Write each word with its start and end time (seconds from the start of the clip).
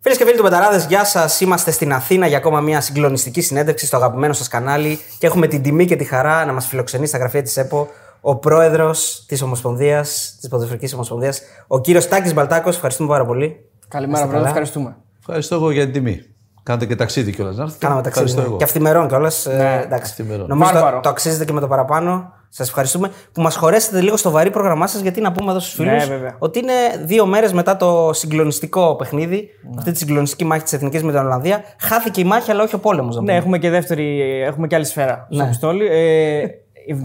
Φίλες 0.00 0.18
και 0.18 0.24
φίλοι 0.24 0.36
του 0.36 0.42
Betarades, 0.42 0.84
γεια 0.88 1.04
σας. 1.04 1.40
Είμαστε 1.40 1.70
στην 1.70 1.92
Αθήνα 1.92 2.26
για 2.26 2.36
ακόμα 2.36 2.60
μια 2.60 2.80
συγκλονιστική 2.80 3.40
συνέντευξη 3.40 3.86
στο 3.86 3.96
αγαπημένο 3.96 4.32
σας 4.32 4.48
κανάλι 4.48 5.00
και 5.18 5.26
έχουμε 5.26 5.46
την 5.46 5.62
τιμή 5.62 5.86
και 5.86 5.96
τη 5.96 6.04
χαρά 6.04 6.44
να 6.44 6.52
μας 6.52 6.66
φιλοξενεί 6.66 7.06
στα 7.06 7.18
γραφεία 7.18 7.42
της 7.42 7.56
ΕΠΟ 7.56 7.88
ο 8.20 8.36
πρόεδρος 8.36 9.24
της 9.28 9.42
Ομοσπονδίας, 9.42 10.36
της 10.40 10.48
Ποδοσφαιρικής 10.48 10.94
Ομοσπονδίας, 10.94 11.40
ο 11.66 11.80
κύριος 11.80 12.08
Τάκης 12.08 12.34
Μπαλτάκος. 12.34 12.74
Ευχαριστούμε 12.74 13.08
πάρα 13.08 13.26
πολύ. 13.26 13.70
Καλημέρα, 13.88 14.26
πρόεδρε. 14.26 14.48
Ευχαριστούμε. 14.48 14.96
Ευχαριστώ 15.18 15.54
εγώ 15.54 15.70
για 15.70 15.84
την 15.84 15.92
τιμή. 15.92 16.22
Κάνετε 16.62 16.86
και 16.86 16.96
ταξίδι 16.96 17.32
κιόλας. 17.32 17.56
Να 17.56 17.62
έρθετε. 17.62 17.86
Κάναμε 17.86 18.02
ταξίδι. 18.02 18.34
Ναι. 18.34 18.56
Και 18.56 18.64
αυθημερών 18.64 19.08
κιόλας. 19.08 19.46
Ναι, 19.46 19.80
εντάξει. 19.84 20.22
Νομίζω 20.22 20.70
το, 20.70 21.00
το 21.02 21.08
αξίζετε 21.08 21.44
και 21.44 21.52
με 21.52 21.60
το 21.60 21.68
παραπάνω. 21.68 22.32
Σας 22.50 22.68
ευχαριστούμε 22.68 23.10
που 23.32 23.42
μας 23.42 23.56
χωρέσατε 23.56 24.00
λίγο 24.00 24.16
στο 24.16 24.30
βαρύ 24.30 24.50
πρόγραμμά 24.50 24.86
σας, 24.86 25.00
γιατί 25.00 25.20
να 25.20 25.32
πούμε 25.32 25.50
εδώ 25.50 25.60
στους 25.60 25.72
φίλους 25.74 26.08
Ναι, 26.08 26.34
ότι 26.38 26.58
είναι 26.58 26.72
δύο 27.04 27.26
μέρες 27.26 27.52
μετά 27.52 27.76
το 27.76 28.10
συγκλονιστικό 28.12 28.96
παιχνίδι, 28.96 29.48
Ναι. 29.62 29.74
αυτή 29.78 29.92
τη 29.92 29.98
συγκλονιστική 29.98 30.44
μάχη 30.44 30.62
της 30.62 30.72
Εθνικής 30.72 31.02
με 31.02 31.10
την 31.12 31.20
Ολλανδία. 31.20 31.62
Χάθηκε 31.80 32.20
η 32.20 32.24
μάχη, 32.24 32.50
αλλά 32.50 32.62
όχι 32.62 32.74
ο 32.74 32.78
πόλεμος. 32.78 33.20
Ναι, 33.20 33.36
έχουμε 33.36 33.58
και 33.58 33.70
δεύτερη, 33.70 34.20
έχουμε 34.42 34.66
και 34.66 34.74
άλλη 34.74 34.84
σφαίρα 34.84 35.26
στο 35.30 35.42
Ναι. 35.42 35.48
πιστόλι. 35.48 35.86
Ε, 35.86 36.46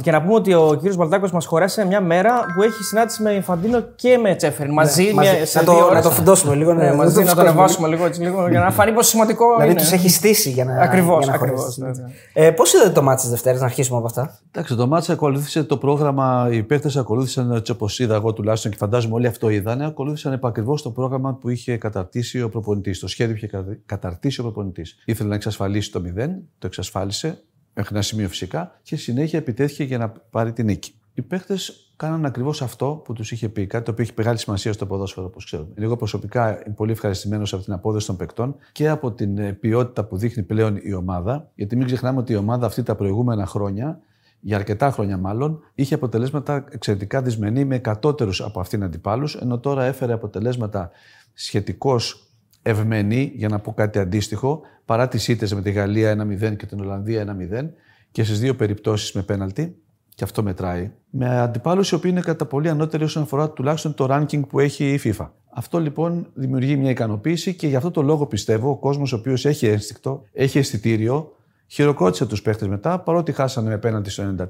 και 0.01 0.11
να 0.11 0.21
πούμε 0.21 0.33
ότι 0.33 0.53
ο 0.53 0.73
κύριος 0.75 0.95
Μπαλτάκος 0.95 1.31
μας 1.31 1.45
χωρέσε 1.45 1.85
μια 1.85 2.01
μέρα 2.01 2.45
που 2.55 2.61
έχει 2.61 2.83
συνάντηση 2.83 3.21
με 3.23 3.31
Ιφαντίνο 3.33 3.81
και 3.95 4.17
με 4.17 4.35
Τσέφεριν. 4.35 4.73
Μαζί, 4.73 5.03
Ναι, 5.03 5.13
μαζί. 5.13 5.29
Μια, 5.35 5.45
σε 5.45 5.59
Να 5.59 5.63
το- 5.65 5.71
δύο 5.71 5.79
να 5.81 5.85
ώρες. 5.87 6.03
το 6.03 6.09
φουντώσουμε 6.11 6.55
λίγο, 6.55 6.73
ναι, 6.73 6.83
Ναι, 6.83 6.89
να 6.89 6.95
μαζί 6.95 7.13
το 7.13 7.19
να 7.19 7.25
το 7.25 7.29
φουσκώσουμε 7.31 7.49
ανεβάσουμε 7.49 7.87
λίγο, 7.87 8.05
έτσι, 8.05 8.21
λίγο 8.21 8.47
για 8.49 8.59
να 8.59 8.71
φανεί 8.71 8.91
πόσο 8.91 9.09
σημαντικό 9.09 9.45
Δηλαδή 9.55 9.71
είναι. 9.71 9.79
τους 9.81 9.91
έχει 9.91 10.09
στήσει 10.09 10.49
για 10.49 10.65
να. 10.65 10.73
Ακριβώς, 10.81 11.17
για 11.23 11.27
να 11.27 11.33
ακριβώς, 11.37 11.59
χωρέσει. 11.61 11.81
ναι, 11.81 11.87
ναι. 11.87 12.47
Ε, 12.47 12.51
Πώς 12.51 12.73
είδατε 12.73 12.89
το 12.89 13.01
μάτι 13.01 13.21
της 13.21 13.29
Δευτέρας, 13.29 13.59
να 13.59 13.65
αρχίσουμε 13.65 13.97
από 13.97 14.05
αυτά; 14.07 14.39
Εντάξει, 14.51 14.75
το 14.75 14.87
μάτσα 14.87 15.13
ακολούθησε 15.13 15.63
το 15.63 15.77
πρόγραμμα, 15.77 16.47
οι 16.51 16.63
παίκτες 16.63 16.97
ακολούθησαν 16.97 17.51
έτσι 17.51 17.71
όπως 17.71 17.99
είδα 17.99 18.15
εγώ 18.15 18.33
τουλάχιστον 18.33 18.71
και 18.71 18.77
φαντάζομαι 18.77 19.13
όλοι 19.13 19.27
αυτό 19.27 19.49
είδανε, 19.49 19.85
ακολούθησαν 19.85 20.33
επακριβώς 20.33 20.81
το 20.81 20.89
πρόγραμμα 20.91 21.33
που 21.33 21.49
είχε 21.49 21.77
καταρτήσει 21.77 22.41
ο 22.41 22.49
προπονητής. 22.49 22.99
Το 22.99 23.07
σχέδιο 23.07 23.33
που 23.33 23.37
είχε 23.37 23.47
κα- 23.47 23.77
καταρτήσει 23.85 24.39
ο 24.39 24.43
προπονητής. 24.43 24.95
Ήθελε 25.05 25.29
να 25.29 25.35
εξασφαλίσει 25.35 25.91
το 25.91 25.99
0, 25.99 26.27
το 26.59 26.67
εξασφάλισε, 26.67 27.37
μέχρι 27.73 27.95
ένα 27.95 28.03
σημείο 28.03 28.27
φυσικά, 28.27 28.79
και 28.81 28.95
συνέχεια 28.95 29.39
επιτέθηκε 29.39 29.83
για 29.83 29.97
να 29.97 30.09
πάρει 30.09 30.53
την 30.53 30.65
νίκη. 30.65 30.93
Οι 31.13 31.21
παίχτε 31.21 31.55
κάναν 31.95 32.25
ακριβώς 32.25 32.61
αυτό 32.61 33.01
που 33.05 33.13
τους 33.13 33.31
είχε 33.31 33.49
πει, 33.49 33.67
κάτι 33.67 33.85
το 33.85 33.91
οποίο 33.91 34.03
έχει 34.03 34.13
μεγάλη 34.17 34.37
σημασία 34.37 34.73
στο 34.73 34.85
ποδόσφαιρο, 34.85 35.25
όπως 35.25 35.45
ξέρουμε. 35.45 35.69
Εγώ 35.75 35.97
προσωπικά 35.97 36.63
είμαι 36.65 36.75
πολύ 36.75 36.91
ευχαριστημένος 36.91 37.53
από 37.53 37.63
την 37.63 37.73
απόδοση 37.73 38.07
των 38.07 38.15
παικτών 38.17 38.55
και 38.71 38.89
από 38.89 39.11
την 39.11 39.37
ε, 39.37 39.53
ποιότητα 39.53 40.03
που 40.03 40.17
δείχνει 40.17 40.43
πλέον 40.43 40.79
η 40.81 40.93
ομάδα, 40.93 41.51
γιατί 41.55 41.75
μην 41.75 41.85
ξεχνάμε 41.85 42.19
ότι 42.19 42.33
η 42.33 42.35
ομάδα 42.35 42.65
αυτή 42.65 42.83
τα 42.83 42.95
προηγούμενα 42.95 43.45
χρόνια 43.45 43.99
για 44.39 44.55
αρκετά 44.55 44.91
χρόνια 44.91 45.17
μάλλον, 45.17 45.59
είχε 45.75 45.93
αποτελέσματα 45.93 46.65
εξαιρετικά 46.69 47.21
δυσμενή 47.21 47.65
με 47.65 47.75
εκατότερους 47.75 48.41
από 48.41 48.59
αυτήν 48.59 48.83
αντιπάλους, 48.83 49.35
ενώ 49.35 49.59
τώρα 49.59 49.83
έφερε 49.83 50.13
αποτελέσματα 50.13 50.91
σχετικώς 51.33 52.27
ευμενή, 52.63 53.31
για 53.35 53.47
να 53.47 53.59
πω 53.59 53.73
κάτι 53.73 53.99
αντίστοιχο, 53.99 54.61
παρά 54.85 55.07
τις 55.07 55.27
ήττες 55.27 55.53
με 55.53 55.61
τη 55.61 55.71
Γαλλία 55.71 56.11
1-0 56.11 56.55
και 56.55 56.65
την 56.65 56.79
Ολλανδία 56.79 57.37
1-0 57.61 57.69
και 58.11 58.23
στις 58.23 58.39
δύο 58.39 58.55
περιπτώσεις 58.55 59.11
με 59.11 59.21
πέναλτι, 59.21 59.77
και 60.15 60.23
αυτό 60.23 60.43
μετράει, 60.43 60.91
με 61.09 61.39
αντιπάλους 61.39 61.91
οι 61.91 61.95
οποίοι 61.95 62.11
είναι 62.13 62.21
κατά 62.25 62.45
πολύ 62.45 62.69
ανώτεροι 62.69 63.03
όσον 63.03 63.23
αφορά 63.23 63.49
τουλάχιστον 63.49 63.93
το 63.93 64.07
ranking 64.09 64.47
που 64.47 64.59
έχει 64.59 64.93
η 64.93 64.99
FIFA. 65.03 65.29
Αυτό 65.53 65.79
λοιπόν 65.79 66.27
δημιουργεί 66.33 66.75
μια 66.75 66.89
ικανοποίηση 66.89 67.53
και 67.55 67.67
γι' 67.67 67.75
αυτό 67.75 67.91
το 67.91 68.01
λόγο 68.01 68.25
πιστεύω 68.25 68.69
ο 68.69 68.77
κόσμος 68.77 69.13
ο 69.13 69.15
οποίος 69.15 69.45
έχει 69.45 69.67
ένστικτο, 69.67 70.23
έχει 70.33 70.57
αισθητήριο, 70.57 71.35
χειροκρότησε 71.67 72.25
τους 72.25 72.41
παίχτες 72.41 72.67
μετά 72.67 72.99
παρότι 72.99 73.31
χάσανε 73.31 73.69
με 73.69 73.77
πέναντι 73.77 74.09
στο 74.09 74.23
93. 74.23 74.45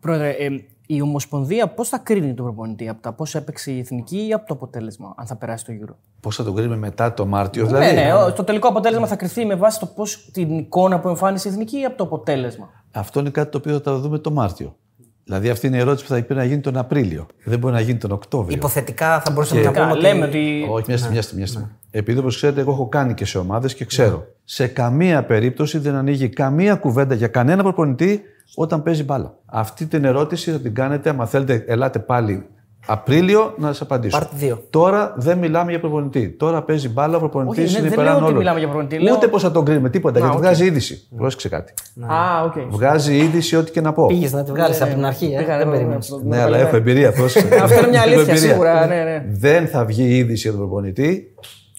Πρόεδρε, 0.00 0.30
ε, 0.30 0.48
η 0.90 1.00
Ομοσπονδία 1.02 1.68
πώς 1.68 1.88
θα 1.88 1.98
κρίνει 1.98 2.34
τον 2.34 2.44
προπονητή, 2.44 2.88
από 2.88 3.02
τα 3.02 3.12
πώς 3.12 3.34
έπαιξε 3.34 3.70
η 3.72 3.78
εθνική 3.78 4.26
ή 4.26 4.32
από 4.32 4.46
το 4.46 4.54
αποτέλεσμα, 4.54 5.14
αν 5.16 5.26
θα 5.26 5.36
περάσει 5.36 5.64
το 5.64 5.72
γύρο. 5.72 5.96
Πώς 6.20 6.36
θα 6.36 6.44
τον 6.44 6.54
κρίνουμε 6.54 6.76
μετά 6.76 7.14
το 7.14 7.26
Μάρτιο, 7.26 7.62
Ναι, 7.62 7.68
δηλαδή; 7.68 7.94
ναι, 7.94 8.14
ο- 8.14 8.32
το 8.32 8.44
τελικό 8.44 8.68
αποτέλεσμα 8.68 9.06
θα 9.06 9.16
κρυθεί 9.16 9.44
με 9.44 9.54
βάση 9.54 9.78
το 9.78 9.86
πώς, 9.86 10.30
την 10.32 10.58
εικόνα 10.58 11.00
που 11.00 11.08
εμφάνισε 11.08 11.48
η 11.48 11.50
εθνική 11.52 11.78
ή 11.80 11.84
από 11.84 11.96
το 11.96 12.04
αποτέλεσμα. 12.04 12.68
Αυτό 12.92 13.20
είναι 13.20 13.30
κάτι 13.30 13.50
το 13.50 13.58
οποίο 13.58 13.72
θα 13.72 13.80
το 13.80 13.98
δούμε 13.98 14.18
το 14.18 14.30
Μάρτιο. 14.30 14.76
Δηλαδή 15.28 15.48
αυτή 15.48 15.66
είναι 15.66 15.76
η 15.76 15.80
ερώτηση 15.80 16.04
που 16.04 16.10
θα 16.10 16.16
πρέπει 16.16 16.34
να 16.34 16.44
γίνει 16.44 16.60
τον 16.60 16.76
Απρίλιο. 16.76 17.26
Δεν 17.44 17.58
μπορεί 17.58 17.74
να 17.74 17.80
γίνει 17.80 17.98
τον 17.98 18.10
Οκτώβριο. 18.10 18.56
Υποθετικά 18.56 19.20
θα 19.20 19.30
μπορούσαμε 19.30 19.60
να 19.60 19.70
Κα- 19.70 19.88
πούμε. 19.88 20.00
λέμε 20.00 20.24
ότι... 20.24 20.38
ότι. 20.38 20.70
Όχι, 20.70 20.84
μια 20.86 20.96
στιγμή, 20.96 21.12
μια 21.12 21.22
στιγμή. 21.22 21.42
μια 21.42 21.46
στιγμή. 21.46 21.68
Επειδή 21.90 22.18
όπως 22.18 22.36
ξέρετε, 22.36 22.60
εγώ 22.60 22.70
έχω 22.72 22.88
κάνει 22.88 23.14
και 23.14 23.24
σε 23.24 23.38
ομάδες 23.38 23.74
και 23.74 23.84
ξέρω. 23.84 24.26
Σε 24.44 24.66
καμία 24.66 25.24
περίπτωση 25.24 25.78
δεν 25.78 25.94
ανοίγει 25.94 26.28
καμία 26.28 26.74
κουβέντα 26.74 27.14
για 27.14 27.28
κανένα 27.28 27.62
προπονητή 27.62 28.22
όταν 28.54 28.82
παίζει 28.82 29.04
μπάλα. 29.04 29.34
Αυτή 29.46 29.86
την 29.86 30.04
ερώτηση 30.04 30.50
θα 30.50 30.58
την 30.60 30.74
κάνετε, 30.74 31.08
άμα 31.08 31.26
θέλετε, 31.26 31.64
ελάτε 31.66 31.98
πάλι 31.98 32.46
Απρίλιο 32.90 33.54
να 33.58 33.66
σας 33.66 33.80
απαντήσω. 33.80 34.18
Part 34.18 34.26
δύο. 34.34 34.62
Τώρα 34.70 35.14
δεν 35.16 35.38
μιλάμε 35.38 35.70
για 35.70 35.80
προπονητή. 35.80 36.28
Τώρα 36.28 36.62
παίζει 36.62 36.88
μπάλα, 36.88 37.16
ο 37.16 37.18
προπονητής 37.18 37.64
Όχι, 37.64 37.72
ναι, 37.72 37.78
είναι 37.78 37.88
δεν 37.88 37.96
πέραν 37.96 38.10
λέω 38.10 38.16
ότι 38.16 38.24
όλων. 38.24 38.38
μιλάμε 38.38 38.58
για 38.58 38.68
προπονητή, 38.68 38.98
λέω- 38.98 39.14
Ούτε 39.16 39.28
πώς 39.28 39.38
θα 39.38 39.50
τον 39.50 39.64
κρίνουμε, 39.64 39.90
τίποτα. 39.90 40.18
γιατί 40.18 40.34
οκ. 40.34 40.40
βγάζει 40.42 40.64
είδηση. 40.64 41.08
Πρόσεξε 41.16 41.48
κάτι. 41.48 41.72
Α, 42.06 42.42
οκ. 42.44 42.52
Βγάζει 42.70 43.16
είδηση 43.16 43.56
ό,τι 43.56 43.70
και 43.70 43.80
να 43.80 43.92
πω. 43.92 44.06
Πήγες 44.06 44.32
να 44.32 44.44
τη 44.44 44.50
βγάλεις 44.50 44.80
από 44.82 44.94
την 44.94 45.04
αρχή, 45.04 45.24
ε. 45.34 45.38
Πήγα, 45.38 45.56
δεν 45.58 45.66
ναι, 45.66 45.72
περίμενες. 45.72 46.10
ναι, 46.22 46.36
Ναι, 46.36 46.42
αλλά 46.42 46.58
έχω 46.58 46.76
εμπειρία. 46.76 47.12
πρόσεξε. 47.12 47.54
Αυτό 47.64 47.78
είναι 47.78 47.88
μια 47.88 48.00
Έχω 48.02 48.08
αλήθεια, 48.12 48.32
εμπειρία. 48.32 48.50
σίγουρα. 48.50 48.86
Ναι, 48.86 49.02
ναι. 49.02 49.24
Δεν 49.30 49.66
θα 49.68 49.84
βγει 49.84 50.16
είδηση 50.16 50.40
για 50.48 50.50
τον 50.50 50.60
προπονητή 50.60 51.34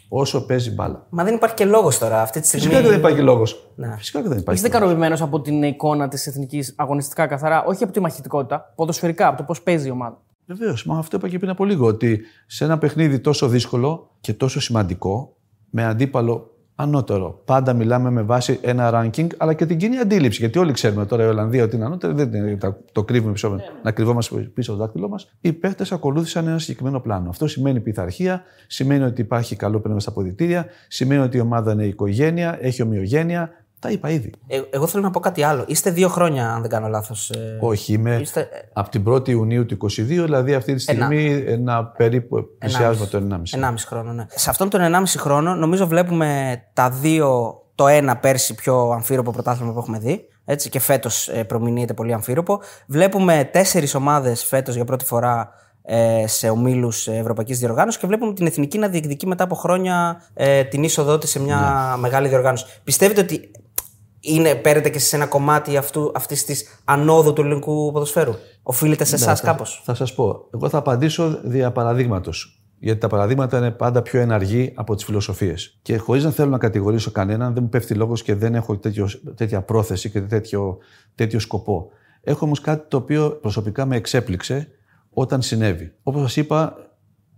όσο 0.10 0.46
παίζει 0.46 0.72
μπάλα. 0.72 1.06
Μα 1.10 1.24
δεν 1.24 1.34
υπάρχει 1.34 1.56
και 1.56 1.66
λόγος 1.66 1.98
τώρα 1.98 2.22
αυτή 2.22 2.40
τη 2.40 2.48
στιγμή. 2.48 2.66
Φυσικά 2.68 2.82
και 2.84 2.90
δεν 2.90 3.00
υπάρχει 3.00 3.20
λόγος. 3.22 3.70
Ναι. 3.76 3.94
Φυσικά 3.98 4.22
και 4.22 4.28
δεν 4.28 4.38
υπάρχει. 4.38 4.64
Είστε 4.64 4.78
ικανοποιημένος 4.78 5.18
από 5.22 5.42
την 5.42 5.64
εικόνα 5.64 6.08
της 6.08 6.28
εθνικής 6.28 6.74
αγωνιστικά 6.78 7.28
καθαρά, 7.28 7.64
όχι 7.64 7.84
από 7.84 7.94
τη 7.94 8.00
μαχητικότητα, 8.00 8.74
ποδοσφαιρικά, 8.76 9.28
από 9.28 9.38
το 9.38 9.44
πώς 9.44 9.62
παίζει 9.62 9.88
η 9.88 9.92
ομάδα. 9.92 10.18
Βεβαίως, 10.50 10.86
μα 10.86 10.98
αυτό 10.98 11.18
είπα 11.18 11.30
και 11.30 11.38
πριν 11.40 11.50
από 11.50 11.66
λίγο. 11.66 11.86
Ότι 11.88 12.22
σε 12.46 12.64
ένα 12.64 12.78
παιχνίδι 12.78 13.20
τόσο 13.20 13.48
δύσκολο 13.48 14.16
και 14.22 14.34
τόσο 14.34 14.60
σημαντικό, 14.62 15.36
με 15.70 15.86
αντίπαλο 15.86 16.54
ανώτερο, 16.76 17.42
πάντα 17.46 17.74
μιλάμε 17.74 18.10
με 18.10 18.22
βάση 18.22 18.60
ένα 18.62 18.92
ranking, 18.94 19.28
αλλά 19.38 19.54
και 19.54 19.66
την 19.66 19.78
κοινή 19.78 19.98
αντίληψη. 19.98 20.40
Γιατί 20.40 20.60
όλοι 20.60 20.72
ξέρουμε 20.72 21.06
τώρα 21.06 21.24
η 21.24 21.28
Ολλανδία 21.28 21.64
ότι 21.64 21.76
είναι 21.76 21.86
ανώτερη, 21.86 22.14
δεν 22.14 22.34
είναι, 22.34 22.56
τα- 22.58 22.78
το 22.92 23.04
κρύβουμε 23.04 23.32
πίσω, 23.32 23.60
να 23.84 23.92
κρυβόμαστε 23.92 24.36
πίσω 24.36 24.72
από 24.72 24.80
το 24.80 24.86
δάκτυλό 24.86 25.10
μας. 25.10 25.32
Οι 25.42 25.54
παίχτες 25.54 25.92
ακολούθησαν 25.92 26.48
ένα 26.48 26.60
συγκεκριμένο 26.60 27.00
πλάνο. 27.00 27.30
Αυτό 27.30 27.48
σημαίνει 27.48 27.80
πειθαρχία, 27.80 28.44
σημαίνει 28.68 29.04
ότι 29.04 29.22
υπάρχει 29.22 29.56
καλό 29.56 29.80
πνεύμα 29.80 30.00
στα 30.00 30.10
αποδητήρια, 30.10 30.66
σημαίνει 30.88 31.22
ότι 31.22 31.38
η 31.38 31.40
ομάδα 31.40 31.72
είναι 31.72 31.86
οικογένεια, 31.86 32.58
έχει 32.62 32.82
ομοιογένεια. 32.82 33.50
Τα 33.80 33.90
είπα 33.92 34.10
ήδη. 34.10 34.32
Ε, 34.48 34.62
εγώ 34.70 34.88
θέλω 34.88 35.04
να 35.04 35.12
πω 35.12 35.20
κάτι 35.20 35.44
άλλο. 35.44 35.64
Είστε 35.68 35.92
δύο 35.92 36.08
χρόνια, 36.08 36.52
αν 36.54 36.62
δεν 36.62 36.70
κάνω 36.70 36.88
λάθος. 36.88 37.30
Ε, 37.30 37.58
Όχι, 37.62 37.94
είμαι 37.94 38.16
Είστε- 38.22 38.50
από 38.74 38.90
την 38.90 39.04
1η 39.08 39.30
Ιουνίου 39.30 39.66
του 39.66 39.74
22, 39.74 40.24
δηλαδή 40.24 40.54
αυτή 40.54 40.74
τη 40.74 40.80
στιγμή 40.82 41.44
ένα 41.48 41.86
περίπου 41.86 42.46
πλησιάζουμε 42.58 43.06
το 43.06 43.18
1,5. 43.18 43.56
1,5 43.56 43.86
χρόνο, 43.88 44.14
ναι. 44.14 44.26
Σε 44.30 44.50
αυτόν 44.50 44.70
τον 44.70 44.82
1,5 44.82 45.20
χρόνο, 45.20 45.56
νομίζω 45.56 45.88
βλέπουμε 45.88 46.62
τα 46.74 46.90
δύο, 46.90 47.54
το 47.76 47.88
ένα 47.88 48.18
πέρσι 48.18 48.56
πιο 48.56 48.90
αμφίροπο 48.90 49.32
πρωτάθλημα 49.32 49.74
που 49.74 49.80
έχουμε 49.80 50.00
δει. 50.00 50.28
Έτσι, 50.46 50.70
και 50.70 50.80
φέτος 50.80 51.28
ε, 51.28 51.44
προμηνύεται 51.44 51.94
πολύ 51.94 52.14
αμφίροπο. 52.14 52.60
Βλέπουμε 52.88 53.50
τέσσερις 53.52 53.96
ομάδες 53.96 54.44
φέτος 54.44 54.76
για 54.76 54.86
πρώτη 54.86 55.06
φορά 55.06 55.50
ε, 55.82 56.28
σε 56.28 56.50
ομίλους 56.50 57.08
Ευρωπαϊκής 57.08 57.60
Διοργάνωσης 57.60 58.00
και 58.00 58.08
βλέπουμε 58.08 58.34
την 58.34 58.46
εθνική 58.46 58.78
να 58.78 58.88
διεκδικεί 58.88 59.28
μετά 59.28 59.44
από 59.44 59.56
χρόνια 59.56 60.22
ε, 60.34 60.64
την 60.64 60.84
είσοδό 60.84 61.18
της 61.18 61.30
σε 61.30 61.40
μια 61.40 61.96
μεγάλη 62.00 62.28
διοργάνωση. 62.28 62.66
Πιστεύετε 62.84 63.22
ότι 63.22 63.52
είναι, 64.20 64.56
παίρνετε 64.56 64.90
και 64.90 65.00
σε 65.00 65.16
ένα 65.16 65.26
κομμάτι 65.26 65.78
αυτής 66.14 66.46
της 66.46 66.82
ανόδου 66.84 67.34
του 67.34 67.42
ελληνικού 67.42 67.92
ποδοσφαίρου; 67.92 68.34
Οφείλεται 68.64 69.04
σε 69.04 69.16
εσάς 69.16 69.42
κάπως; 69.42 69.82
Θα 69.86 69.94
σας 69.94 70.14
πω. 70.14 70.48
Εγώ 70.54 70.70
θα 70.70 70.78
απαντήσω 70.78 71.40
δια 71.44 71.72
παραδείγματος. 71.72 72.54
Γιατί 72.82 73.00
τα 73.00 73.08
παραδείγματα 73.08 73.58
είναι 73.58 73.72
πάντα 73.72 74.02
πιο 74.02 74.20
εναργή 74.20 74.72
από 74.76 74.96
τις 74.96 75.06
φιλοσοφίες. 75.06 75.80
Και 75.82 75.98
χωρίς 75.98 76.24
να 76.24 76.32
θέλω 76.32 76.50
να 76.50 76.58
κατηγορήσω 76.58 77.12
κανέναν, 77.12 77.54
δεν 77.54 77.64
μου 77.64 77.70
πέφτει 77.70 77.94
λόγος 77.94 78.24
και 78.24 78.36
δεν 78.36 78.56
έχω 78.56 78.78
τέτοιο, 78.78 79.10
τέτοια 79.36 79.62
πρόθεση 79.62 80.10
και 80.10 80.22
τέτοιο, 80.22 80.78
τέτοιο 81.16 81.40
σκοπό. 81.40 81.90
Έχω 82.22 82.46
όμως 82.46 82.62
κάτι 82.62 82.88
το 82.88 82.98
οποίο 82.98 83.30
προσωπικά 83.30 83.86
με 83.86 83.96
εξέπληξε 83.96 84.68
όταν 85.10 85.42
συνέβη. 85.42 85.94
Όπως 86.04 86.22
σας 86.22 86.36
είπα, 86.36 86.76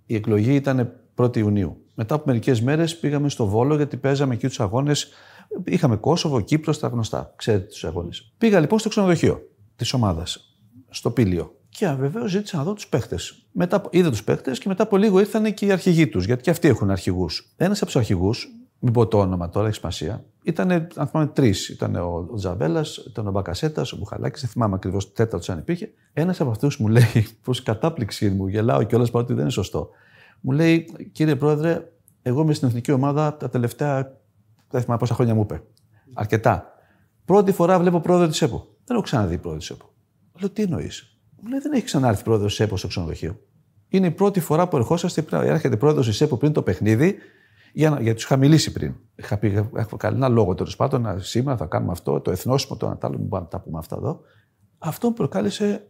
η 0.05 0.15
εκλογή 0.15 0.53
ήταν 0.53 0.93
1η 1.15 1.37
Ιουνίου. 1.37 1.77
Μετά 1.95 2.15
από 2.15 2.23
μερικές 2.27 2.61
μέρες 2.61 2.97
πήγαμε 2.97 3.29
στο 3.29 3.45
Βόλο 3.45 3.75
γιατί 3.75 3.97
παίζαμε 3.97 4.33
εκεί 4.33 4.47
τους 4.47 4.59
αγώνες. 4.59 5.07
Είχαμε 5.65 5.95
Κόσοβο, 5.95 6.41
Κύπρος, 6.41 6.79
τα 6.79 6.87
γνωστά. 6.87 7.33
Ξέρετε 7.35 7.65
τους 7.65 7.83
αγώνες. 7.83 8.33
Πήγα 8.37 8.59
λοιπόν 8.59 8.79
στο 8.79 8.89
ξενοδοχείο 8.89 9.41
της 9.75 9.93
ομάδας, 9.93 10.55
στο 10.89 11.11
Πήλιο. 11.11 11.55
Και 11.69 11.87
βεβαίως 11.87 12.31
ζήτησα 12.31 12.57
να 12.57 12.63
δω 12.63 12.73
τους 12.73 12.87
παίχτες. 12.87 13.45
Μετά, 13.51 13.81
είδα 13.89 14.09
τους 14.09 14.23
παίχτες 14.23 14.59
και 14.59 14.67
μετά 14.67 14.83
από 14.83 14.97
λίγο 14.97 15.19
ήρθαν 15.19 15.53
και 15.53 15.65
οι 15.65 15.71
αρχηγοί 15.71 16.07
τους, 16.07 16.25
γιατί 16.25 16.41
και 16.41 16.49
αυτοί 16.49 16.67
έχουν 16.67 16.89
αρχηγούς. 16.89 17.53
Ένας 17.57 17.77
από 17.77 17.85
τους 17.85 17.95
αρχηγούς, 17.95 18.47
μην 18.79 18.93
πω 18.93 19.07
το 19.07 19.19
όνομα 19.19 19.49
τώρα, 19.49 19.67
έχει 19.67 19.75
σημασία, 19.75 20.25
ήταν, 20.43 20.71
αν 20.71 21.07
θυμάμαι, 21.07 21.31
τρεις. 21.33 21.69
Ήταν 21.69 21.95
ο, 21.95 22.27
ο 22.31 22.35
Τζαβέλας, 22.35 22.97
ήταν 22.97 23.27
ο 23.27 23.31
Μπακασέτας, 23.31 23.93
ο 23.93 23.97
Μπουχαλάκης, 23.97 24.41
δεν 24.41 24.49
θυμάμαι 24.49 24.75
ακριβώς 24.75 25.13
τέταρτος 25.13 25.49
αν 25.49 25.57
υπήρχε. 25.57 25.91
Ένας 26.13 26.41
από 26.41 26.49
αυτούς 26.49 26.77
μου 26.77 26.87
λέει, 26.87 27.27
προ 27.43 27.53
κατάπληξή 27.63 28.29
μου, 28.29 28.47
γελάω 28.47 28.83
κιόλας 28.83 29.11
παρότι 29.11 29.33
δεν 29.33 29.41
είναι 29.41 29.51
σωστό. 29.51 29.89
Μου 30.41 30.51
λέει, 30.51 30.85
κύριε 31.11 31.35
Πρόεδρε, 31.35 31.91
εγώ 32.21 32.41
είμαι 32.41 32.53
στην 32.53 32.67
εθνική 32.67 32.91
ομάδα 32.91 33.37
τα 33.37 33.49
τελευταία. 33.49 34.19
Δεν 34.71 34.81
θυμάμαι 34.81 34.99
πόσα 34.99 35.13
χρόνια 35.13 35.35
μου 35.35 35.41
είπε. 35.41 35.63
Αρκετά. 36.13 36.73
Πρώτη 37.25 37.51
φορά 37.51 37.79
βλέπω 37.79 37.99
πρόεδρο 37.99 38.27
της 38.27 38.41
ΕΠΟ. 38.41 38.57
Δεν 38.83 38.95
έχω 38.95 39.01
ξαναδεί 39.05 39.37
πρόεδρο 39.37 39.59
της 39.59 39.69
ΕΠΟ. 39.69 39.93
Λέω, 40.39 40.49
τι 40.49 40.61
εννοείς; 40.61 41.19
Μου 41.41 41.49
λέει, 41.49 41.59
δεν 41.59 41.71
έχει 41.71 41.83
ξανάρθει 41.83 42.23
πρόεδρος 42.23 42.55
της 42.55 42.65
ΕΠΟ 42.65 42.77
στο 42.77 42.87
ξενοδοχείο. 42.87 43.39
Είναι 43.87 44.07
η 44.07 44.11
πρώτη 44.11 44.39
φορά 44.39 44.67
που 44.67 44.77
ερχόσαστε, 44.77 45.25
έρχεται 45.31 45.77
πρόεδρος 45.77 46.07
της 46.07 46.21
ΕΠΟ 46.21 46.37
πριν 46.37 46.53
το 46.53 46.61
παιχνίδι 46.63 47.15
Για 47.73 47.89
να, 47.89 47.95
γιατί 48.01 48.13
τους 48.15 48.23
είχα 48.23 48.37
μιλήσει 48.37 48.71
πριν. 48.71 48.95
Είχα 49.15 49.37
πει, 49.37 49.69
έχω 49.75 49.97
κάνει 49.97 50.15
ένα 50.15 50.27
λόγο 50.29 50.55
τέλος 50.55 50.75
πάντων, 50.75 51.01
να- 51.01 51.19
σήμερα 51.19 51.57
θα 51.57 51.65
κάνουμε 51.65 51.91
αυτό, 51.91 52.19
το 52.21 52.31
εθνόσημο, 52.31 52.77
το 52.77 52.85
Ανατάλλο, 52.85 53.17
μην 53.17 53.29
πάμε 53.29 53.43
να 53.43 53.49
τα 53.49 53.59
πούμε 53.59 53.77
αυτά 53.77 53.95
εδώ. 53.95 54.21
Αυτό 54.77 55.11
προκάλεσε 55.11 55.87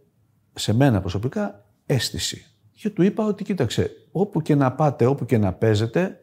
σε 0.54 0.74
μένα 0.74 1.00
προσωπικά 1.00 1.66
αίσθηση. 1.86 2.46
Και 2.72 2.90
του 2.90 3.02
είπα 3.02 3.26
ότι 3.26 3.44
κοίταξε, 3.44 3.92
όπου 4.12 4.42
και 4.42 4.56
να 4.56 4.72
πάτε, 4.74 5.06
όπου 5.06 5.26
και 5.26 5.38
να 5.38 5.54
παίζετε, 5.54 6.20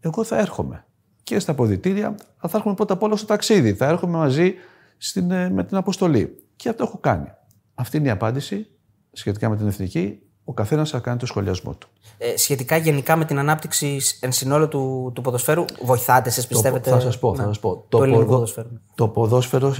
εγώ 0.00 0.24
θα 0.24 0.38
έρχομαι. 0.38 0.84
Και 1.30 1.38
στα 1.38 1.52
αποδητήρια, 1.52 2.06
αλλά 2.06 2.50
θα 2.50 2.56
έρχομαι 2.56 2.74
πρώτα 2.74 2.94
απ' 2.94 3.02
όλα 3.02 3.16
στο 3.16 3.26
ταξίδι. 3.26 3.74
Θα 3.74 3.86
έρχομαι 3.86 4.16
μαζί 4.16 4.54
στην, 4.96 5.30
ε, 5.30 5.50
με 5.50 5.64
την 5.64 5.76
αποστολή. 5.76 6.44
Και 6.56 6.68
αυτό 6.68 6.82
έχω 6.82 6.98
κάνει. 6.98 7.26
Αυτή 7.74 7.96
είναι 7.96 8.06
η 8.06 8.10
απάντηση 8.10 8.66
σχετικά 9.12 9.48
με 9.48 9.56
την 9.56 9.66
εθνική. 9.66 10.22
Ο 10.44 10.52
καθένας 10.52 10.90
θα 10.90 10.98
κάνει 10.98 11.18
το 11.18 11.26
σχολιασμό 11.26 11.74
του. 11.74 11.88
Ε, 12.18 12.36
σχετικά 12.36 12.76
γενικά 12.76 13.16
με 13.16 13.24
την 13.24 13.38
ανάπτυξη 13.38 14.00
εν 14.20 14.32
συνόλο 14.32 14.68
του, 14.68 15.10
του 15.14 15.20
ποδοσφαίρου, 15.20 15.64
βοηθάτε, 15.84 16.28
εσεί 16.28 16.46
πιστεύετε. 16.46 16.90
Θα 16.90 17.00
σας 17.00 17.18
πω, 17.18 17.30
ναι, 17.30 17.36
θα 17.36 17.42
σας 17.46 17.58
πω. 17.60 17.84
Το, 17.88 17.98
ελληνικό 18.02 18.20
ποδο- 18.24 18.34
ποδοσφαίρο. 18.34 18.68
το 18.94 19.08
ποδόσφαιρο, 19.08 19.74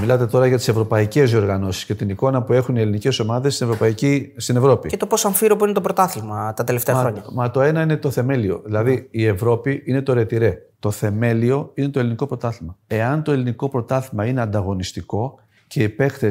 μιλάτε 0.00 0.26
τώρα 0.26 0.46
για 0.46 0.56
τις 0.56 0.68
ευρωπαϊκές 0.68 1.30
διοργανώσεις 1.30 1.84
και 1.84 1.94
την 1.94 2.08
εικόνα 2.08 2.42
που 2.42 2.52
έχουν 2.52 2.76
οι 2.76 2.80
ελληνικές 2.80 3.18
ομάδες 3.18 3.54
στην, 3.54 3.66
Ευρωπαϊκή- 3.66 4.40
στην 4.40 4.56
Ευρώπη. 4.56 4.88
Και 4.88 4.96
το 4.96 5.06
πόσο 5.06 5.26
αμφίροπο 5.28 5.64
είναι 5.64 5.74
το 5.74 5.80
πρωτάθλημα 5.80 6.52
τα 6.54 6.64
τελευταία 6.64 6.94
χρόνια. 6.96 7.24
Μα 7.32 7.50
το 7.50 7.60
ένα 7.60 7.82
είναι 7.82 7.96
το 7.96 8.10
θεμέλιο. 8.10 8.62
Δηλαδή 8.64 9.08
η 9.10 9.26
Ευρώπη 9.26 9.82
είναι 9.86 10.02
το 10.02 10.12
ρετυρέ. 10.12 10.58
Το 10.78 10.90
θεμέλιο 10.90 11.70
είναι 11.74 11.88
το 11.88 11.98
ελληνικό 11.98 12.26
πρωτάθλημα. 12.26 12.76
Εάν 12.86 13.22
το 13.22 13.32
ελληνικό 13.32 13.68
πρωτάθλημα 13.68 14.26
είναι 14.26 14.40
ανταγωνιστικό 14.40 15.38
και 15.70 15.82
οι 15.82 15.88
παίχτε 15.88 16.30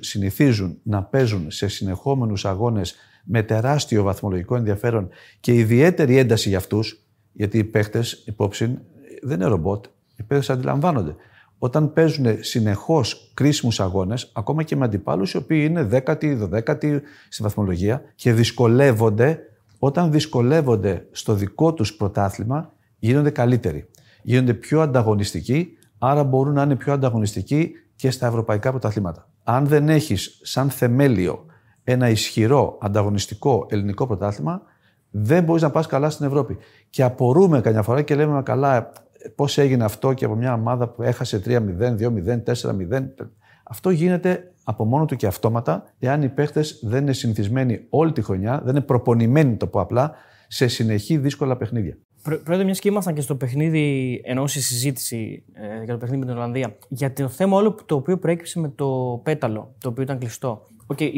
συνηθίζουν 0.00 0.78
να 0.82 1.02
παίζουν 1.02 1.50
σε 1.50 1.68
συνεχόμενους 1.68 2.44
αγώνες 2.44 2.94
με 3.24 3.42
τεράστιο 3.42 4.02
βαθμολογικό 4.02 4.56
ενδιαφέρον 4.56 5.08
και 5.40 5.54
ιδιαίτερη 5.54 6.16
ένταση 6.16 6.48
για 6.48 6.58
αυτούς, 6.58 7.04
γιατί 7.32 7.58
οι 7.58 7.64
παίχτε, 7.64 8.04
υπόψη, 8.24 8.78
δεν 9.22 9.40
είναι 9.40 9.48
ρομπότ. 9.48 9.84
Οι 10.16 10.22
παίχτε 10.22 10.52
αντιλαμβάνονται. 10.52 11.14
Όταν 11.58 11.92
παίζουν 11.92 12.26
συνεχώς 12.40 13.30
κρίσιμους 13.34 13.80
αγώνες, 13.80 14.30
ακόμα 14.34 14.62
και 14.62 14.76
με 14.76 14.84
αντιπάλους 14.84 15.32
οι 15.32 15.36
οποίοι 15.36 15.66
είναι 15.68 15.88
10η, 15.92 16.48
12η 16.50 17.00
στη 17.28 17.42
βαθμολογία 17.42 18.02
και 18.14 18.32
δυσκολεύονται, 18.32 19.38
όταν 19.78 20.12
δυσκολεύονται 20.12 21.06
στο 21.10 21.34
δικό 21.34 21.74
τους 21.74 21.94
πρωτάθλημα, 21.94 22.72
γίνονται 22.98 23.30
καλύτεροι. 23.30 23.88
Γίνονται 24.22 24.54
πιο 24.54 24.80
ανταγωνιστικοί, 24.80 25.68
άρα 25.98 26.24
μπορούν 26.24 26.54
να 26.54 26.62
είναι 26.62 26.76
πιο 26.76 26.92
ανταγωνιστικοί 26.92 27.72
και 28.00 28.10
στα 28.10 28.26
ευρωπαϊκά 28.26 28.70
πρωταθλήματα. 28.70 29.28
Αν 29.44 29.66
δεν 29.66 29.88
έχεις 29.88 30.40
σαν 30.42 30.70
θεμέλιο 30.70 31.46
ένα 31.84 32.08
ισχυρό 32.08 32.78
ανταγωνιστικό 32.80 33.66
ελληνικό 33.70 34.06
πρωτάθλημα, 34.06 34.62
δεν 35.10 35.44
μπορείς 35.44 35.62
να 35.62 35.70
πας 35.70 35.86
καλά 35.86 36.10
στην 36.10 36.26
Ευρώπη. 36.26 36.56
Και 36.90 37.02
απορούμε 37.02 37.60
καμιά 37.60 37.82
φορά 37.82 38.02
και 38.02 38.14
λέμε 38.14 38.42
καλά, 38.42 38.92
πώς 39.34 39.58
έγινε 39.58 39.84
αυτό 39.84 40.12
και 40.12 40.24
από 40.24 40.34
μια 40.34 40.52
ομάδα 40.52 40.88
που 40.88 41.02
έχασε 41.02 41.42
3-0, 41.44 41.96
2-0, 41.96 42.42
4-0. 42.42 43.32
Αυτό 43.64 43.90
γίνεται 43.90 44.52
από 44.64 44.84
μόνο 44.84 45.04
του 45.04 45.16
και 45.16 45.26
αυτόματα, 45.26 45.84
εάν 45.98 46.22
οι 46.22 46.28
παίχτες 46.28 46.80
δεν 46.82 47.02
είναι 47.02 47.12
συνηθισμένοι 47.12 47.86
όλη 47.88 48.12
τη 48.12 48.22
χρονιά, 48.22 48.60
δεν 48.64 48.76
είναι 48.76 48.84
προπονημένοι, 48.84 49.56
το 49.56 49.66
πω 49.66 49.80
απλά, 49.80 50.12
σε 50.48 50.68
συνεχή 50.68 51.18
δύσκολα 51.18 51.56
παιχνίδια. 51.56 51.98
Πρόεδρε, 52.22 52.64
μιας 52.64 52.78
και 52.78 52.88
ήμασταν 52.88 53.14
και 53.14 53.20
στο 53.20 53.34
παιχνίδι, 53.34 54.20
ενώ 54.24 54.46
στη 54.46 54.60
συζήτηση 54.60 55.42
ε, 55.52 55.84
για 55.84 55.92
το 55.92 55.98
παιχνίδι 55.98 56.20
με 56.20 56.26
την 56.26 56.36
Ολλανδία, 56.36 56.76
για 56.88 57.12
το 57.12 57.28
θέμα 57.28 57.56
όλο 57.56 57.76
το 57.86 57.94
οποίο 57.94 58.18
προέκυψε 58.18 58.60
με 58.60 58.68
το 58.68 59.20
πέταλο, 59.24 59.74
το 59.78 59.88
οποίο 59.88 60.02
ήταν 60.02 60.18
κλειστό. 60.18 60.66
Ok, 60.86 60.98
okay, 61.00 61.10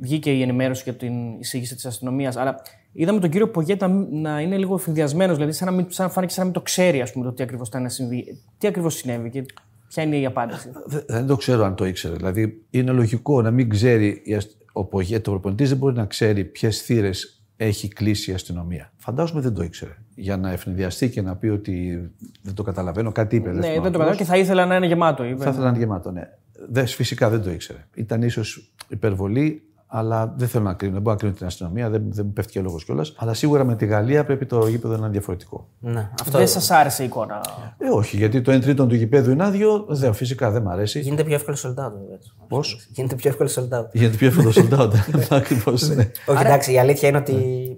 βγήκε 0.00 0.30
η 0.30 0.42
ενημέρωση 0.42 0.82
για 0.84 0.94
την 0.94 1.38
εισήγηση 1.38 1.74
της 1.74 1.86
αστυνομίας, 1.86 2.36
αλλά 2.36 2.62
είδαμε 2.92 3.20
τον 3.20 3.30
κύριο 3.30 3.48
Πογέτα 3.48 3.88
να 4.10 4.40
είναι 4.40 4.56
λίγο 4.56 4.74
εφηδιασμένος, 4.74 5.36
δηλαδή 5.36 5.52
σαν 5.52 5.68
να, 5.68 5.74
μην, 5.74 5.86
σαν 5.88 6.06
να 6.06 6.12
φάνηκε 6.12 6.32
σαν 6.32 6.42
να 6.42 6.50
μην 6.50 6.58
το 6.60 6.64
ξέρει, 6.64 7.00
ας 7.00 7.12
πούμε, 7.12 7.24
το 7.24 7.32
τι 7.32 7.42
ακριβώς 7.42 7.68
ήταν 7.68 7.82
να 7.82 7.88
συμβεί. 7.88 8.40
Τι 8.58 8.66
ακριβώς 8.66 8.94
συνέβη 8.94 9.30
και 9.30 9.44
ποια 9.88 10.02
είναι 10.02 10.16
η 10.16 10.26
απάντηση; 10.26 10.70
Δεν 11.06 11.26
το 11.26 11.36
ξέρω 11.36 11.64
αν 11.64 11.74
το 11.74 11.84
ήξερε. 11.84 12.14
Δηλαδή, 12.14 12.64
είναι 12.70 12.92
λογικό 12.92 13.42
να 13.42 13.50
μην 13.50 13.68
ξέρει 13.68 14.22
ο 14.72 14.84
Πογέτα, 14.84 15.30
ο 15.30 15.32
προπονητής 15.32 15.68
δεν 15.68 15.78
μπορεί 15.78 15.94
να 15.94 16.06
ξέρει 16.06 16.44
ποιες 16.44 16.80
θύρες 16.80 17.44
έχει 17.56 17.88
κλείσει 17.88 18.30
η 18.30 18.34
αστυνομία. 18.34 18.92
Φαντάζομαι 18.96 19.40
δεν 19.40 19.54
το 19.54 19.62
ήξερε. 19.62 19.96
Για 20.20 20.36
να 20.36 20.50
ευνηδιαστεί 20.50 21.10
και 21.10 21.22
να 21.22 21.36
πει 21.36 21.48
ότι 21.48 22.10
δεν 22.42 22.54
το 22.54 22.62
καταλαβαίνω, 22.62 23.12
κάτι 23.12 23.36
είπε. 23.36 23.52
Ναι, 23.52 23.60
δεν, 23.60 23.62
δεν 23.62 23.74
το 23.76 23.82
καταλαβαίνω 23.82 24.16
και 24.16 24.24
θα 24.24 24.36
ήθελα 24.36 24.66
να 24.66 24.76
είναι 24.76 24.86
γεμάτο. 24.86 25.24
Είπε. 25.24 25.44
Θα 25.44 25.50
ήθελα 25.50 25.64
να 25.64 25.70
είναι 25.70 25.78
γεμάτο, 25.78 26.10
ναι. 26.10 26.28
Δε, 26.68 26.86
φυσικά 26.86 27.30
δεν 27.30 27.42
το 27.42 27.50
ήξερε. 27.50 27.86
Ήταν 27.94 28.22
ίσως 28.22 28.72
υπερβολή, 28.88 29.62
αλλά 29.92 30.34
δεν 30.36 30.48
θέλω 30.48 30.64
να 30.64 30.74
κρίνω. 30.74 30.92
Δεν 30.92 31.02
μπορώ 31.02 31.14
να 31.14 31.20
κρίνω 31.20 31.34
την 31.34 31.46
αστυνομία, 31.46 31.90
δεν, 31.90 32.02
δεν 32.08 32.26
μου 32.26 32.32
πέφτει 32.32 32.52
και 32.52 32.60
λόγος 32.60 32.84
κιόλας. 32.84 33.12
Αλλά 33.16 33.34
σίγουρα 33.34 33.64
με 33.64 33.76
τη 33.76 33.86
Γαλλία 33.86 34.24
πρέπει 34.24 34.46
το 34.46 34.66
γήπεδο 34.66 34.94
να 34.94 34.98
είναι 34.98 35.08
διαφορετικό. 35.08 35.68
Ναι, 35.78 36.10
αυτό... 36.20 36.38
Δεν 36.38 36.48
σας 36.48 36.70
άρεσε 36.70 37.02
η 37.02 37.06
εικόνα; 37.06 37.40
Ε, 37.78 37.88
όχι, 37.88 38.16
γιατί 38.16 38.40
το 38.40 38.52
1 38.52 38.60
τρίτο 38.60 38.86
του 38.86 38.94
γηπέδου 38.94 39.30
είναι 39.30 39.44
άδειο. 39.44 39.86
Δε, 39.88 40.12
φυσικά 40.12 40.50
δεν 40.50 40.62
μ' 40.62 40.68
αρέσει. 40.68 41.00
Γίνεται 41.00 41.24
πιο 41.24 41.34
εύκολο 41.34 41.56
sold 41.62 41.84
out. 41.84 41.92
Πώς; 42.48 42.88
Γίνεται 42.90 43.14
πιο 43.14 43.30
εύκολο 43.30 43.50
sold 43.54 43.78
out. 43.78 43.86
Γίνεται 43.92 44.16
πιο 44.16 44.26
εύκολο 44.26 44.52
sold 44.54 44.78
out. 44.78 44.90
Ακριβώς. 45.30 45.88
Ναι. 45.88 46.10
Όχι, 46.26 46.44
εντάξει, 46.44 46.72
η 46.72 46.78
αλήθεια 46.78 47.08
είναι 47.08 47.18
ότι. 47.18 47.32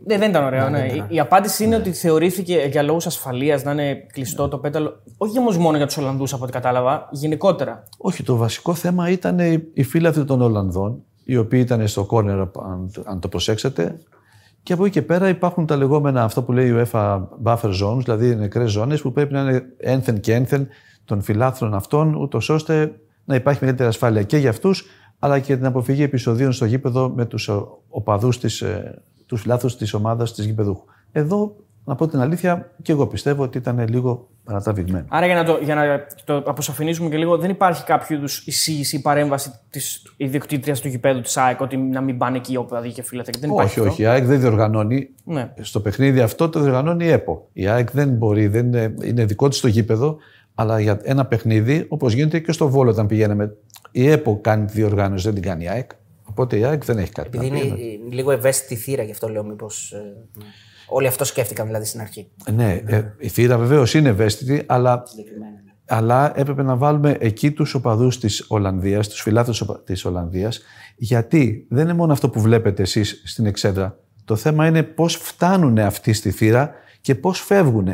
Ναι, 0.07 0.19
δεν 0.19 0.31
ήταν 0.31 0.45
ωραίο. 0.45 0.69
Ναι. 0.69 0.87
Η, 0.87 1.05
η 1.09 1.21
απάντηση 1.21 1.65
είναι 1.65 1.77
ότι 1.77 1.93
θεωρήθηκε 1.93 2.69
για 2.71 2.83
λόγους 2.83 3.07
ασφαλείας 3.07 3.63
να 3.63 3.73
είναι 3.73 3.95
κλειστό 4.13 4.49
το 4.49 4.59
πέταλο. 4.59 5.03
Όχι 5.17 5.39
όμως 5.39 5.57
μόνο 5.59 5.77
για 5.77 5.87
τους 5.87 5.97
Ολλανδούς, 5.97 6.33
από 6.33 6.43
ό,τι 6.43 6.53
κατάλαβα, 6.53 7.09
γενικότερα. 7.11 7.83
Όχι, 7.99 8.23
το 8.23 8.37
βασικό 8.37 8.75
θέμα 8.75 9.11
ήταν 9.11 9.39
οι 9.75 9.83
φίλοι 9.83 10.25
των 10.25 10.43
Ολλανδών, 10.43 11.03
οι 11.33 11.37
οποίοι 11.37 11.61
ήταν 11.65 11.89
στο 11.89 12.05
κόρνερ, 12.05 12.39
αν, 12.39 12.91
αν 13.05 13.21
το 13.21 13.29
προσέξετε. 13.29 13.99
Και 14.63 14.73
από 14.73 14.85
εκεί 14.85 14.93
και 14.93 15.03
πέρα 15.03 15.29
υπάρχουν 15.29 15.67
τα 15.67 15.77
λεγόμενα, 15.77 16.25
αυτό 16.25 16.43
που 16.43 16.53
λέει 16.53 16.69
η 16.69 16.75
UEFA 16.77 17.23
buffer 17.43 17.73
zones, 17.83 17.99
δηλαδή 18.03 18.37
νεκρές 18.37 18.71
ζώνες 18.71 19.01
που 19.01 19.13
πρέπει 19.13 19.33
να 19.33 19.41
είναι 19.41 19.63
ένθεν 19.77 20.21
και 20.21 20.35
ένθεν 20.35 20.69
των 21.05 21.23
φιλάθρων 21.23 21.75
αυτών, 21.75 22.15
ούτως 22.15 22.49
ώστε 22.49 23.01
να 23.25 23.35
υπάρχει 23.35 23.59
μεγαλύτερη 23.61 23.89
ασφάλεια 23.89 24.23
και 24.23 24.37
για 24.37 24.51
αυτούς, 24.51 24.85
αλλά 25.19 25.39
και 25.39 25.57
την 25.57 25.67
αποφυγή 25.67 26.03
επεισοδίων 26.03 26.53
στο 26.53 26.65
γήπεδο 26.65 27.13
με 27.17 27.27
τους 27.27 27.51
οπαδούς, 27.89 28.39
τους 29.27 29.41
φιλάθρων 29.41 29.77
της 29.77 29.95
ομάδας 29.95 30.35
της 30.35 30.45
γηπεδούχου. 30.45 30.85
Εδώ, 31.13 31.57
να 31.85 31.95
πω 31.95 32.09
την 32.09 32.21
αλήθεια, 32.21 32.73
και 32.83 32.93
εγώ 32.93 33.07
πιστεύω 33.07 33.43
ότι 33.43 33.59
ήταν 33.59 33.89
λίγο 33.89 34.29
παρατραβηγμένο. 34.45 35.05
Άρα, 35.09 35.27
για 35.27 35.35
να 35.35 35.45
το, 35.45 35.59
για 35.63 35.75
να 35.75 36.07
το 36.25 36.37
αποσαφηνίσουμε 36.37 37.09
και 37.09 37.17
λίγο, 37.17 37.39
δεν 37.39 37.51
υπάρχει 37.51 37.85
κάποιο 37.85 38.17
είδους 38.17 38.47
εισήγηση 38.47 38.97
ή 38.97 39.01
παρέμβαση 39.01 39.53
της 39.71 40.03
ιδιοκτήτριας 40.17 40.81
του 40.81 40.89
γηπέδου 40.89 41.21
της 41.21 41.37
ΑΕΚ 41.37 41.61
ότι 41.61 41.77
να 41.77 42.01
μην 42.01 42.19
πάνε 42.19 42.37
εκεί 42.37 42.57
όπου 42.57 42.77
αδεί 42.77 42.93
και 42.93 43.03
φίλε. 43.03 43.23
Δεν 43.39 43.51
όχι, 43.51 43.63
αυτό. 43.63 43.83
όχι. 43.83 44.03
Η 44.03 44.07
ΑΕΚ 44.07 44.25
δεν 44.25 44.41
διοργανώνει. 44.41 45.09
Ναι. 45.25 45.53
Στο 45.61 45.81
παιχνίδι 45.81 46.21
αυτό 46.21 46.49
το 46.49 46.61
διοργανώνει 46.61 47.05
η 47.05 47.11
ΕΠΟ. 47.11 47.49
Η 47.53 47.67
ΑΕΚ 47.67 47.91
δεν 47.91 48.09
μπορεί, 48.09 48.47
δεν 48.47 48.67
είναι, 48.67 48.95
είναι 49.03 49.25
δικό 49.25 49.49
της 49.49 49.61
το 49.61 49.69
γήπεδο, 49.69 50.17
αλλά 50.55 50.81
για 50.81 51.01
ένα 51.03 51.27
παιχνίδι, 51.27 51.87
όπως 51.89 52.13
γίνεται 52.13 52.39
και 52.39 52.53
στο 52.53 52.69
Βόλο 52.69 52.91
όταν 52.91 53.07
πηγαίναμε. 53.07 53.57
Η 53.91 54.09
ΕΠΟ 54.11 54.39
κάνει 54.41 54.67
τη 54.67 54.73
διοργάνωση, 54.73 55.25
δεν 55.25 55.35
την 55.35 55.43
κάνει 55.43 55.65
η 55.65 55.69
ΑΕΚ. 55.69 55.91
Οπότε 56.25 56.59
η 56.59 56.65
ΑΕΚ 56.65 56.85
δεν 56.85 56.99
έχει 56.99 57.13
κάτι 57.13 57.39
Επειδή 57.39 57.47
είναι 57.47 57.77
λίγο 58.11 58.31
ευαίσθητη 58.31 58.75
θύρα, 58.75 59.03
γι' 59.03 59.11
αυτό 59.11 59.29
λέω 59.29 59.45
μήπως. 59.45 59.93
Ε, 59.93 59.99
όλοι 60.93 61.07
αυτό 61.07 61.25
σκέφτηκαν 61.25 61.67
δηλαδή 61.67 61.85
στην 61.85 62.01
αρχή. 62.01 62.31
Ναι, 62.53 62.83
ε, 62.87 63.03
η 63.19 63.29
θύρα 63.29 63.59
βεβαίως 63.59 63.95
είναι 63.95 64.09
ευαίσθητη, 64.09 64.63
αλλά, 64.67 65.03
αλλά 65.87 66.33
έπρεπε 66.39 66.63
να 66.63 66.77
βάλουμε 66.77 67.17
εκεί 67.21 67.51
τους 67.51 67.75
οπαδούς 67.75 68.19
της 68.19 68.45
Ολλανδίας, 68.49 69.09
τους 69.09 69.21
φιλάθλους 69.21 69.65
της 69.85 70.05
Ολλανδίας, 70.05 70.61
γιατί 70.97 71.67
δεν 71.69 71.85
είναι 71.85 71.95
μόνο 71.95 72.13
αυτό 72.13 72.29
που 72.29 72.41
βλέπετε 72.41 72.83
εσείς 72.83 73.23
στην 73.25 73.47
εξέδρα. 73.47 73.99
Το 74.25 74.37
θέμα 74.37 74.67
είναι 74.67 74.83
πώς 74.83 75.17
φτάνουν 75.17 75.79
αυτοί 75.79 76.13
στη 76.13 76.31
θύρα 76.31 76.71
και 77.01 77.15
πώς 77.15 77.41
φεύγουν. 77.41 77.89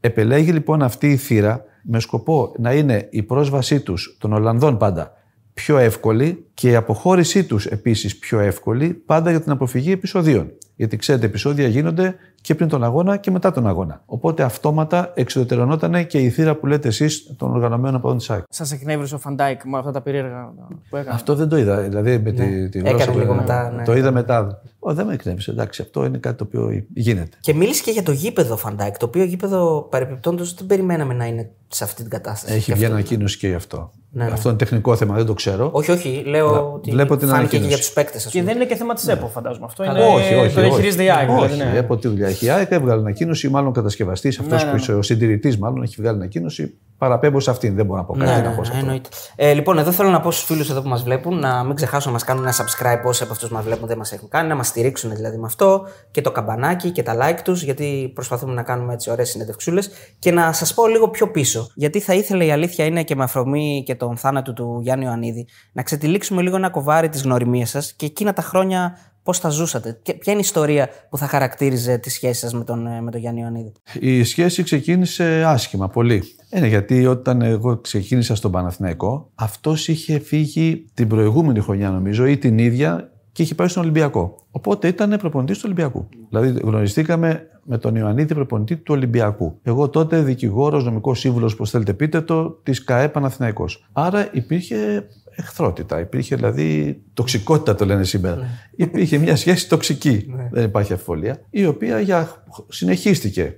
Επελέγει 0.00 0.52
λοιπόν 0.52 0.82
αυτή 0.82 1.10
η 1.10 1.16
θύρα 1.16 1.64
με 1.82 2.00
σκοπό 2.00 2.54
να 2.58 2.72
είναι 2.72 3.08
η 3.10 3.22
πρόσβασή 3.22 3.80
τους 3.80 4.16
των 4.20 4.32
Ολλανδών 4.32 4.76
πάντα 4.76 5.12
πιο 5.58 5.78
εύκολη 5.78 6.46
και 6.54 6.70
η 6.70 6.74
αποχώρησή 6.74 7.44
τους 7.44 7.66
επίσης 7.66 8.18
πιο 8.18 8.38
εύκολη 8.38 8.94
πάντα 8.94 9.30
για 9.30 9.40
την 9.40 9.52
αποφυγή 9.52 9.92
επεισοδίων. 9.92 10.52
Γιατί 10.76 10.96
ξέρετε, 10.96 11.26
επεισόδια 11.26 11.68
γίνονται 11.68 12.14
και 12.40 12.54
πριν 12.54 12.68
τον 12.68 12.84
αγώνα 12.84 13.16
και 13.16 13.30
μετά 13.30 13.52
τον 13.52 13.66
αγώνα. 13.66 14.02
Οπότε 14.06 14.42
αυτόματα 14.42 15.12
εξουδετερωνόταν 15.14 16.06
και 16.06 16.18
η 16.18 16.30
θύρα 16.30 16.54
που 16.54 16.66
λέτε 16.66 16.88
εσείς 16.88 17.34
των 17.36 17.50
οργανωμένων 17.50 17.94
οπαδών 17.94 18.18
της 18.18 18.30
ΑΕΚ. 18.30 18.42
Σας 18.48 18.72
εκνεύρισε 18.72 19.14
ο 19.14 19.18
Φαν 19.18 19.38
Ντάικ 19.38 19.64
με 19.64 19.78
αυτά 19.78 19.90
τα 19.90 20.00
περίεργα 20.00 20.52
που 20.88 20.96
έκανε. 20.96 21.14
Αυτό 21.14 21.34
δεν 21.34 21.48
το 21.48 21.56
είδα. 21.56 21.80
Δηλαδή 21.80 22.18
με 22.18 22.30
ναι. 22.30 22.44
τη, 22.46 22.68
τη 22.68 22.78
Έκανε 22.78 23.14
λίγο 23.14 23.34
μετά. 23.34 23.70
Ναι. 23.70 23.84
Το 23.84 23.96
είδα 23.96 24.10
μετά. 24.10 24.60
Ο, 24.78 24.94
δεν 24.94 25.06
με 25.06 25.12
εκνεύρισε. 25.14 25.50
Εντάξει, 25.50 25.82
αυτό 25.82 26.04
είναι 26.04 26.18
κάτι 26.18 26.36
το 26.36 26.44
οποίο 26.44 26.84
γίνεται. 26.94 27.36
Και 27.40 27.54
μίλησε 27.54 27.82
και 27.82 27.90
για 27.90 28.02
το 28.02 28.12
γήπεδο 28.12 28.56
Φαν 28.56 28.72
Ντάικ. 28.72 28.96
Το 28.96 29.06
οποίο 29.06 29.24
γήπεδο 29.24 29.86
παρεπιπτόντως 29.90 30.54
δεν 30.54 30.66
περιμέναμε 30.66 31.14
να 31.14 31.26
είναι 31.26 31.50
σε 31.68 31.84
αυτή 31.84 32.02
την 32.02 32.10
κατάσταση. 32.10 32.54
Έχει 32.54 32.72
βγει 32.72 32.84
ανακοίνωση 32.84 33.38
και 33.38 33.48
γι' 33.48 33.54
αυτό. 33.54 33.90
Ναι, 34.10 34.24
ναι. 34.24 34.30
Αυτό 34.32 34.48
είναι 34.48 34.58
τεχνικό 34.58 34.96
θέμα, 34.96 35.14
δεν 35.14 35.26
το 35.26 35.34
ξέρω. 35.34 35.70
Όχι, 35.72 35.90
όχι. 35.90 36.22
Λέω 36.26 36.48
Αλλά 36.48 36.60
ότι 36.60 36.90
βλέπω 36.90 37.16
την 37.16 37.28
φάνηκε 37.28 37.48
και 37.48 37.56
ανακοίνωση. 37.56 37.68
για 37.68 37.76
τους 37.76 37.92
παίκτες. 37.92 38.26
Και 38.26 38.42
δεν 38.42 38.54
είναι 38.54 38.64
και 38.64 38.74
θέμα 38.74 38.94
της 38.94 39.08
ΕΠΟ, 39.08 39.26
φαντάζομαι. 39.26 39.64
Αυτό 39.64 39.84
είναι. 39.84 40.00
Όχι, 40.00 40.34
όχι. 40.34 40.54
Το 40.54 40.60
όχι, 40.60 40.60
διαχειρίζεται 40.60 41.02
η 41.02 41.10
ΑΕΚ. 41.10 41.30
όχι, 41.30 41.52
δηλαδή, 41.52 41.70
ναι. 41.70 41.78
ΕΠΟ 41.78 41.96
τι 41.96 42.08
δουλειά 42.08 42.27
Ολυμπιακή. 42.28 42.50
ΑΕΚ 42.50 42.70
έβγαλε 42.70 43.00
ανακοίνωση, 43.00 43.48
μάλλον 43.48 43.72
κατασκευαστής, 43.72 44.38
αυτός 44.38 44.60
Ναι, 44.60 44.64
ναι, 44.66 44.70
που 44.70 44.76
είσαι 44.76 44.94
ο 44.94 45.02
συντηρητής, 45.02 45.58
μάλλον 45.58 45.82
έχει 45.82 45.94
βγάλει 45.98 46.16
ανακοίνωση. 46.16 46.78
Παραπέμπω 46.98 47.40
σε 47.40 47.50
αυτήν, 47.50 47.74
δεν 47.74 47.86
μπορώ 47.86 48.00
να 48.00 48.06
πω 48.06 48.12
κάτι 48.12 48.24
Ναι, 48.24 48.36
να 48.36 48.48
ναι, 48.48 48.56
πω 48.56 48.64
σε 48.64 48.70
ναι, 48.70 48.76
αυτό. 48.76 48.86
εννοείται. 48.86 49.08
Ε, 49.36 49.52
λοιπόν, 49.52 49.78
εδώ 49.78 49.92
θέλω 49.92 50.10
να 50.10 50.20
πω 50.20 50.30
στους 50.30 50.44
φίλους 50.44 50.70
εδώ 50.70 50.82
που 50.82 50.88
μας 50.88 51.02
βλέπουν 51.02 51.38
να 51.38 51.64
μην 51.64 51.74
ξεχάσουν 51.74 52.06
να 52.06 52.12
μας 52.12 52.24
κάνουν 52.24 52.42
ένα 52.42 52.52
subscribe 52.52 53.02
όσοι 53.04 53.22
από 53.22 53.32
αυτούς 53.32 53.50
μας 53.50 53.64
βλέπουν 53.64 53.86
δεν 53.88 53.98
μας 53.98 54.12
έχουν 54.12 54.28
κάνει, 54.28 54.48
να 54.48 54.54
μας 54.54 54.66
στηρίξουν 54.66 55.14
δηλαδή 55.14 55.36
με 55.36 55.46
αυτό 55.46 55.86
και 56.10 56.20
το 56.20 56.32
καμπανάκι 56.32 56.90
και 56.90 57.02
τα 57.02 57.16
like 57.20 57.38
τους, 57.44 57.62
γιατί 57.62 58.10
προσπαθούμε 58.14 58.52
να 58.52 58.62
κάνουμε 58.62 58.92
έτσι 58.92 59.10
ωραίες 59.10 59.28
συνεντευξούλες. 59.28 59.90
Και 60.18 60.32
να 60.32 60.52
σας 60.52 60.74
πω 60.74 60.86
λίγο 60.86 61.08
πιο 61.08 61.30
πίσω, 61.30 61.70
γιατί 61.74 62.00
θα 62.00 62.14
ήθελα 62.14 62.44
η 62.44 62.50
αλήθεια 62.50 62.84
είναι 62.84 63.02
και 63.02 63.14
με 63.14 63.22
αφορμή 63.24 63.82
και 63.86 63.94
τον 63.94 64.16
θάνατο 64.16 64.52
του 64.52 64.78
Γιάννη 64.82 65.04
Ιωαννίδη 65.04 65.46
να 65.72 65.82
ξετυλίξουμε 65.82 66.42
λίγο 66.42 66.56
ένα 66.56 66.70
κοβάρι 66.70 67.08
της 67.08 67.22
γνωριμίας 67.22 67.70
σας 67.70 67.92
και 67.92 68.06
εκείνα 68.06 68.32
τα 68.32 68.42
χρόνια 68.42 68.98
πώς 69.28 69.40
τα 69.40 69.48
ζούσατε. 69.48 69.98
Και 70.02 70.14
ποια 70.14 70.32
είναι 70.32 70.40
η 70.42 70.44
ιστορία 70.44 70.88
που 71.10 71.18
θα 71.18 71.26
χαρακτήριζε 71.26 71.98
τη 71.98 72.10
σχέση 72.10 72.40
σας 72.40 72.54
με 72.54 72.64
τον, 72.64 72.86
ε, 72.86 73.00
με 73.00 73.10
τον 73.10 73.20
Γιάννη 73.20 73.40
Ιωαννίδη; 73.40 73.72
Η 74.00 74.24
σχέση 74.24 74.62
ξεκίνησε 74.62 75.44
άσχημα 75.46 75.88
πολύ. 75.88 76.22
Είναι 76.50 76.66
γιατί 76.66 77.06
όταν 77.06 77.42
εγώ 77.42 77.76
ξεκίνησα 77.76 78.34
στον 78.34 78.50
Παναθηναϊκό, 78.50 79.30
αυτός 79.34 79.88
είχε 79.88 80.18
φύγει 80.18 80.90
την 80.94 81.08
προηγούμενη 81.08 81.60
χρονιά, 81.60 81.90
νομίζω, 81.90 82.26
ή 82.26 82.38
την 82.38 82.58
ίδια 82.58 83.10
και 83.32 83.42
είχε 83.42 83.54
πάει 83.54 83.68
στον 83.68 83.82
Ολυμπιακό. 83.82 84.46
Οπότε 84.50 84.88
ήταν 84.88 85.16
προπονητής 85.18 85.56
του 85.56 85.62
Ολυμπιακού. 85.66 86.08
Δηλαδή 86.28 86.60
γνωριστήκαμε 86.62 87.46
με 87.64 87.78
τον 87.78 87.96
Ιωαννίδη 87.96 88.34
προπονητή 88.34 88.76
του 88.76 88.94
Ολυμπιακού. 88.94 89.58
Εγώ 89.62 89.88
τότε 89.88 90.22
δικηγόρος, 90.22 90.84
νομικός 90.84 91.18
σύμβουλος, 91.18 91.56
πώ 91.56 91.64
θέλετε 91.64 91.94
πείτε 91.94 92.20
το, 92.20 92.50
της 92.50 92.84
ΚΑΕ 92.84 93.08
Παναθηναϊκός. 93.08 93.88
Άρα 93.92 94.28
υπήρχε 94.32 95.08
εχθρότητα. 95.38 96.00
Υπήρχε 96.00 96.36
δηλαδή 96.36 97.00
τοξικότητα, 97.14 97.74
το 97.74 97.84
λένε 97.84 98.04
σήμερα. 98.04 98.38
Υπήρχε 98.76 99.18
μια 99.18 99.36
σχέση 99.36 99.68
τοξική, 99.68 100.34
δεν 100.50 100.64
υπάρχει 100.64 100.92
αμφιβολία, 100.92 101.40
η 101.50 101.66
οποία 101.66 102.00
για... 102.00 102.44
συνεχίστηκε. 102.68 103.56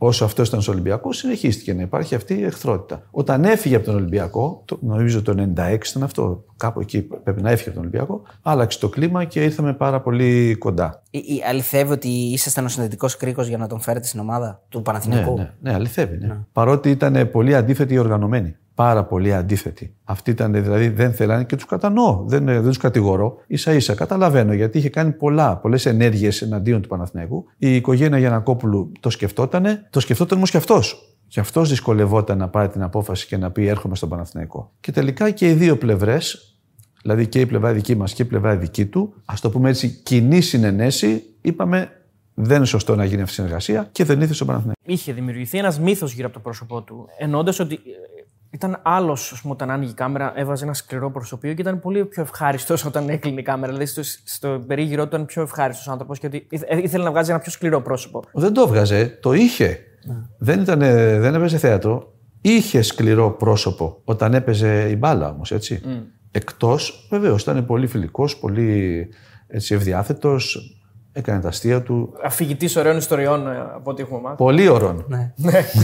Όσο 0.00 0.24
αυτός 0.24 0.48
ήταν 0.48 0.60
στο 0.60 0.72
Ολυμπιακό, 0.72 1.12
συνεχίστηκε 1.12 1.74
να 1.74 1.82
υπάρχει 1.82 2.14
αυτή 2.14 2.34
η 2.34 2.44
εχθρότητα. 2.44 3.02
Όταν 3.10 3.44
έφυγε 3.44 3.76
από 3.76 3.84
τον 3.84 3.94
Ολυμπιακό, 3.94 4.62
το, 4.64 4.78
νομίζω 4.80 5.22
το 5.22 5.52
96 5.56 5.78
ήταν 5.90 6.02
αυτό, 6.02 6.44
κάπου 6.56 6.80
εκεί 6.80 7.02
πρέπει 7.02 7.42
να 7.42 7.50
έφυγε 7.50 7.68
από 7.68 7.78
τον 7.78 7.88
Ολυμπιακό, 7.88 8.22
άλλαξε 8.42 8.78
το 8.78 8.88
κλίμα 8.88 9.24
και 9.24 9.44
ήρθαμε 9.44 9.72
πάρα 9.72 10.00
πολύ 10.00 10.54
κοντά. 10.58 11.02
Ή, 11.10 11.18
ή 11.18 11.42
αληθεύει 11.48 11.92
ότι 11.92 12.08
ήσασταν 12.08 12.64
ο 12.64 12.68
συνδετικό 12.68 13.08
κρίκος 13.18 13.48
για 13.48 13.58
να 13.58 13.66
τον 13.66 13.80
φέρετε 13.80 14.06
στην 14.06 14.20
ομάδα 14.20 14.62
του 14.68 14.76
Ναι, 14.76 14.84
Παναθηναϊκού; 14.84 15.36
ναι, 15.36 15.52
ναι, 15.60 15.72
αληθεύει. 15.72 16.16
Ναι. 16.16 16.38
Παρότι 16.52 16.90
ήταν 16.90 17.30
πολύ 17.30 17.54
αντίθετοι 17.54 17.94
οι 17.94 17.98
οργανωμένοι. 17.98 18.56
Πάρα 18.74 19.04
πολύ 19.04 19.34
αντίθετοι. 19.34 19.94
Αυτοί 20.04 20.30
ήταν, 20.30 20.52
δηλαδή 20.52 20.88
δεν 20.88 21.12
θέλανε 21.12 21.44
και 21.44 21.56
τους 21.56 21.64
κατανοώ. 21.64 22.24
Δεν, 22.26 22.44
δεν 22.44 22.62
τους 22.62 22.76
κατηγορώ. 22.76 23.36
σα 23.52 23.72
ίσα 23.72 23.94
καταλαβαίνω 23.94 24.52
γιατί 24.52 24.78
είχε 24.78 24.88
κάνει 24.88 25.12
πολλά, 25.12 25.56
πολλές 25.56 25.86
ενέργειες 25.86 26.42
εναντίον 26.42 26.82
του 26.82 26.88
Παναθηναϊκού. 26.88 27.44
Η 27.56 27.74
οικογένεια 27.74 28.18
Γιανακόπουλου 28.18 28.92
το 29.00 29.10
σκεφτότανε. 29.10 29.86
Το 29.90 30.00
σκεφτόταν 30.00 30.36
όμως 30.36 30.50
και 30.50 30.56
αυτός. 30.56 31.16
Και 31.28 31.40
αυτός 31.40 31.68
δυσκολευόταν 31.68 32.38
να 32.38 32.48
πάρει 32.48 32.68
την 32.68 32.82
απόφαση 32.82 33.26
και 33.26 33.36
να 33.36 33.50
πει: 33.50 33.66
Έρχομαι 33.66 33.96
στον 33.96 34.08
Παναθηναϊκό. 34.08 34.72
Και 34.80 34.92
τελικά 34.92 35.30
και 35.30 35.48
οι 35.48 35.52
δύο 35.52 35.78
πλευρές, 35.78 36.57
δηλαδή 37.02 37.26
και 37.26 37.40
η 37.40 37.46
πλευρά 37.46 37.72
δική 37.72 37.94
μας 37.94 38.12
και 38.12 38.22
η 38.22 38.24
πλευρά 38.24 38.56
δική 38.56 38.86
του, 38.86 39.14
ας 39.24 39.40
το 39.40 39.50
πούμε 39.50 39.68
έτσι, 39.68 39.88
κοινή 39.88 40.40
συνενέση, 40.40 41.22
είπαμε: 41.40 41.90
Δεν 42.34 42.56
είναι 42.56 42.66
σωστό 42.66 42.94
να 42.96 43.04
γίνει 43.04 43.20
αυτή 43.22 43.32
η 43.32 43.36
συνεργασία 43.36 43.88
και 43.92 44.04
δεν 44.04 44.20
ήρθε 44.20 44.34
στον 44.34 44.46
Παναθηναϊκό. 44.46 44.80
Είχε 44.86 45.12
δημιουργηθεί 45.12 45.58
ένας 45.58 45.80
μύθος 45.80 46.12
γύρω 46.12 46.26
από 46.26 46.34
το 46.36 46.40
πρόσωπό 46.42 46.82
του. 46.82 47.06
Εννοώντας 47.18 47.58
ότι 47.58 47.74
ε, 47.74 47.78
ήταν 48.50 48.80
άλλος, 48.82 49.32
ας 49.32 49.40
πούμε, 49.40 49.52
όταν 49.52 49.70
άνοιγε 49.70 49.90
η 49.90 49.94
κάμερα, 49.94 50.32
έβαζε 50.36 50.64
ένα 50.64 50.74
σκληρό 50.74 51.10
προσωπείο 51.10 51.54
και 51.54 51.60
ήταν 51.60 51.80
πολύ 51.80 52.04
πιο 52.04 52.22
ευχάριστος 52.22 52.84
όταν 52.84 53.08
έκλεινε 53.08 53.40
η 53.40 53.42
κάμερα. 53.42 53.72
Δηλαδή 53.72 53.90
στο, 53.90 54.02
στο 54.24 54.64
περίγυρό 54.66 55.02
του 55.02 55.08
ήταν 55.08 55.24
πιο 55.26 55.42
ευχάριστος 55.42 55.88
άνθρωπος 55.88 56.18
και 56.18 56.26
ότι 56.26 56.46
ήθε- 56.50 56.82
ήθελε 56.84 57.04
να 57.04 57.10
βγάζει 57.10 57.30
ένα 57.30 57.38
πιο 57.38 57.50
σκληρό 57.52 57.80
πρόσωπο. 57.80 58.22
Δεν 58.32 58.52
το 58.52 58.60
έβγαζε, 58.60 59.18
το 59.22 59.32
είχε. 59.32 59.78
Δεν, 60.38 60.60
ήταν, 60.60 60.78
δεν 61.20 61.34
έπαιζε 61.34 61.58
θέατρο. 61.58 62.12
Είχε 62.40 62.82
σκληρό 62.82 63.30
πρόσωπο 63.30 64.00
όταν 64.04 64.34
έπαιζε 64.34 64.88
η 64.90 64.96
μπάλα 64.98 65.30
όμως, 65.30 65.50
έτσι. 65.52 65.82
Εκτός, 66.38 67.06
βεβαίως, 67.10 67.42
ήταν 67.42 67.66
πολύ 67.66 67.86
φιλικός, 67.86 68.36
πολύ 68.36 69.08
έτσι, 69.46 69.74
ευδιάθετος, 69.74 70.72
έκανε 71.12 71.40
τα 71.40 71.48
αστεία 71.48 71.82
του. 71.82 72.12
Αφηγητής 72.24 72.76
ωραίων 72.76 72.96
ιστοριών 72.96 73.46
ε, 73.46 73.60
από 73.74 73.90
ό,τι 73.90 74.02
έχουμε 74.02 74.20
μάθει. 74.20 74.36
Πολύ 74.36 74.68
ωρών. 74.68 75.04
Ναι. 75.08 75.32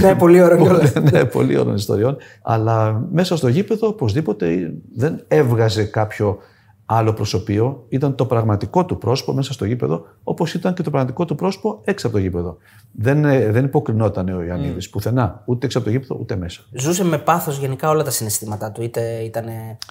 ναι, 0.01 0.15
πολύ 0.15 0.43
ωραίο 0.43 0.57
κιόλας. 0.63 0.93
ναι, 1.13 1.25
πολύ 1.25 1.59
ωρών 1.59 1.75
ιστοριών. 1.75 2.17
Αλλά 2.43 3.07
μέσα 3.13 3.37
στο 3.37 3.49
γήπεδο, 3.49 3.87
οπωσδήποτε, 3.87 4.75
δεν 4.97 5.25
έβγαζε 5.29 5.85
κάποιο 5.85 6.39
άλλο 6.87 7.13
προσωπείο. 7.13 7.85
Ήταν 7.89 8.15
το 8.15 8.27
πραγματικό 8.27 8.85
του 8.85 8.99
πρόσωπο 8.99 9.33
μέσα 9.33 9.53
στο 9.53 9.65
γήπεδο, 9.65 10.07
όπως 10.23 10.55
ήταν 10.55 10.75
και 10.75 10.83
το 10.83 10.91
πραγματικό 10.91 11.25
του 11.25 11.35
πρόσωπο 11.35 11.81
έξω 11.85 12.07
από 12.07 12.17
το 12.17 12.23
γήπεδο. 12.23 12.57
Δεν, 12.93 13.25
ε, 13.25 13.51
δεν 13.51 13.65
υποκρινόταν 13.65 14.29
ο 14.29 14.43
Ιωαννίδης 14.43 14.91
πουθενά, 14.91 15.43
ούτε 15.45 15.67
έξω 15.67 15.79
από 15.79 15.87
το 15.87 15.93
γήπεδο, 15.93 16.17
ούτε 16.21 16.37
μέσα. 16.37 16.65
Ζούσε 16.73 17.05
με 17.05 17.19
πάθος 17.19 17.59
γενικά 17.59 17.89
όλα 17.89 18.03
τα 18.03 18.11
συναισθήματά 18.11 18.73
του. 18.73 18.83
Είτε 18.83 19.01
ήταν 19.01 19.47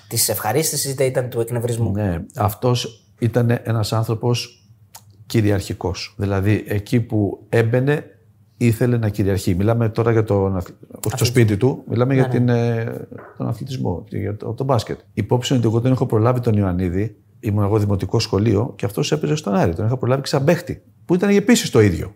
της 0.07 0.29
ευχαρίστησης, 0.29 0.91
είτε 0.91 1.03
ήταν 1.03 1.29
του 1.29 1.39
εκνευρισμού. 1.39 1.91
Ναι, 1.91 2.25
αυτός 2.35 3.07
ήταν 3.19 3.59
ένας 3.63 3.93
άνθρωπος 3.93 4.67
κυριαρχικός. 5.25 6.15
Δηλαδή, 6.17 6.63
εκεί 6.67 6.99
που 6.99 7.45
έμπαινε, 7.49 8.12
ήθελε 8.65 8.97
να 8.97 9.09
κυριαρχεί. 9.09 9.55
Μιλάμε 9.55 9.89
τώρα 9.89 10.11
για 10.11 10.23
τον, 10.23 10.55
αθλ- 10.57 10.75
όχι 11.05 11.15
στο 11.15 11.25
σπίτι 11.25 11.57
του, 11.57 11.83
μιλάμε 11.89 12.13
για 12.13 12.27
την, 12.27 12.49
ε, 12.49 13.07
τον 13.37 13.47
αθλητισμό, 13.47 14.03
για 14.09 14.35
το, 14.37 14.53
το 14.53 14.63
μπάσκετ. 14.63 14.99
Υπόψη 15.13 15.53
είναι 15.53 15.61
ότι 15.65 15.73
εγώ 15.73 15.81
δεν 15.83 15.91
έχω 15.91 16.05
προλάβει 16.05 16.39
τον 16.39 16.53
Ιωαννίδη, 16.53 17.15
ήμουν 17.39 17.63
εγώ 17.63 17.77
δημοτικό 17.77 18.19
σχολείο 18.19 18.73
και 18.75 18.85
αυτός 18.85 19.11
έπαιζε 19.11 19.35
στον 19.35 19.55
Άρη. 19.55 19.75
Τον 19.75 19.85
είχα 19.85 19.97
προλάβει 19.97 20.21
και 20.21 20.27
σαν 20.27 20.43
παίχτη, 20.43 20.83
που 21.05 21.13
ήταν 21.15 21.29
επίσης 21.29 21.69
το 21.69 21.81
ίδιο. 21.81 22.15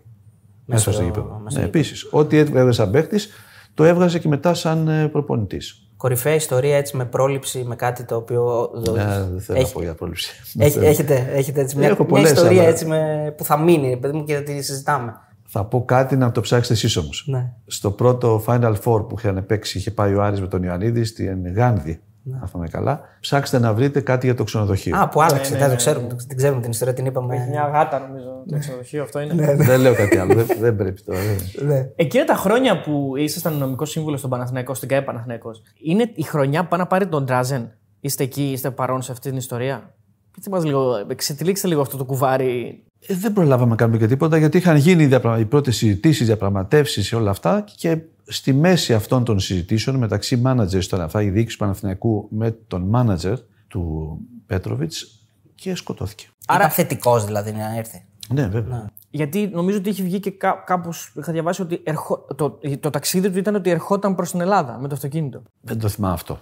Μέσα 0.64 0.92
στο 0.92 1.02
γήπεδο. 1.02 1.42
Ναι, 1.52 1.62
επίσης. 1.62 2.08
Ό,τι 2.10 2.36
έβγαζε 2.36 2.72
σαν 2.72 2.90
παίχτης, 2.90 3.28
το 3.74 3.84
έβγαζε 3.84 4.18
και 4.18 4.28
μετά 4.28 4.54
σαν 4.54 5.08
προπονητής. 5.12 5.82
Κορυφαία 5.96 6.34
ιστορία 6.34 6.76
έτσι 6.76 6.96
με 6.96 7.04
πρόληψη, 7.04 7.64
με 7.66 7.76
κάτι 7.76 8.04
το 8.04 8.16
οποίο. 8.16 8.70
Ναι, 8.94 9.04
δεν 9.30 9.40
θέλω 9.40 9.60
να 9.60 9.68
πω 9.68 9.82
για 9.82 9.94
πρόληψη. 9.94 10.32
Έχει, 10.58 10.78
έχετε, 10.78 11.30
έχετε 11.32 11.60
έτσι 11.60 11.76
μια, 11.76 11.86
Έχω 11.88 12.02
μια 12.02 12.12
πολλές, 12.12 12.30
ιστορία 12.30 12.60
αλλά- 12.60 12.68
έτσι 12.70 12.84
με, 12.86 13.34
που 13.36 13.44
θα 13.44 13.58
μείνει, 13.58 13.96
παιδί 13.96 14.16
μου, 14.16 14.24
και 14.24 14.34
θα 14.34 14.42
τη 14.42 14.62
συζητάμε. 14.62 15.12
Θα 15.50 15.64
πω 15.64 15.84
κάτι 15.84 16.16
να 16.16 16.32
το 16.32 16.40
ψάξετε 16.40 16.74
εσείς 16.74 16.96
όμως. 16.96 17.24
Ναι. 17.26 17.52
Στο 17.66 17.90
πρώτο 17.90 18.44
Final 18.46 18.74
Four 18.84 19.08
που 19.08 19.14
είχαν 19.18 19.46
παίξει, 19.46 19.78
είχε 19.78 19.90
πάει 19.90 20.14
ο 20.14 20.22
Άρης 20.22 20.40
με 20.40 20.46
τον 20.46 20.62
Ιωαννίδη 20.62 21.04
στην 21.04 21.52
Γάνδη. 21.54 22.00
Αν 22.40 22.48
θυμάμαι 22.48 22.68
καλά. 22.68 23.00
Ψάξτε 23.20 23.58
να 23.58 23.74
βρείτε 23.74 24.00
κάτι 24.00 24.26
για 24.26 24.34
το 24.34 24.44
ξενοδοχείο. 24.44 24.96
Α, 24.98 25.08
που 25.08 25.22
άλλαξε, 25.22 25.56
δεν 25.56 25.68
το 25.70 25.76
ξέρουμε. 25.76 26.06
Την 26.28 26.36
ξέρουμε 26.36 26.60
την 26.60 26.70
ιστορία, 26.70 26.94
την 26.94 27.06
είπαμε. 27.06 27.46
Μια 27.50 27.70
γάτα 27.72 27.98
νομίζω 28.08 28.24
το 28.50 28.58
ξενοδοχείο 28.58 29.02
αυτό 29.02 29.20
είναι. 29.20 29.54
δεν 29.56 29.80
λέω 29.80 29.94
κάτι 29.94 30.16
άλλο. 30.18 30.34
δεν, 30.34 30.46
δεν 30.60 30.76
πρέπει 30.76 31.02
τώρα. 31.02 31.18
δεν- 31.18 31.66
Ναι. 31.66 31.88
Εκείνα 31.96 32.24
τα 32.24 32.34
χρόνια 32.34 32.80
που 32.80 33.12
ήσασταν 33.16 33.54
νομικό 33.54 33.84
σύμβουλος 33.84 34.18
στον 34.18 34.30
Παναθηναϊκό, 34.30 34.74
στην 34.74 34.88
ΚΑΕ 34.88 35.02
Παναθηναϊκός, 35.02 35.62
είναι 35.82 36.10
η 36.14 36.22
χρονιά 36.22 36.62
που 36.62 36.68
πάει 36.68 36.80
να 36.80 36.86
πάρει 36.86 37.06
τον 37.06 37.24
Ντράζεν. 37.24 37.70
Είστε 38.00 38.22
εκεί, 38.24 38.42
είστε 38.50 38.70
παρόν 38.70 39.02
σε 39.02 39.12
αυτή 39.12 39.28
την 39.28 39.38
ιστορία; 39.38 39.94
Πείτε 40.30 40.50
μας 40.50 40.64
λίγο, 40.64 41.04
εξετυλίξτε 41.10 41.68
λίγο 41.68 41.80
αυτό 41.80 41.96
το 41.96 42.04
κουβάρι. 42.04 42.82
Ε, 43.06 43.14
δεν 43.14 43.32
προλάβαμε 43.32 43.70
να 43.70 43.76
κάνουμε 43.76 43.98
και 43.98 44.06
τίποτα 44.06 44.36
γιατί 44.36 44.56
είχαν 44.56 44.76
γίνει 44.76 45.02
οι, 45.02 45.06
διαπρα... 45.06 45.38
οι 45.38 45.44
πρώτες 45.44 45.76
συζητήσεις, 45.76 46.26
διαπραγματεύσεις 46.26 47.12
όλα 47.12 47.30
αυτά 47.30 47.64
και 47.76 47.98
στη 48.24 48.52
μέση 48.52 48.94
αυτών 48.94 49.24
των 49.24 49.40
συζητήσεων 49.40 49.96
μεταξύ 49.96 50.42
managers 50.44 50.84
τώρα, 50.84 51.04
αυτά 51.04 51.22
η 51.22 51.30
διοίκηση 51.30 51.56
του 51.56 51.64
Παναθηναϊκού 51.64 52.28
με 52.30 52.50
τον 52.66 52.90
manager 52.94 53.36
του 53.68 54.16
Πέτροβιτς 54.46 55.26
και 55.54 55.74
σκοτώθηκε. 55.74 56.26
Άρα 56.46 56.68
θετικός 56.68 57.24
δηλαδή 57.24 57.52
να 57.52 57.76
έρθει. 57.76 58.04
Ναι, 58.28 58.46
βέβαια. 58.46 58.90
Γιατί 59.10 59.50
νομίζω 59.52 59.78
ότι 59.78 59.88
είχε 59.88 60.02
βγει 60.02 60.20
και 60.20 60.30
κά, 60.30 60.62
κάπως. 60.66 61.12
Είχα 61.18 61.32
διαβάσει 61.32 61.62
ότι 61.62 61.80
ερχο, 61.84 62.26
το, 62.36 62.58
το 62.80 62.90
ταξίδι 62.90 63.30
του 63.30 63.38
ήταν 63.38 63.54
ότι 63.54 63.70
ερχόταν 63.70 64.14
προς 64.14 64.30
την 64.30 64.40
Ελλάδα 64.40 64.78
με 64.80 64.88
το 64.88 64.94
αυτοκίνητο. 64.94 65.42
Δεν 65.60 65.78
το 65.78 65.88
θυμάμαι 65.88 66.14
αυτό. 66.14 66.38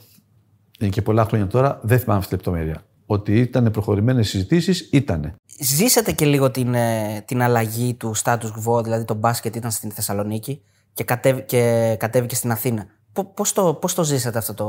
Είναι 0.79 0.91
και 0.91 1.03
πολλά 1.03 1.25
χρόνια 1.25 1.47
τώρα, 1.47 1.81
δεν 1.83 1.99
θυμάμαι 1.99 2.19
αυτή 2.19 2.31
τη 2.31 2.37
λεπτομέρεια. 2.37 2.83
Ότι 3.07 3.41
ήταν 3.41 3.71
προχωρημένες 3.71 4.29
συζητήσεις, 4.29 4.89
ήτανε. 4.93 5.35
Ζήσατε 5.61 6.13
και 6.13 6.25
λίγο 6.25 6.51
την, 6.51 6.75
ε, 6.75 7.23
την 7.27 7.43
αλλαγή 7.43 7.95
του 7.95 8.17
status 8.25 8.51
quo, 8.65 8.83
δηλαδή 8.83 9.05
το 9.05 9.15
μπάσκετ 9.15 9.57
ήταν 9.57 9.71
στην 9.71 9.91
Θεσσαλονίκη 9.91 10.63
και, 10.93 11.05
κατέβη, 11.05 11.43
και 11.43 11.95
κατέβηκε 11.99 12.35
στην 12.35 12.51
Αθήνα. 12.51 12.87
Πώς 13.35 13.53
το, 13.53 13.75
πώς 13.75 13.95
το 13.95 14.05
ζήσατε 14.05 14.39
αυτό 14.39 14.55
το, 14.55 14.67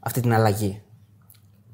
αυτή 0.00 0.20
την 0.20 0.32
αλλαγή; 0.32 0.82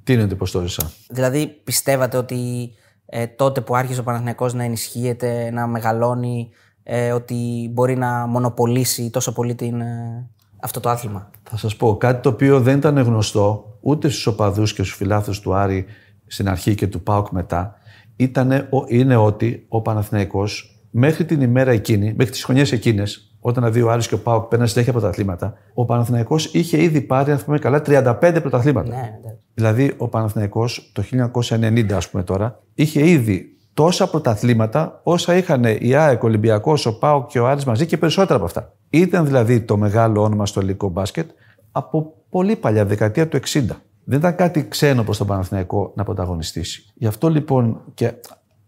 Τι 0.04 0.12
είναι 0.12 0.22
ότι 0.22 0.34
πώς 0.34 0.50
το 0.50 0.60
ζήσα; 0.60 0.90
Δηλαδή 1.08 1.46
πιστεύατε 1.46 2.16
ότι 2.16 2.70
ε, 3.06 3.26
τότε 3.26 3.60
που 3.60 3.76
άρχισε 3.76 4.00
ο 4.00 4.02
Παναθηναϊκός 4.02 4.54
να 4.54 4.64
ενισχύεται, 4.64 5.50
να 5.50 5.66
μεγαλώνει, 5.66 6.50
ε, 6.82 7.12
ότι 7.12 7.70
μπορεί 7.72 7.96
να 7.96 8.26
μονοπολίσει 8.26 9.10
τόσο 9.10 9.32
πολύ 9.32 9.54
την, 9.54 9.80
ε, 9.80 10.28
αυτό 10.60 10.80
το 10.80 10.88
άθλημα; 10.88 11.30
Θα 11.42 11.56
σας 11.56 11.76
πω 11.76 11.96
κάτι 11.96 12.22
το 12.22 12.28
οποίο 12.28 12.60
δεν 12.60 12.76
ήταν 12.76 12.98
γνωστό 12.98 13.73
ούτε 13.84 14.08
στους 14.08 14.26
οπαδούς 14.26 14.72
και 14.74 14.82
στους 14.82 14.96
φιλάθλους 14.96 15.40
του 15.40 15.54
Άρη 15.54 15.84
στην 16.26 16.48
αρχή 16.48 16.74
και 16.74 16.86
του 16.86 17.02
ΠΑΟΚ 17.02 17.28
μετά. 17.30 17.74
Ήτανε, 18.16 18.56
ο- 18.70 18.84
είναι 18.88 19.16
ότι 19.16 19.64
ο 19.68 19.80
Παναθηναϊκός 19.82 20.78
μέχρι 20.90 21.24
την 21.24 21.40
ημέρα 21.40 21.70
εκείνη, 21.70 22.14
μέχρι 22.16 22.32
τις 22.32 22.44
χρονιές 22.44 22.72
εκείνες, 22.72 23.36
όταν 23.40 23.62
δηλαδή 23.62 23.82
ο 23.82 23.90
Άρης 23.90 24.08
και 24.08 24.14
ο 24.14 24.18
ΠΑΟΚ 24.18 24.44
παίρναν 24.48 24.68
συνέχεια 24.68 24.92
πρωταθλήματα, 24.92 25.54
ο 25.74 25.84
Παναθηναϊκός 25.84 26.44
είχε 26.54 26.82
ήδη 26.82 27.00
πάρει, 27.00 27.30
αν 27.30 27.38
θυμάμαι 27.38 27.58
καλά, 27.58 27.80
35 27.80 28.40
πρωταθλήματα. 28.40 28.88
Ναι, 28.88 28.96
εντάξει. 29.18 29.38
Δηλαδή, 29.54 29.92
ο 29.96 30.08
Παναθηναϊκός 30.08 30.90
το 30.94 31.02
1990, 31.02 31.96
ας 31.96 32.08
πούμε 32.10 32.22
τώρα, 32.22 32.60
είχε 32.74 33.08
ήδη 33.08 33.56
τόσα 33.74 34.10
πρωταθλήματα 34.10 35.00
όσα 35.02 35.36
είχαν 35.36 35.64
η 35.78 35.94
ΑΕΚ, 35.94 36.22
ο 36.22 36.26
Ολυμπιακός, 36.26 36.86
ο 36.86 36.98
ΠΑΟ 36.98 37.26
και 37.26 37.38
ο 37.38 37.46
Άρης 37.48 37.64
μαζί 37.64 37.86
και 37.86 37.96
περισσότερα 37.96 38.34
από 38.36 38.44
αυτά. 38.44 38.72
Ήταν 38.90 39.24
δηλαδή 39.26 39.60
το 39.60 39.76
μεγάλο 39.76 40.22
όνομα 40.22 40.46
στο 40.46 40.60
ελληνικό 40.60 40.88
μπάσκετ 40.88 41.30
από 41.76 42.14
πολύ 42.30 42.56
παλιά, 42.56 42.84
δεκαετία 42.84 43.28
του 43.28 43.38
60. 43.46 43.62
Δεν 44.04 44.18
ήταν 44.18 44.36
κάτι 44.36 44.68
ξένο 44.68 45.02
προς 45.02 45.18
τον 45.18 45.26
Παναθηναϊκό 45.26 45.92
να 45.94 46.04
πρωταγωνιστήσει. 46.04 46.84
Γι' 46.94 47.06
αυτό 47.06 47.28
λοιπόν 47.28 47.80
και 47.94 48.12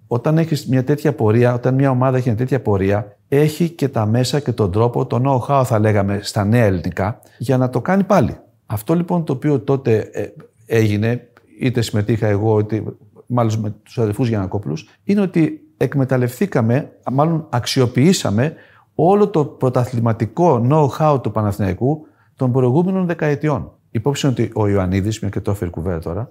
όταν 0.06 0.38
έχεις 0.38 0.66
μια 0.66 0.84
τέτοια 0.84 1.14
πορεία, 1.14 1.54
όταν 1.54 1.74
μια 1.74 1.90
ομάδα 1.90 2.16
έχει 2.16 2.28
μια 2.28 2.36
τέτοια 2.36 2.62
πορεία, 2.62 3.16
έχει 3.28 3.70
και 3.70 3.88
τα 3.88 4.06
μέσα 4.06 4.40
και 4.40 4.52
τον 4.52 4.72
τρόπο, 4.72 5.06
το 5.06 5.20
know-how 5.24 5.62
θα 5.64 5.78
λέγαμε 5.78 6.20
στα 6.22 6.44
νέα 6.44 6.64
ελληνικά, 6.64 7.20
για 7.38 7.56
να 7.56 7.70
το 7.70 7.80
κάνει 7.80 8.04
πάλι. 8.04 8.36
Αυτό 8.66 8.94
λοιπόν 8.94 9.24
το 9.24 9.32
οποίο 9.32 9.60
τότε 9.60 9.96
ε, 10.12 10.26
έγινε, 10.66 11.28
είτε 11.60 11.80
συμμετείχα 11.80 12.26
εγώ, 12.26 12.58
είτε 12.58 12.82
μάλλον 13.26 13.60
με 13.60 13.74
τους 13.82 13.98
αδερφού 13.98 14.24
Γιανακόπουλου, 14.24 14.76
είναι 15.04 15.20
ότι 15.20 15.60
εκμεταλλευθήκαμε, 15.76 16.92
μάλλον 17.12 17.46
αξιοποιήσαμε 17.50 18.54
όλο 18.94 19.28
το 19.28 19.44
πρωταθληματικό 19.44 20.66
know-how 20.70 21.22
του 21.22 21.30
Παναθηναϊκού 21.30 22.06
των 22.36 22.52
προηγούμενων 22.52 23.06
δεκαετιών. 23.06 23.72
Υπόψη 23.90 24.26
ότι 24.26 24.50
ο 24.54 24.68
Ιωαννίδης, 24.68 25.20
μια 25.20 25.30
και 25.30 25.40
το 25.40 25.50
έφερε 25.50 25.70
κουβέντα 25.70 25.98
τώρα, 25.98 26.30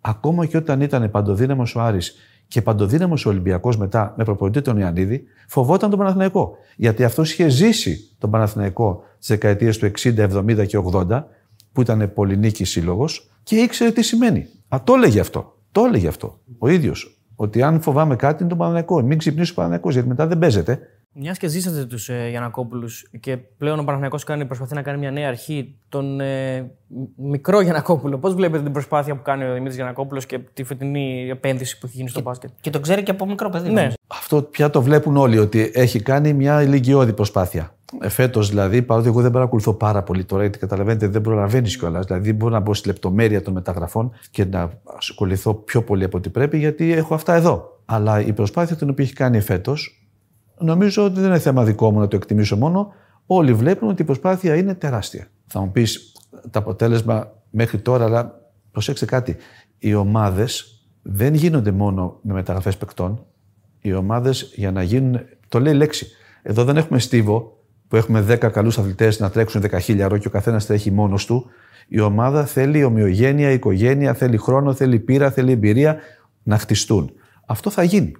ακόμα 0.00 0.46
και 0.46 0.56
όταν 0.56 0.80
ήταν 0.80 1.10
παντοδύναμος 1.10 1.76
ο 1.76 1.80
Άρης 1.80 2.14
και 2.48 2.62
παντοδύναμος 2.62 3.26
ο 3.26 3.28
Ολυμπιακός 3.28 3.76
μετά 3.76 4.14
με 4.16 4.24
προπονητή 4.24 4.60
τον 4.60 4.78
Ιωαννίδη, 4.78 5.24
φοβόταν 5.48 5.90
τον 5.90 5.98
Παναθηναϊκό. 5.98 6.56
Γιατί 6.76 7.04
αυτός 7.04 7.32
είχε 7.32 7.48
ζήσει 7.48 8.14
τον 8.18 8.30
Παναθηναϊκό 8.30 9.02
τις 9.18 9.28
δεκαετίες 9.28 9.78
του 9.78 9.90
60, 9.98 10.14
70 10.18 10.66
και 10.66 10.78
80, 10.92 11.24
που 11.72 11.80
ήταν 11.80 12.12
πολυνίκης 12.14 12.70
σύλλογος 12.70 13.30
και 13.42 13.56
ήξερε 13.56 13.90
τι 13.90 14.02
σημαίνει. 14.02 14.46
Α, 14.68 14.78
το 14.84 14.94
έλεγε 14.94 15.20
αυτό. 15.20 15.56
Το 15.72 15.84
έλεγε 15.84 16.08
αυτό 16.08 16.40
ο 16.58 16.68
ίδιος. 16.68 17.22
Ότι 17.36 17.62
αν 17.62 17.80
φοβάμαι 17.80 18.16
κάτι 18.16 18.38
είναι 18.40 18.48
τον 18.48 18.58
Παναθηναϊκό. 18.58 19.02
Μην 19.02 19.18
ξυπνήσει 19.18 19.50
ο 19.50 19.54
Παναθηναϊκός, 19.54 19.92
γιατί 19.92 20.08
μετά 20.08 20.26
δεν 20.26 20.38
παίζεται. 20.38 20.80
Μιας 21.14 21.38
και 21.38 21.48
ζήσατε 21.48 21.84
τους 21.84 22.08
ε, 22.08 22.28
Γιανακόπουλους 22.30 23.08
και 23.20 23.36
πλέον 23.36 23.78
ο 23.78 23.84
Παναθυνακό 23.84 24.18
κάνει, 24.26 24.44
προσπαθεί 24.44 24.74
να 24.74 24.82
κάνει 24.82 24.98
μια 24.98 25.10
νέα 25.10 25.28
αρχή. 25.28 25.74
Τον 25.88 26.20
ε, 26.20 26.70
μικρό 27.16 27.60
Γιανακόπουλο, 27.60 28.18
πώς 28.18 28.34
βλέπετε 28.34 28.62
την 28.62 28.72
προσπάθεια 28.72 29.16
που 29.16 29.22
κάνει 29.22 29.44
ο 29.44 29.52
Δημήτρης 29.52 29.74
Γιανακόπουλος 29.74 30.26
και 30.26 30.38
τη 30.38 30.64
φετινή 30.64 31.28
επένδυση 31.30 31.78
που 31.78 31.86
έχει 31.86 31.96
γίνει 31.96 32.08
στο 32.08 32.18
και, 32.18 32.24
μπάσκετ; 32.24 32.50
Και 32.60 32.70
τον 32.70 32.82
ξέρει 32.82 33.02
και 33.02 33.10
από 33.10 33.26
μικρό 33.26 33.48
παιδί. 33.48 33.70
Ναι. 33.70 33.88
Αυτό 34.06 34.42
πια 34.42 34.70
το 34.70 34.82
βλέπουν 34.82 35.16
όλοι 35.16 35.38
ότι 35.38 35.70
έχει 35.74 36.02
κάνει 36.02 36.32
μια 36.32 36.62
ηλικιώδη 36.62 37.12
προσπάθεια. 37.12 37.74
Φέτος 38.00 38.48
δηλαδή, 38.48 38.82
παρότι 38.82 39.08
εγώ 39.08 39.20
δεν 39.20 39.30
παρακολουθώ 39.30 39.72
πάρα 39.72 40.02
πολύ 40.02 40.24
τώρα, 40.24 40.42
γιατί 40.42 40.58
καταλαβαίνετε 40.58 41.06
δεν 41.06 41.20
προλαβαίνεις 41.20 41.76
κιόλας. 41.76 42.06
Δηλαδή, 42.06 42.26
δεν 42.26 42.34
μπορώ 42.34 42.52
να 42.52 42.60
μπω 42.60 42.74
στη 42.74 42.86
λεπτομέρεια 42.88 43.42
των 43.42 43.52
μεταγραφών 43.52 44.12
και 44.30 44.44
να 44.44 44.70
ασχοληθώ 44.96 45.54
πιο 45.54 45.82
πολύ 45.82 46.04
από 46.04 46.16
ό,τι 46.16 46.28
πρέπει, 46.28 46.58
γιατί 46.58 46.92
έχω 46.92 47.14
αυτά 47.14 47.34
εδώ. 47.34 47.80
Αλλά 47.84 48.20
η 48.20 48.32
προσπάθεια 48.32 48.76
την 48.76 48.90
οποία 48.90 49.04
έχει 49.04 49.14
κάνει 49.14 49.40
φέτος 49.40 50.01
νομίζω 50.62 51.04
ότι 51.04 51.20
δεν 51.20 51.28
είναι 51.28 51.38
θέμα 51.38 51.64
δικό 51.64 51.90
μου 51.90 51.98
να 51.98 52.08
το 52.08 52.16
εκτιμήσω 52.16 52.56
μόνο. 52.56 52.92
Όλοι 53.26 53.52
βλέπουν 53.52 53.88
ότι 53.88 54.02
η 54.02 54.04
προσπάθεια 54.04 54.56
είναι 54.56 54.74
τεράστια. 54.74 55.26
Θα 55.46 55.60
μου 55.60 55.70
πεις 55.70 56.12
το 56.50 56.58
αποτέλεσμα 56.58 57.32
μέχρι 57.50 57.78
τώρα, 57.78 58.04
αλλά 58.04 58.40
προσέξτε 58.70 59.04
κάτι. 59.06 59.36
Οι 59.78 59.94
ομάδες 59.94 60.82
δεν 61.02 61.34
γίνονται 61.34 61.70
μόνο 61.70 62.18
με 62.22 62.32
μεταγραφές 62.32 62.76
παικτών. 62.76 63.24
Οι 63.80 63.94
ομάδες 63.94 64.52
για 64.54 64.72
να 64.72 64.82
γίνουν. 64.82 65.20
Το 65.48 65.60
λέει 65.60 65.74
λέξη. 65.74 66.06
Εδώ 66.42 66.64
δεν 66.64 66.76
έχουμε 66.76 66.98
στίβο 66.98 67.56
που 67.88 67.96
έχουμε 67.96 68.24
10 68.28 68.50
καλούς 68.52 68.78
αθλητές 68.78 69.20
να 69.20 69.30
τρέξουν 69.30 69.62
10 69.70 69.78
χίλιαρο 69.80 70.18
και 70.18 70.26
ο 70.26 70.30
καθένας 70.30 70.66
τρέχει 70.66 70.90
μόνος 70.90 71.26
του. 71.26 71.46
Η 71.88 72.00
ομάδα 72.00 72.44
θέλει 72.44 72.84
ομοιογένεια, 72.84 73.50
οικογένεια, 73.50 74.14
θέλει 74.14 74.36
χρόνο, 74.36 74.74
θέλει 74.74 74.98
πείρα, 74.98 75.30
θέλει 75.30 75.52
εμπειρία 75.52 75.96
να 76.42 76.58
χτιστούν. 76.58 77.12
Αυτό 77.46 77.70
θα 77.70 77.82
γίνει 77.82 78.12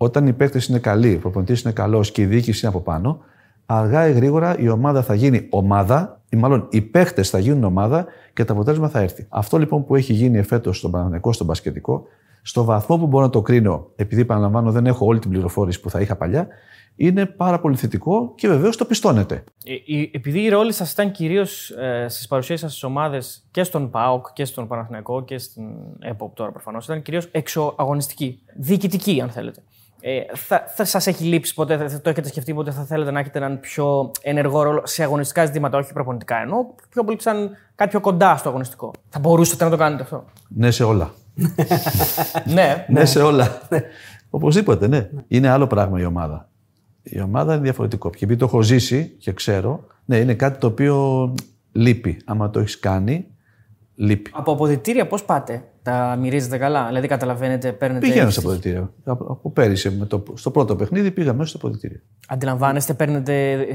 όταν 0.00 0.26
οι 0.26 0.32
παίκτες 0.32 0.66
είναι 0.66 0.78
καλοί, 0.78 1.14
ο 1.14 1.18
προπονητής 1.18 1.62
είναι 1.62 1.72
καλός 1.72 2.10
και 2.12 2.22
η 2.22 2.24
διοίκηση 2.24 2.66
είναι 2.66 2.74
από 2.74 2.84
πάνω, 2.84 3.18
αργά 3.66 4.08
ή 4.08 4.12
γρήγορα 4.12 4.58
η 4.58 4.68
ομάδα 4.68 5.02
θα 5.02 5.14
γίνει 5.14 5.46
ομάδα, 5.50 6.20
ή 6.28 6.36
μάλλον 6.36 6.66
οι 6.70 6.80
παίκτες 6.80 7.30
θα 7.30 7.38
γίνουν 7.38 7.64
ομάδα 7.64 8.06
και 8.32 8.44
το 8.44 8.52
αποτέλεσμα 8.52 8.88
θα 8.88 9.00
έρθει. 9.00 9.26
Αυτό 9.28 9.58
λοιπόν 9.58 9.84
που 9.84 9.96
έχει 9.96 10.12
γίνει 10.12 10.38
εφέτος 10.38 10.78
στον 10.78 10.90
Παναγενικό, 10.90 11.32
στον 11.32 11.46
Πασχετικό, 11.46 12.06
στο 12.42 12.64
βαθμό 12.64 12.98
που 12.98 13.06
μπορώ 13.06 13.24
να 13.24 13.30
το 13.30 13.42
κρίνω, 13.42 13.90
επειδή 13.96 14.24
παραλαμβάνω 14.24 14.70
δεν 14.72 14.86
έχω 14.86 15.06
όλη 15.06 15.18
την 15.18 15.30
πληροφόρηση 15.30 15.80
που 15.80 15.90
θα 15.90 16.00
είχα 16.00 16.16
παλιά, 16.16 16.46
είναι 16.96 17.26
πάρα 17.26 17.60
πολύ 17.60 17.76
θετικό 17.76 18.32
και 18.34 18.48
βεβαίως 18.48 18.76
το 18.76 18.84
πιστώνεται. 18.84 19.44
Ε, 19.64 19.74
επειδή 20.12 20.40
η 20.40 20.48
ρόλη 20.48 20.72
σας 20.72 20.92
ήταν 20.92 21.10
κυρίως 21.10 21.70
ε, 21.70 22.06
στις 22.08 22.26
παρουσίες 22.26 22.60
σας 22.60 22.70
στις 22.70 22.82
ομάδες 22.82 23.44
και 23.50 23.62
στον 23.62 23.90
ΠΑΟΚ 23.90 24.32
και 24.32 24.44
στον 24.44 24.68
Παναθηναϊκό 24.68 25.24
και 25.24 25.38
στην 25.38 25.64
ΕΠΟΠ 26.00 26.34
τώρα 26.34 26.52
προφανώς, 26.52 26.84
ήταν 26.84 27.02
κυρίως 27.02 27.28
εξωαγωνιστική, 27.30 28.40
διοικητική 28.56 29.20
αν 29.20 29.30
θέλετε. 29.30 29.62
Ε, 30.00 30.20
θα, 30.34 30.64
θα 30.74 30.84
σας 30.84 31.06
έχει 31.06 31.24
λείψει 31.24 31.54
ποτέ, 31.54 31.88
θα 31.88 32.00
το 32.00 32.10
έχετε 32.10 32.28
σκεφτεί 32.28 32.54
ποτέ, 32.54 32.70
θα 32.70 32.84
θέλετε 32.84 33.10
να 33.10 33.20
έχετε 33.20 33.38
έναν 33.38 33.60
πιο 33.60 34.10
ενεργό 34.22 34.62
ρόλο 34.62 34.82
σε 34.84 35.02
αγωνιστικά 35.02 35.44
ζητήματα, 35.44 35.78
όχι 35.78 35.92
προπονητικά 35.92 36.36
ενώ, 36.36 36.74
πιο 36.90 37.04
πολύ 37.04 37.20
σαν 37.20 37.50
κάτι 37.74 37.90
πιο 37.90 38.00
κοντά 38.00 38.36
στο 38.36 38.48
αγωνιστικό. 38.48 38.92
Θα 39.08 39.18
μπορούσατε 39.18 39.64
να 39.64 39.70
το 39.70 39.76
κάνετε 39.76 40.02
αυτό. 40.02 40.24
Ναι, 40.48 40.70
σε 40.70 40.84
όλα. 40.84 41.10
ναι, 42.54 42.86
ναι, 42.88 43.04
σε 43.04 43.22
όλα. 43.22 43.60
Οπωσδήποτε, 44.30 44.86
ναι. 44.86 45.10
Είναι 45.28 45.48
άλλο 45.48 45.66
πράγμα 45.66 46.00
η 46.00 46.04
ομάδα. 46.04 46.48
Η 47.02 47.20
ομάδα 47.20 47.52
είναι 47.54 47.62
διαφορετικό. 47.62 48.10
Και 48.10 48.24
επειδή 48.24 48.38
το 48.38 48.44
έχω 48.44 48.62
ζήσει 48.62 49.04
και 49.18 49.32
ξέρω, 49.32 49.84
ναι, 50.04 50.16
είναι 50.16 50.34
κάτι 50.34 50.58
το 50.58 50.66
οποίο 50.66 51.34
λείπει. 51.72 52.20
Άμα 52.24 52.50
το 52.50 52.60
έχεις 52.60 52.78
κάνει, 52.78 53.26
λείπει. 53.94 54.30
Από 54.34 54.52
αποδητήρια 54.52 55.06
πώς 55.06 55.24
πάτε, 55.24 55.64
τα 55.88 56.16
μυρίζετε 56.16 56.58
καλά, 56.58 56.86
δηλαδή 56.86 57.06
καταλαβαίνετε, 57.06 57.72
παίρνετε. 57.72 58.08
Πήγαμε 58.08 58.30
στο 58.30 58.40
αποδητήριο. 58.40 58.94
Από 59.04 59.50
πέρυσι, 59.50 59.90
με 59.90 60.06
το, 60.06 60.22
στο 60.34 60.50
πρώτο 60.50 60.76
παιχνίδι, 60.76 61.10
πήγαμε 61.10 61.44
στο 61.44 61.56
αποδητήριο. 61.56 62.00
Αντιλαμβάνεστε, 62.28 62.94
παίρνετε 62.94 63.66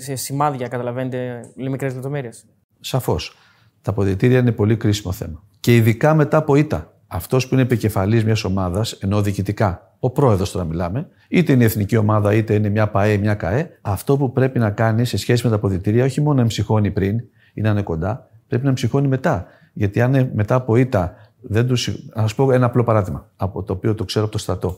σε 0.00 0.14
σημάδια, 0.14 0.68
καταλαβαίνετε 0.68 1.40
μικρές 1.56 1.94
λεπτομέρειες. 1.94 2.44
Σαφώς. 2.80 3.36
Τα 3.82 3.90
αποδητήρια 3.90 4.38
είναι 4.38 4.52
πολύ 4.52 4.76
κρίσιμο 4.76 5.12
θέμα. 5.12 5.42
Και 5.60 5.76
ειδικά 5.76 6.14
μετά 6.14 6.36
από 6.36 6.54
ήττα. 6.54 6.94
Αυτός 7.06 7.48
που 7.48 7.54
είναι 7.54 7.62
επικεφαλής 7.62 8.24
μιας 8.24 8.44
ομάδας, 8.44 8.92
ενώ 8.92 9.22
διοικητικά, 9.22 9.94
ο 9.98 10.10
πρόεδρος 10.10 10.50
τώρα 10.50 10.64
μιλάμε, 10.64 11.08
είτε 11.28 11.52
είναι 11.52 11.62
η 11.62 11.66
εθνική 11.66 11.96
ομάδα, 11.96 12.34
είτε 12.34 12.54
είναι 12.54 12.68
μια 12.68 12.88
ΠαΕ, 12.88 13.16
μια 13.16 13.34
ΚαΕ, 13.34 13.70
αυτό 13.80 14.16
που 14.16 14.32
πρέπει 14.32 14.58
να 14.58 14.70
κάνει 14.70 15.04
σε 15.04 15.16
σχέση 15.16 15.44
με 15.44 15.50
τα 15.50 15.56
αποδητήρια, 15.56 16.04
όχι 16.04 16.20
μόνο 16.20 16.34
να 16.34 16.40
εμψυχώνει 16.40 16.90
πριν 16.90 17.20
ή 17.54 17.60
να 17.60 17.70
είναι 17.70 17.82
κοντά, 17.82 18.28
πρέπει 18.48 18.62
να 18.62 18.68
εμψυχώνει 18.68 19.08
μετά. 19.08 19.46
Γιατί 19.72 20.00
αν 20.00 20.30
μετά 20.34 20.54
από 20.54 20.76
ήττα 20.76 21.14
δεν 21.40 21.66
τους... 21.66 21.88
Να 22.14 22.22
σας 22.22 22.34
πω 22.34 22.52
ένα 22.52 22.66
απλό 22.66 22.84
παράδειγμα, 22.84 23.30
από 23.36 23.62
το 23.62 23.72
οποίο 23.72 23.94
το 23.94 24.04
ξέρω 24.04 24.24
από 24.24 24.32
το 24.32 24.38
στρατό. 24.38 24.76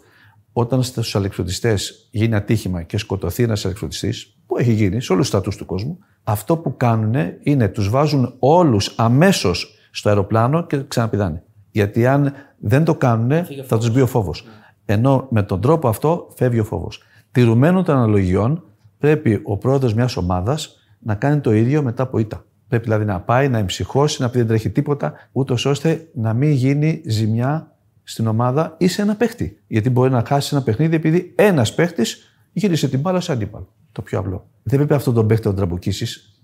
Όταν 0.52 0.82
στους 0.82 1.16
αλεξιωτιστές 1.16 2.08
γίνει 2.10 2.34
ατύχημα 2.34 2.82
και 2.82 2.98
σκοτωθεί 2.98 3.42
ένας 3.42 3.64
αλεξιωτιστής, 3.64 4.36
που 4.46 4.58
έχει 4.58 4.72
γίνει 4.72 5.02
σε 5.02 5.12
όλους 5.12 5.28
τους 5.28 5.28
στρατούς 5.28 5.56
του 5.56 5.66
κόσμου, 5.66 5.98
αυτό 6.22 6.56
που 6.56 6.76
κάνουν 6.76 7.14
είναι 7.42 7.68
τους 7.68 7.88
βάζουν 7.88 8.34
όλους 8.38 8.94
αμέσως 8.96 9.74
στο 9.90 10.08
αεροπλάνο 10.08 10.66
και 10.66 10.82
ξαναπηδάνε. 10.88 11.42
Γιατί 11.70 12.06
αν 12.06 12.32
δεν 12.58 12.84
το 12.84 12.94
κάνουν, 12.94 13.30
θα 13.66 13.78
τους 13.78 13.90
μπει 13.90 14.00
ο 14.00 14.06
φόβος. 14.06 14.44
Ενώ 14.84 15.26
με 15.30 15.42
τον 15.42 15.60
τρόπο 15.60 15.88
αυτό 15.88 16.28
φεύγει 16.34 16.60
ο 16.60 16.64
φόβος. 16.64 17.02
Τηρουμένων 17.32 17.84
των 17.84 17.96
αναλογιών, 17.96 18.64
πρέπει 18.98 19.40
ο 19.44 19.56
πρόεδρος 19.56 19.94
μιας 19.94 20.16
ομάδας 20.16 20.76
να 20.98 21.14
κάνει 21.14 21.40
το 21.40 21.52
ίδιο 21.52 21.82
μετά 21.82 22.02
από 22.02 22.18
ήττα. 22.18 22.44
Πρέπει 22.72 22.86
δηλαδή 22.86 23.04
να 23.04 23.20
πάει, 23.20 23.48
να 23.48 23.58
εμψυχώσει, 23.58 24.22
να 24.22 24.30
πει 24.30 24.38
δεν 24.38 24.46
τρέχει 24.46 24.70
τίποτα, 24.70 25.14
ούτως 25.32 25.64
ώστε 25.64 26.08
να 26.14 26.34
μην 26.34 26.50
γίνει 26.50 27.02
ζημιά 27.06 27.76
στην 28.02 28.26
ομάδα 28.26 28.74
ή 28.78 28.88
σε 28.88 29.02
ένα 29.02 29.16
παίχτη. 29.16 29.62
Γιατί 29.66 29.90
μπορεί 29.90 30.10
να 30.10 30.24
χάσει 30.26 30.54
ένα 30.54 30.64
παιχνίδι 30.64 30.96
επειδή 30.96 31.32
ένας 31.36 31.74
παίχτης 31.74 32.36
γύρισε 32.52 32.88
την 32.88 33.00
μπάλα 33.00 33.20
σε 33.20 33.32
αντίπαλο. 33.32 33.74
Το 33.92 34.02
πιο 34.02 34.18
απλό. 34.18 34.48
Δεν 34.62 34.78
πρέπει 34.78 34.94
αυτόν 34.94 35.14
τον 35.14 35.26
παίχτη 35.26 35.46
να 35.46 35.54
τον 35.54 35.56
τραμπουκίσεις. 35.56 36.42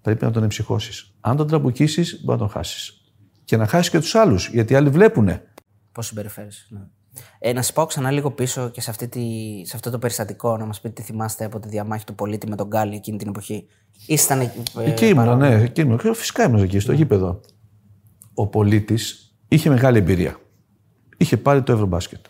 Πρέπει 0.00 0.24
να 0.24 0.30
τον 0.30 0.42
εμψυχώσεις. 0.42 1.14
Αν 1.20 1.36
τον 1.36 1.46
τραμπουκίσεις, 1.46 2.20
μπορεί 2.24 2.38
να 2.38 2.44
τον 2.46 2.54
χάσεις. 2.54 3.12
Και 3.44 3.56
να 3.56 3.66
χάσεις 3.66 3.90
και 3.90 3.98
τους 3.98 4.14
άλλους, 4.14 4.48
γιατί 4.48 4.72
οι 4.72 4.76
άλλοι 4.76 4.88
βλέπουν. 4.88 5.40
Πώς 5.92 6.06
συμπεριφέρεσαι. 6.06 6.66
Ναι. 6.68 6.80
Ε, 7.38 7.52
να 7.52 7.62
σας 7.62 7.72
πάω 7.72 7.86
ξανά 7.86 8.10
λίγο 8.10 8.30
πίσω 8.30 8.68
και 8.68 8.80
σε, 8.80 8.90
αυτή 8.90 9.08
τη, 9.08 9.20
σε 9.64 9.72
αυτό 9.74 9.90
το 9.90 9.98
περιστατικό, 9.98 10.56
να 10.56 10.64
μας 10.64 10.80
πείτε 10.80 10.94
τι 10.94 11.02
θυμάστε 11.02 11.44
από 11.44 11.58
τη 11.58 11.68
διαμάχη 11.68 12.04
του 12.04 12.14
πολίτη 12.14 12.48
με 12.48 12.56
τον 12.56 12.66
Γκάλι 12.66 12.94
εκείνη 12.94 13.18
την 13.18 13.28
εποχή. 13.28 13.66
Ήσταν 14.06 14.40
ε, 14.40 14.52
εκεί 14.84 15.06
ήμουν, 15.06 15.38
ναι, 15.38 15.62
εκεί 15.62 15.80
ήμουν. 15.80 16.00
Φυσικά 16.14 16.44
ήμουν 16.44 16.62
εκεί, 16.62 16.78
στο 16.78 16.90
ναι. 16.90 16.96
γήπεδο. 16.96 17.40
Ο 18.34 18.46
πολίτης 18.46 19.34
είχε 19.48 19.68
μεγάλη 19.68 19.98
εμπειρία. 19.98 20.36
Είχε 21.16 21.36
πάρει 21.36 21.62
το 21.62 21.72
Ευρωμπάσκετ. 21.72 22.24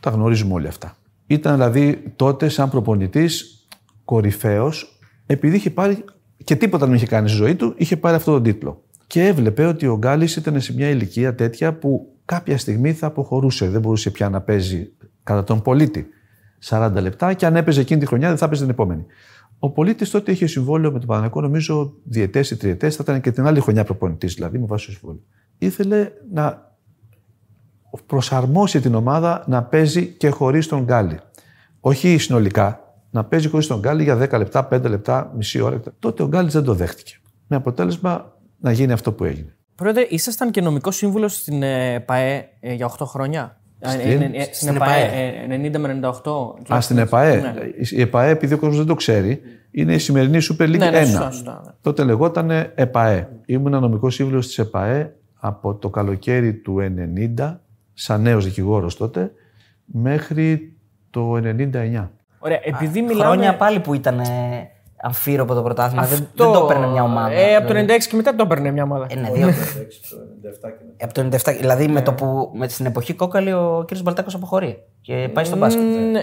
Τα 0.00 0.10
γνωρίζουμε 0.10 0.54
όλοι 0.54 0.66
αυτά. 0.66 0.96
Ήταν 1.26 1.52
δηλαδή 1.52 2.12
τότε, 2.16 2.48
σαν 2.48 2.70
προπονητής, 2.70 3.66
κορυφαίος, 4.04 5.00
επειδή 5.26 5.56
είχε 5.56 5.70
πάρει 5.70 6.04
και 6.44 6.56
τίποτα 6.56 6.86
δεν 6.86 6.94
είχε 6.94 7.06
κάνει 7.06 7.28
στη 7.28 7.36
ζωή 7.36 7.54
του, 7.54 7.74
είχε 7.76 7.96
πάρει 7.96 8.16
αυτόν 8.16 8.34
τον 8.34 8.42
τίτλο. 8.42 8.84
Και 9.06 9.26
έβλεπε 9.26 9.64
ότι 9.64 9.86
ο 9.86 9.96
Γκάλης 9.96 10.36
ήταν 10.36 10.60
σε 10.60 10.74
μια 10.74 10.88
ηλικία 10.88 11.34
τέτοια 11.34 11.78
που 11.78 12.11
κάποια 12.24 12.58
στιγμή 12.58 12.92
θα 12.92 13.06
αποχωρούσε. 13.06 13.68
Δεν 13.68 13.80
μπορούσε 13.80 14.10
πια 14.10 14.28
να 14.28 14.40
παίζει 14.40 14.92
κατά 15.22 15.44
τον 15.44 15.62
πολίτη 15.62 16.06
40 16.64 16.90
λεπτά 17.00 17.34
και 17.34 17.46
αν 17.46 17.56
έπαιζε 17.56 17.80
εκείνη 17.80 18.00
τη 18.00 18.06
χρονιά 18.06 18.28
δεν 18.28 18.36
θα 18.36 18.44
έπαιζε 18.44 18.60
την 18.60 18.70
επόμενη. 18.70 19.06
Ο 19.58 19.70
πολίτης 19.70 20.10
τότε 20.10 20.32
είχε 20.32 20.46
συμβόλαιο 20.46 20.92
με 20.92 20.98
τον 20.98 21.08
Παναγενικό, 21.08 21.40
νομίζω 21.40 21.94
διαιτέ 22.04 22.38
ή 22.38 22.56
τριετές, 22.56 22.96
θα 22.96 23.02
ήταν 23.02 23.20
και 23.20 23.30
την 23.30 23.46
άλλη 23.46 23.60
χρονιά 23.60 23.84
προπονητής, 23.84 24.34
δηλαδή 24.34 24.58
με 24.58 24.66
βάση 24.66 24.86
το 24.86 24.92
συμβόλαιο. 24.92 25.22
Ήθελε 25.58 26.10
να 26.32 26.76
προσαρμόσει 28.06 28.80
την 28.80 28.94
ομάδα 28.94 29.44
να 29.46 29.62
παίζει 29.62 30.06
και 30.06 30.28
χωρίς 30.28 30.66
τον 30.66 30.84
Γκάλι. 30.84 31.20
Όχι 31.80 32.18
συνολικά, 32.18 32.96
να 33.10 33.24
παίζει 33.24 33.48
χωρίς 33.48 33.66
τον 33.66 33.80
Γκάλι 33.80 34.02
για 34.02 34.16
10 34.16 34.38
λεπτά, 34.38 34.68
5 34.70 34.82
λεπτά, 34.88 35.32
μισή 35.36 35.60
ώρα. 35.60 35.80
Τότε 35.98 36.22
ο 36.22 36.26
Γκάλι 36.26 36.48
δεν 36.48 36.64
το 36.64 36.74
δέχτηκε. 36.74 37.16
Με 37.46 37.56
αποτέλεσμα 37.56 38.38
να 38.58 38.72
γίνει 38.72 38.92
αυτό 38.92 39.12
που 39.12 39.24
έγινε. 39.24 39.56
Πρόεδρε, 39.82 40.06
ήσασταν 40.08 40.50
και 40.50 40.60
νομικός 40.60 40.96
σύμβουλος 40.96 41.34
στην 41.34 41.62
ε, 41.62 42.00
ΠαΕ 42.00 42.48
ε, 42.60 42.72
για 42.72 42.90
8 42.98 43.04
χρόνια; 43.06 43.60
Στην, 43.80 44.00
Ε, 44.00 44.30
ε, 44.32 44.42
ε, 44.42 44.48
στην 44.52 44.68
ΕΠΑΕ, 44.68 45.04
ε, 45.48 45.70
90 45.70 45.78
με 45.78 45.88
98. 45.88 46.74
Α, 46.74 46.80
στην 46.80 46.98
ΕΠΑΕ. 46.98 47.40
Ναι. 47.40 47.52
Η 47.90 48.00
ΕΠΑΕ, 48.00 48.30
επειδή 48.30 48.54
ο 48.54 48.58
κόσμος 48.58 48.76
δεν 48.76 48.86
το 48.86 48.94
ξέρει, 48.94 49.40
είναι 49.70 49.94
η 49.94 49.98
σημερινή 49.98 50.38
Super 50.50 50.62
League 50.62 50.78
Ναι, 50.78 50.90
ναι, 50.90 51.00
1. 51.02 51.06
σωστά, 51.06 51.30
σωστά, 51.30 51.62
ναι. 51.66 51.72
Τότε 51.80 52.04
λεγόταν 52.04 52.50
ΕΠΑΕ. 52.74 53.28
Ήμουν 53.46 53.80
νομικός 53.80 54.14
σύμβουλος 54.14 54.46
της 54.46 54.58
ΕΠΑΕ 54.58 55.14
από 55.34 55.74
το 55.74 55.88
καλοκαίρι 55.90 56.54
του 56.54 56.76
90, 57.36 57.58
σαν 57.94 58.22
νέος 58.22 58.44
δικηγόρος 58.44 58.96
τότε, 58.96 59.32
μέχρι 59.84 60.76
το 61.10 61.36
99. 61.36 62.10
Ωραία, 62.38 62.60
επειδή 62.62 63.02
μιλάμε. 63.02 63.24
Χρόνια 63.24 63.56
πάλι 63.56 63.80
που 63.80 63.94
ήταν 63.94 64.18
ε, 64.18 64.70
αμφίροπο 65.02 65.54
το 65.54 65.62
πρωτάθλημα. 65.62 66.06
Δεν, 66.06 66.18
Αυτό, 66.18 66.44
δεν 66.44 66.52
το 66.52 66.64
έπαιρνε 66.64 66.86
μια 66.86 67.02
ομάδα. 67.02 67.32
Ε, 67.32 67.56
από 67.56 67.66
το 67.66 67.72
96 67.72 67.76
δηλαδή. 67.76 68.06
και 68.06 68.16
μετά 68.16 68.34
το 68.34 68.42
έπαιρνε 68.44 68.70
μια 68.70 68.82
ομάδα. 68.82 69.06
Ε, 69.10 69.14
ναι, 69.14 69.30
δύο. 69.30 69.48
Ε, 69.48 69.54
από 71.00 71.14
το 71.14 71.28
97. 71.32 71.56
Δηλαδή 71.58 71.88
με 71.88 72.02
το 72.02 72.12
που 72.12 72.50
με 72.54 72.68
στην 72.68 72.86
εποχή 72.86 73.14
κόκαλη 73.14 73.52
ο 73.52 73.84
κ. 73.86 73.98
Μπαλτάκος 74.02 74.34
αποχωρεί 74.34 74.82
και 75.00 75.30
πάει 75.32 75.44
στο 75.44 75.56
μπάσκετ. 75.56 75.82
Μ, 75.82 76.16
ε, 76.16 76.20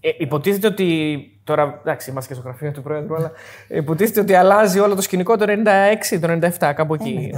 ε, 0.00 0.10
υποτίθεται 0.18 0.66
ότι. 0.66 1.18
Τώρα, 1.44 1.80
εντάξει, 1.80 2.10
είμαστε 2.10 2.34
και 2.34 2.40
στο 2.40 2.48
γραφείο 2.48 2.70
του 2.70 2.82
Πρόεδρου, 2.82 3.14
αλλά 3.14 3.32
υποτίθεται 3.68 4.20
ότι 4.20 4.34
αλλάζει 4.34 4.78
όλο 4.78 4.94
το 4.94 5.02
σκηνικό 5.02 5.36
το 5.36 5.44
96, 5.48 6.18
το 6.20 6.38
97, 6.58 6.72
κάπου 6.74 6.94
εκεί. 6.94 7.30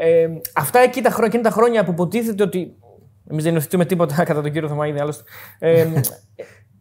Ε, 0.00 0.28
αυτά 0.54 0.78
εκεί 0.78 1.00
τα 1.00 1.10
χρόνια, 1.10 1.26
εκείνη 1.26 1.42
τα 1.42 1.50
χρόνια 1.50 1.84
που 1.84 1.90
υποτίθεται 1.90 2.42
ότι. 2.42 2.74
Εμείς 3.30 3.44
δεν 3.44 3.52
υιοθετούμε 3.54 3.84
τίποτα 3.84 4.22
κατά 4.28 4.42
τον 4.42 4.52
κύριο 4.52 4.68
Θωμαίδη, 4.68 5.00
άλλωστε. 5.00 5.24
Ε, 5.58 5.86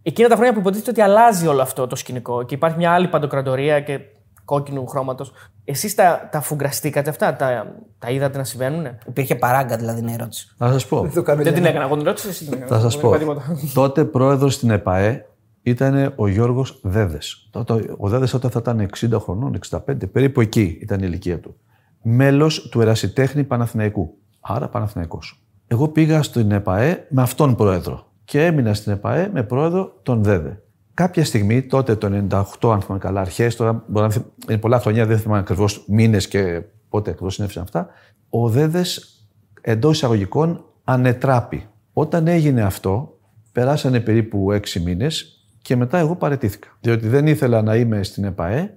εκείνα 0.04 0.28
τα 0.28 0.36
χρόνια 0.36 0.54
που 0.54 0.60
υποτίθεται 0.60 0.90
ότι 0.90 1.02
αλλάζει 1.02 1.48
όλο 1.48 1.62
αυτό 1.62 1.88
το 1.88 1.96
σκηνικό 1.96 2.44
και 2.44 2.56
υπάρχει 2.56 2.78
μια 2.78 2.92
άλλη 2.92 3.08
παντοκρατορία 3.08 3.80
και 3.82 4.00
κόκκινου 4.46 4.88
χρώματος. 4.88 5.32
Εσείς 5.66 5.96
τα, 5.96 6.30
τα 6.32 6.42
φουγκραστήκατε 6.42 7.10
αυτά, 7.10 7.36
τα, 7.36 7.76
τα 8.00 8.10
είδατε 8.10 8.38
να 8.38 8.44
συμβαίνουν. 8.44 8.86
Υπήρχε 9.08 9.36
παράγκα 9.36 9.78
δηλαδή 9.78 10.00
είναι 10.00 10.12
η 10.12 10.14
ερώτηση. 10.14 10.48
Θα 10.58 10.72
σας 10.72 10.88
πω. 10.88 11.02
Δεν 11.26 11.54
την 11.54 11.66
έκανα 11.66 11.86
εγώ 11.86 11.96
την 11.98 12.06
ερώτηση, 12.06 12.28
εσύ 12.28 12.44
την 12.46 12.54
έκανα. 12.54 12.68
Θα 12.68 12.80
σας 12.80 12.94
Δεν 12.94 13.02
πω. 13.02 13.08
είπα 13.10 13.18
τίποτα. 13.18 13.58
τότε 13.74 14.06
πρόεδρος 14.06 14.54
στην 14.54 14.70
ΕΠΑΕ 14.70 15.26
ήταν 15.62 16.14
ο 16.16 16.28
Γιώργος 16.28 16.80
Δέδες. 16.84 17.50
Ο 17.98 18.10
Δέδες 18.10 18.32
τότε 18.32 18.50
θα 18.50 18.60
ήταν 18.62 18.90
60 19.00 19.20
χρονών, 19.20 19.60
65, 19.70 20.12
περίπου 20.12 20.42
εκεί 20.42 20.78
ήταν 20.82 21.00
η 21.00 21.04
ηλικία 21.06 21.40
του. 21.40 21.56
Μέλος 22.02 22.70
του 22.70 22.82
Ερασιτέχνη 22.82 23.44
Παναθηναϊκού. 23.44 24.18
Άρα 24.40 24.68
Παναθηναϊκός. 24.68 25.44
Εγώ 25.68 25.88
πήγα 25.88 26.24
στην 26.24 26.52
ΕΠΑΕ 26.52 27.06
με 27.10 27.22
αυτόν 27.22 27.56
πρόεδρο 27.56 28.13
και 28.26 28.46
έμεινα 28.46 28.74
στην 28.74 28.92
ΕΠΑΕ 28.92 29.30
με 29.34 29.44
πρόεδρο 29.44 30.00
τον 30.04 30.24
Δέδε. 30.24 30.62
Κάποια 30.94 31.26
στιγμή, 31.26 31.62
τότε 31.62 31.96
το 31.96 32.08
98, 32.08 32.72
αν 32.74 32.82
θυμάμαι 32.82 33.00
καλά, 33.00 33.22
αρχές, 33.22 33.56
τώρα 33.56 33.84
μπορεί 33.88 34.06
να 34.06 34.12
θυμ- 34.12 34.26
είναι 34.50 34.58
πολλά 34.58 34.80
χρόνια, 34.80 35.06
δεν 35.06 35.20
θυμάμαι 35.20 35.40
ακριβώς 35.40 35.86
μήνες 35.88 36.28
και 36.28 36.62
πότε 36.90 37.10
ακριβώς 37.12 37.34
συνέβησαν 37.34 37.64
αυτά, 37.64 37.88
ο 38.30 38.50
Δέδες 38.50 39.18
εντός 39.62 39.96
εισαγωγικών 39.96 40.66
ανετράπη. 40.84 41.68
Όταν 41.94 42.28
έγινε 42.28 42.62
αυτό, 42.62 43.18
περάσανε 43.52 44.00
περίπου 44.00 44.52
έξι 44.52 44.80
μήνες 44.80 45.46
και 45.62 45.76
μετά 45.76 45.98
εγώ 45.98 46.16
παρετήθηκα. 46.16 46.68
Διότι 46.82 47.08
δεν 47.08 47.28
ήθελα 47.28 47.62
να 47.62 47.76
είμαι 47.76 48.04
στην 48.04 48.24
ΕΠΑΕ, 48.24 48.74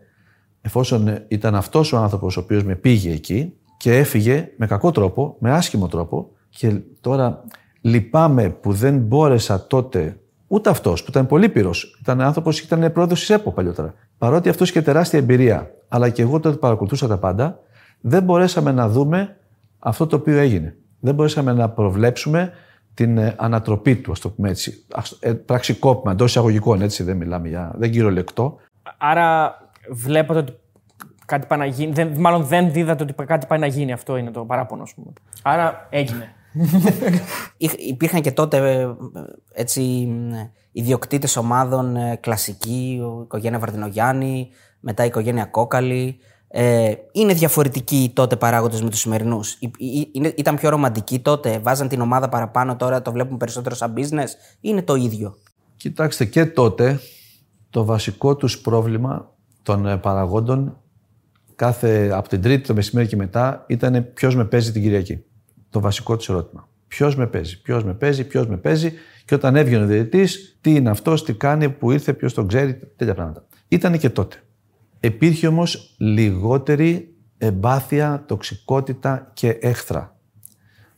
εφόσον 0.60 1.18
ήταν 1.28 1.54
αυτός 1.54 1.92
ο 1.92 1.96
άνθρωπος 1.96 2.36
ο 2.36 2.40
οποίος 2.40 2.64
με 2.64 2.74
πήγε 2.74 3.10
εκεί 3.12 3.52
και 3.76 3.96
έφυγε 3.96 4.48
με 4.56 4.66
κακό 4.66 4.90
τρόπο, 4.90 5.36
με 5.38 5.50
άσχημο 5.52 5.88
τρόπο. 5.88 6.30
Και 6.48 6.80
τώρα 7.00 7.44
λυπάμαι 7.86 8.48
που 8.48 8.72
δεν 8.72 8.98
μπόρεσα 8.98 9.66
τότε, 9.66 10.18
ούτε 10.46 10.70
αυτός 10.70 11.02
που 11.02 11.10
ήταν 11.10 11.26
πολύ 11.26 11.48
πυρός, 11.48 11.98
ήταν 12.00 12.20
άνθρωπος 12.20 12.60
που 12.60 12.74
ήταν 12.74 12.92
πρόεδρος 12.92 13.18
της 13.20 13.30
ΕΠΟ 13.30 13.52
παλιότερα. 13.52 13.94
Παρότι 14.18 14.48
αυτός 14.48 14.68
είχε 14.68 14.82
τεράστια 14.82 15.18
εμπειρία, 15.18 15.70
αλλά 15.88 16.08
και 16.08 16.22
εγώ 16.22 16.40
τότε 16.40 16.56
παρακολουθούσα 16.56 17.06
τα 17.06 17.18
πάντα, 17.18 17.58
δεν 18.00 18.22
μπορέσαμε 18.22 18.72
να 18.72 18.88
δούμε 18.88 19.36
αυτό 19.78 20.06
το 20.06 20.16
οποίο 20.16 20.38
έγινε. 20.38 20.76
Δεν 21.00 21.14
μπορέσαμε 21.14 21.52
να 21.52 21.68
προβλέψουμε 21.68 22.52
την 22.94 23.18
ε, 23.18 23.34
ανατροπή 23.38 23.96
του, 23.96 24.12
ας 24.12 24.20
το 24.20 24.30
πούμε 24.30 24.48
έτσι. 24.48 24.84
Ας- 24.94 25.18
ε, 25.20 25.32
Πραξικόπημα 25.32 26.12
εντός 26.12 26.30
εισαγωγικών, 26.30 26.82
έτσι 26.82 27.02
δεν 27.02 27.16
μιλάμε 27.16 27.48
για. 27.48 27.72
δεν 27.76 27.90
κυριολεκτό. 27.90 28.56
Άρα 28.98 29.58
βλέπατε 29.90 30.38
ότι 30.38 30.52
κάτι 31.26 31.46
πάει 31.46 31.58
να 31.58 31.66
γίνει. 31.66 31.92
Δεν, 31.92 32.08
μάλλον 32.16 32.44
δεν 32.44 32.72
δίδατε 32.72 33.02
ότι 33.02 33.12
κάτι 33.26 33.46
πάει 33.46 33.58
να 33.58 33.66
γίνει. 33.66 33.92
Αυτό 33.92 34.16
είναι 34.16 34.30
το 34.30 34.44
παράπονο, 34.44 34.82
ας 34.82 34.94
πούμε. 34.94 35.12
Άρα 35.42 35.86
έγινε. 35.90 36.35
Είχ- 37.56 37.88
Υπήρχαν 37.88 38.20
και 38.20 38.32
τότε 38.32 38.56
ε, 38.56 38.86
έτσι 39.52 40.08
ιδιοκτήτες 40.72 41.36
ομάδων 41.36 41.96
ε, 41.96 42.16
κλασικοί, 42.16 43.00
η 43.00 43.22
οικογένεια 43.22 43.58
Βαρδινογιάννη, 43.58 44.48
μετά 44.80 45.04
η 45.04 45.06
οικογένεια 45.06 45.44
Κόκαλη. 45.44 46.16
Ε, 46.48 46.92
είναι 47.12 47.32
διαφορετικοί 47.32 47.96
οι 48.02 48.10
τότε 48.10 48.36
παράγοντες 48.36 48.82
με 48.82 48.90
τους 48.90 49.00
σημερινούς. 49.00 49.58
Ήταν 50.36 50.56
πιο 50.56 50.68
ρομαντικοί 50.70 51.18
τότε, 51.18 51.58
βάζαν 51.58 51.88
την 51.88 52.00
ομάδα 52.00 52.28
παραπάνω, 52.28 52.76
τώρα 52.76 53.02
το 53.02 53.12
βλέπουν 53.12 53.36
περισσότερο 53.36 53.74
σαν 53.74 53.94
business. 53.96 54.28
Είναι 54.60 54.82
το 54.82 54.94
ίδιο. 54.94 55.34
Κοιτάξτε, 55.76 56.24
και 56.24 56.46
τότε 56.46 57.00
το 57.70 57.84
βασικό 57.84 58.36
τους 58.36 58.60
πρόβλημα 58.60 59.34
των 59.62 59.86
ε, 59.86 59.96
παραγόντων 59.96 60.80
κάθε, 61.54 62.10
από 62.12 62.28
την 62.28 62.42
Τρίτη 62.42 62.66
το 62.66 62.74
μεσημέρι 62.74 63.08
και 63.08 63.16
μετά 63.16 63.64
ήταν 63.68 64.12
ποιος 64.14 64.36
με 64.36 64.44
παίζει 64.44 64.72
την 64.72 64.82
Κυριακή. 64.82 65.24
Το 65.76 65.82
βασικό 65.82 66.16
του 66.16 66.32
ερώτημα. 66.32 66.68
Ποιος 66.88 67.16
με 67.16 67.26
παίζει, 67.26 67.62
ποιος 67.62 67.84
με 67.84 67.94
παίζει, 67.94 68.26
ποιος 68.26 68.46
με 68.46 68.56
παίζει. 68.56 68.92
Και 69.24 69.34
όταν 69.34 69.56
έβγαινε 69.56 69.84
ο 69.84 69.86
διαιτητής, 69.86 70.58
τι 70.60 70.74
είναι 70.74 70.90
αυτός, 70.90 71.24
τι 71.24 71.34
κάνει, 71.34 71.68
που 71.70 71.90
ήρθε, 71.90 72.12
ποιος 72.12 72.34
τον 72.34 72.48
ξέρει, 72.48 72.80
τέτοια 72.96 73.14
πράγματα. 73.14 73.44
Ήταν 73.68 73.98
και 73.98 74.10
τότε. 74.10 74.36
Υπήρχε 75.00 75.46
όμως 75.46 75.94
λιγότερη 75.98 77.14
εμπάθεια, 77.38 78.24
τοξικότητα 78.26 79.30
και 79.32 79.48
έχθρα 79.48 80.16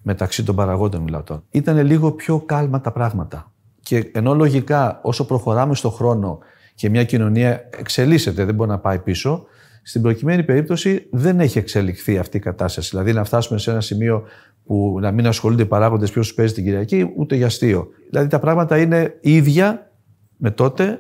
μεταξύ 0.03 0.45
των 0.45 0.57
παραγόντων 0.57 1.03
μιλάω 1.03 1.23
τώρα. 1.23 1.43
Ήταν 1.51 1.87
λίγο 1.87 2.13
πιο 2.13 2.41
κάλμα 2.41 2.81
τα 2.81 2.93
πράγματα. 2.93 3.53
Και 3.81 4.11
ενώ 4.15 4.35
λογικά 4.35 5.01
όσο 5.03 5.27
προχωράμε 5.27 5.75
στον 5.75 5.91
χρόνο 5.91 6.39
και 6.75 6.91
μια 6.91 7.05
κοινωνία 7.05 7.69
εξελίσσεται, 7.79 8.45
δεν 8.45 8.55
μπορεί 8.55 8.71
να 8.71 8.79
πάει 8.79 8.99
πίσω, 8.99 9.47
στην 9.89 10.03
προκειμένη 10.03 10.43
περίπτωση 10.43 11.07
δεν 11.11 11.41
έχει 11.41 11.59
εξελιχθεί 11.59 12.19
αυτή 12.19 12.37
η 12.37 12.41
κατάσταση. 12.41 12.89
Δηλαδή 12.91 13.13
να 13.13 13.25
φτάσουμε 13.25 13.59
σε 13.59 13.71
ένα 13.71 13.81
σημείο 13.81 14.25
που 14.69 14.99
να 15.01 15.11
μην 15.11 15.27
ασχολούνται 15.27 15.63
οι 15.63 15.67
παράγοντες 15.67 16.11
ποιος 16.11 16.29
του 16.29 16.35
παίζει 16.35 16.55
την 16.55 16.65
Κυριακή, 16.65 17.13
ούτε 17.17 17.37
για 17.37 17.47
αστείο. 17.47 17.89
Δηλαδή 18.11 18.29
τα 18.29 18.39
πράγματα 18.39 18.79
είναι 18.79 19.19
ίδια 19.21 19.91
με 20.37 20.51
τότε 20.51 20.99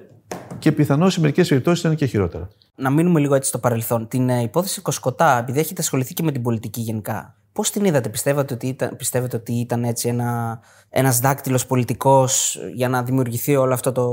και 0.58 0.72
πιθανώς 0.72 1.12
σε 1.12 1.20
μερικές 1.20 1.48
περιπτώσεις 1.48 1.80
ήταν 1.84 1.96
και 1.96 2.06
χειρότερα. 2.06 2.48
Να 2.74 2.90
μείνουμε 2.90 3.20
λίγο 3.20 3.34
έτσι 3.34 3.48
στο 3.48 3.58
παρελθόν. 3.58 4.08
Την 4.08 4.28
ε, 4.28 4.42
υπόθεση 4.42 4.80
Κοσκοτά, 4.80 5.38
επειδή 5.38 5.58
έχετε 5.58 5.80
ασχοληθεί 5.82 6.14
και 6.14 6.22
με 6.22 6.32
την 6.32 6.42
πολιτική 6.42 6.80
γενικά, 6.80 7.36
πώς 7.52 7.70
την 7.70 7.84
είδατε, 7.84 8.08
πιστεύετε 8.08 8.54
ότι 8.54 8.66
ήταν, 8.66 8.96
πιστεύετε 8.96 9.36
ότι 9.36 9.52
ήταν 9.52 9.84
έτσι 9.84 10.08
ένα 10.08 10.60
ένας 10.88 11.20
δάκτυλος 11.20 11.66
πολιτικός 11.66 12.58
για 12.74 12.88
να 12.88 13.02
δημιουργηθεί 13.02 13.56
όλο 13.56 13.72
αυτό 13.72 13.92
το, 13.92 14.04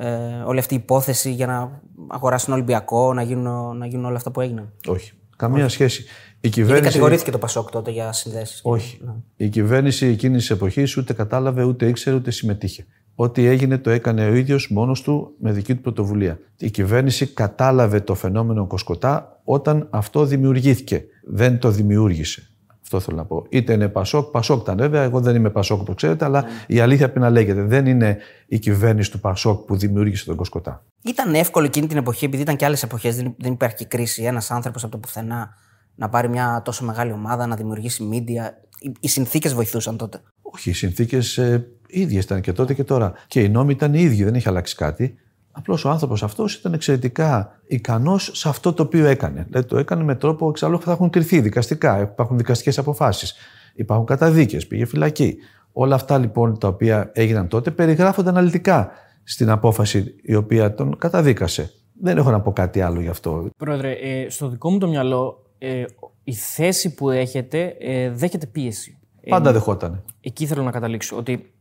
ε, 0.00 0.42
όλη 0.46 0.58
αυτή 0.58 0.74
η 0.74 0.76
υπόθεση 0.76 1.30
για 1.30 1.46
να 1.46 1.80
αγοράσουν 2.08 2.52
Ολυμπιακό, 2.52 3.14
να 3.14 3.22
γίνουν, 3.22 3.76
να 3.76 3.86
γίνουν 3.86 4.04
όλα 4.04 4.16
αυτά 4.16 4.30
που 4.30 4.40
έγιναν; 4.40 4.72
Όχι. 4.86 5.12
Καμία 5.36 5.68
σχέση. 5.68 6.04
Η 6.44 6.46
Γιατί 6.46 6.60
κυβέρνηση. 6.60 6.92
κατηγορήθηκε 6.92 7.30
το 7.30 7.38
Πασόκ 7.38 7.70
τότε 7.70 7.90
για 7.90 8.12
συνδέσεις. 8.12 8.60
Όχι. 8.62 9.00
Η 9.36 9.48
κυβέρνηση 9.48 10.06
εκείνης 10.06 10.40
της 10.40 10.50
εποχής 10.50 10.96
ούτε 10.96 11.12
κατάλαβε, 11.12 11.62
ούτε 11.62 11.86
ήξερε, 11.86 12.16
ούτε 12.16 12.30
συμμετείχε. 12.30 12.86
Ό,τι 13.14 13.46
έγινε 13.46 13.78
το 13.78 13.90
έκανε 13.90 14.26
ο 14.28 14.34
ίδιος 14.34 14.70
μόνος 14.70 15.02
του 15.02 15.34
με 15.38 15.52
δική 15.52 15.74
του 15.74 15.80
πρωτοβουλία. 15.80 16.38
Η 16.58 16.70
κυβέρνηση 16.70 17.26
κατάλαβε 17.26 18.00
το 18.00 18.14
φαινόμενο 18.14 18.66
Κοσκοτά 18.66 19.40
όταν 19.44 19.86
αυτό 19.90 20.24
δημιουργήθηκε. 20.24 21.04
Δεν 21.24 21.58
το 21.58 21.70
δημιούργησε. 21.70 22.48
Αυτό 22.82 23.00
θέλω 23.00 23.16
να 23.16 23.24
πω. 23.24 23.46
Είτε 23.48 23.72
είναι 23.72 23.88
Πασόκ, 23.88 24.30
Πασόκ 24.30 24.60
ήταν 24.60 24.76
βέβαια. 24.76 25.02
Εγώ 25.02 25.20
δεν 25.20 25.34
είμαι 25.34 25.50
Πασόκ 25.50 25.80
όπως 25.80 25.94
ξέρετε, 25.94 26.24
αλλά 26.24 26.44
η 26.66 26.80
αλήθεια 26.80 27.04
πρέπει 27.04 27.20
να 27.20 27.30
λέγεται. 27.30 27.62
Δεν 27.62 27.86
είναι 27.86 28.18
η 28.46 28.58
κυβέρνηση 28.58 29.10
του 29.10 29.20
Πασόκ 29.20 29.64
που 29.64 29.76
δημιούργησε 29.76 30.24
τον 30.24 30.36
Κοσκοτά. 30.36 30.84
Ήταν 31.02 31.34
εύκολο 31.34 31.66
εκείνη 31.66 31.86
την 31.86 31.96
εποχή, 31.96 32.24
επειδή 32.24 32.42
ήταν 32.42 32.56
και 32.56 32.64
άλλες 32.64 32.82
εποχές, 32.82 33.16
δεν, 33.16 33.34
δεν 33.38 33.52
υπάρχει 33.52 33.76
και 33.76 33.84
κρίση. 33.84 34.22
Ένας 34.22 34.50
άνθρωπος 34.50 34.82
από 34.82 34.92
το 34.92 34.98
πουθενά 34.98 35.62
να 35.94 36.08
πάρει 36.08 36.28
μια 36.28 36.62
τόσο 36.64 36.84
μεγάλη 36.84 37.12
ομάδα, 37.12 37.46
να 37.46 37.56
δημιουργήσει 37.56 38.08
media. 38.12 38.50
Οι, 38.78 38.92
οι 39.00 39.08
συνθήκες 39.08 39.54
βοηθούσαν 39.54 39.96
τότε. 39.96 40.20
Όχι, 40.42 40.70
οι 40.70 40.72
συνθήκες 40.72 41.38
ε, 41.38 41.68
ίδιες 41.86 42.24
ήταν 42.24 42.40
και 42.40 42.52
τότε 42.52 42.74
και 42.74 42.84
τώρα. 42.84 43.12
Και 43.26 43.40
οι 43.40 43.48
νόμοι 43.48 43.72
ήταν 43.72 43.94
οι 43.94 44.00
ίδιοι, 44.00 44.24
δεν 44.24 44.34
έχει 44.34 44.48
αλλάξει 44.48 44.74
κάτι. 44.74 45.18
Απλώς 45.56 45.84
ο 45.84 45.90
άνθρωπος 45.90 46.22
αυτός 46.22 46.54
ήταν 46.54 46.72
εξαιρετικά 46.72 47.60
ικανός 47.66 48.30
σε 48.34 48.48
αυτό 48.48 48.72
το 48.72 48.82
οποίο 48.82 49.06
έκανε. 49.06 49.44
Δηλαδή 49.48 49.68
το 49.68 49.78
έκανε 49.78 50.04
με 50.04 50.14
τρόπο 50.14 50.48
εξάλλου 50.48 50.80
θα 50.80 50.92
έχουν 50.92 51.10
κρυθεί 51.10 51.40
δικαστικά. 51.40 52.00
Υπάρχουν 52.00 52.36
δικαστικές 52.36 52.78
αποφάσεις. 52.78 53.34
Υπάρχουν 53.74 54.06
καταδίκες, 54.06 54.66
πήγε 54.66 54.84
φυλακή. 54.84 55.36
Όλα 55.72 55.94
αυτά 55.94 56.18
λοιπόν 56.18 56.58
τα 56.58 56.68
οποία 56.68 57.10
έγιναν 57.14 57.48
τότε 57.48 57.70
περιγράφονται 57.70 58.28
αναλυτικά 58.28 58.90
στην 59.24 59.50
απόφαση 59.50 60.14
η 60.22 60.34
οποία 60.34 60.74
τον 60.74 60.98
καταδίκασε. 60.98 61.70
Δεν 62.00 62.16
έχω 62.16 62.30
να 62.30 62.40
πω 62.40 62.52
κάτι 62.52 62.80
άλλο 62.80 63.00
γι' 63.00 63.08
αυτό. 63.08 63.48
Πρόεδρε, 63.56 63.92
ε, 63.92 64.30
στο 64.30 64.48
δικό 64.48 64.70
μου 64.70 64.78
το 64.78 64.88
μυαλό, 64.88 65.43
ε, 65.64 65.84
η 66.24 66.32
θέση 66.32 66.94
που 66.94 67.10
έχετε 67.10 67.76
ε, 67.80 68.10
δέχεται 68.10 68.46
πίεση. 68.46 68.98
Πάντα 69.28 69.52
δεχότανε. 69.52 70.02
Εκεί 70.20 70.46
θέλω 70.46 70.62
να 70.62 70.70
καταλήξω. 70.70 71.16
Ότι 71.16 71.52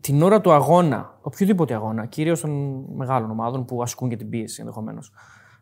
την 0.00 0.22
ώρα 0.22 0.40
του 0.40 0.52
αγώνα, 0.52 1.18
οποιοδήποτε 1.22 1.74
αγώνα, 1.74 2.06
κυρίως 2.06 2.40
των 2.40 2.84
μεγάλων 2.96 3.30
ομάδων 3.30 3.64
που 3.64 3.82
ασκούν 3.82 4.08
και 4.08 4.16
την 4.16 4.28
πίεση 4.28 4.60
ενδεχομένως, 4.60 5.12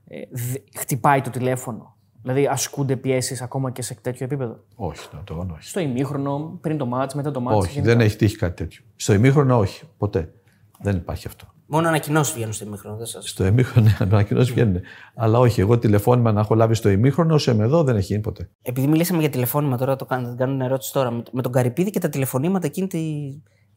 ε, 0.06 0.20
δε- 0.30 0.58
χτυπάει 0.78 1.20
το 1.20 1.30
τηλέφωνο. 1.30 1.96
Δηλαδή 2.22 2.46
ασκούνται 2.46 2.96
πιέσεις 2.96 3.42
ακόμα 3.42 3.70
και 3.70 3.82
σε 3.82 3.94
τέτοιο 3.94 4.24
επίπεδο; 4.24 4.64
Όχι, 4.74 5.08
το, 5.08 5.16
το 5.24 5.46
όχι. 5.54 5.68
Στο 5.68 5.80
ημίχρονο, 5.80 6.58
πριν 6.60 6.76
το 6.78 6.86
μάτς, 6.86 7.14
μετά 7.14 7.30
το 7.30 7.40
μάτς. 7.40 7.56
Όχι, 7.56 7.72
γενικά; 7.72 7.92
δεν 7.92 8.00
έχει 8.06 8.16
τύχει 8.16 8.36
κάτι 8.36 8.54
τέτοιο. 8.56 8.82
Στο 8.96 9.12
ημίχρονο, 9.12 9.58
όχι. 9.58 9.84
Ποτέ. 9.98 10.32
Δεν 10.80 10.96
υπάρχει 10.96 11.26
αυτό. 11.26 11.46
Μόνο 11.66 11.88
ανακοινώσεις 11.88 12.34
βγαίνουν 12.34 12.52
στο 12.52 12.64
ημίχρονο. 12.64 12.96
Δεν 12.96 13.06
σας... 13.06 13.28
Στο 13.28 13.46
ημίχρονο, 13.46 13.86
ναι, 13.98 14.06
ανακοινώσεις 14.10 14.52
βγαίνουν. 14.52 14.80
Αλλά 15.14 15.38
όχι, 15.38 15.60
εγώ 15.60 15.78
τηλεφώνημα 15.78 16.32
να 16.32 16.40
έχω 16.40 16.54
λάβει 16.54 16.74
στο 16.74 16.88
ημίχρονο, 16.88 17.34
όσο 17.34 17.50
είμαι 17.52 17.64
εδώ 17.64 17.82
δεν 17.84 17.96
έχει 17.96 18.06
γίνει 18.06 18.20
ποτέ. 18.20 18.48
Επειδή 18.62 18.86
μιλήσαμε 18.86 19.20
για 19.20 19.30
τηλεφώνημα, 19.30 19.76
τώρα 19.76 19.96
το 19.96 20.04
κάνω, 20.04 20.34
κάνω 20.38 20.54
μια 20.54 20.64
ερώτηση 20.64 20.92
τώρα. 20.92 21.10
Με, 21.10 21.22
με 21.32 21.42
τον 21.42 21.52
Καρυπίδη 21.52 21.90
και 21.90 21.98
τα 22.00 22.08
τηλεφωνήματα 22.08 22.66
εκείνη, 22.66 22.86
τη, 22.86 22.98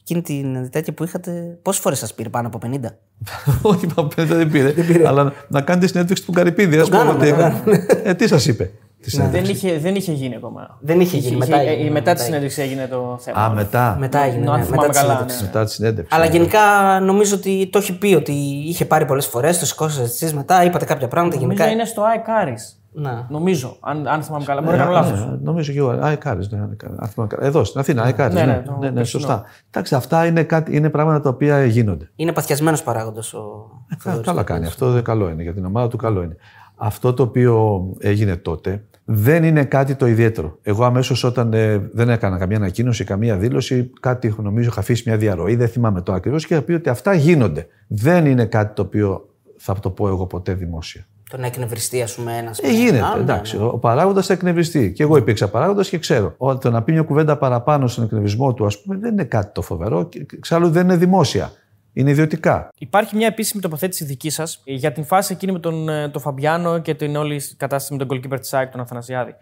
εκείνη 0.01 0.21
την 0.21 0.69
τέτοια 0.69 0.93
που 0.93 1.03
είχατε, 1.03 1.59
πόσες 1.61 1.81
φορές 1.81 1.97
σας 1.99 2.13
πήρε 2.13 2.29
πάνω 2.29 2.47
από 2.47 2.59
50. 2.63 2.79
όχι, 3.61 3.87
μα 3.97 4.07
πέντε 4.07 4.35
δεν 4.35 4.49
πήρε. 4.51 5.07
Αλλά 5.07 5.23
να- 5.23 5.33
να 5.47 5.61
κάνετε 5.61 5.87
συνέντευξη 5.87 6.25
του 6.25 6.31
Καρυπίδη. 6.31 6.77
ας 6.77 6.89
πούμε, 6.89 7.01
κάναμε, 7.01 7.19
ότι 7.19 7.29
το 7.29 7.35
έκανε. 7.35 7.85
Ε, 8.03 8.13
τι 8.13 8.27
σας 8.27 8.47
είπε; 8.47 8.71
Τι 9.01 9.09
σας- 9.09 9.29
Δεν 9.29 9.43
είχε, 9.43 9.77
δεν 9.79 9.95
είχε 9.95 10.11
γίνει 10.11 10.35
ακόμα. 10.35 10.77
Δεν 10.79 10.99
είχε 10.99 11.17
γίνει, 11.17 11.35
μετά 11.35 11.59
ε, 11.59 11.67
έγινε, 11.67 11.83
μετά 11.83 11.93
μετά 11.93 12.13
τη 12.13 12.21
συνέντευξη 12.21 12.61
έγινε 12.61 12.87
το 12.87 13.17
θέμα. 13.19 13.39
Α, 13.39 13.49
μετά. 13.53 13.95
Μετά 13.99 14.19
έγινε. 14.19 14.49
αν 14.51 14.59
ναι, 14.59 14.65
θυμάμαι 14.65 14.81
μετά 14.87 14.89
τη 14.91 14.97
καλά, 14.97 15.09
συνέντευξη. 15.13 15.41
ναι. 15.41 15.47
Μετά 15.47 15.63
τη 15.65 15.71
συνέντευξη. 15.71 16.15
Αλλά 16.15 16.25
γενικά 16.25 16.59
νομίζω 17.01 17.35
ότι 17.35 17.69
το 17.71 17.77
έχει 17.77 17.97
πει 17.97 18.13
ότι 18.15 18.31
είχε 18.65 18.85
πάρει 18.85 19.05
πολλές 19.05 19.25
φορές, 19.25 19.59
το 19.59 19.65
σηκώσατε 19.65 20.03
εσεί 20.05 20.35
μετά, 20.35 20.63
είπατε 20.63 20.85
κάποια 20.85 21.07
πράγματα. 21.07 21.35
Νομίζω 21.35 21.53
γενικά. 21.55 21.73
είναι 21.75 21.85
στο 21.85 22.01
ΑΕΚΑΡΙ. 22.03 22.53
Να. 22.91 23.27
Νομίζω, 23.29 23.77
αν, 23.79 24.07
αν 24.07 24.21
θυμάμαι 24.23 24.43
καλά. 24.45 24.61
Μπορεί 24.61 24.77
να 24.77 24.83
κάνω 24.83 24.95
Ε, 24.97 24.99
λάθος. 25.01 25.19
ναι, 25.25 25.37
Νομίζω 25.41 25.71
και 25.71 25.77
εγώ. 25.77 25.89
Αεκάρι. 25.89 26.47
Ναι, 26.49 26.57
ναι, 26.57 26.63
αν 26.97 27.07
θυμάμαι 27.07 27.29
καλά. 27.35 27.45
Εδώ 27.47 27.63
στην 27.63 27.79
Αθήνα, 27.79 28.03
Αεκάρι. 28.03 28.33
Ναι, 28.33 28.39
Ναι, 28.39 28.45
ναι, 28.45 28.53
ναι, 28.57 28.63
το 28.63 28.71
ναι, 28.79 28.87
ναι, 28.89 28.93
περσινό. 28.95 29.21
σωστά. 29.21 29.43
Εντάξει, 29.69 29.95
αυτά 29.95 30.25
είναι, 30.25 30.43
κάτι, 30.43 30.75
είναι 30.75 30.89
πράγματα 30.89 31.21
τα 31.21 31.29
οποία 31.29 31.65
γίνονται. 31.65 32.09
Είναι 32.15 32.31
παθιασμένος 32.31 32.83
παράγοντας 32.83 33.33
ο 33.33 33.69
Κα- 33.89 33.97
Θοδωρής. 33.99 34.25
Καλά 34.25 34.43
κάνει. 34.43 34.65
Αυτό 34.65 34.91
δεν 34.91 35.03
καλό 35.03 35.29
είναι. 35.29 35.43
Για 35.43 35.53
την 35.53 35.65
ομάδα 35.65 35.87
του 35.87 35.97
καλό 35.97 36.21
είναι. 36.23 36.35
Αυτό 36.75 37.13
το 37.13 37.23
οποίο 37.23 37.83
έγινε 37.99 38.35
τότε 38.35 38.83
δεν 39.11 39.43
είναι 39.43 39.63
κάτι 39.63 39.95
το 39.95 40.07
ιδιαίτερο. 40.07 40.57
Εγώ 40.61 40.83
αμέσως 40.85 41.23
όταν 41.23 41.53
ε, 41.53 41.77
δεν 41.93 42.09
έκανα 42.09 42.37
καμία 42.37 42.57
ανακοίνωση, 42.57 43.03
καμία 43.03 43.37
δήλωση, 43.37 43.91
κάτι 43.99 44.35
νομίζω 44.37 44.69
είχα 44.69 44.79
αφήσει 44.79 45.03
μια 45.05 45.17
διαρροή, 45.17 45.55
δεν 45.55 45.67
θυμάμαι 45.67 46.01
το 46.01 46.13
ακριβώς 46.13 46.45
και 46.45 46.53
είχα 46.53 46.63
πει 46.63 46.73
ότι 46.73 46.89
αυτά 46.89 47.13
γίνονται. 47.13 47.67
Δεν 47.87 48.25
είναι 48.25 48.45
κάτι 48.45 48.73
το 48.75 48.81
οποίο 48.81 49.29
θα 49.57 49.73
το 49.79 49.89
πω 49.89 50.07
εγώ 50.07 50.25
ποτέ 50.25 50.53
δημόσια. 50.53 51.05
Το 51.29 51.37
να 51.37 51.45
εκνευριστεί, 51.45 52.01
ας 52.01 52.15
πούμε, 52.15 52.37
ένας. 52.37 52.59
Ε, 52.59 52.71
γίνεται. 52.71 53.03
εντάξει. 53.19 53.57
Ο 53.57 53.77
παράγοντας 53.77 54.25
θα 54.25 54.33
εκνευριστεί. 54.33 54.91
Και 54.91 55.03
εγώ 55.03 55.17
υπήρξα 55.17 55.47
παράγοντας 55.49 55.89
και 55.89 55.97
ξέρω. 55.97 56.33
Ο- 56.37 56.57
Το 56.57 56.71
να 56.71 56.81
πει 56.83 56.91
μια 56.91 57.01
κουβέντα 57.01 57.37
παραπάνω 57.37 57.87
στον 57.87 58.03
εκνευρισμό 58.03 58.53
του, 58.53 58.65
ας 58.65 58.81
πούμε, 58.81 58.97
δεν 58.97 59.11
είναι 59.11 59.23
κάτι 59.23 59.51
το 59.53 59.61
φοβερό. 59.61 60.03
Και 60.03 60.25
εξάλλου 60.33 60.69
δεν 60.69 60.83
είναι 60.83 60.95
δημόσια. 60.95 61.51
Είναι 61.99 62.09
ιδιωτικά. 62.09 62.69
Υπάρχει 62.77 63.15
μια 63.15 63.27
επίσημη 63.27 63.61
τοποθέτηση 63.61 64.05
δική 64.05 64.29
σας 64.29 64.61
για 64.65 64.91
την 64.91 65.05
φάση 65.05 65.33
εκείνη 65.33 65.51
με 65.51 65.59
τον, 65.59 65.89
ε, 65.89 66.09
τον 66.09 66.21
Φαμπιάνο 66.21 66.79
και 66.79 66.95
την 66.95 67.15
όλη 67.15 67.41
κατάσταση 67.57 67.93
με 67.93 68.05
τον 68.05 68.07
goalkeeper 68.11 68.39
της 68.39 68.53
ΑΕΚ, 68.53 68.71
τον 68.71 68.81
Αθανασιάδη. 68.81 69.35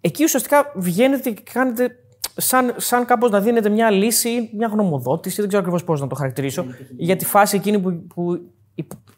Εκεί 0.00 0.24
ουσιαστικά 0.24 0.72
βγαίνετε 0.74 1.30
και 1.30 1.42
κάνετε 1.52 1.88
σαν, 2.36 2.74
σαν 2.76 3.04
κάπως 3.04 3.30
να 3.30 3.40
δίνετε 3.40 3.68
μια 3.68 3.90
λύση, 3.90 4.50
μια 4.56 4.68
γνωμοδότηση, 4.68 5.36
δεν 5.36 5.46
ξέρω 5.46 5.62
ακριβώς 5.62 5.84
πώς 5.84 6.00
να 6.00 6.06
το 6.06 6.14
χαρακτηρίσω, 6.14 6.64
για 6.96 7.16
τη 7.16 7.24
φάση 7.24 7.56
εκείνη 7.56 7.78
που, 7.78 8.06
που 8.14 8.40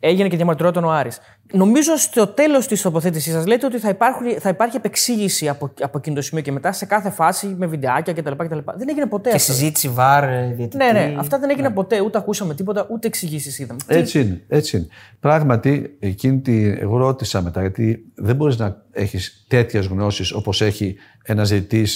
έγινε 0.00 0.28
και 0.28 0.36
διαμαρτυρόταν 0.36 0.84
ο 0.84 0.90
Άρης. 0.90 1.18
Νομίζω 1.52 1.96
στο 1.96 2.26
τέλος 2.26 2.66
της 2.66 2.82
τοποθέτησής 2.82 3.32
σας 3.32 3.46
λέτε 3.46 3.66
ότι 3.66 3.78
θα, 3.78 3.88
υπάρχουν, 3.88 4.40
θα 4.40 4.48
υπάρχει 4.48 4.76
επεξήγηση 4.76 5.48
από, 5.48 5.72
από 5.80 5.98
εκείνο 5.98 6.14
το 6.14 6.22
σημείο 6.22 6.42
και 6.42 6.52
μετά 6.52 6.72
σε 6.72 6.84
κάθε 6.86 7.10
φάση 7.10 7.46
με 7.58 7.66
βιντεάκια 7.66 8.12
κτλ. 8.12 8.30
κτλ. 8.36 8.58
Δεν 8.76 8.88
έγινε 8.88 9.06
ποτέ 9.06 9.30
Και 9.30 9.36
αυτό. 9.36 9.52
συζήτηση 9.52 9.88
βαρ, 9.88 10.24
ε, 10.24 10.52
διαιτητή. 10.56 10.76
Ναι, 10.76 10.90
ναι, 10.92 11.14
αυτά 11.18 11.38
δεν 11.38 11.50
έγιναν 11.50 11.72
ποτέ. 11.72 12.00
Ούτε 12.00 12.18
ακούσαμε 12.18 12.54
τίποτα, 12.54 12.86
ούτε 12.90 13.06
εξηγήσεις 13.06 13.58
είδαμε. 13.58 13.78
Τι- 13.86 13.94
Έτσι 13.94 14.20
είναι, 14.20 14.42
έτσι 14.48 14.76
είναι. 14.76 14.86
Πράγματι, 15.20 15.96
εκείνη 16.00 16.40
τη, 16.40 16.68
εγώ 16.68 16.96
ρώτησα 16.96 17.42
μετά, 17.42 17.60
γιατί 17.60 18.12
δεν 18.14 18.36
μπορείς 18.36 18.56
να 18.58 18.82
έχεις 18.92 19.44
τέτοιες 19.48 19.86
γνώσεις 19.86 20.32
όπως 20.32 20.60
έχει 20.62 20.96
ένας 21.24 21.48
ζητητή 21.48 21.86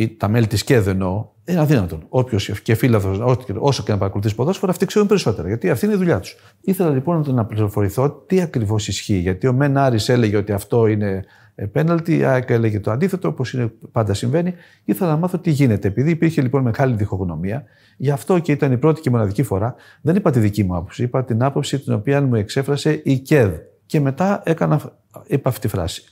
ή 0.00 0.08
τα 0.08 0.28
μέλη 0.28 0.46
της 0.46 0.64
ΚΕΔ 0.64 0.88
εννοώ. 0.88 1.28
Είναι 1.44 1.60
αδύνατον. 1.60 2.02
Όποιος 2.08 2.60
και 2.62 2.74
φίλαθρος, 2.74 3.18
όσο 3.58 3.82
και 3.82 3.92
να 3.92 3.98
παρακολουθήσει 3.98 4.34
ποδόσφαιρο, 4.34 4.70
αυτοί 4.70 4.86
ξέρουν 4.86 5.08
περισσότερα. 5.08 5.48
Γιατί 5.48 5.70
αυτή 5.70 5.84
είναι 5.84 5.94
η 5.94 5.98
δουλειά 5.98 6.20
τους. 6.20 6.36
Ήθελα 6.60 6.90
λοιπόν 6.90 7.24
να 7.34 7.44
πληροφορηθώ 7.44 8.10
τι 8.10 8.40
ακριβώς 8.40 8.88
ισχύει. 8.88 9.16
Γιατί 9.16 9.46
ο 9.46 9.52
Μεν 9.52 9.76
Άρης 9.76 10.08
έλεγε 10.08 10.36
ότι 10.36 10.52
αυτό 10.52 10.86
είναι 10.86 11.24
ε, 11.54 11.66
πέναλτι, 11.66 12.16
η 12.16 12.24
ΑΕΚ 12.24 12.50
έλεγε 12.50 12.80
το 12.80 12.90
αντίθετο, 12.90 13.28
όπως 13.28 13.56
πάντα 13.92 14.14
συμβαίνει. 14.14 14.54
Ήθελα 14.84 15.10
να 15.10 15.16
μάθω 15.16 15.38
τι 15.38 15.50
γίνεται. 15.50 15.88
Επειδή 15.88 16.10
υπήρχε 16.10 16.42
λοιπόν 16.42 16.62
μεγάλη 16.62 16.94
διχογνωμία, 16.94 17.64
γι' 17.96 18.10
αυτό 18.10 18.38
και 18.38 18.52
ήταν 18.52 18.72
η 18.72 18.78
πρώτη 18.78 19.00
και 19.00 19.10
μοναδική 19.10 19.42
φορά, 19.42 19.74
δεν 20.00 20.16
είπα 20.16 20.30
τη 20.30 20.38
δική 20.38 20.64
μου 20.64 20.76
άποψη, 20.76 21.02
είπα 21.02 21.24
την 21.24 21.42
άποψη 21.42 21.78
την 21.78 21.92
οποία 21.92 22.22
μου 22.22 22.34
εξέφρασε 22.34 23.00
η 23.04 23.18
ΚΕΔ. 23.18 23.50
Και 23.86 24.00
μετά 24.00 24.42
έκανα, 24.44 24.92
είπα 25.26 25.48
αυτή 25.48 25.60
τη 25.60 25.68
φράση. 25.68 26.02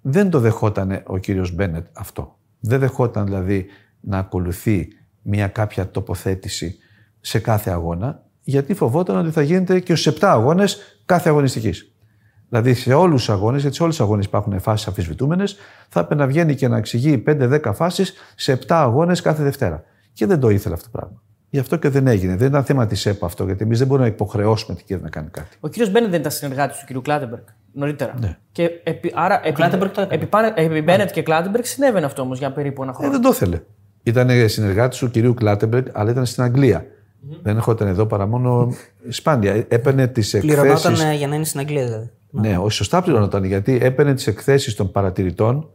Δεν 0.00 0.30
το 0.30 0.40
δεχόταν 0.40 1.02
ο 1.06 1.18
κύριος 1.18 1.54
Μπένετ 1.54 1.86
αυτό. 1.92 2.38
Δεν 2.66 2.78
δεχόταν 2.78 3.24
δηλαδή 3.24 3.66
να 4.00 4.18
ακολουθεί 4.18 4.88
μια 5.22 5.48
κάποια 5.48 5.90
τοποθέτηση 5.90 6.76
σε 7.20 7.38
κάθε 7.38 7.70
αγώνα, 7.70 8.22
γιατί 8.42 8.74
φοβόταν 8.74 9.16
ότι 9.16 9.30
θα 9.30 9.42
γίνεται 9.42 9.80
και 9.80 9.94
στους 9.94 10.14
7 10.14 10.18
αγώνες 10.20 11.00
κάθε 11.04 11.28
αγωνιστικής. 11.28 11.90
Δηλαδή 12.48 12.74
σε 12.74 12.94
όλους 12.94 13.24
τους 13.24 13.34
αγώνες, 13.34 13.60
γιατί 13.60 13.76
σε 13.76 13.82
όλου 13.82 13.96
του 13.96 14.02
αγώνες 14.02 14.24
υπάρχουν 14.24 14.60
φάσεις 14.60 14.86
αμφισβητούμενες, 14.86 15.56
θα 15.88 16.00
έπρεπε 16.00 16.22
να 16.22 16.28
βγαίνει 16.28 16.54
και 16.54 16.68
να 16.68 16.76
εξηγεί 16.76 17.18
5-10 17.26 17.72
φάσεις 17.74 18.14
σε 18.36 18.52
7 18.52 18.64
αγώνες 18.68 19.20
κάθε 19.20 19.42
Δευτέρα. 19.42 19.84
Και 20.12 20.26
δεν 20.26 20.40
το 20.40 20.48
ήθελε 20.48 20.74
αυτό 20.74 20.90
το 20.90 20.98
πράγμα. 20.98 21.22
Γι' 21.50 21.58
αυτό 21.58 21.76
και 21.76 21.88
δεν 21.88 22.06
έγινε. 22.06 22.36
Δεν 22.36 22.48
ήταν 22.48 22.64
θέμα 22.64 22.86
της 22.86 23.06
ΕΠΟ 23.06 23.26
αυτό, 23.26 23.44
γιατί 23.44 23.62
εμείς 23.62 23.78
δεν 23.78 23.86
μπορούμε 23.86 24.08
να 24.08 24.14
υποχρεώσουμε 24.14 24.76
την 24.76 24.86
ΚΕΔ 24.86 25.02
να 25.02 25.08
κάνει 25.08 25.28
κάτι. 25.30 25.56
Ο 25.60 25.68
κύριος 25.68 25.90
Μπένετ 25.90 26.10
δεν 26.10 26.20
ήταν 26.20 26.32
συνεργάτης 26.32 26.78
του 26.78 26.86
κύριου 26.86 27.02
Κλάτεμπεργκ 27.02 27.44
νωρίτερα. 27.76 28.14
Ναι. 28.20 28.36
Και 28.52 28.70
επί, 28.84 29.12
άρα 29.14 29.40
επί, 29.44 29.52
Κλάτεμπεργκ 29.52 29.90
το 29.92 30.00
έκανε. 30.00 30.14
επί, 30.16 30.26
πάνε- 30.26 30.52
επί 30.58 30.82
Μπένετ 30.82 31.10
και 31.10 31.22
Κλάτεμπεργκ 31.22 31.64
συνέβαινε 31.64 32.06
αυτό 32.06 32.22
όμως 32.22 32.38
για 32.38 32.52
περίπου 32.52 32.82
ένα 32.82 32.90
Ε, 32.92 32.94
χρόνο. 32.94 33.10
δεν 33.12 33.20
το 33.20 33.28
ήθελε. 33.28 33.60
Ήταν 34.02 34.48
συνεργάτης 34.48 34.98
του 34.98 35.10
κυρίου 35.10 35.34
Κλάτεμπεργκ, 35.34 35.86
αλλά 35.92 36.10
ήταν 36.10 36.26
στην 36.26 36.42
Αγγλία. 36.42 36.86
Δεν 37.42 37.56
ερχόταν 37.56 37.88
εδώ 37.88 38.06
παρά 38.06 38.26
μόνο 38.26 38.68
σπάνια. 39.08 39.64
Έπαιρνε 39.68 40.06
τις 40.06 40.36
Πληρωνόταν 40.40 40.92
εκθέσει. 40.92 41.08
ε, 41.10 41.14
για 41.14 41.26
να 41.26 41.34
είναι 41.34 41.44
στην 41.44 41.60
Αγγλία, 41.60 41.84
δηλαδή. 41.84 42.10
Ναι, 42.30 42.58
όχι, 42.58 42.72
σωστά 42.72 43.02
πληρωνόταν 43.02 43.44
γιατί 43.44 43.78
έπαιρνε 43.82 44.14
τις 44.14 44.26
εκθέσεις 44.26 44.74
των 44.74 44.90
παρατηρητών 44.90 45.70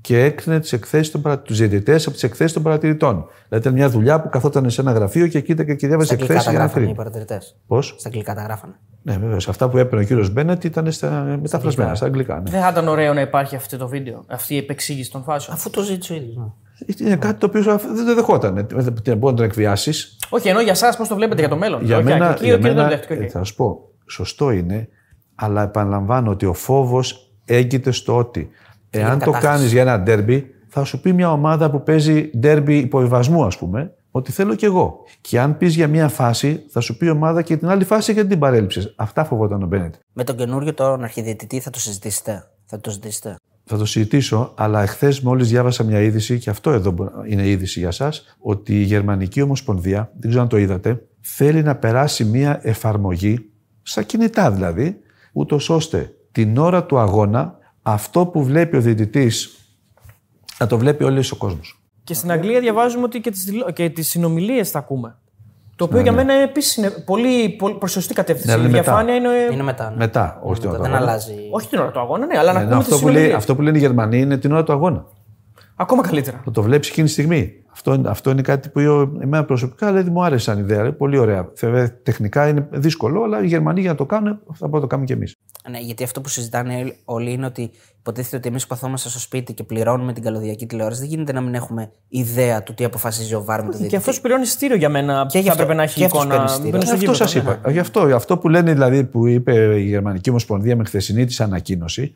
και 0.00 0.22
έκρινε 0.24 0.60
τις 0.60 0.72
εκθέσεις 0.72 1.10
των 1.10 1.22
παρα... 1.22 1.38
τους 1.38 1.58
διαιτητές 1.58 2.02
από 2.04 2.14
τις 2.14 2.22
εκθέσεις 2.22 2.52
των 2.52 2.62
παρατηρητών. 2.62 3.26
Δηλαδή 3.48 3.68
ήταν 3.68 3.78
μια 3.78 3.88
δουλειά 3.90 4.20
που 4.20 4.28
καθόταν 4.28 4.70
σε 4.70 4.80
ένα 4.80 4.92
γραφείο 4.92 5.26
και 5.26 5.40
κοίταγε 5.40 5.74
και 5.74 5.86
διάβαζε 5.86 6.06
Στα 6.06 6.14
αγγλικά 6.14 6.34
εκθέσεις 6.34 6.44
τα 6.44 6.50
για 6.50 6.58
να 6.58 6.64
γράφανε 6.64 6.84
οι 6.84 6.94
κρίνει. 6.94 6.96
παρατηρητές. 7.10 7.56
Πώς; 7.66 7.94
Στα 7.98 8.08
αγγλικά 8.08 8.34
τα 8.34 8.42
γράφανε. 8.42 8.74
Ναι, 9.02 9.16
βέβαια. 9.16 9.36
Αυτά 9.48 9.68
που 9.68 9.78
έπαιρνε 9.78 10.04
ο 10.04 10.06
κύριος 10.06 10.30
Μπένετ 10.32 10.64
ήταν 10.64 10.92
στα... 10.92 11.38
μεταφρασμένα 11.42 11.94
στα 11.94 12.06
αγγλικά. 12.06 12.34
Ναι. 12.34 12.50
Δεν 12.50 12.60
θα 12.60 12.68
ήταν 12.68 12.88
ωραίο 12.88 13.14
να 13.14 13.20
υπάρχει 13.20 13.56
αυτό 13.56 13.76
το 13.76 13.88
βίντεο, 13.88 14.24
αυτή 14.26 14.54
η 14.54 14.56
επεξήγηση 14.56 15.10
των 15.10 15.22
φάσεων. 15.22 15.56
Αφού 15.56 15.70
το 15.70 15.82
ζήτησε 15.82 16.12
ο 16.12 16.16
ίδιος. 16.16 16.52
Είναι 16.98 17.16
κάτι 17.16 17.38
το 17.38 17.46
οποίο 17.46 17.62
δεν 17.94 18.06
το 18.06 18.14
δεχόταν. 18.14 18.66
Δεν 19.02 19.16
μπορεί 19.16 19.32
να 19.32 19.34
τον 19.34 19.44
εκβιάσεις. 19.44 20.16
Όχι, 20.28 20.48
ενώ 20.48 20.60
για 20.60 20.72
εσάς 20.72 20.94
πώς 20.96 21.08
το 21.08 21.14
βλέπετε 21.14 21.40
για 21.40 21.50
το 21.50 21.56
μέλλον. 21.56 21.84
Για 21.84 21.96
Όχι, 21.96 22.04
μένα, 22.04 22.30
εκεί, 22.30 22.44
για 22.44 22.54
εκεί 22.54 22.62
δεν 22.62 22.70
το 22.70 22.76
μένα 22.76 22.88
δέχτηκε, 22.88 23.12
οκ. 23.12 23.20
ε, 23.20 23.28
θα 23.28 23.44
σου 23.44 23.54
πω, 23.54 23.90
σωστό 24.06 24.50
είναι, 24.50 24.88
αλλά 25.34 25.62
επαναλαμβάνω 25.62 26.30
ότι 26.30 26.46
ο 26.46 26.52
φόβος 26.52 27.32
έγκυται 27.44 27.90
στο 27.90 28.16
ότι 28.16 28.50
εάν 28.90 29.18
το 29.18 29.24
κατάχρηση. 29.24 29.46
κάνεις 29.46 29.72
για 29.72 29.80
ένα 29.80 30.00
ντέρμπι, 30.00 30.54
θα 30.68 30.84
σου 30.84 31.00
πει 31.00 31.12
μια 31.12 31.32
ομάδα 31.32 31.70
που 31.70 31.82
παίζει 31.82 32.30
ντέρμπι 32.38 32.76
υποβιβασμού, 32.76 33.44
ας 33.44 33.58
πούμε, 33.58 33.92
ότι 34.10 34.32
θέλω 34.32 34.54
κι 34.54 34.64
εγώ. 34.64 35.04
Και 35.20 35.40
αν 35.40 35.56
πεις 35.56 35.74
για 35.74 35.88
μια 35.88 36.08
φάση, 36.08 36.62
θα 36.70 36.80
σου 36.80 36.96
πει 36.96 37.06
η 37.06 37.10
ομάδα 37.10 37.42
και 37.42 37.56
την 37.56 37.68
άλλη 37.68 37.84
φάση 37.84 38.12
γιατί 38.12 38.28
την 38.28 38.38
παρέλειψες. 38.38 38.94
Αυτά 38.96 39.24
φοβόταν 39.24 39.62
ο 39.62 39.66
Μπένετ. 39.66 39.94
Με 40.12 40.24
τον 40.24 40.36
καινούριο 40.36 40.74
τον 40.74 41.02
αρχιδιαιτητή 41.02 41.60
θα 41.60 41.70
το 41.70 41.80
συζητήσετε; 41.80 42.50
Θα 42.66 42.80
το 42.80 42.90
ζητήσετε. 42.90 43.36
Θα 43.64 43.78
το 43.78 43.84
συζητήσω, 43.84 44.52
αλλά 44.56 44.82
εχθές 44.82 45.20
μόλις 45.20 45.48
διάβασα 45.48 45.84
μια 45.84 46.00
είδηση, 46.00 46.38
και 46.38 46.50
αυτό 46.50 46.70
εδώ 46.70 46.90
μπο- 46.90 47.24
είναι 47.26 47.48
είδηση 47.48 47.78
για 47.78 47.88
εσά, 47.88 48.12
ότι 48.38 48.80
η 48.80 48.82
Γερμανική 48.82 49.40
Ομοσπονδία, 49.42 50.10
δεν 50.18 50.28
ξέρω 50.28 50.42
αν 50.42 50.48
το 50.48 50.56
είδατε, 50.56 51.02
θέλει 51.20 51.62
να 51.62 51.76
περάσει 51.76 52.24
μια 52.24 52.60
εφαρμογή, 52.62 53.50
στα 53.82 54.02
κινητά 54.02 54.50
δηλαδή, 54.50 54.96
ούτως 55.32 55.70
ώστε 55.70 56.14
την 56.32 56.56
ώρα 56.56 56.84
του 56.84 56.98
αγώνα 56.98 57.58
αυτό 57.82 58.26
που 58.26 58.44
βλέπει 58.44 58.76
ο 58.76 58.80
διαιτητής 58.80 59.54
να 60.58 60.66
το 60.66 60.78
βλέπει 60.78 61.04
όλο 61.04 61.24
ο 61.32 61.36
κόσμος. 61.36 61.79
Και 62.04 62.14
στην 62.14 62.30
Αγγλία 62.30 62.60
διαβάζουμε 62.60 63.04
ότι 63.04 63.20
και 63.20 63.30
τις 63.30 63.52
και 63.72 63.88
τις 63.90 64.08
συνομιλίες 64.08 64.70
θα 64.70 64.78
ακούμε. 64.78 65.14
Το 65.76 65.84
Ναι, 65.86 65.90
οποίο 65.90 66.02
για 66.02 66.12
μένα 66.12 66.32
επίσης 66.34 66.76
είναι 66.76 66.90
πολύ, 66.90 67.48
πολύ 67.48 67.74
προ 67.74 67.88
σωστή 67.88 68.14
κατεύθυνση. 68.14 68.46
Ναι, 68.48 68.52
αλλά 68.54 68.62
η 68.62 68.66
είναι 68.70 68.80
διαφάνεια 68.82 69.14
είναι. 69.14 69.28
Είναι 69.52 69.62
μετά. 69.62 69.90
ναι. 69.90 69.96
Μετά, 69.96 70.40
όχι 70.42 70.60
την 70.60 70.68
ώρα 70.68 70.78
του 70.78 70.84
Δεν 70.84 70.94
αγώνα. 70.94 71.10
αλλάζει. 71.10 71.34
Όχι 71.50 71.68
την 71.68 71.78
ώρα 71.78 71.90
του 71.90 72.00
αγώνα, 72.00 72.26
ναι, 72.26 72.38
αλλά 72.38 72.52
να 72.52 72.58
Ναι, 72.58 72.64
ακούμε 72.64 72.76
αυτό, 72.80 72.90
τις 72.90 73.00
που 73.00 73.06
λέει, 73.06 73.14
συνομιλίες. 73.14 73.38
αυτό 73.38 73.56
που 73.56 73.62
λένε 73.62 73.76
οι 73.76 73.80
Γερμανοί 73.80 74.20
είναι 74.20 74.38
την 74.38 74.52
ώρα 74.52 74.62
του 74.64 74.72
αγώνα. 74.72 75.04
Ακόμα 75.76 76.02
καλύτερα. 76.02 76.40
Θα 76.44 76.50
το 76.50 76.62
βλέπει 76.62 76.86
εκείνη 76.86 77.06
τη 77.06 77.12
στιγμή. 77.12 77.54
Αυτό, 77.72 77.94
είναι- 77.94 78.08
αυτό 78.08 78.30
είναι 78.30 78.42
κάτι 78.42 78.68
που 78.68 78.78
εγώ- 78.78 79.12
εμένα 79.20 79.44
προσωπικά 79.44 79.86
δηλαδή, 79.86 80.10
μου 80.10 80.24
άρεσε 80.24 80.44
σαν 80.44 80.58
ιδέα. 80.58 80.82
ρε. 80.82 80.92
Πολύ 80.92 81.18
ωραία. 81.18 81.48
Βέβαια, 81.56 82.00
τεχνικά 82.02 82.48
είναι 82.48 82.68
δύσκολο, 82.70 83.22
αλλά 83.22 83.42
οι 83.42 83.46
Γερμανοί 83.46 83.80
για 83.80 83.90
να 83.90 83.96
το 83.96 84.06
κάνουν, 84.06 84.32
θα 84.32 84.54
μπορούμε 84.58 84.74
να 84.76 84.80
το 84.80 84.86
κάνουμε 84.86 85.06
κι 85.06 85.12
εμείς. 85.12 85.36
Ναι, 85.70 85.78
γιατί 85.78 86.02
αυτό 86.04 86.20
που 86.20 86.28
συζητάνε 86.28 86.96
όλοι 87.04 87.32
είναι 87.32 87.46
ότι 87.46 87.70
υποτίθεται 87.98 88.36
ότι 88.36 88.48
εμείς 88.48 88.62
που 88.62 88.68
καθόμαστε 88.68 89.08
στο 89.08 89.18
σπίτι 89.18 89.54
και 89.54 89.64
πληρώνουμε 89.64 90.12
την 90.12 90.22
καλωδιακή 90.22 90.66
τηλεόραση, 90.66 91.00
δεν 91.00 91.08
γίνεται 91.08 91.32
να 91.32 91.40
μην 91.40 91.54
έχουμε 91.54 91.90
ιδέα 92.08 92.62
του 92.62 92.74
τι 92.74 92.84
αποφασίζει 92.84 93.34
ο 93.34 93.44
Βάρ 93.44 93.58
με 93.60 93.64
το 93.66 93.70
Και 93.70 93.76
διαιτητή. 93.76 93.96
αυτός 93.96 94.20
πληρώνει 94.20 94.44
στήριο 94.46 94.76
για 94.76 94.88
μένα. 94.88 95.26
Και 95.28 95.38
γι' 95.38 95.44
θα 95.44 95.50
αυτό- 95.50 95.62
έπρεπε 95.62 95.78
να 95.78 95.82
έχει 95.86 95.98
και 95.98 96.04
αυτός 96.04 96.20
εικόνα. 96.20 96.34
παίρνει 96.36 96.50
στήριο. 96.50 96.70
Μπαίνει 96.70 96.82
στο 96.84 96.92
Αυτό 96.94 97.04
γήπεδο, 97.04 97.24
σας 97.24 97.34
ναι. 97.34 97.40
είπα. 97.40 97.70
Γι' 97.70 97.78
αυτό, 97.78 98.00
αυτό 98.00 98.38
που 98.38 98.48
λένε 98.48 98.72
δηλαδή 98.72 99.04
που 99.04 99.26
είπε 99.26 99.52
η 99.80 99.82
Γερμανική 99.82 100.30
Ομοσπονδία 100.30 100.76
με 100.76 100.84
χθεσινή 100.84 101.24
της 101.24 101.40
ανακοίνωση, 101.40 102.14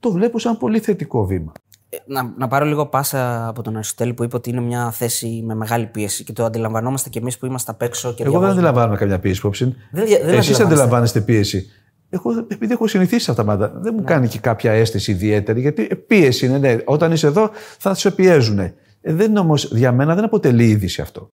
το 0.00 0.10
βλέπω 0.12 0.38
σαν 0.38 0.56
πολύ 0.58 0.78
θετικό 0.78 1.24
βήμα. 1.26 1.52
Ε, 1.90 1.96
Να, 2.06 2.32
να 2.38 2.48
πάρω 2.48 2.64
λίγο 2.64 2.86
πάσα 2.86 3.48
από 3.48 3.62
τον 3.62 3.74
Αριστοτέλη 3.74 4.14
που 4.14 4.24
είπε 4.24 4.36
ότι 4.36 4.50
είναι 4.50 4.60
μια 4.60 4.90
θέση 4.90 5.42
με 5.46 5.54
μεγάλη 5.54 5.86
πίεση 5.86 6.24
και 6.24 6.32
το 6.32 6.44
αντιλαμβανόμαστε 6.44 7.08
κι 7.08 7.18
εμείς 7.18 7.38
που 7.38 7.46
είμαστε 7.46 7.70
απ' 7.70 7.82
έξω 7.82 8.08
και 8.14 8.22
Εγώ 8.22 8.22
δεν 8.22 8.30
διαβάζουμε. 8.40 8.60
αντιλαμβάνομαι 8.60 8.98
καμιά 8.98 9.18
πίεση 9.18 9.38
υπόψη. 9.38 9.64
Δεν 9.64 9.74
δια- 10.06 10.06
δεν 10.06 10.06
Εσείς 10.08 10.28
αντιλαμβάνεστε. 10.28 10.64
αντιλαμβάνεστε 10.64 11.20
πίεση. 11.20 11.70
Εγώ, 12.10 12.30
επειδή 12.48 12.72
έχω 12.72 12.86
συνηθίσει 12.86 13.24
σε 13.24 13.30
αυτά 13.30 13.44
τα 13.44 13.56
πράγματα, 13.56 13.80
δεν 13.80 13.94
μου 13.96 14.04
κάνει 14.04 14.28
και 14.28 14.38
κάποια 14.38 14.72
αίσθηση 14.72 15.10
ιδιαίτερη, 15.10 15.60
γιατί 15.60 15.86
ε, 15.90 15.94
πίεση 15.94 16.46
είναι. 16.46 16.58
Ναι, 16.58 16.76
όταν 16.84 17.12
είσαι 17.12 17.26
εδώ 17.26 17.50
θα 17.78 17.94
σε 17.94 18.10
πιέζουν. 18.10 18.58
Ε, 18.58 18.74
δεν 19.00 19.30
είναι 19.30 19.38
όμως 19.38 19.64
για 19.72 19.92
μένα 19.92 20.14
δεν 20.14 20.24
αποτελεί 20.24 20.68
είδηση 20.68 21.00
αυτό. 21.00 21.30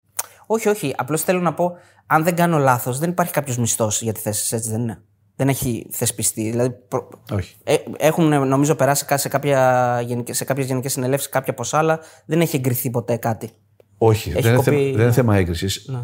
Όχι, 0.47 0.69
όχι. 0.69 0.93
Απλώς 0.97 1.21
θέλω 1.21 1.39
να 1.39 1.53
πω, 1.53 1.71
αν 2.05 2.23
δεν 2.23 2.35
κάνω 2.35 2.57
λάθος, 2.57 2.99
δεν 2.99 3.09
υπάρχει 3.09 3.33
κάποιος 3.33 3.57
μισθός 3.57 4.01
για 4.01 4.13
τη 4.13 4.19
θέση, 4.19 4.41
σας, 4.41 4.51
έτσι 4.51 4.69
δεν 4.71 4.81
είναι. 4.81 5.01
Δεν 5.35 5.47
έχει 5.49 5.87
θεσπιστεί. 5.91 6.49
Δηλαδή, 6.49 6.75
προ- 6.87 7.09
Όχι. 7.33 7.55
ε, 7.63 7.75
έχουν 7.97 8.47
νομίζω 8.47 8.75
περάσει 8.75 9.05
κα- 9.05 9.17
σε, 9.17 9.29
κάποια, 9.29 10.01
γενικέ- 10.05 10.33
σε 10.35 10.43
κάποιες 10.45 10.65
γενικές 10.67 10.91
συνελεύσεις 10.91 11.29
κάποια 11.29 11.53
ποσά, 11.53 11.77
αλλά 11.77 11.99
δεν 12.25 12.41
έχει 12.41 12.55
εγκριθεί 12.55 12.89
ποτέ 12.89 13.15
κάτι. 13.15 13.49
Όχι, 13.97 14.31
δεν 14.31 14.43
είναι, 14.45 14.55
κοπεί- 14.55 14.63
θέμα, 14.73 14.91
δεν 14.91 15.01
είναι 15.01 15.11
θέμα 15.11 15.35
έγκρισης. 15.35 15.85
Ναι. 15.87 15.99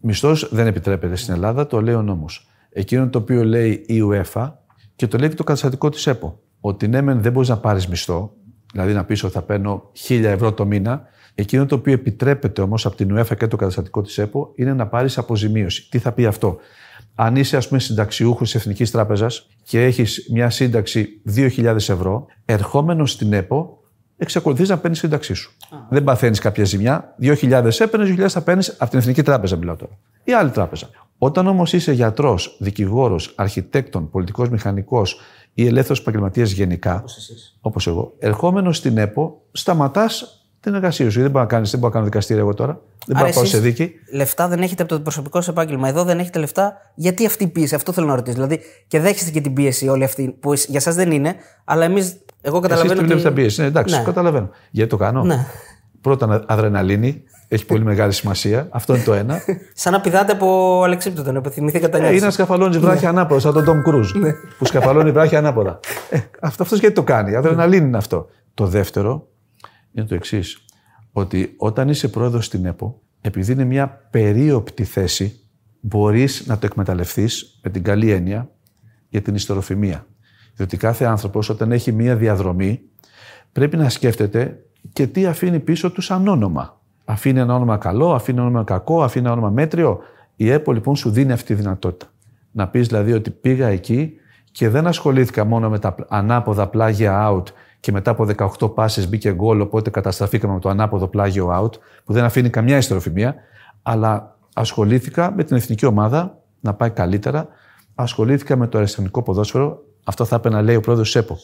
Μισθός 0.00 0.48
δεν 0.52 0.66
επιτρέπεται 0.66 1.16
στην 1.16 1.34
Ελλάδα, 1.34 1.66
το 1.66 1.82
λέει 1.82 1.94
ο 1.94 2.02
νόμος. 2.02 2.48
Εκείνο 2.76 3.08
το 3.08 3.18
οποίο 3.18 3.44
λέει 3.44 3.84
η 3.86 4.02
UEFA 4.10 4.52
και 4.96 5.06
το 5.06 5.18
λέει 5.18 5.28
και 5.28 5.34
το 5.34 5.44
καταστατικό 5.44 5.88
της 5.88 6.06
ΕΠΟ. 6.06 6.40
Ότι 6.60 6.88
ναι, 6.88 7.00
μεν 7.00 7.22
δεν 7.22 7.32
μπορείς 7.32 7.48
να 7.48 7.58
πάρεις 7.58 7.88
μισθό, 7.88 8.32
δηλαδή 8.72 8.92
να 8.92 9.04
πεις 9.04 9.22
ότι 9.24 9.32
θα 9.32 9.42
παίρνω 9.42 9.90
1000 10.08 10.22
ευρώ 10.22 10.52
το 10.52 10.66
μήνα. 10.66 11.02
Εκείνο 11.34 11.66
το 11.66 11.74
οποίο 11.74 11.92
επιτρέπεται 11.92 12.62
όμως 12.62 12.86
από 12.86 12.96
την 12.96 13.18
UEFA 13.18 13.36
και 13.36 13.46
το 13.46 13.56
καταστατικό 13.56 14.02
της 14.02 14.18
ΕΠΟ 14.18 14.52
είναι 14.54 14.74
να 14.74 14.86
πάρεις 14.86 15.18
αποζημίωση. 15.18 15.88
Τι 15.90 15.98
θα 15.98 16.12
πει 16.12 16.26
αυτό; 16.26 16.56
Αν 17.14 17.36
είσαι, 17.36 17.56
ας 17.56 17.68
πούμε, 17.68 17.80
συνταξιούχος 17.80 18.50
της 18.50 18.60
Εθνικής 18.60 18.90
Τράπεζας 18.90 19.48
και 19.62 19.84
έχεις 19.84 20.28
μια 20.32 20.50
σύνταξη 20.50 21.20
2.000 21.36 21.74
ευρώ, 21.76 22.26
ερχόμενος 22.44 23.10
στην 23.10 23.32
ΕΠΟ, 23.32 23.78
εξακολουθείς 24.16 24.68
να 24.68 24.78
παίρνεις 24.78 24.98
σύνταξή 24.98 25.34
σου. 25.34 25.52
Δεν 25.88 26.04
παθαίνεις 26.04 26.38
κάποια 26.38 26.64
ζημιά. 26.64 27.14
2.000 27.20 27.80
έπαιρνες, 27.80 28.08
2.000 28.08 28.28
θα 28.28 28.40
παίρνεις 28.40 28.76
από 28.78 28.90
την 28.90 28.98
Εθνική 28.98 29.22
Τράπεζα, 29.22 29.56
μιλάω 29.56 29.76
τώρα. 29.76 29.98
Ή 30.24 30.32
άλλη 30.32 30.50
τράπεζα. 30.50 30.90
Όταν 31.18 31.46
όμως 31.46 31.72
είσαι 31.72 31.92
γιατρός, 31.92 32.56
δικηγόρος, 32.60 33.32
αρχιτέκτον, 33.36 34.10
πολιτικός 34.10 34.48
μηχανικός 34.48 35.20
ή 35.54 35.66
ελεύθερος 35.66 36.00
επαγγελματίας 36.00 36.50
γενικά, 36.50 37.04
όπως 37.60 37.86
εγώ, 37.86 38.14
ερχόμενος 38.18 38.76
στην 38.76 38.98
ΕΠΟ, 38.98 39.42
σταματάς 39.52 40.38
την 40.60 40.74
εργασία 40.74 41.10
σου. 41.10 41.20
Δεν 41.20 41.30
μπορώ 41.30 41.42
να 41.42 41.48
κάνει, 41.50 41.68
δεν 41.68 41.78
μπορώ 41.80 41.88
να 41.92 41.94
κάνω 41.98 42.04
δικαστήριο 42.10 42.42
εγώ 42.42 42.54
τώρα. 42.54 42.80
Δεν 43.06 43.16
μπορώ 43.16 43.28
να 43.28 43.32
πάω 43.34 43.42
εσείς 43.42 43.54
σε 43.54 43.60
δίκη. 43.62 43.92
Λεφτά 44.12 44.48
δεν 44.48 44.60
έχετε 44.62 44.82
από 44.82 44.94
το 44.94 45.00
προσωπικό 45.00 45.38
σας 45.40 45.48
επάγγελμα. 45.48 45.88
Εδώ 45.88 46.04
δεν 46.04 46.18
έχετε 46.18 46.38
λεφτά. 46.38 46.76
Γιατί 46.94 47.26
αυτή 47.26 47.44
η 47.44 47.46
πίεση, 47.46 47.74
αυτό 47.74 47.92
θέλω 47.92 48.06
να 48.06 48.14
ρωτήσω. 48.14 48.34
Δηλαδή, 48.34 48.60
και 48.86 49.00
δέχεστε 49.00 49.30
και 49.30 49.40
την 49.40 49.52
πίεση 49.52 49.88
όλη 49.88 50.04
αυτή 50.04 50.36
που 50.40 50.52
εσ- 50.52 50.68
για 50.68 50.78
εσά 50.78 50.92
δεν 50.92 51.10
είναι, 51.10 51.34
αλλά 51.64 51.84
εμεί. 51.84 52.00
Εγώ 52.40 52.56
Εσεί 52.58 52.68
καταλαβαίνω. 52.68 52.92
τη 52.94 52.98
ότι... 52.98 53.06
βλέπετε 53.06 53.30
πίεση. 53.30 53.60
Ναι, 53.60 53.66
εντάξει, 53.66 53.96
Ναι. 53.96 54.02
καταλαβαίνω. 54.02 54.50
Γιατί 54.70 54.90
το 54.90 54.96
κάνω. 54.96 55.22
Ναι. 55.24 55.46
Πρώτα 56.00 56.44
αδρεναλίνη, 56.46 57.22
έχει 57.48 57.66
πολύ 57.66 57.84
μεγάλη 57.84 58.12
σημασία. 58.12 58.68
Αυτό 58.70 58.94
είναι 58.94 59.04
το 59.04 59.12
ένα. 59.12 59.40
Σαν 59.74 59.92
να 59.92 60.00
πηδάτε 60.00 60.32
από 60.32 60.80
αλεξίπτωτο, 60.84 61.32
να 61.32 61.38
επιθυμηθείτε 61.38 61.88
τα 61.88 61.96
Ε, 61.96 62.00
νιάτη. 62.00 62.16
είναι 62.16 62.24
να 62.24 62.30
σκαφαλώνεις 62.30 62.78
βράχια 62.78 63.08
ανάποδα, 63.08 63.40
σαν 63.40 63.52
τον 63.52 63.64
Τόμ 63.64 63.82
Κρούζ. 63.82 64.10
που 64.58 64.64
σκαφαλώνει 64.64 65.10
βράχια 65.10 65.38
ανάποδα. 65.38 65.80
Ε, 66.10 66.18
αυτό 66.40 66.62
αυτός 66.62 66.78
γιατί 66.78 66.94
το 66.94 67.02
κάνει. 67.02 67.34
Αδρεναλίνη 67.34 67.86
είναι 67.86 67.96
αυτό. 67.96 68.28
Το 68.54 68.66
δεύτερο 68.66 69.28
είναι 69.92 70.06
το 70.06 70.14
εξής. 70.14 70.64
Ότι 71.12 71.54
όταν 71.56 71.88
είσαι 71.88 72.08
πρόεδρος 72.08 72.44
στην 72.44 72.64
ΕΠΟ, 72.64 73.00
επειδή 73.20 73.52
είναι 73.52 73.64
μια 73.64 74.08
περίοπτη 74.10 74.84
θέση, 74.84 75.38
μπορείς 75.80 76.46
να 76.46 76.58
το 76.58 76.66
εκμεταλλευτείς 76.66 77.58
με 77.62 77.70
την 77.70 77.82
καλή 77.82 78.10
έννοια 78.10 78.50
για 79.08 79.22
την 79.22 79.34
ιστεροφημία. 79.34 80.06
Διότι 80.54 80.76
κάθε 80.76 81.04
άνθρωπος, 81.04 81.48
όταν 81.48 81.72
έχει 81.72 81.92
μια 81.92 82.16
διαδρομή, 82.16 82.80
πρέπει 83.52 83.76
να 83.76 83.88
σκέφτεται 83.88 84.58
και 84.92 85.06
τι 85.06 85.26
αφήνει 85.26 85.60
πίσω 85.60 85.90
του 85.90 86.00
σαν 86.00 86.28
όνομα. 86.28 86.80
Αφήνει 87.04 87.38
ένα 87.38 87.54
όνομα 87.54 87.76
καλό, 87.76 88.14
αφήνει 88.14 88.38
ένα 88.38 88.46
όνομα 88.46 88.64
κακό, 88.64 89.02
αφήνει 89.02 89.24
ένα 89.24 89.34
όνομα 89.34 89.50
μέτριο. 89.50 89.98
Η 90.36 90.50
ΕΠΟ 90.50 90.72
λοιπόν 90.72 90.96
σου 90.96 91.10
δίνει 91.10 91.32
αυτή 91.32 91.46
τη 91.46 91.54
δυνατότητα. 91.54 92.06
Να 92.50 92.68
πεις 92.68 92.86
δηλαδή 92.86 93.12
ότι 93.12 93.30
πήγα 93.30 93.66
εκεί 93.66 94.12
και 94.52 94.68
δεν 94.68 94.86
ασχολήθηκα 94.86 95.44
μόνο 95.44 95.68
με 95.68 95.78
τα 95.78 95.94
ανάποδα 96.08 96.68
πλάγια 96.68 97.30
out 97.30 97.42
και 97.80 97.92
μετά 97.92 98.10
από 98.10 98.26
18 98.60 98.74
πάσει 98.74 99.08
μπήκε 99.08 99.32
γκολ, 99.32 99.60
οπότε 99.60 99.90
καταστραφήκαμε 99.90 100.52
με 100.54 100.60
το 100.60 100.68
ανάποδο 100.68 101.08
πλάγιο 101.08 101.48
out, 101.60 101.72
που 102.04 102.12
δεν 102.12 102.24
αφήνει 102.24 102.50
καμιά 102.50 102.76
ιστεροφημία, 102.76 103.34
αλλά 103.82 104.36
ασχολήθηκα 104.54 105.32
με 105.36 105.44
την 105.44 105.56
εθνική 105.56 105.86
ομάδα 105.86 106.38
να 106.60 106.74
πάει 106.74 106.90
καλύτερα. 106.90 107.48
Ασχολήθηκα 107.94 108.56
με 108.56 108.66
το 108.66 108.78
αριστερικό 108.78 109.22
ποδόσφαιρο. 109.22 109.82
Αυτό 110.04 110.24
θα 110.24 110.36
έπαιρνα 110.36 110.56
να 110.56 110.62
λέει 110.62 110.76
ο 110.76 110.80
πρόεδρος 110.80 111.16
ΕΠΟ. 111.16 111.38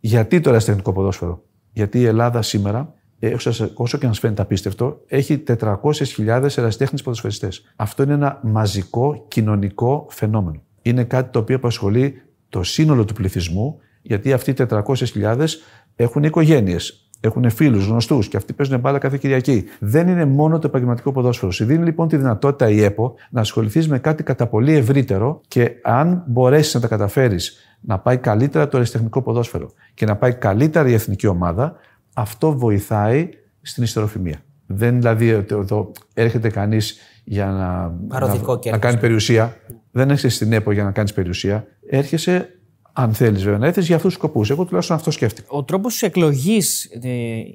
Γιατί 0.00 0.40
το 0.40 0.50
αριστερικό 0.50 0.92
ποδόσφαιρο, 0.92 1.42
Γιατί 1.72 2.00
η 2.00 2.04
Ελλάδα 2.04 2.42
σήμερα, 2.42 2.78
ε, 2.78 2.97
όσο- 3.34 3.70
όσο 3.74 3.98
και 3.98 4.06
να 4.06 4.12
σας 4.12 4.20
φαίνεται 4.20 4.42
απίστευτο, 4.42 5.00
έχει 5.06 5.38
400.000 5.38 6.58
ερασιτέχνες 6.58 7.02
ποδοσφαιριστές. 7.02 7.72
Αυτό 7.76 8.02
είναι 8.02 8.12
ένα 8.12 8.40
μαζικό 8.42 9.24
κοινωνικό 9.28 10.06
φαινόμενο. 10.10 10.62
Είναι 10.82 11.04
κάτι 11.04 11.30
το 11.30 11.38
οποίο 11.38 11.56
απασχολεί 11.56 12.22
το 12.48 12.62
σύνολο 12.62 13.04
του 13.04 13.14
πληθυσμού, 13.14 13.78
γιατί 14.02 14.32
αυτοί 14.32 14.50
οι 14.50 14.54
400.000 14.54 15.62
έχουν 15.96 16.22
οικογένειες, 16.22 17.10
έχουν 17.20 17.50
φίλους, 17.50 17.86
γνωστούς 17.86 18.28
και 18.28 18.36
αυτοί 18.36 18.52
παίζουν 18.52 18.80
μπάλα 18.80 18.98
κάθε 18.98 19.16
Κυριακή. 19.16 19.64
Δεν 19.80 20.08
είναι 20.08 20.24
μόνο 20.24 20.58
το 20.58 20.66
επαγγελματικό 20.66 21.12
ποδόσφαιρο. 21.12 21.50
Σου 21.50 21.64
δίνει 21.64 21.84
λοιπόν 21.84 22.08
τη 22.08 22.16
δυνατότητα 22.16 22.68
η 22.70 22.82
ΕΠΟ 22.82 23.14
να 23.30 23.40
ασχοληθείς 23.40 23.88
με 23.88 23.98
κάτι 23.98 24.22
κατά 24.22 24.46
πολύ 24.46 24.72
ευρύτερο 24.74 25.40
και 25.48 25.70
αν 25.82 26.22
μπορέσεις 26.26 26.74
να 26.74 26.80
τα 26.80 26.88
καταφέρεις 26.88 27.56
να 27.80 27.98
πάει 27.98 28.16
καλύτερα 28.16 28.68
το 28.68 28.76
αριστεχνικό 28.76 29.22
ποδόσφαιρο 29.22 29.70
και 29.94 30.06
να 30.06 30.16
πάει 30.16 30.34
καλύτερα 30.34 30.88
η 30.88 30.92
εθνική 30.92 31.26
ομάδα, 31.26 31.76
αυτό 32.18 32.58
βοηθάει 32.58 33.28
στην 33.62 33.82
ιστεροφημία. 33.82 34.42
Δεν 34.66 34.88
είναι 34.88 34.98
δηλαδή 34.98 35.32
ότι 35.32 35.54
εδώ 35.54 35.92
έρχεται 36.14 36.48
κανείς 36.48 36.98
για 37.24 37.46
να, 37.46 37.90
Παροδικό 38.08 38.52
να, 38.52 38.58
κέρδος. 38.58 38.80
να 38.80 38.88
κάνει 38.88 39.00
περιουσία. 39.00 39.56
Δεν 39.90 40.10
έρχεσαι 40.10 40.34
στην 40.34 40.52
ΕΠΟ 40.52 40.72
για 40.72 40.84
να 40.84 40.90
κάνεις 40.90 41.12
περιουσία. 41.12 41.66
Έρχεσαι, 41.90 42.48
αν 42.92 43.14
θέλεις 43.14 43.42
βέβαια, 43.42 43.58
να 43.58 43.66
έρθεις 43.66 43.86
για 43.86 43.96
αυτούς 43.96 44.14
τους 44.14 44.22
σκοπούς. 44.22 44.50
Εγώ 44.50 44.64
τουλάχιστον 44.64 44.96
αυτό 44.96 45.10
σκέφτηκα. 45.10 45.46
Ο 45.50 45.64
τρόπος 45.64 46.02
εκλογή 46.02 46.60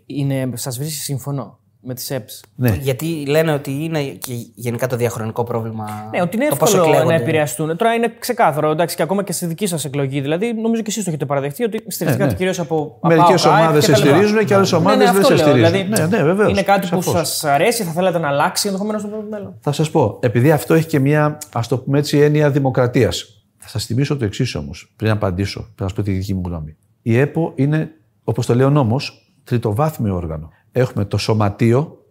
είναι. 0.06 0.52
Σας 0.54 0.78
βρίσκει 0.78 1.02
σύμφωνο; 1.02 1.60
Με 1.86 1.94
τις 1.94 2.12
ΕΠΣ. 2.12 2.44
Ναι. 2.56 2.78
Γιατί 2.82 3.26
λένε 3.28 3.52
ότι 3.54 3.72
είναι 3.84 4.02
και 4.04 4.34
γενικά 4.56 4.88
το 4.88 4.96
διαχρονικό 4.96 5.44
πρόβλημα. 5.44 5.86
Ναι, 6.12 6.22
ότι 6.22 6.36
είναι 6.36 6.48
το 6.48 6.56
πόσο 6.56 6.78
εύκολο 6.78 6.94
να 6.94 7.00
εκλέγονται. 7.02 7.24
επηρεαστούν. 7.24 7.78
Τώρα 7.78 7.94
είναι 7.94 8.14
ξεκάθαρο, 8.20 8.72
εντάξει, 8.72 8.96
και 8.96 9.02
ακόμα 9.02 9.24
και 9.24 9.32
στη 9.32 9.46
δική 9.46 9.68
σας 9.68 9.86
εκλογή. 9.86 10.22
Δηλαδή, 10.22 10.54
νομίζω 10.54 10.82
και 10.82 10.90
εσείς 10.90 11.04
το 11.04 11.10
έχετε 11.10 11.26
παραδεχτεί 11.26 11.64
ότι 11.64 11.84
στηριχθήκατε 11.88 12.32
ναι. 12.32 12.38
κυρίως 12.38 12.60
από. 12.60 12.98
Μερικές 13.02 13.46
από 13.46 13.54
ΑΕΠ 13.56 13.64
ομάδες 13.64 13.86
και 13.86 13.94
σε 13.96 14.00
τα 14.02 14.06
λοιπά. 14.06 14.18
στηρίζουν 14.18 14.46
και 14.46 14.54
άλλες 14.54 14.72
Ναι, 14.72 14.78
ομάδες 14.78 14.98
ναι, 15.08 15.12
δεν 15.12 15.22
αυτό 15.22 15.38
σε 15.38 15.44
λέω. 15.44 15.54
στηρίζουν. 15.66 15.72
Δηλαδή, 15.86 16.02
Ναι, 16.12 16.18
ναι, 16.18 16.24
βεβαίως, 16.24 16.50
Είναι 16.52 16.64
κάτι 16.64 16.88
που 16.88 17.02
σαφώς. 17.02 17.28
σας 17.28 17.44
αρέσει, 17.44 17.84
θα 17.84 17.92
θέλατε 17.92 18.20
να 18.20 18.28
αλλάξει 18.28 18.68
ενδεχομένως 18.68 19.02
στο 19.02 19.26
μέλλον. 19.30 19.56
Θα 19.60 19.72
σας 19.72 19.90
πω, 19.92 20.18
επειδή 20.22 20.52
αυτό 20.52 20.74
έχει 20.74 20.88
και 20.88 21.00
μια, 21.00 21.38
ας 21.54 21.68
το 21.68 21.78
πούμε 21.78 21.98
έτσι, 22.00 22.18
έννοια 22.20 22.50
δημοκρατίας. 22.52 23.44
Θα 23.58 23.68
σας 23.68 23.86
θυμίσω 23.86 24.18
το 24.18 24.26
εξής 24.26 24.56
όμως, 24.56 24.94
πριν 24.96 25.12
απαντήσω, 25.12 25.60
πριν 25.60 25.74
να 25.78 25.88
σας 25.88 25.94
πω 25.94 26.02
τη 26.04 26.12
δική 26.12 26.34
μου 26.34 26.42
γνώμη. 26.46 26.76
Η 27.02 27.18
ΕΠΟ 27.20 27.52
είναι, 27.56 27.92
όπως 28.24 28.46
το 28.46 28.56
λέει 28.56 28.66
ο 28.66 28.70
νόμος, 28.70 29.32
τριτοβάθμιο 29.44 30.16
όργανο. 30.16 30.52
Έχουμε 30.76 31.06
το 31.06 31.18
Σωματείο, 31.18 32.06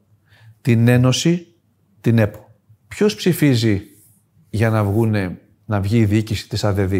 την 0.60 0.88
Ένωση, 0.88 1.46
την 2.00 2.18
ΕΠΟ. 2.18 2.50
Ποιος 2.88 3.14
ψηφίζει 3.14 3.82
για 4.50 4.70
να, 4.70 4.84
βγούνε, 4.84 5.38
να 5.64 5.80
βγει 5.80 5.98
η 5.98 6.04
διοίκηση 6.04 6.48
της 6.48 6.64
ΑΔΔ 6.64 6.92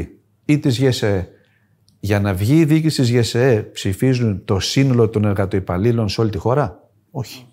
ή 0.44 0.58
της 0.58 0.78
ΓΕΣΕ; 0.78 1.28
Για 2.00 2.20
να 2.20 2.34
βγει 2.34 2.58
η 2.58 2.64
διοίκηση 2.64 3.00
της 3.00 3.10
ΓΕΣΕ 3.10 3.70
ψηφίζουν 3.72 4.44
το 4.44 4.58
σύνολο 4.58 5.08
των 5.08 5.24
εργατοϊπαλλήλων 5.24 6.08
σε 6.08 6.20
όλη 6.20 6.30
τη 6.30 6.38
χώρα; 6.38 6.90
Όχι. 7.10 7.46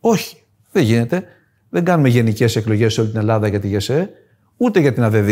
Όχι. 0.00 0.36
Δεν 0.72 0.84
γίνεται. 0.84 1.24
Δεν 1.68 1.84
κάνουμε 1.84 2.08
γενικές 2.08 2.56
εκλογές 2.56 2.92
σε 2.92 3.00
όλη 3.00 3.10
την 3.10 3.18
Ελλάδα 3.18 3.48
για 3.48 3.60
τη 3.60 3.68
ΓΕΣΕ, 3.68 4.10
ούτε 4.56 4.80
για 4.80 4.92
την 4.92 5.02
ΑΔΔ, 5.02 5.30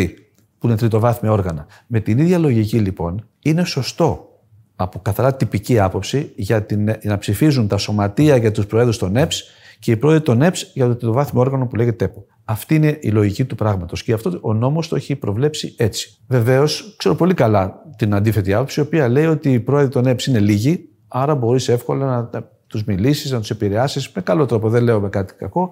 που 0.58 0.66
είναι 0.66 0.76
τριτοβάθμια 0.76 1.32
όργανα. 1.32 1.66
Με 1.86 2.00
την 2.00 2.18
ίδια 2.18 2.38
λογική, 2.38 2.78
λοιπόν, 2.78 3.28
είναι 3.42 3.64
σωστό 3.64 4.33
από 4.76 4.98
καθαρά 4.98 5.34
τυπική 5.34 5.78
άποψη 5.78 6.32
για, 6.36 6.62
την, 6.62 6.84
για 6.84 6.98
να 7.02 7.18
ψηφίζουν 7.18 7.68
τα 7.68 7.76
σωματεία 7.76 8.36
για 8.36 8.52
τους 8.52 8.66
προέδρους 8.66 8.98
των 8.98 9.16
ΕΠΣ 9.16 9.44
και 9.78 9.90
οι 9.90 9.96
πρόεδροι 9.96 10.22
των 10.22 10.42
ΕΠΣ 10.42 10.70
για 10.74 10.86
το 10.86 10.94
τριτοβάθμιο 10.94 11.40
όργανο 11.40 11.66
που 11.66 11.76
λέγεται 11.76 12.04
ΕΠΟ. 12.04 12.26
Αυτή 12.44 12.74
είναι 12.74 12.98
η 13.00 13.08
λογική 13.08 13.44
του 13.44 13.54
πράγματος 13.54 14.02
και 14.02 14.12
αυτό 14.12 14.38
ο 14.40 14.54
νόμος 14.54 14.88
το 14.88 14.96
έχει 14.96 15.16
προβλέψει 15.16 15.74
έτσι. 15.76 16.16
Βεβαίως, 16.26 16.94
ξέρω 16.96 17.14
πολύ 17.14 17.34
καλά 17.34 17.82
την 17.96 18.14
αντίθετη 18.14 18.54
άποψη, 18.54 18.80
η 18.80 18.82
οποία 18.82 19.08
λέει 19.08 19.26
ότι 19.26 19.52
οι 19.52 19.60
πρόεδροι 19.60 19.90
των 19.90 20.06
ΕΠΣ 20.06 20.26
είναι 20.26 20.38
λίγοι, 20.38 20.88
άρα 21.08 21.34
μπορείς 21.34 21.68
εύκολα 21.68 22.28
να 22.32 22.48
τους 22.66 22.84
μιλήσεις, 22.84 23.30
να 23.30 23.40
τους 23.40 23.50
επηρεάσεις 23.50 24.10
με 24.12 24.20
καλό 24.22 24.46
τρόπο. 24.46 24.68
Δεν 24.68 24.82
λέω 24.82 25.00
με 25.00 25.08
κάτι 25.08 25.34
κακό. 25.34 25.70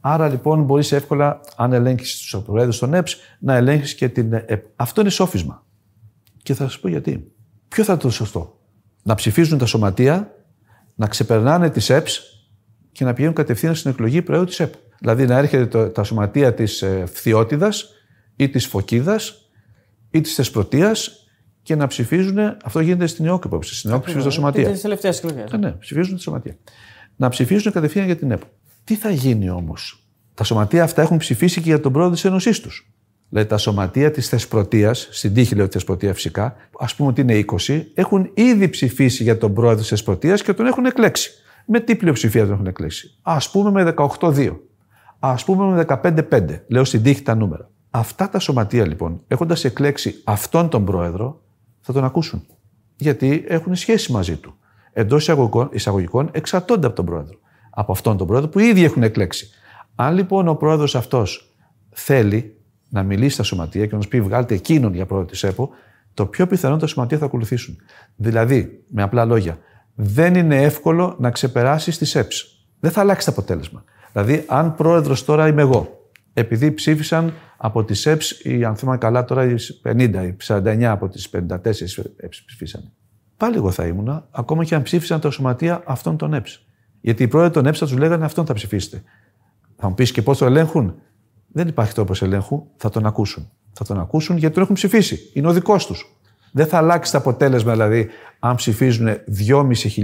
Άρα 0.00 0.28
λοιπόν 0.28 0.62
μπορείς 0.62 0.92
εύκολα, 0.92 1.40
αν 1.56 1.72
ελέγχεις 1.72 2.18
τους 2.18 2.42
προέδρους 2.46 2.78
των 2.78 2.94
ΕΠΣ, 2.94 3.16
να 3.38 3.54
ελέγχεις 3.54 3.94
και 3.94 4.08
την 4.08 4.32
ΕΠ. 4.32 4.64
Αυτό 4.76 5.00
είναι 5.00 5.10
σόφισμα. 5.10 5.66
Και 6.42 6.54
θα 6.54 6.64
σας 6.64 6.78
πω 6.78 6.88
γιατί. 6.88 7.32
Ποιο 7.70 7.84
θα 7.84 7.92
ήταν 7.92 7.98
το 8.08 8.10
σωστό; 8.10 8.60
Να 9.02 9.14
ψηφίζουν 9.14 9.58
τα 9.58 9.66
σωματεία, 9.66 10.34
να 10.94 11.06
ξεπερνάνε 11.06 11.70
τις 11.70 11.90
ΕΠΣ 11.90 12.22
και 12.92 13.04
να 13.04 13.12
πηγαίνουν 13.12 13.34
κατευθείαν 13.34 13.74
στην 13.74 13.90
εκλογή 13.90 14.22
προέου 14.22 14.44
της 14.44 14.60
ΕΠ. 14.60 14.74
Δηλαδή 14.98 15.26
να 15.26 15.38
έρχεται 15.38 15.66
το, 15.66 15.88
τα 15.88 16.02
σωματεία 16.02 16.54
της 16.54 16.82
ε, 16.82 17.04
ή 18.36 18.48
της 18.48 18.66
Φωκίδας 18.66 19.50
ή 20.10 20.20
της 20.20 20.34
Θεσπρωτείας 20.34 21.26
και 21.62 21.74
να 21.74 21.86
ψηφίζουν. 21.86 22.38
Αυτό 22.64 22.80
γίνεται 22.80 23.06
στην 23.06 23.26
ΕΟΚ 23.26 23.44
υπόψη. 23.44 23.74
Στην 23.74 23.90
ΕΟΚ 23.90 24.02
ψηφίζουν 24.02 24.28
τα 24.28 24.34
σωματεία. 24.34 24.70
Τις 24.70 24.80
τελευταίες 24.80 25.18
εκλογές. 25.18 25.50
Ναι, 25.50 25.58
ναι, 25.58 25.70
ψηφίζουν 25.70 26.14
τα 26.14 26.20
σωματεία. 26.20 26.56
Να 27.16 27.28
ψηφίζουν 27.28 27.72
κατευθείαν 27.72 28.06
για 28.06 28.16
την 28.16 28.30
ΕΠ. 28.30 28.40
Τι 28.84 28.94
θα 28.94 29.10
γίνει 29.10 29.50
όμως; 29.50 30.08
Τα 30.34 30.44
σωματεία 30.44 30.82
αυτά 30.82 31.02
έχουν 31.02 31.16
ψηφίσει 31.16 31.60
και 31.60 31.68
για 31.68 31.80
τον 31.80 31.92
πρόεδρο 31.92 32.14
της 32.14 32.24
Ένωσής 32.24 32.60
τους. 32.60 32.92
Δηλαδή 33.30 33.48
τα 33.48 33.58
σωματεία 33.58 34.10
της 34.10 34.28
Θεσπρωτείας, 34.28 35.08
στην 35.10 35.34
τύχη 35.34 35.54
λέω 35.54 35.66
τη 35.66 35.72
Θεσπρωτεία 35.72 36.14
φυσικά, 36.14 36.56
ας 36.78 36.94
πούμε 36.94 37.08
ότι 37.08 37.20
είναι 37.20 37.44
20, 37.66 37.82
έχουν 37.94 38.30
ήδη 38.34 38.68
ψηφίσει 38.68 39.22
για 39.22 39.38
τον 39.38 39.54
πρόεδρο 39.54 39.78
της 39.78 39.88
Θεσπρωτείας 39.88 40.42
και 40.42 40.52
τον 40.52 40.66
έχουν 40.66 40.84
εκλέξει. 40.84 41.30
Με 41.66 41.80
τι 41.80 41.96
πλειοψηφία 41.96 42.44
τον 42.44 42.52
έχουν 42.52 42.66
εκλέξει; 42.66 43.18
Α 43.22 43.38
πούμε 43.52 43.70
με 43.70 43.94
18-2. 43.96 44.56
Α 45.18 45.34
πούμε 45.34 45.64
με 45.64 45.84
15-5. 46.02 46.60
Λέω 46.66 46.84
στην 46.84 47.02
τύχη 47.02 47.22
τα 47.22 47.34
νούμερα. 47.34 47.70
Αυτά 47.90 48.28
τα 48.28 48.38
σωματεία 48.38 48.86
λοιπόν, 48.86 49.20
έχοντας 49.28 49.64
εκλέξει 49.64 50.20
αυτόν 50.24 50.68
τον 50.68 50.84
πρόεδρο, 50.84 51.40
θα 51.80 51.92
τον 51.92 52.04
ακούσουν. 52.04 52.46
Γιατί 52.96 53.44
έχουν 53.48 53.74
σχέση 53.74 54.12
μαζί 54.12 54.36
του. 54.36 54.54
Εντός 54.92 55.30
εισαγωγικών 55.70 56.28
εξαρτώνται 56.32 56.86
από 56.86 56.96
τον 56.96 57.04
πρόεδρο. 57.04 57.38
Από 57.70 57.92
αυτόν 57.92 58.16
τον 58.16 58.26
πρόεδρο 58.26 58.48
που 58.48 58.58
ήδη 58.58 58.84
έχουν 58.84 59.02
εκλέξει. 59.02 59.50
Αν 59.94 60.14
λοιπόν 60.14 60.48
ο 60.48 60.54
πρόεδρος 60.54 60.94
αυτός 60.94 61.54
θέλει 61.90 62.59
να 62.90 63.02
μιλήσει 63.02 63.34
στα 63.34 63.42
σωματεία 63.42 63.86
και 63.86 63.92
να 63.92 63.98
τους 63.98 64.08
πει 64.08 64.20
βγάλτε 64.20 64.54
εκείνον 64.54 64.94
για 64.94 65.06
πρόεδρο 65.06 65.30
της 65.30 65.42
ΕΠΟ, 65.42 65.70
το 66.14 66.26
πιο 66.26 66.46
πιθανό 66.46 66.76
τα 66.76 66.86
σωματεία 66.86 67.18
θα 67.18 67.24
ακολουθήσουν. 67.24 67.76
Δηλαδή, 68.16 68.84
με 68.88 69.02
απλά 69.02 69.24
λόγια, 69.24 69.58
δεν 69.94 70.34
είναι 70.34 70.62
εύκολο 70.62 71.16
να 71.18 71.30
ξεπεράσεις 71.30 71.98
τις 71.98 72.14
ΕΠΣ. 72.14 72.66
Δεν 72.80 72.90
θα 72.90 73.00
αλλάξει 73.00 73.26
το 73.26 73.32
αποτέλεσμα. 73.32 73.84
Δηλαδή, 74.12 74.44
αν 74.46 74.74
πρόεδρος 74.74 75.24
τώρα 75.24 75.48
είμαι 75.48 75.62
εγώ, 75.62 76.10
επειδή 76.32 76.72
ψήφισαν 76.72 77.32
από 77.56 77.84
τις 77.84 78.06
ΕΠΣ, 78.06 78.40
ή 78.44 78.64
αν 78.64 78.76
θυμάμαι 78.76 78.98
καλά 78.98 79.24
τώρα, 79.24 79.44
οι 79.44 79.54
50, 79.82 80.24
οι 80.26 80.36
49 80.46 80.82
από 80.82 81.08
τις 81.08 81.28
54 81.28 82.04
ΕΠΣ 82.16 82.44
ψήφισαν. 82.44 82.92
Πάλι 83.36 83.56
εγώ 83.56 83.70
θα 83.70 83.86
ήμουνα, 83.86 84.28
ακόμα 84.30 84.64
και 84.64 84.74
αν 84.74 84.82
ψήφισαν 84.82 85.20
τα 85.20 85.30
σωματεία 85.30 85.82
αυτών 85.86 86.16
των 86.16 86.34
ΕΠΣ. 86.34 86.66
Γιατί 87.00 87.22
οι 87.22 87.28
πρόεδροι 87.28 87.52
των 87.52 87.66
ΕΠΣ 87.66 87.78
θα 87.78 87.86
τους 87.86 87.96
λέγανε 87.96 88.24
αυτόν 88.24 88.46
θα 88.46 88.52
ψηφίσετε. 88.52 89.02
Θα 89.76 89.88
μου 89.88 89.94
πεις 89.94 90.12
και 90.12 90.22
πώς 90.22 90.38
το 90.38 90.44
ελέγχουν. 90.44 90.94
Δεν 91.52 91.68
υπάρχει 91.68 91.94
τρόπος 91.94 92.22
ελέγχου, 92.22 92.66
θα 92.76 92.90
τον 92.90 93.06
ακούσουν. 93.06 93.50
Θα 93.72 93.84
τον 93.84 94.00
ακούσουν 94.00 94.36
γιατί 94.36 94.54
τον 94.54 94.62
έχουν 94.62 94.74
ψηφίσει. 94.74 95.30
Είναι 95.32 95.48
ο 95.48 95.52
δικός 95.52 95.86
τους. 95.86 96.14
Δεν 96.52 96.66
θα 96.66 96.76
αλλάξει 96.76 97.12
το 97.12 97.18
αποτέλεσμα, 97.18 97.72
δηλαδή, 97.72 98.08
αν 98.38 98.54
ψηφίζουν 98.54 99.08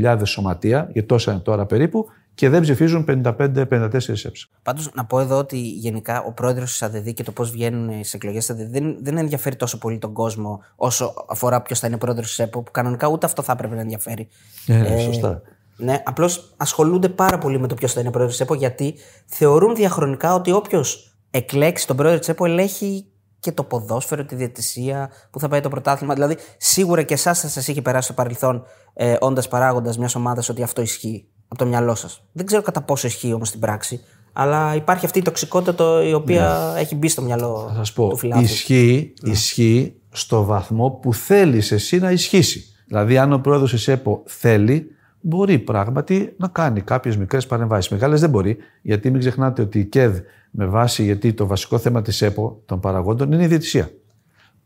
2.500 0.02 0.20
σωματεία, 0.24 0.88
γιατί 0.92 1.08
τόσα 1.08 1.32
είναι 1.32 1.40
τώρα 1.40 1.66
περίπου, 1.66 2.06
και 2.36 2.48
δεν 2.48 2.62
ψηφίζουν 2.62 3.04
55-54 3.08 4.24
έψη. 4.24 4.48
Πάντως, 4.62 4.90
να 4.94 5.04
πω 5.04 5.20
εδώ 5.20 5.38
ότι 5.38 5.58
γενικά 5.58 6.22
ο 6.22 6.32
πρόεδρος 6.32 6.70
της 6.70 6.82
ΑΔΔ 6.82 7.08
και 7.08 7.22
το 7.22 7.32
πώς 7.32 7.50
βγαίνουν 7.50 7.88
οι 7.88 8.04
εκλογές 8.12 8.46
της 8.46 8.54
ΑΔΔ 8.54 8.70
δεν, 8.70 8.96
δεν 9.00 9.16
ενδιαφέρει 9.16 9.56
τόσο 9.56 9.78
πολύ 9.78 9.98
τον 9.98 10.12
κόσμο 10.12 10.62
όσο 10.76 11.14
αφορά 11.28 11.62
ποιος 11.62 11.78
θα 11.78 11.86
είναι 11.86 11.98
πρόεδρος 11.98 12.26
της 12.26 12.38
ΕΠΟ, 12.38 12.62
που 12.62 12.70
κανονικά 12.70 13.08
ούτε 13.08 13.26
αυτό 13.26 13.42
θα 13.42 13.52
έπρεπε 13.52 13.74
να 13.74 13.80
ενδιαφέρει. 13.80 14.28
Ε, 14.66 14.94
ε, 14.94 14.98
σωστά. 14.98 15.42
Ναι, 15.76 16.02
απλώς 16.04 16.54
ασχολούνται 16.56 17.08
πάρα 17.08 17.38
πολύ 17.38 17.58
με 17.60 17.66
το 17.66 17.74
ποιος 17.74 17.92
θα 17.92 18.00
είναι 18.00 18.10
πρόεδρος 18.10 18.36
της 18.36 18.46
ΕΠΟ, 18.46 18.54
γιατί 18.54 18.94
θεωρούν 19.26 19.74
διαχρονικά 19.74 20.34
ότι 20.34 20.52
όποιος 20.52 21.05
εκλέξει 21.30 21.86
τον 21.86 21.96
πρόεδρο 21.96 22.18
τη 22.18 22.30
ΕΠΟ 22.30 22.44
ελέγχει 22.44 23.06
και 23.40 23.52
το 23.52 23.64
ποδόσφαιρο, 23.64 24.24
τη 24.24 24.34
διαιτησία, 24.34 25.10
που 25.30 25.40
θα 25.40 25.48
πάει 25.48 25.60
το 25.60 25.68
πρωτάθλημα. 25.68 26.14
Δηλαδή, 26.14 26.36
σίγουρα 26.56 27.02
και 27.02 27.14
εσάς 27.14 27.40
θα 27.40 27.48
σας 27.48 27.68
είχε 27.68 27.82
περάσει 27.82 28.04
στο 28.04 28.14
παρελθόν, 28.14 28.64
ε, 28.94 29.16
όντας 29.20 29.48
παράγοντας 29.48 29.98
μιας 29.98 30.14
ομάδας, 30.14 30.48
ότι 30.48 30.62
αυτό 30.62 30.82
ισχύει 30.82 31.26
από 31.48 31.58
το 31.58 31.66
μυαλό 31.66 31.94
σας. 31.94 32.22
Δεν 32.32 32.46
ξέρω 32.46 32.62
κατά 32.62 32.82
πόσο 32.82 33.06
ισχύει 33.06 33.32
όμως 33.32 33.48
στην 33.48 33.60
πράξη. 33.60 34.00
Αλλά 34.32 34.74
υπάρχει 34.74 35.04
αυτή 35.04 35.18
η 35.18 35.22
τοξικότητα 35.22 36.04
η 36.04 36.12
οποία 36.12 36.72
ναι. 36.74 36.80
έχει 36.80 36.94
μπει 36.94 37.08
στο 37.08 37.22
μυαλό 37.22 37.66
θα 37.68 37.74
σας 37.74 37.92
πω, 37.92 38.08
του 38.08 38.16
φιλάθλου. 38.16 38.44
Ισχύει, 38.44 39.14
ναι. 39.22 39.30
ισχύει 39.32 39.94
στο 40.10 40.44
βαθμό 40.44 40.90
που 40.90 41.14
θέλεις 41.14 41.72
εσύ 41.72 41.98
να 41.98 42.10
ισχύσει. 42.10 42.64
Δηλαδή, 42.86 43.18
αν 43.18 43.32
ο 43.32 43.38
πρόεδρος 43.38 43.84
τη 43.84 43.92
ΕΠΟ 43.92 44.22
θέλει, 44.26 44.95
μπορεί 45.26 45.58
πράγματι 45.58 46.34
να 46.36 46.48
κάνει 46.48 46.80
κάποιες 46.80 47.16
μικρές 47.16 47.46
παρεμβάσεις. 47.46 47.90
Μεγάλες 47.90 48.20
δεν 48.20 48.30
μπορεί, 48.30 48.56
γιατί 48.82 49.10
μην 49.10 49.20
ξεχνάτε 49.20 49.62
ότι 49.62 49.78
η 49.78 49.84
ΚΕΔ 49.84 50.18
με 50.50 50.66
βάση 50.66 51.04
γιατί 51.04 51.32
το 51.32 51.46
βασικό 51.46 51.78
θέμα 51.78 52.02
της 52.02 52.22
ΕΠΟ 52.22 52.62
των 52.66 52.80
παραγόντων 52.80 53.32
είναι 53.32 53.44
η 53.44 53.46
διαιτησία. 53.46 53.90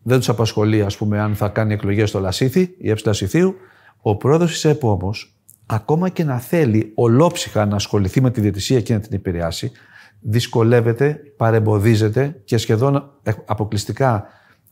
Δεν 0.02 0.18
τους 0.18 0.28
απασχολεί, 0.28 0.82
ας 0.82 0.96
πούμε, 0.96 1.20
αν 1.20 1.34
θα 1.34 1.48
κάνει 1.48 1.72
εκλογές 1.72 2.08
στο 2.08 2.20
Λασίθι 2.20 2.74
ή 2.78 2.90
έψη 2.90 3.06
Λασιθίου. 3.06 3.54
Ο 4.00 4.16
πρόεδρος 4.16 4.50
της 4.50 4.64
ΕΠΟ 4.64 4.90
όμως, 4.90 5.36
ακόμα 5.66 6.08
και 6.08 6.24
να 6.24 6.38
θέλει 6.38 6.92
ολόψυχα 6.94 7.66
να 7.66 7.74
ασχοληθεί 7.74 8.20
με 8.20 8.30
τη 8.30 8.40
διαιτησία 8.40 8.80
και 8.80 8.94
να 8.94 9.00
την 9.00 9.14
επηρεάσει, 9.14 9.72
δυσκολεύεται, 10.20 11.20
παρεμποδίζεται 11.36 12.40
και 12.44 12.56
σχεδόν 12.56 13.10
αποκλειστικά 13.44 14.26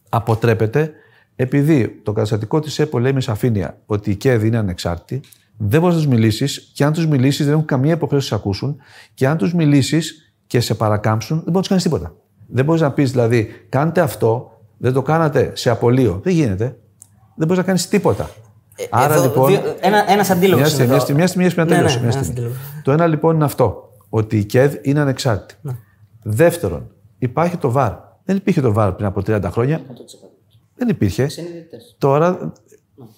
αποτρέπεται 0.09 0.93
επειδή 1.36 2.01
το 2.03 2.12
καταστατικό 2.12 2.61
της 2.61 2.78
ΕΠΟ 2.78 2.99
λέει 2.99 3.12
με 3.12 3.20
σαφήνεια 3.20 3.78
ότι 3.86 4.11
η 4.11 4.14
ΚΕΔ 4.14 4.45
είναι 4.45 4.59
ανεξάρτητη, 4.59 5.28
δεν 5.59 5.80
μπορείς 5.80 5.96
να 5.96 6.02
τους 6.02 6.11
μιλήσεις 6.11 6.70
και 6.74 6.84
αν 6.84 6.92
τους 6.92 7.06
μιλήσεις 7.06 7.44
δεν 7.44 7.54
έχουν 7.54 7.66
καμία 7.66 7.92
υποχρέωση 7.92 8.30
να 8.30 8.36
σε 8.36 8.42
ακούσουν 8.44 8.76
και 9.14 9.26
αν 9.26 9.36
τους 9.36 9.54
μιλήσεις 9.54 10.32
και 10.46 10.61
σε 10.61 10.74
παρακάμψουν, 10.74 11.36
δεν 11.44 11.52
μπορείς 11.52 11.54
να 11.54 11.62
του 11.62 11.68
κάνεις 11.68 11.82
τίποτα. 11.82 12.14
Δεν 12.46 12.64
μπορείς 12.64 12.80
να 12.80 12.92
πεις 12.92 13.11
δηλαδή, 13.11 13.48
κάντε 13.68 14.00
αυτό, 14.00 14.59
δεν 14.78 14.92
το 14.92 15.02
κάνατε 15.02 15.52
σε 15.54 15.70
απολύο. 15.70 16.20
Δεν 16.22 16.32
γίνεται. 16.32 16.64
Δεν 17.34 17.46
μπορείς 17.46 17.56
να 17.56 17.62
κάνεις 17.62 17.88
τίποτα. 17.88 18.30
Ε, 18.76 18.84
Άρα 18.90 19.14
εδώ, 19.14 19.22
λοιπόν. 19.22 19.50
Δύο, 19.50 19.61
ένα 19.80 20.11
ένας 20.11 20.30
αντίλογος. 20.30 20.61
Μια 20.61 20.68
στιγμή, 20.68 20.90
μια 20.90 21.00
στιγμή, 21.00 21.42
μια 21.42 21.50
στιγμή, 21.50 21.70
να 21.70 21.76
τελειώσω. 21.76 22.00
Ναι, 22.00 22.06
ναι, 22.42 22.50
το 22.82 22.92
ένα 22.92 23.06
λοιπόν 23.06 23.34
είναι 23.34 23.44
αυτό. 23.44 23.92
Ότι 24.09 24.38
η 24.38 24.44
ΚΕΔ 24.44 24.74
είναι 24.82 25.00
ανεξάρτητη. 25.00 25.61
Ναι. 25.62 25.72
Δεύτερον, 26.22 26.90
υπάρχει 27.18 27.56
το 27.56 27.70
ΒΑΡ. 27.70 27.92
Δεν 28.24 28.36
υπήρχε 28.36 28.61
το 28.61 28.72
ΒΑΡ 28.72 28.92
πριν 28.92 29.06
από 29.06 29.20
30 29.26 29.42
χρόνια. 29.44 29.80
Δεν 30.74 30.88
υπήρχε. 30.88 31.26
Τώρα, 31.98 32.52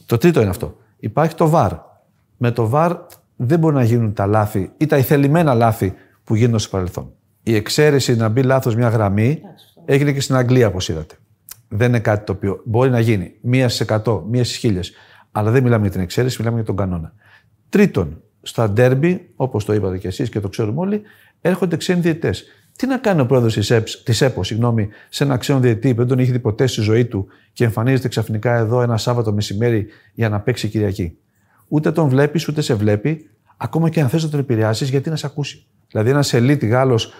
το 0.06 0.18
τρίτο 0.18 0.40
είναι 0.40 0.50
αυτό. 0.50 0.76
Υπάρχει 0.98 1.34
το 1.34 1.48
ΒΑΡ. 1.48 1.72
Με 2.42 2.50
το 2.50 2.68
ΒΑΡ 2.68 2.96
δεν 3.36 3.58
μπορεί 3.58 3.74
να 3.74 3.84
γίνουν 3.84 4.12
τα 4.12 4.26
λάθη 4.26 4.70
ή 4.76 4.86
τα 4.86 4.96
ηθελημένα 4.96 5.54
λάθη 5.54 5.94
που 6.24 6.34
γίνονται 6.34 6.58
στο 6.58 6.70
παρελθόν. 6.70 7.12
Η 7.42 7.54
εξαίρεση 7.54 8.16
να 8.16 8.28
μπει 8.28 8.42
λάθος 8.42 8.76
μια 8.76 8.88
γραμμή 8.88 9.40
έγινε 9.84 10.12
και 10.12 10.20
στην 10.20 10.34
Αγγλία, 10.34 10.66
όπως 10.66 10.88
είδατε. 10.88 11.14
Δεν 11.68 11.88
είναι 11.88 11.98
κάτι 11.98 12.24
το 12.24 12.32
οποίο 12.32 12.62
μπορεί 12.64 12.90
να 12.90 13.00
γίνει 13.00 13.32
μία 13.40 13.68
στις 13.68 13.86
100, 14.04 14.22
μία 14.30 14.44
στις 14.44 14.56
χίλιες. 14.56 14.92
Αλλά 15.32 15.50
δεν 15.50 15.62
μιλάμε 15.62 15.82
για 15.82 15.90
την 15.90 16.00
εξαίρεση, 16.00 16.36
μιλάμε 16.38 16.56
για 16.56 16.66
τον 16.66 16.76
κανόνα. 16.76 17.12
Τρίτον, 17.68 18.22
στα 18.42 18.70
ντέρμπι, 18.70 19.30
όπως 19.36 19.64
το 19.64 19.72
είπατε 19.72 19.98
κι 19.98 20.06
εσείς 20.06 20.28
και 20.28 20.40
το 20.40 20.48
ξέρουμε 20.48 20.80
όλοι, 20.80 21.02
έρχονται 21.40 21.76
ξένοι 21.76 22.00
διαιτητές. 22.00 22.44
Τι 22.76 22.86
να 22.86 22.98
κάνει 22.98 23.20
ο 23.20 23.26
πρόεδρος 23.26 23.54
της 24.04 24.20
ΕΠΟ, 24.20 24.44
συγγνώμη, 24.44 24.88
σε 25.08 25.24
ένα 25.24 25.36
ξένο 25.36 25.60
διαιτητή 25.60 25.90
που 25.90 25.98
δεν 25.98 26.06
τον 26.08 26.18
είχε 26.18 26.32
δει 26.32 26.38
ποτέ 26.38 26.66
στη 26.66 26.80
ζωή 26.80 27.04
του 27.04 27.26
και 27.52 27.64
εμφανίζεται 27.64 28.08
ξαφνικά 28.08 28.56
εδώ 28.56 28.82
ένα 28.82 28.96
Σάββατο 28.96 29.32
μεσημέρι 29.32 29.86
για 30.14 30.28
να 30.28 30.40
παίξει 30.40 30.68
Κυριακή; 30.68 31.18
Ούτε 31.72 31.92
τον 31.92 32.08
βλέπεις, 32.08 32.48
ούτε 32.48 32.60
σε 32.60 32.74
βλέπει, 32.74 33.30
ακόμα 33.56 33.88
και 33.88 34.00
αν 34.00 34.08
θες 34.08 34.22
να 34.22 34.28
τον 34.28 34.40
επηρεάσεις, 34.40 34.88
γιατί 34.88 35.10
να 35.10 35.16
σε 35.16 35.26
ακούσει. 35.26 35.66
Δηλαδή, 35.90 36.10
ένας 36.10 36.32
ελίτ 36.32 36.64
Γάλλος, 36.64 37.12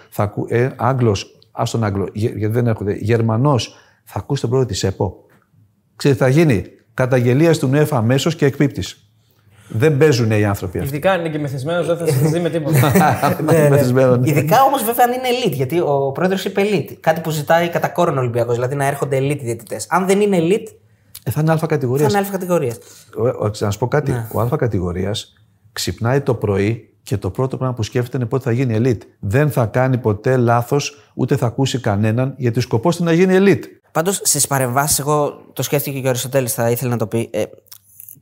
ε, 0.47 0.69
Άγγλος, 0.75 1.39
ας 1.51 1.71
τον 1.71 1.83
Άγγλο, 1.83 2.09
γιατί 2.13 2.47
δεν 2.47 2.67
έρχονται, 2.67 2.93
Γερμανός, 2.93 3.75
θα 4.03 4.19
ακούσει 4.19 4.41
τον 4.41 4.49
πρόεδρο 4.49 4.71
της 4.71 4.83
ΕΠΟ. 4.83 5.25
Ξέρετε, 5.95 6.23
θα 6.23 6.29
γίνει 6.29 6.63
καταγγελία 6.93 7.53
του 7.57 7.67
ΝΕΦ 7.67 7.93
αμέσως 7.93 8.35
και 8.35 8.45
εκπίπτεις. 8.45 9.05
Δεν 9.67 9.97
παίζουν 9.97 10.31
οι 10.31 10.45
άνθρωποι 10.45 10.77
αυτοί. 10.77 10.89
Ειδικά 10.89 11.11
αν 11.11 11.19
είναι 11.19 11.29
και 11.29 11.39
μεθυσμένος, 11.39 11.87
δεν 11.87 11.97
θα 11.97 12.07
σας 12.07 12.31
δει 12.31 12.39
με 12.39 12.49
τίποτα. 12.49 12.91
ναι, 13.45 13.69
ναι. 13.69 14.05
ναι. 14.05 14.29
Ειδικά 14.29 14.63
όμως 14.63 14.83
βέβαια 14.83 15.05
αν 15.05 15.11
είναι 15.11 15.27
elite, 15.27 15.55
γιατί 15.55 15.79
ο 15.79 16.11
πρόεδρος 16.13 16.45
είπε 16.45 16.61
elite. 16.61 16.93
Κάτι 16.99 17.21
που 17.21 17.29
ζητάει 17.29 17.69
κατά 17.69 17.87
κόρον 17.87 18.17
Ολυμπιακός, 18.17 18.55
δηλαδή 18.55 18.75
να 18.75 18.85
έρχονται 18.85 19.17
elite 19.17 19.39
διαιτητές. 19.41 19.85
Αν 19.89 20.05
δεν 20.05 20.21
είναι 20.21 20.37
elite. 20.39 20.67
Ε, 21.23 21.31
θα 21.31 21.41
είναι 21.41 21.51
αλφα 21.51 21.65
κατηγορίας. 21.65 22.11
Θα 22.11 22.17
είναι 22.17 22.27
αλφα 22.27 22.37
κατηγορίας. 22.37 22.77
Να 23.59 23.71
σου 23.71 23.79
πω 23.79 23.87
κάτι. 23.87 24.11
Ναι. 24.11 24.27
Ο 24.31 24.39
αλφα 24.39 24.55
κατηγορίας 24.55 25.33
ξυπνάει 25.71 26.21
το 26.21 26.35
πρωί 26.35 26.95
και 27.03 27.17
το 27.17 27.29
πρώτο 27.29 27.57
πράγμα 27.57 27.75
που 27.75 27.83
σκέφτεται 27.83 28.17
είναι 28.17 28.25
πότε 28.25 28.43
θα 28.43 28.51
γίνει 28.51 28.77
elite. 28.79 29.01
Δεν 29.19 29.51
θα 29.51 29.65
κάνει 29.65 29.97
ποτέ 29.97 30.37
λάθος, 30.37 31.11
ούτε 31.13 31.35
θα 31.35 31.45
ακούσει 31.45 31.79
κανέναν, 31.79 32.33
γιατί 32.37 32.59
ο 32.59 32.61
σκοπός 32.61 32.95
του 32.95 33.03
να 33.03 33.13
γίνει 33.13 33.35
elite. 33.39 33.63
Πάντως 33.91 34.21
στις 34.23 34.47
παρεμβάσεις, 34.47 34.99
εγώ 34.99 35.41
το 35.53 35.63
σκέφτηκε 35.63 35.99
και 35.99 36.07
ο 36.07 36.09
Αριστοτέλης, 36.09 36.53
θα 36.53 36.69
ήθελε 36.69 36.91
να 36.91 36.97
το 36.97 37.07
πει. 37.07 37.29
Ε, 37.31 37.43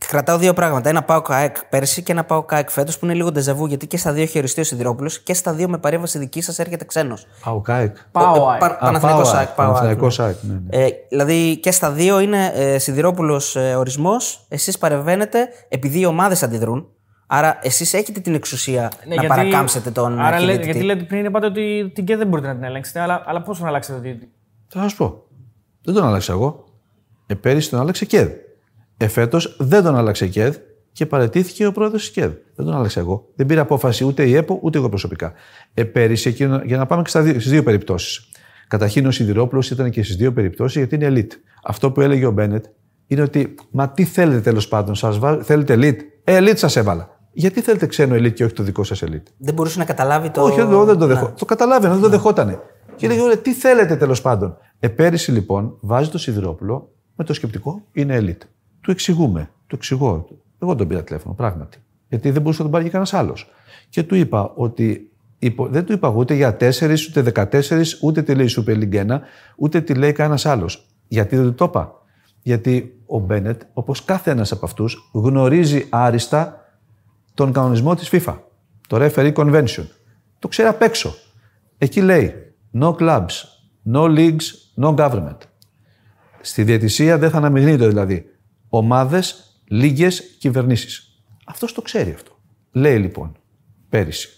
κρατάω 0.07 0.37
δύο 0.37 0.53
πράγματα. 0.53 0.89
Ένα 0.89 1.03
πάω 1.03 1.21
ΚΑΕΚ 1.21 1.65
πέρσι 1.65 2.03
και 2.03 2.11
ένα 2.11 2.23
πάω 2.23 2.43
ΚΑΕΚ 2.43 2.69
φέτος 2.69 2.99
που 2.99 3.05
είναι 3.05 3.13
λίγο 3.13 3.31
ντεζαβού 3.31 3.65
γιατί 3.65 3.87
και 3.87 3.97
στα 3.97 4.11
δύο 4.11 4.23
έχει 4.23 4.37
οριστεί 4.37 4.61
ο 4.61 4.63
Σιδηρόπουλος 4.63 5.19
και 5.19 5.33
στα 5.33 5.53
δύο 5.53 5.69
με 5.69 5.77
παρέμβαση 5.77 6.17
δική 6.17 6.41
σας 6.41 6.59
έρχεται 6.59 6.85
ξένος. 6.85 7.27
Πάω 7.43 7.61
ΚΑΕΚ. 7.61 7.95
Πάω 8.11 8.57
Παναθηνικό 8.79 9.23
ΣΑΕΚ. 9.23 9.47
Παναθηνικό 9.47 10.09
ΣΑΕΚ. 10.09 10.35
Ναι, 10.41 10.53
ναι. 10.53 10.83
Ε, 10.83 10.89
δηλαδή 11.09 11.57
και 11.57 11.71
στα 11.71 11.91
δύο 11.91 12.19
είναι 12.19 12.51
ε, 12.55 12.77
Σιδηρόπουλος 12.77 13.55
ε, 13.55 13.75
ορισμός. 13.75 14.45
Εσείς 14.49 14.77
παρεμβαίνετε 14.77 15.47
επειδή 15.69 15.99
οι 15.99 16.05
ομάδες 16.05 16.43
αντιδρούν. 16.43 16.87
Άρα 17.31 17.59
εσείς 17.61 17.93
έχετε 17.93 18.19
την 18.19 18.33
εξουσία 18.33 18.81
ναι, 18.81 19.15
να 19.15 19.21
γιατί, 19.21 19.27
παρακάμψετε 19.27 19.91
τον 19.91 20.19
Άρα 20.19 20.39
λέ, 20.39 20.53
γιατί 20.53 20.81
λέτε 20.81 21.03
πριν 21.03 21.25
είπατε 21.25 21.45
ότι 21.45 21.91
την 21.95 22.05
ΚΕ 22.05 22.17
δεν 22.17 22.27
μπορείτε 22.27 22.47
να 22.47 22.53
την 22.53 22.63
ελέγξετε, 22.63 22.99
αλλά, 22.99 23.23
αλλά 23.25 23.41
πώς 23.41 23.59
να 23.59 23.67
αλλάξετε 23.67 23.99
το 23.99 24.27
Θα 24.67 24.81
σας 24.81 24.95
πω. 24.95 25.23
Δεν 25.83 25.93
τον 25.93 26.03
άλλαξα 26.03 26.33
εγώ. 26.33 26.63
Ε, 27.27 27.33
πέρυσι 27.33 27.69
τον 27.69 27.79
άλλαξε 27.79 28.05
ΚΕΔ. 28.05 28.29
Εφέτος 29.01 29.55
δεν 29.59 29.83
τον 29.83 29.95
άλλαξε 29.95 30.27
ΚΕΔ 30.27 30.55
και 30.91 31.05
παρετήθηκε 31.05 31.65
ο 31.65 31.71
πρόεδρος 31.71 32.01
της 32.01 32.11
ΚΕΔ. 32.11 32.31
Δεν 32.55 32.65
τον 32.65 32.75
άλλαξα 32.75 32.99
εγώ. 32.99 33.27
Δεν 33.35 33.45
πήρε 33.45 33.59
απόφαση 33.59 34.03
ούτε 34.03 34.23
η 34.23 34.35
ΕΠΟ 34.35 34.59
ούτε 34.61 34.77
εγώ 34.77 34.89
προσωπικά. 34.89 35.33
Ε, 35.73 35.83
πέρυσι, 35.83 36.29
εκείνο, 36.29 36.61
για 36.65 36.77
να 36.77 36.85
πάμε 36.85 37.01
και 37.01 37.09
στι 37.09 37.19
δύο, 37.21 37.39
δύο 37.39 37.63
περιπτώσεις. 37.63 38.29
Καταρχήν 38.67 39.05
ο 39.05 39.11
Σιδηρόπουλος 39.11 39.71
ήταν 39.71 39.89
και 39.89 40.03
στις 40.03 40.15
δύο 40.15 40.33
περιπτώσεις 40.33 40.77
γιατί 40.77 40.95
είναι 40.95 41.07
elite. 41.13 41.33
Αυτό 41.63 41.91
που 41.91 42.01
έλεγε 42.01 42.25
ο 42.25 42.31
Μπένετ 42.31 42.65
είναι 43.07 43.21
ότι, 43.21 43.55
μα 43.71 43.89
τι 43.89 44.03
θέλετε 44.03 44.39
τέλος 44.39 44.67
πάντων, 44.67 44.95
σας 44.95 45.19
βά... 45.19 45.43
θέλετε 45.43 45.75
elite; 45.77 45.99
Ε, 46.23 46.37
elite 46.37 46.57
σας 46.57 46.75
έβαλα. 46.75 47.19
Γιατί 47.31 47.61
θέλετε 47.61 47.85
ξένο 47.85 48.15
elite 48.15 48.33
και 48.33 48.43
όχι 48.43 48.53
το 48.53 48.63
δικό 48.63 48.83
σας 48.83 49.03
elite; 49.05 49.27
Δεν 49.37 49.53
μπορούσε 49.53 49.79
να 49.79 49.85
καταλάβει 49.85 50.29
το. 50.29 50.41
Όχι, 50.41 50.59
εγώ 50.59 50.85
δεν 50.85 50.97
το 50.97 51.05
δεχό. 51.05 51.33
Το 51.37 51.45
καταλάβαινα, 51.45 51.93
δεν 51.93 52.01
το 52.01 52.09
δεχότανε. 52.09 52.59
Και 52.95 53.07
λέγε, 53.07 53.35
τι 53.35 53.53
θέλετε 53.53 53.95
τέλος 53.95 54.21
πάντων; 54.21 54.57
Ε, 54.79 54.87
πέρυσι 54.87 55.31
λοιπόν 55.31 55.77
βάζει 55.81 56.09
το 56.09 56.17
Σιδηρόπουλο 56.17 56.91
με 57.15 57.23
το 57.23 57.33
σκεπτικό 57.33 57.83
είναι 57.91 58.17
elite. 58.21 58.47
Του 58.89 58.95
εξηγούμε. 58.95 59.49
Του 59.67 59.75
εξηγώ. 59.75 60.27
Εγώ 60.59 60.75
τον 60.75 60.87
πήρα 60.87 61.03
τηλέφωνο, 61.03 61.33
πράγματι. 61.33 61.77
Γιατί 62.09 62.31
δεν 62.31 62.41
μπορούσε 62.41 62.57
να 62.57 62.63
τον 62.63 62.71
πάρει 62.71 62.83
και 62.83 62.89
κανένας 62.89 63.13
άλλος. 63.13 63.49
Και 63.89 64.03
του 64.03 64.15
είπα 64.15 64.53
ότι 64.55 65.11
δεν 65.69 65.85
του 65.85 65.93
είπα 65.93 66.09
ούτε 66.09 66.33
για 66.33 66.57
4, 66.59 67.07
ούτε 67.09 67.21
14, 67.21 67.99
ούτε 68.01 68.21
τι 68.21 68.35
λέει 68.35 68.45
η 68.45 68.53
Super 68.57 68.77
League 68.77 69.05
1, 69.05 69.19
ούτε 69.55 69.81
τι 69.81 69.93
λέει 69.93 70.11
κανένας 70.11 70.45
άλλος. 70.45 70.87
Γιατί 71.07 71.35
δεν 71.35 71.45
του 71.45 71.53
το 71.53 71.65
είπα. 71.65 72.01
Γιατί 72.41 72.99
ο 73.05 73.19
Μπένετ, 73.19 73.61
όπως 73.73 74.05
κάθε 74.05 74.31
ένας 74.31 74.51
από 74.51 74.65
αυτούς, 74.65 75.09
γνωρίζει 75.13 75.85
άριστα 75.89 76.65
τον 77.33 77.53
κανονισμό 77.53 77.95
της 77.95 78.09
FIFA. 78.11 78.35
Το 78.87 78.97
Referee 78.99 79.33
Convention. 79.33 79.85
Το 80.39 80.47
ξέρει 80.47 80.67
απ' 80.67 80.81
έξω. 80.81 81.15
Εκεί 81.77 82.01
λέει 82.01 82.33
no 82.79 82.95
clubs, 82.95 83.43
no 83.93 84.03
leagues, 84.17 84.45
no 84.81 84.95
government. 84.95 85.37
Στη 86.41 86.63
διαιτησία 86.63 87.17
δεν 87.17 87.29
θα 87.29 87.37
αναμειγνύεται 87.37 87.87
δηλαδή 87.87 88.33
ομάδες, 88.69 89.53
λίγες, 89.67 90.35
κυβερνήσεις. 90.39 91.23
Αυτός 91.45 91.73
το 91.73 91.81
ξέρει 91.81 92.11
αυτό. 92.13 92.31
Λέει 92.71 92.97
λοιπόν 92.97 93.35
πέρυσι. 93.89 94.29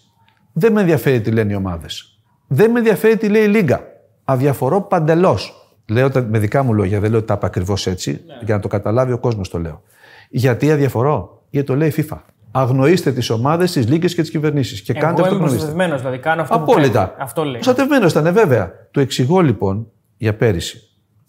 Δεν 0.53 0.71
με 0.71 0.79
ενδιαφέρει 0.79 1.21
τι 1.21 1.31
λένε 1.31 1.53
οι 1.53 1.55
ομάδες. 1.55 2.19
Δεν 2.47 2.71
με 2.71 2.77
ενδιαφέρει 2.77 3.17
τι 3.17 3.29
λέει 3.29 3.43
η 3.43 3.47
Λίγκα. 3.47 3.83
Αδιαφορώ 4.23 4.81
παντελώς. 4.81 5.55
Λέω 5.89 6.09
τα, 6.09 6.21
με 6.21 6.39
δικά 6.39 6.63
μου 6.63 6.73
λόγια, 6.73 6.99
δεν 6.99 7.09
λέω 7.09 7.19
ότι 7.19 7.27
τα 7.27 7.33
είπα 7.33 7.45
ακριβώς 7.45 7.87
έτσι, 7.87 8.11
ναι. 8.11 8.39
για 8.45 8.55
να 8.55 8.61
το 8.61 8.67
καταλάβει 8.67 9.11
ο 9.11 9.17
κόσμος 9.17 9.49
το 9.49 9.59
λέω. 9.59 9.83
Γιατί 10.29 10.71
αδιαφορώ, 10.71 11.43
γιατί 11.49 11.67
το 11.67 11.75
λέει 11.75 11.87
η 11.87 11.93
FIFA. 11.97 12.17
Αγνοήστε 12.51 13.11
τις 13.11 13.29
ομάδες, 13.29 13.71
τις 13.71 13.87
λίγες 13.87 14.15
και 14.15 14.21
τις 14.21 14.31
κυβερνήσεις. 14.31 14.81
Και 14.81 14.91
Εγώ 14.91 15.01
κάντε 15.01 15.21
αυτό 15.21 15.35
που 15.35 15.41
προστατευμένος, 15.41 15.99
δηλαδή 15.99 16.17
κάνω 16.19 16.41
αυτό 16.41 16.55
Απόλυτα. 16.55 17.01
που 17.01 17.07
πρέπει. 17.07 17.21
Αυτό 17.23 17.43
λέει. 17.43 17.53
Προστατευμένος 17.53 18.11
ήταν, 18.11 18.33
βέβαια. 18.33 18.71
Το 18.91 18.99
εξηγώ 18.99 19.41
λοιπόν 19.41 19.91
για 20.17 20.35
πέρυσι. 20.35 20.81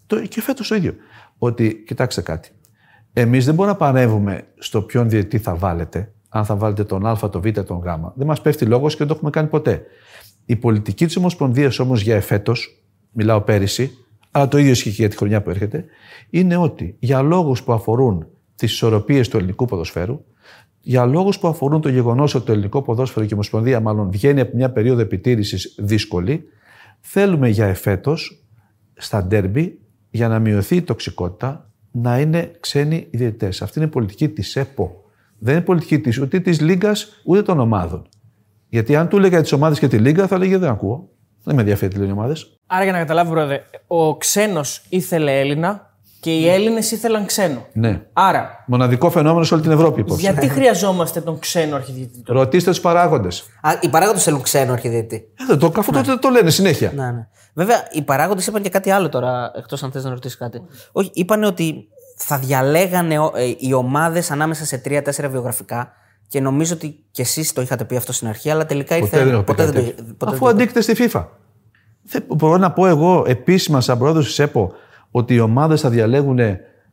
Το, 0.06 0.20
και 0.20 0.40
φέτος 0.42 0.68
το 0.68 0.74
ίδιο. 0.74 0.94
Ότι, 1.38 1.82
κοιτάξτε 1.86 2.20
κάτι. 2.20 2.50
Εμείς 3.12 3.44
δεν 3.44 3.54
μπορούμε 3.54 3.72
να 3.72 3.78
παρεύουμε 3.78 4.46
στο 4.58 4.82
ποιον 4.82 5.08
διετή 5.08 5.38
θα 5.38 5.54
βάλετε, 5.54 6.12
αν 6.28 6.44
θα 6.44 6.56
βάλετε 6.56 6.84
τον 6.84 7.06
Α, 7.06 7.16
τον 7.30 7.40
Β, 7.40 7.48
τον 7.48 7.78
Γ. 7.78 7.84
Δεν 8.14 8.26
μας 8.26 8.40
πέφτει 8.40 8.64
λόγος 8.64 8.92
και 8.92 8.98
δεν 8.98 9.06
το 9.06 9.14
έχουμε 9.14 9.30
κάνει 9.30 9.48
ποτέ. 9.48 9.82
Η 10.44 10.56
πολιτική 10.56 11.06
της 11.06 11.16
Ομοσπονδίας 11.16 11.78
όμως 11.78 12.00
για 12.00 12.16
εφέτος, 12.16 12.84
μιλάω 13.10 13.40
πέρυσι, 13.40 13.90
αλλά 14.30 14.48
το 14.48 14.58
ίδιο 14.58 14.70
ισχύει 14.70 14.90
και 14.90 14.96
για 14.96 15.08
τη 15.08 15.16
χρονιά 15.16 15.42
που 15.42 15.50
έρχεται, 15.50 15.84
είναι 16.30 16.56
ότι 16.56 16.96
για 16.98 17.22
λόγους 17.22 17.62
που 17.62 17.72
αφορούν 17.72 18.26
τις 18.54 18.72
ισορροπίες 18.72 19.28
του 19.28 19.36
ελληνικού 19.36 19.64
ποδοσφαίρου, 19.64 20.24
για 20.80 21.06
λόγους 21.06 21.38
που 21.38 21.48
αφορούν 21.48 21.80
το 21.80 21.88
γεγονός 21.88 22.34
ότι 22.34 22.46
το 22.46 22.52
ελληνικό 22.52 22.82
ποδόσφαιρο 22.82 23.24
και 23.24 23.30
η 23.30 23.34
Ομοσπονδία 23.34 23.80
μάλλον 23.80 24.10
βγαίνει 24.10 24.40
από 24.40 24.56
μια 24.56 24.70
περίοδο 24.70 25.00
επιτήρησης 25.00 25.74
δύσκολη, 25.78 26.44
θέλουμε 27.00 27.48
για 27.48 27.66
εφέτος 27.66 28.44
στα 28.94 29.24
ντέρμπι, 29.24 29.80
για 30.10 30.28
να 30.28 30.38
μειωθεί 30.38 30.76
η 30.76 30.82
τοξικότητα, 30.82 31.71
να 31.92 32.18
είναι 32.18 32.50
ξένοι 32.60 33.08
διαιτητέ. 33.10 33.46
Αυτή 33.46 33.72
είναι 33.78 33.86
η 33.86 33.90
πολιτική 33.90 34.28
της 34.28 34.56
ΕΠΟ. 34.56 35.02
Δεν 35.38 35.54
είναι 35.54 35.62
πολιτική 35.62 35.98
της 35.98 36.18
ούτε 36.18 36.40
της 36.40 36.60
Λίγκας 36.60 37.08
ούτε 37.24 37.42
των 37.42 37.60
ομάδων. 37.60 38.08
Γιατί 38.68 38.96
αν 38.96 39.08
του 39.08 39.16
έλεγα 39.16 39.40
τις 39.40 39.52
ομάδες 39.52 39.78
και 39.78 39.88
τη 39.88 39.98
Λίγκα, 39.98 40.26
θα 40.26 40.38
λέγε 40.38 40.58
Δεν 40.58 40.70
ακούω. 40.70 41.08
Δεν 41.44 41.54
με 41.54 41.60
ενδιαφέρει 41.60 41.92
τι 41.92 41.98
λένε 41.98 42.10
οι 42.10 42.12
ομάδες. 42.12 42.58
Άρα 42.66 42.82
για 42.82 42.92
να 42.92 42.98
καταλάβει, 42.98 43.30
πρόεδρε, 43.30 43.62
ο 43.86 44.16
ξένος 44.16 44.84
ήθελε 44.88 45.40
Έλληνα 45.40 45.96
και 46.20 46.30
οι 46.30 46.48
Έλληνες 46.48 46.90
ήθελαν 46.90 47.26
ξένο. 47.26 47.66
Ναι. 47.72 48.02
Άρα, 48.12 48.64
Μοναδικό 48.66 49.10
φαινόμενο 49.10 49.44
σε 49.44 49.54
όλη 49.54 49.62
την 49.62 49.72
Ευρώπη. 49.72 50.00
Υπόψη. 50.00 50.22
γιατί 50.22 50.48
χρειαζόμαστε 50.48 51.20
τον 51.20 51.38
ξένο 51.38 51.76
αρχιδιετή. 51.76 52.22
τώρα; 52.22 52.38
Ρωτήστε 52.38 52.70
τους 52.70 52.80
παράγοντες. 52.80 53.44
Α, 53.62 53.70
οι 53.80 53.88
παράγοντες 53.88 54.22
θέλουν 54.22 54.42
ξένο 54.42 54.72
αρχιδιετή. 54.72 55.24
Ε, 55.52 55.56
το, 55.56 55.72
αφού 55.76 55.92
το, 55.92 56.18
το 56.18 56.28
λένε 56.28 56.50
συνέχεια. 56.50 56.92
Ναι, 56.94 57.10
ναι. 57.10 57.28
Βέβαια, 57.54 57.76
οι 57.92 58.02
παράγοντες 58.02 58.46
είπαν 58.46 58.62
και 58.62 58.68
κάτι 58.68 58.90
άλλο 58.90 59.08
τώρα, 59.08 59.50
εκτός 59.56 59.82
αν 59.82 59.90
θες 59.92 60.04
να 60.04 60.10
ρωτήσεις 60.10 60.36
κάτι. 60.38 60.62
Όχι, 60.92 61.10
είπαν 61.14 61.42
ότι 61.42 61.88
θα 62.16 62.38
διαλέγανε 62.38 63.14
ε, 63.14 63.52
οι 63.58 63.72
ομάδες 63.72 64.30
ανάμεσα 64.30 64.64
σε 64.64 64.78
τρία-τέσσερα 64.78 65.28
βιογραφικά 65.28 65.92
και 66.28 66.40
νομίζω 66.40 66.74
ότι 66.74 67.04
κι 67.10 67.20
εσείς 67.20 67.52
το 67.52 67.60
είχατε 67.60 67.84
πει 67.84 67.96
αυτό 67.96 68.12
στην 68.12 68.28
αρχή, 68.28 68.50
αλλά 68.50 68.66
τελικά 68.66 68.96
ήρθε. 68.96 69.08
Ποτέ 69.10 69.24
δεν 69.24 69.32
έχω 69.32 69.42
πει 69.42 69.46
ποτέ 69.54 69.64
κάτι 69.64 69.76
δεν 69.76 69.84
το- 69.86 69.90
τέτοιο. 69.94 70.14
ποτέ 70.18 70.32
Αφού 70.34 70.44
δεν 70.46 70.54
το- 70.56 70.62
αντίκειται 70.62 70.80
στη 70.80 70.94
FIFA. 71.12 71.24
Δεν 72.02 72.24
μπορώ 72.36 72.56
να 72.56 72.72
πω 72.72 72.86
εγώ 72.86 73.24
επίσημα 73.26 73.80
σαν 73.80 73.98
πρόεδρος 73.98 74.26
της 74.26 74.38
ΕΠΟ 74.38 74.72
ότι 75.10 75.34
οι 75.34 75.40
ομάδες 75.40 75.80
θα 75.80 75.88
διαλέγουν 75.90 76.38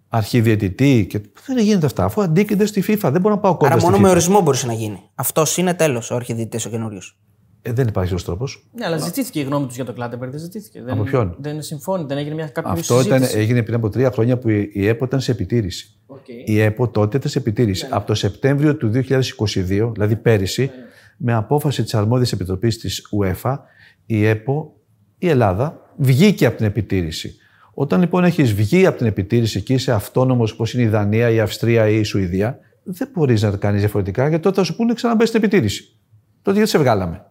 αρχιδιαιτητή. 0.10 1.06
Και... 1.10 1.22
Δεν 1.46 1.58
γίνεται 1.58 1.86
αυτά. 1.86 2.04
Αφού 2.04 2.22
αντίκειται 2.22 2.66
στη 2.66 2.84
FIFA, 2.88 3.10
δεν 3.12 3.22
μπορώ 3.22 3.36
να 3.36 3.40
πάω 3.42 3.56
κοντά 3.58 3.72
Άρα 3.72 3.80
στη 3.80 3.86
μόνο 3.90 3.98
FIFA. 3.98 4.06
με 4.06 4.10
ορισμό 4.10 4.42
μπορούσε 4.42 4.66
να 4.68 4.74
γίνει. 4.74 5.02
Αυτός 5.16 5.58
είναι 5.58 5.74
τέλος 5.74 6.12
ο 6.12 6.16
αρχιδιαιτητής 6.16 6.60
ο 6.68 6.70
καινούριος. 6.70 7.18
Ε, 7.62 7.74
δεν 7.74 7.88
υπάρχει 7.88 8.14
άλλος 8.14 8.22
τρόπος. 8.26 8.68
Ναι, 8.74 8.86
αλλά 8.86 8.98
ζητήθηκε 8.98 9.40
η 9.40 9.44
γνώμη 9.44 9.66
τους 9.66 9.76
για 9.76 9.86
το 9.86 9.94
Κλάτεμπεργκ. 9.94 10.30
Δεν 10.30 10.40
ζητήθηκε. 10.40 10.80
Από 10.80 10.88
δεν, 10.88 11.04
ποιον; 11.04 11.36
Δεν 11.40 11.62
συμφώνη, 11.62 12.06
δεν 12.08 12.18
έγινε 12.18 12.36
μια 12.36 12.48
κάποια 12.48 12.72
Αυτό 12.72 13.02
ήταν, 13.02 13.18
συζήτηση. 13.18 13.40
έγινε 13.40 13.64
πριν 13.64 13.76
από 13.76 13.90
τρία 13.90 14.12
χρόνια 14.12 14.38
που 14.38 14.50
η 14.50 14.70
η 14.74 14.88
ΕΠΟ 14.88 15.06
ήταν 15.06 15.22
σε 15.22 15.32
επιτήρηση. 15.32 15.94
Οκ. 16.06 16.28
Η 16.46 16.60
ΕΠΟ 16.60 16.88
τότε 16.88 17.18
ήταν 17.18 17.30
σε 17.30 17.40
επιτήρηση. 17.40 17.88
Από 17.90 18.08
το 18.08 18.14
Σεπτέμβριο 18.14 18.76
του 18.76 18.92
2022, 18.94 19.92
δηλαδή 19.94 20.16
πέρυσι, 20.16 20.72
με 21.18 21.34
απόφαση 21.34 21.84
της 21.84 21.94
αρμόδιας 21.94 22.32
επιτροπής 22.32 22.78
της 22.78 23.10
UEFA, 23.22 23.58
η 24.06 24.26
ΕΠΟ, 24.26 24.74
η 25.18 25.30
Ελλάδα, 25.30 25.94
βγήκε 25.98 26.46
από 26.46 26.58
την 26.58 26.66
επιτήρηση. 26.66 27.36
Όταν 27.74 28.00
λοιπόν 28.00 28.24
έχεις 28.24 28.54
βγει 28.54 28.86
από 28.86 28.98
την 28.98 29.08
επιτήρηση 29.08 29.62
και 29.62 29.74
είσαι 29.74 29.92
αυτόνομος 29.92 30.52
όπως 30.52 30.74
είναι 30.74 30.84
η 30.84 30.88
Δανία, 30.88 31.30
η 31.30 31.40
Αυστρία 31.40 31.90
ή 31.90 32.00
η 32.00 32.04
Σουηδία, 32.04 32.60
δεν 32.84 33.10
μπορείς 33.14 33.42
να 33.42 33.52
το 33.52 33.58
κάνεις 33.58 33.80
διαφορετικά 33.80 34.28
γιατί 34.28 34.44
τότε 34.44 34.56
θα 34.56 34.64
σου 34.64 34.76
πούνε 34.76 34.94
ξαναμπε 34.94 35.26
στην 35.26 35.44
επιτήρηση. 35.44 35.98
Τότε 36.42 36.58
γιατί 36.58 36.70
σε 36.72 36.78
βγάλαμε. 36.78 37.26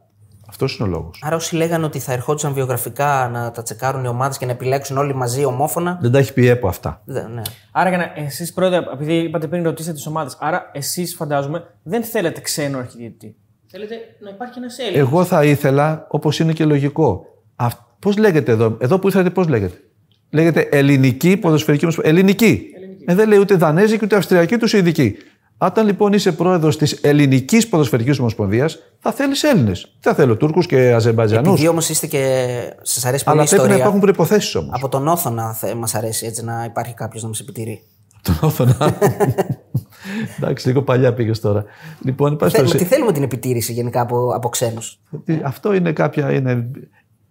Αυτός 0.51 0.79
είναι 0.79 0.89
ο 0.89 0.91
λόγος. 0.91 1.23
Άρα 1.25 1.37
όσοι 1.37 1.57
λέγανε 1.57 1.85
ότι 1.85 1.99
θα 1.99 2.13
ερχόντουσαν 2.13 2.53
βιογραφικά 2.53 3.29
να 3.33 3.51
τα 3.51 3.63
τσεκάρουν 3.63 4.05
οι 4.05 4.09
ομάδες 4.09 4.39
και 4.39 4.47
να 4.47 4.53
επιλέξουν 4.53 4.97
όλοι 4.97 5.15
μαζί 5.15 5.45
ομόφωνα. 5.45 5.99
Δεν 6.01 6.11
τα 6.13 6.19
έχει 6.19 6.33
πει 6.33 6.43
η 6.43 6.49
ΕΠΟ 6.49 6.69
αυτά. 6.69 7.03
Δεν, 7.05 7.31
ναι. 7.33 7.43
Άρα, 7.73 7.89
για 7.89 7.99
να, 7.99 8.13
εσείς 8.25 8.53
πρόεδρε, 8.53 8.81
επειδή 8.93 9.15
είπατε 9.15 9.47
πριν 9.47 9.63
ρωτήσετε 9.63 9.95
τις 9.95 10.07
ομάδες, 10.07 10.37
άρα 10.41 10.71
εσείς 10.73 11.15
φαντάζομαι 11.15 11.65
δεν 11.83 12.03
θέλετε 12.03 12.41
ξένο 12.41 12.79
αρχιδιετή. 12.79 13.37
Θέλετε 13.67 13.95
να 14.21 14.31
υπάρχει 14.31 14.59
ένας 14.59 14.79
Έλληνας. 14.79 14.99
Εγώ 14.99 15.25
θα 15.25 15.45
ήθελα, 15.45 16.07
όπως 16.09 16.39
είναι 16.39 16.53
και 16.53 16.65
λογικό. 16.65 17.27
Πώς 17.99 18.17
λέγεται 18.17 18.53
εδώ, 18.53 18.77
εδώ 18.81 18.99
που 18.99 19.07
ήρθατε, 19.07 19.31
πώς 19.31 19.49
λέγεται; 19.49 19.81
Λέγεται 20.31 20.69
Ελληνική 20.71 21.37
Ποδοσφαιρική 21.37 21.85
Ομοσπονδία. 21.85 22.13
Ελληνική. 22.13 22.63
Ε, 23.07 23.15
δεν 23.15 23.29
λέει 23.29 23.39
ούτε 23.39 23.55
Δανέζικη, 23.55 24.05
ούτε 24.05 24.17
Αυστριακή, 24.17 24.55
ούτε 24.55 24.67
Σουηδική. 24.67 25.17
Όταν 25.59 25.87
λοιπόν 25.87 26.13
είσαι 26.13 26.33
πρόεδρος 26.33 26.77
της 26.77 26.93
Ελληνικής 26.93 27.69
Ποδοσφαιρικής 27.69 28.19
Ομοσπονδίας, 28.19 28.79
θα 28.99 29.13
θέλεις 29.13 29.43
Έλληνες. 29.43 29.81
Δεν 30.01 30.15
θα 30.15 30.15
θέλω 30.15 30.37
Τούρκους 30.37 30.67
και 30.67 30.93
Αζερμπαϊτζανούς. 30.93 31.49
Επειδή 31.49 31.69
όμως 31.69 31.89
είστε 31.89 32.07
και. 32.07 32.23
σας 32.83 33.05
αρέσει 33.05 33.25
πολύ 33.25 33.37
Αλλά 33.37 33.47
η 33.47 33.49
πρέπει 33.49 33.63
να 33.63 33.75
ιστορία. 33.75 33.77
υπάρχουν 33.77 34.01
προποθέσει 34.01 34.59
όμως. 34.59 34.71
Από 34.75 34.89
τον 34.89 35.09
Όθωνα 35.09 35.57
μας 35.77 35.95
αρέσει 35.95 36.27
έτσι 36.27 36.45
να 36.45 36.65
υπάρχει 36.65 36.95
κάποιος 36.95 37.23
να 37.23 37.29
μας 37.29 37.41
επιτηρεί. 37.41 37.83
Τον 38.23 38.37
Όθωνα. 38.41 38.99
Εντάξει, 40.39 40.67
λίγο 40.67 40.83
παλιά 40.83 41.15
πήγες 41.15 41.41
τώρα. 41.41 41.65
Λοιπόν, 42.05 42.33
υπάρχει 42.33 42.57
Θέλουμε, 42.57 42.75
τι 42.75 42.85
θέλουμε 42.85 43.13
την 43.13 43.23
επιτήρηση 43.23 43.73
γενικά 43.73 44.01
από, 44.01 44.31
από 44.35 44.49
ξένους. 44.49 45.01
ότι 45.11 45.41
Αυτό 45.45 45.73
είναι 45.73 45.93
κάποια. 45.93 46.33
Είναι 46.33 46.71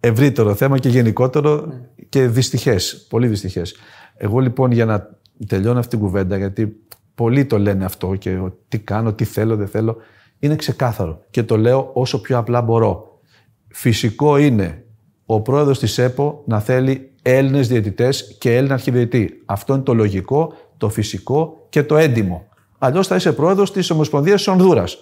ευρύτερο 0.00 0.54
θέμα 0.54 0.78
και 0.78 0.88
γενικότερο 0.88 1.72
και 2.08 2.26
δυστυχές. 2.26 3.06
Πολύ 3.08 3.26
δυστυχές. 3.26 3.76
Εγώ 4.16 4.38
λοιπόν 4.38 4.70
για 4.70 4.84
να 4.84 5.08
τελειώνω 5.46 5.78
αυτή 5.78 5.96
την 5.96 6.04
κουβέντα, 6.04 6.36
γιατί 6.36 6.76
πολλοί 7.18 7.44
το 7.44 7.58
λένε 7.58 7.84
αυτό 7.84 8.14
και 8.14 8.30
ο- 8.30 8.58
τι 8.68 8.78
κάνω, 8.78 9.12
τι 9.12 9.24
θέλω, 9.24 9.56
δεν 9.56 9.68
θέλω, 9.68 9.96
είναι 10.38 10.56
ξεκάθαρο 10.56 11.20
και 11.30 11.42
το 11.42 11.56
λέω 11.58 11.90
όσο 11.94 12.20
πιο 12.20 12.38
απλά 12.38 12.62
μπορώ. 12.62 13.20
Φυσικό 13.68 14.36
είναι 14.36 14.84
ο 15.26 15.40
πρόεδρος 15.40 15.78
της 15.78 15.98
ΕΠΟ 15.98 16.42
να 16.46 16.60
θέλει 16.60 17.10
Έλληνες 17.22 17.68
διαιτητές 17.68 18.36
και 18.38 18.56
Έλληνα 18.56 18.74
αρχιδιαιτητή. 18.74 19.42
Αυτό 19.46 19.74
είναι 19.74 19.82
το 19.82 19.94
λογικό, 19.94 20.52
το 20.76 20.88
φυσικό 20.88 21.66
και 21.68 21.82
το 21.82 21.96
έντιμο. 21.96 22.46
Αλλιώς 22.78 23.06
θα 23.06 23.16
είσαι 23.16 23.32
πρόεδρος 23.32 23.72
της 23.72 23.90
Ομοσπονδίας 23.90 24.36
της 24.36 24.46
Ονδούρας 24.48 24.98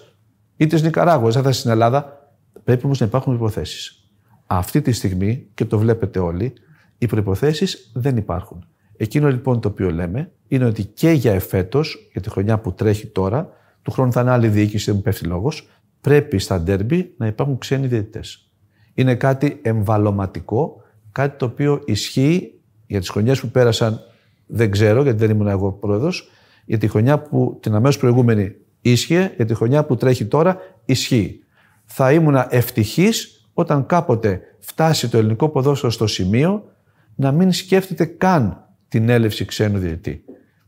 ή 0.57 0.67
της 0.67 0.81
Νικαράγουας, 0.81 1.33
δεν 1.33 1.43
θα 1.43 1.49
είσαι 1.49 1.59
στην 1.59 1.71
Ελλάδα. 1.71 2.29
Πρέπει 2.63 2.85
όμως 2.85 2.99
να 2.99 3.05
υπάρχουν 3.05 3.37
προποθέσει. 3.37 3.95
Αυτή 4.47 4.81
τη 4.81 4.91
στιγμή, 4.91 5.47
και 5.53 5.65
το 5.65 5.77
βλέπετε 5.79 6.19
όλοι, 6.19 6.53
οι 6.97 7.05
προποθέσει 7.05 7.67
δεν 7.93 8.17
υπάρχουν. 8.17 8.67
Εκείνο 8.97 9.29
λοιπόν 9.29 9.59
το 9.59 9.67
οποίο 9.67 9.91
λέμε 9.91 10.31
είναι 10.47 10.65
ότι 10.65 10.83
και 10.83 11.11
για 11.11 11.33
εφέτος, 11.33 12.09
για 12.11 12.21
τη 12.21 12.29
χρονιά 12.29 12.59
που 12.59 12.73
τρέχει 12.73 13.07
τώρα, 13.07 13.49
του 13.81 13.91
χρόνου 13.91 14.11
θα 14.11 14.21
είναι 14.21 14.31
άλλη 14.31 14.47
διοίκηση, 14.47 14.85
δεν 14.85 14.95
μου 14.95 15.01
πέφτει 15.01 15.25
λόγος, 15.25 15.67
πρέπει 16.01 16.39
στα 16.39 16.61
ντέρμπι 16.61 17.13
να 17.17 17.27
υπάρχουν 17.27 17.57
ξένοι 17.57 17.87
διαιτητές. 17.87 18.51
Είναι 18.93 19.15
κάτι 19.15 19.59
εμβαλωματικό, 19.61 20.81
κάτι 21.11 21.37
το 21.37 21.45
οποίο 21.45 21.81
ισχύει 21.85 22.59
για 22.87 22.99
τις 22.99 23.09
χρονιές 23.09 23.39
που 23.39 23.49
πέρασαν 23.49 23.99
δεν 24.47 24.71
ξέρω 24.71 25.03
γιατί 25.03 25.17
δεν 25.17 25.29
ήμουν 25.29 25.47
εγώ 25.47 25.71
πρόεδρος. 25.71 26.29
Για 26.65 26.77
τη 26.77 26.87
χρονιά 26.87 27.19
που 27.19 27.57
την 27.61 27.75
αμέσως 27.75 27.97
προηγούμενη 27.99 28.55
ίσχυε, 28.81 29.33
για 29.35 29.45
τη 29.45 29.53
χρονιά 29.53 29.85
που 29.85 29.95
τρέχει 29.95 30.25
τώρα 30.25 30.57
ισχύει. 30.85 31.39
Θα 31.85 32.11
ήμουν 32.11 32.35
ευτυχής 32.49 33.49
όταν 33.53 33.85
κάποτε 33.85 34.41
φτάσει 34.59 35.09
το 35.09 35.17
ελληνικό 35.17 35.49
ποδόσφαιρο 35.49 35.91
στο 35.91 36.07
σημείο 36.07 36.63
να 37.15 37.31
μην 37.31 37.51
σκέφτεται 37.51 38.05
καν 38.05 38.66
την 38.87 39.09
έλευση 39.09 39.45
ξένου 39.45 39.77
διαιτητή. 39.77 40.23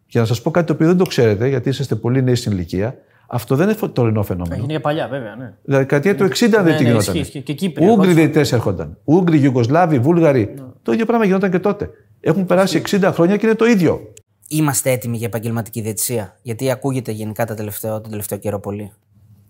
Για 0.05 0.21
να 0.21 0.27
σας 0.27 0.41
πω 0.41 0.51
κάτι 0.51 0.67
το 0.67 0.73
οποίο 0.73 0.87
δεν 0.87 0.97
το 0.97 1.05
ξέρετε, 1.05 1.47
γιατί 1.47 1.69
είσαστε 1.69 1.95
πολύ 1.95 2.23
νέοι 2.23 2.35
στην 2.35 2.51
ηλικία, 2.51 2.97
αυτό 3.27 3.55
δεν 3.55 3.69
είναι 3.69 3.87
τωρινό 3.87 4.23
φαινόμενο. 4.23 4.63
Είναι 4.63 4.71
για 4.71 4.81
παλιά, 4.81 5.07
βέβαια. 5.07 5.35
Ναι. 5.35 5.53
Δηλαδή, 5.63 5.83
δεκαετία 5.83 6.15
του 6.15 6.23
60 6.23 6.49
δεν 6.49 6.63
ναι, 6.63 6.75
τι 6.75 6.83
ναι, 6.83 6.89
γινόταν. 6.89 7.15
ισχύει, 7.15 7.41
και 7.41 7.51
εκεί 7.51 7.73
Ούγγροι 7.81 8.13
διαιτητές 8.13 8.51
έρχονταν. 8.51 8.97
Ούγγροι, 9.03 9.39
Ιουγκοσλάβοι, 9.39 9.99
Βούλγαροι. 9.99 10.53
Το 10.81 10.91
ίδιο 10.91 11.05
πράγμα 11.05 11.25
γινόταν 11.25 11.51
και 11.51 11.59
τότε. 11.59 11.89
Έχουν 12.19 12.45
περάσει 12.45 12.81
60 12.89 13.11
χρόνια 13.13 13.37
και 13.37 13.45
είναι 13.45 13.55
το 13.55 13.65
ίδιο. 13.65 14.13
Είμαστε 14.47 14.91
έτοιμοι 14.91 15.17
για 15.17 15.27
επαγγελματική 15.27 15.81
διαιτησία; 15.81 16.37
Γιατί 16.41 16.71
ακούγεται 16.71 17.11
γενικά 17.11 17.45
τα 17.45 17.55
τελευταίο, 17.55 18.01
τον 18.01 18.09
τελευταίο 18.09 18.37
καιρό 18.37 18.59
πολύ. 18.59 18.91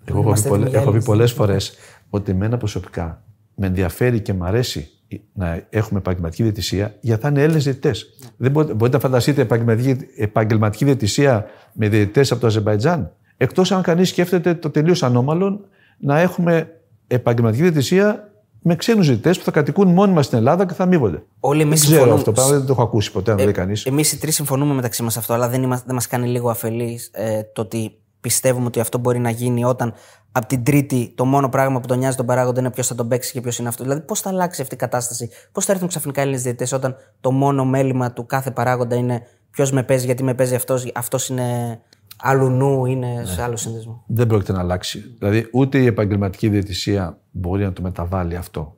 Εγώ 0.06 0.20
έχω 0.20 0.22
πει, 0.22 0.26
Είμαστε 0.26 0.50
πολλέ, 0.50 0.62
έτοιμοι 0.62 0.72
για 0.72 0.80
έχω 0.80 0.90
πει 0.90 0.96
άλλη 0.96 1.06
πολλές 1.06 1.32
φορές 1.32 1.74
ότι 2.10 2.32
εμένα 2.32 2.58
προσωπικά 2.58 3.24
με 3.56 3.68
ενδιαφέρει 3.68 4.20
και 4.20 4.34
μου 4.34 4.44
αρέσει 4.44 4.90
να 5.34 5.66
έχουμε 5.70 6.00
επαγγελματική 6.00 6.44
διαιτησία 6.44 6.96
γιατί 7.02 7.22
θα 7.22 7.28
είναι 7.28 7.42
Έλληνες 7.42 7.64
διαιτητές. 7.64 8.06
Δεν 8.38 8.52
μπορείτε, 8.52 8.74
μπορείτε 8.74 8.98
να 8.98 9.04
φανταστείτε 9.04 9.42
επαγγελματική, 9.42 9.98
επαγγελματική 10.18 10.86
διαιτησία 10.86 11.46
με 11.74 11.90
διαιτητές 11.90 12.32
από 12.32 12.42
το 12.42 12.48
Αζερβαϊτζάν. 12.48 13.12
Εκτός 13.38 13.72
αν 13.72 13.82
κανείς 13.82 14.10
σκέφτεται 14.10 14.54
το 14.54 14.70
τελείως 14.70 15.04
ανώμαλο 15.04 15.62
να 15.98 16.20
έχουμε 16.20 16.80
επαγγελματική 17.08 17.62
διαιτησία 17.62 18.32
με 18.62 18.76
ξένους 18.76 19.08
διαιτητές 19.08 19.38
που 19.38 19.44
θα 19.44 19.52
κατοικούν 19.52 19.88
μόνιμα 19.88 20.22
στην 20.22 20.38
Ελλάδα 20.38 20.66
και 20.66 20.74
θα 20.74 20.84
αμείβονται. 20.84 21.24
Όλοι 21.40 21.62
εμείς 21.62 21.80
Δεν 21.80 21.90
ξέρω 21.90 22.02
συμφωνούμε. 22.02 22.20
αυτό 22.20 22.32
το 22.32 22.42
πράγμα, 22.42 22.58
δεν 22.58 22.66
το 22.66 22.72
έχω 22.72 22.82
ακούσει 22.84 23.12
ποτέ, 23.12 23.32
αν 23.32 23.38
το 23.38 23.44
λέει 23.44 23.54
κανείς. 23.54 23.86
Εμείς 23.86 24.12
οι 24.12 24.18
τρεις 24.20 24.36
συμφωνούμε 24.36 24.74
μεταξύ 24.74 25.04
μας 25.04 25.18
αυτό, 25.18 25.34
αλλά 25.34 25.50
δεν, 25.50 25.64
είμαστε, 25.64 25.84
δεν 25.86 25.96
μας 25.96 26.08
κάνει 26.08 26.28
λίγο 26.28 26.50
αφελεί 26.50 27.00
ε, 27.12 27.42
το 27.54 27.62
ότι 27.62 27.98
πιστεύουμε 28.22 28.66
ότι 28.66 28.80
αυτό 28.80 28.98
μπορεί 28.98 29.20
να 29.20 29.30
γίνει 29.30 29.64
όταν 29.66 29.94
από 30.32 30.48
την 30.48 30.64
Τρίτη 30.64 31.12
το 31.16 31.26
μόνο 31.26 31.50
πράγμα 31.50 31.80
που 31.80 31.88
τον 31.88 31.98
νοιάζει 31.98 32.18
τον 32.18 32.26
παράγοντα 32.26 32.60
είναι 32.60 32.72
ποιος 32.72 32.88
θα 32.88 32.96
τον 32.96 33.08
παίξει 33.08 33.32
και 33.32 33.42
ποιος 33.42 33.58
είναι 33.58 33.68
αυτός. 33.68 33.86
Δηλαδή, 33.86 34.06
πώς 34.06 34.20
θα 34.20 34.30
αλλάξει 34.30 34.62
αυτή 34.62 34.74
η 34.74 34.78
κατάσταση, 34.78 35.30
πώς 35.52 35.66
θα 35.66 35.72
έρθουν 35.72 35.88
ξαφνικά 35.88 36.20
οι 36.20 36.24
Έλληνες 36.24 36.44
διαιτητές 36.44 36.72
όταν 36.72 36.96
το 37.22 37.32
μόνο 37.32 37.66
μέλημα 37.66 38.14
του 38.14 38.26
κάθε 38.26 38.52
παράγοντα 38.52 38.96
είναι 38.96 39.22
ποιος 39.50 39.72
με 39.72 39.84
παίζει, 39.84 40.06
γιατί 40.06 40.24
με 40.24 40.34
παίζει 40.34 40.56
αυτός, 40.56 40.92
αυτός 40.94 41.30
είναι 41.30 41.80
άλλου 42.18 42.50
νου, 42.50 42.86
είναι 42.86 43.24
σε 43.26 43.42
άλλο 43.42 43.56
σύνδεσμο. 43.56 44.04
Δεν 44.08 44.28
πρόκειται 44.28 44.52
να 44.52 44.60
αλλάξει. 44.60 45.16
Δηλαδή, 45.20 45.48
ούτε 45.52 45.78
η 45.78 45.86
επαγγελματική 45.86 46.50
διαιτησία 46.50 47.18
μπορεί 47.32 47.64
να 47.64 47.74
το 47.74 47.82
μεταβάλει 47.82 48.36
αυτό. 48.36 48.78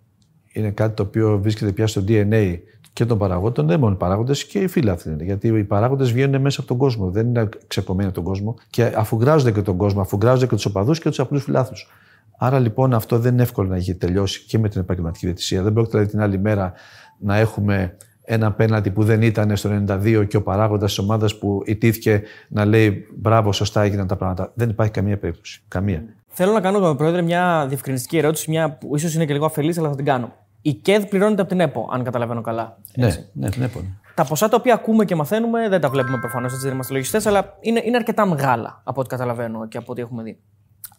Είναι 0.54 0.72
κάτι 0.72 0.96
το 0.96 1.04
οποίο 1.04 1.40
βρίσκεται 1.42 1.72
πια 1.72 1.88
στο 1.88 2.04
DNA 2.08 2.58
και 2.94 3.06
των 3.06 3.18
παραγόντων, 3.18 3.68
δεν 3.68 3.80
μόνο 3.80 3.94
οι 3.94 3.98
παράγοντες 3.98 4.46
και 4.46 4.60
οι 4.60 4.68
φίλαθλοι 4.68 5.14
είναι. 5.14 5.24
Γιατί 5.24 5.48
οι 5.48 5.64
παράγοντες 5.64 6.12
βγαίνουν 6.12 6.42
μέσα 6.42 6.60
από 6.60 6.70
τον 6.70 6.78
κόσμο, 6.78 7.10
δεν 7.10 7.28
είναι 7.28 7.50
ξεκομμένοι 7.68 8.08
από 8.08 8.16
τον 8.16 8.24
κόσμο 8.24 8.56
και 8.70 8.94
αφουγκράζονται 8.96 9.52
και 9.52 9.62
τον 9.62 9.78
κόσμο, 9.78 10.02
αφουγκράζονται 10.02 10.46
και 10.46 10.56
τους 10.56 10.66
οπαδούς 10.66 11.00
και 11.00 11.10
τους 11.10 11.20
απλούς 11.20 11.44
φιλάθλους. 11.44 11.90
Άρα 12.38 12.60
λοιπόν 12.60 12.94
αυτό 12.94 13.20
δεν 13.20 13.34
είναι 13.34 13.42
εύκολο 13.42 13.68
να 13.70 13.76
έχει 13.76 13.96
τελειώσει 13.96 14.46
και 14.46 14.60
με 14.60 14.70
την 14.70 14.82
επαγγελματική 14.82 15.26
διαιτησία. 15.26 15.62
Δεν 15.64 15.74
πρόκειται 15.74 15.98
δηλαδή, 15.98 16.16
την 16.16 16.22
άλλη 16.22 16.40
μέρα 16.40 16.74
να 17.20 17.38
έχουμε 17.38 17.98
ένα 18.24 18.52
πέναλτι 18.52 18.92
που 18.92 19.04
δεν 19.04 19.22
ήταν 19.22 19.56
στο 19.56 19.84
92 19.88 20.26
και 20.28 20.38
ο 20.38 20.44
παράγοντας 20.44 20.90
της 20.90 21.00
ομάδας 21.00 21.38
που 21.38 21.62
ιτήθηκε 21.66 22.22
να 22.48 22.66
λέει 22.66 23.08
μπράβο, 23.16 23.52
σωστά 23.52 23.82
έγιναν 23.82 24.08
τα 24.08 24.16
πράγματα. 24.16 24.52
Δεν 24.56 24.70
υπάρχει 24.70 24.92
καμία 24.92 25.18
περίπτωση. 25.18 25.62
Καμία. 25.68 26.04
Θέλω 26.28 26.52
να 26.52 26.62
κάνω, 26.62 26.96
Πρόεδρε, 26.96 27.22
μια 27.22 27.66
διευκρινιστική 27.68 28.18
ερώτηση, 28.18 28.50
μια 28.50 28.72
που 28.72 28.96
ίσως 28.96 29.14
είναι 29.14 29.26
και 29.26 29.34
λίγο 29.34 29.46
αφελής, 29.46 29.78
αλλά 29.78 29.90
θα 29.90 29.96
την 29.96 30.06
κάνω. 30.06 30.34
Η 30.62 30.74
ΚΕΔ 30.74 31.04
πληρώνεται 31.04 31.42
από 31.42 31.50
την 31.50 31.60
ΕΠΟ, 31.60 31.90
αν 31.92 32.04
καταλαβαίνω 32.04 32.42
καλά. 32.42 32.78
Ναι, 32.96 33.06
ναι, 33.34 33.50
ναι, 33.56 33.66
ναι. 33.66 33.70
Τα 34.16 34.26
ποσά 34.26 34.50
τα 34.50 34.58
οποία 34.60 34.74
ακούμε 34.74 35.06
και 35.06 35.16
μαθαίνουμε, 35.16 35.70
δεν 35.70 35.82
τα 35.82 35.90
βλέπουμε 35.90 36.18
προφανώς, 36.18 36.52
έτσι 36.52 36.66
δεν 36.66 36.74
είμαστε 36.74 36.94
λογιστές, 36.94 37.26
αλλά 37.26 37.58
είναι, 37.60 37.82
είναι 37.86 37.98
αρκετά 37.98 38.26
μεγάλα 38.26 38.82
από 38.84 39.00
ό,τι 39.00 39.10
καταλαβαίνω 39.10 39.68
και 39.68 39.78
από 39.78 39.92
ό,τι 39.92 40.02
έχουμε 40.02 40.24
δει. 40.24 40.40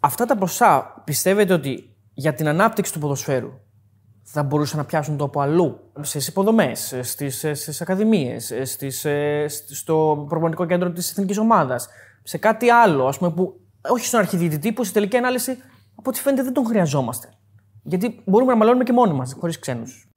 Αυτά 0.00 0.24
τα 0.26 0.36
ποσά 0.36 1.02
πιστεύετε 1.04 1.52
ότι 1.52 1.96
για 2.14 2.34
την 2.34 2.48
ανάπτυξη 2.48 2.92
του 2.92 2.98
ποδοσφαίρου 2.98 3.50
θα 4.22 4.42
μπορούσαν 4.42 4.78
να 4.78 4.84
πιάσουν 4.84 5.16
το 5.16 5.24
από 5.24 5.40
αλλού, 5.40 5.90
στις 6.00 6.26
υποδομές, 6.28 6.94
στις 7.52 7.80
ακαδημίες, 7.80 8.52
στο 9.70 10.24
προπονητικό 10.28 10.66
κέντρο 10.66 10.90
της 10.90 11.10
εθνικής 11.10 11.38
ομάδας, 11.38 11.88
σε 12.22 12.38
κάτι 12.38 12.70
άλλο, 12.70 13.06
ας 13.06 13.18
πούμε, 13.18 13.30
που 13.30 13.60
όχι 13.88 14.06
στον 14.06 14.20
αρχιδιαιτητή, 14.20 14.72
που 14.72 14.84
στη 14.84 14.92
τελική 14.92 15.16
ανάλυση 15.16 15.56
από 15.94 16.10
ό,τι 16.10 16.20
φαίνεται 16.20 16.42
δεν 16.42 16.52
τον 16.52 16.66
χρειαζόμαστε. 16.66 17.28
Γιατί 17.82 18.20
μπορούμε 18.24 18.52
να 18.52 18.58
μαλώνουμε 18.58 18.84
και 18.84 18.92
μόνοι 18.92 19.12
μας, 19.12 19.36
χωρίς 19.38 19.58
ξένους. 19.58 20.08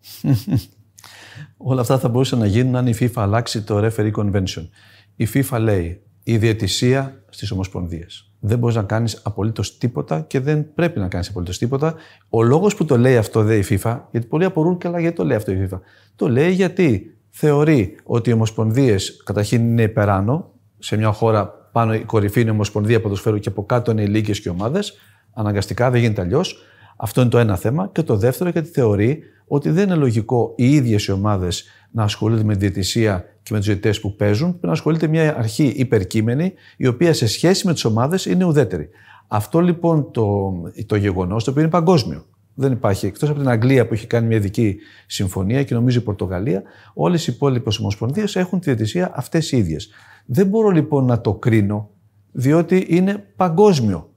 Όλα 1.58 1.82
αυτά 1.82 2.00
θα 2.00 2.10
μπορούσαν 2.10 2.40
να 2.40 2.46
γίνουν 2.46 2.76
αν 2.76 2.88
η 2.88 2.96
FIFA 3.00 3.12
αλλάξει 3.16 3.62
το 3.62 3.78
referee 3.86 4.12
convention. 4.12 4.68
Η 5.16 5.28
FIFA 5.34 5.58
λέει 5.60 6.02
η 6.24 6.38
διαιτησία 6.38 7.24
στις 7.30 7.52
ομοσπονδίες. 7.52 8.32
Δεν 8.40 8.58
μπορείς 8.58 8.76
να 8.76 8.84
κάνεις 8.84 9.22
απολύτως 9.24 9.78
τίποτα 9.78 10.22
και 10.22 10.40
δεν 10.40 10.74
πρέπει 10.74 11.00
να 11.00 11.08
κάνεις 11.08 11.30
απολύτως 11.30 11.58
τίποτα. 11.58 11.96
Ο 12.30 12.44
λόγος 12.44 12.76
που 12.76 12.86
το 12.86 12.98
λέει 12.98 13.18
αυτό 13.18 13.44
δε 13.44 13.58
η 13.58 13.66
FIFA, 13.70 14.00
γιατί 14.12 14.28
πολλοί 14.28 14.46
απορούν 14.46 14.78
καλά 14.78 15.00
γιατί 15.00 15.16
το 15.16 15.26
λέει 15.26 15.38
αυτό 15.38 15.52
η 15.52 15.70
FIFA. 15.72 15.80
Το 16.16 16.30
λέει 16.30 16.52
γιατί 16.52 17.18
θεωρεί 17.30 17.98
ότι 18.04 18.30
οι 18.30 18.34
ομοσπονδίες 18.34 19.22
καταρχήν 19.24 19.62
είναι 19.62 19.82
υπεράνω. 19.82 20.52
Σε 20.80 20.98
μια 20.98 21.12
χώρα 21.12 21.48
πάνω 21.72 21.94
η 21.94 22.00
κορυφή 22.00 22.42
είναι 22.42 22.50
η 22.50 22.54
ομοσπονδία 22.54 23.02
ποδοσφαίρου 23.02 23.40
και 23.40 23.50
από 23.50 23.66
κάτω 23.66 23.92
είναι 23.92 24.02
οι 24.02 24.08
λίγες 24.08 24.42
και 24.42 24.50
ομάδες. 24.50 24.94
Αναγκαστικά 25.34 25.92
δεν 25.92 26.02
γίνεται 26.02 26.22
αλλιώς. 26.22 26.64
Αυτό 26.96 27.22
είναι 27.22 27.30
το 27.30 27.38
ένα 27.38 27.56
θέμα. 27.56 27.90
Και 27.92 28.04
το 28.04 28.18
δεύτερο, 28.18 28.50
γιατί 28.50 28.70
θεωρεί 28.70 29.20
ότι 29.48 29.70
δεν 29.70 29.84
είναι 29.84 29.96
λογικό 29.96 30.54
οι 30.56 30.74
ίδιες 30.74 31.06
οι 31.06 31.12
ομάδες 31.12 31.66
να 31.92 32.04
ασχολούνται 32.04 32.44
με 32.44 32.54
τη 32.54 32.60
διαιτησία 32.60 33.26
και 33.44 33.54
με 33.54 33.58
τους 33.58 33.68
διαιτητές 33.68 34.00
που 34.00 34.16
παίζουν, 34.16 34.50
πρέπει 34.50 34.66
να 34.66 34.72
ασχολείται 34.72 35.08
μια 35.08 35.38
αρχή 35.38 35.66
υπερκείμενη, 35.66 36.54
η 36.78 36.88
οποία 36.88 37.14
σε 37.14 37.28
σχέση 37.28 37.68
με 37.68 37.74
τις 37.74 37.86
ομάδες 37.86 38.26
είναι 38.26 38.46
ουδέτερη. 38.46 38.90
Αυτό 39.28 39.60
λοιπόν 39.60 40.12
το, 40.12 40.54
το 40.86 40.96
γεγονός, 40.96 41.44
το 41.44 41.50
οποίο 41.50 41.62
είναι 41.62 41.72
παγκόσμιο. 41.72 42.26
Δεν 42.54 42.72
υπάρχει. 42.72 43.06
Εκτός 43.06 43.30
από 43.30 43.40
την 43.40 43.50
Αγγλία 43.50 43.88
που 43.88 43.94
έχει 43.94 44.08
κάνει 44.08 44.28
μια 44.28 44.38
ειδική 44.38 44.76
συμφωνία 45.08 45.64
και 45.64 45.74
νομίζω 45.74 46.00
η 46.00 46.02
Πορτογαλία, 46.02 46.64
όλες 46.94 47.28
οι 47.28 47.32
υπόλοιπες 47.36 47.80
ομοσπονδίες 47.80 48.36
έχουν 48.36 48.60
τη 48.60 48.66
διαιτησία 48.66 49.12
αυτές 49.16 49.52
οι 49.52 49.58
ίδιες. 49.58 49.90
Δεν 50.26 50.48
μπορώ 50.48 50.70
λοιπόν 50.70 51.06
να 51.06 51.22
το 51.22 51.34
κρίνω, 51.34 51.90
διότι 52.32 52.86
είναι 52.90 53.26
παγκόσμιο. 53.36 54.10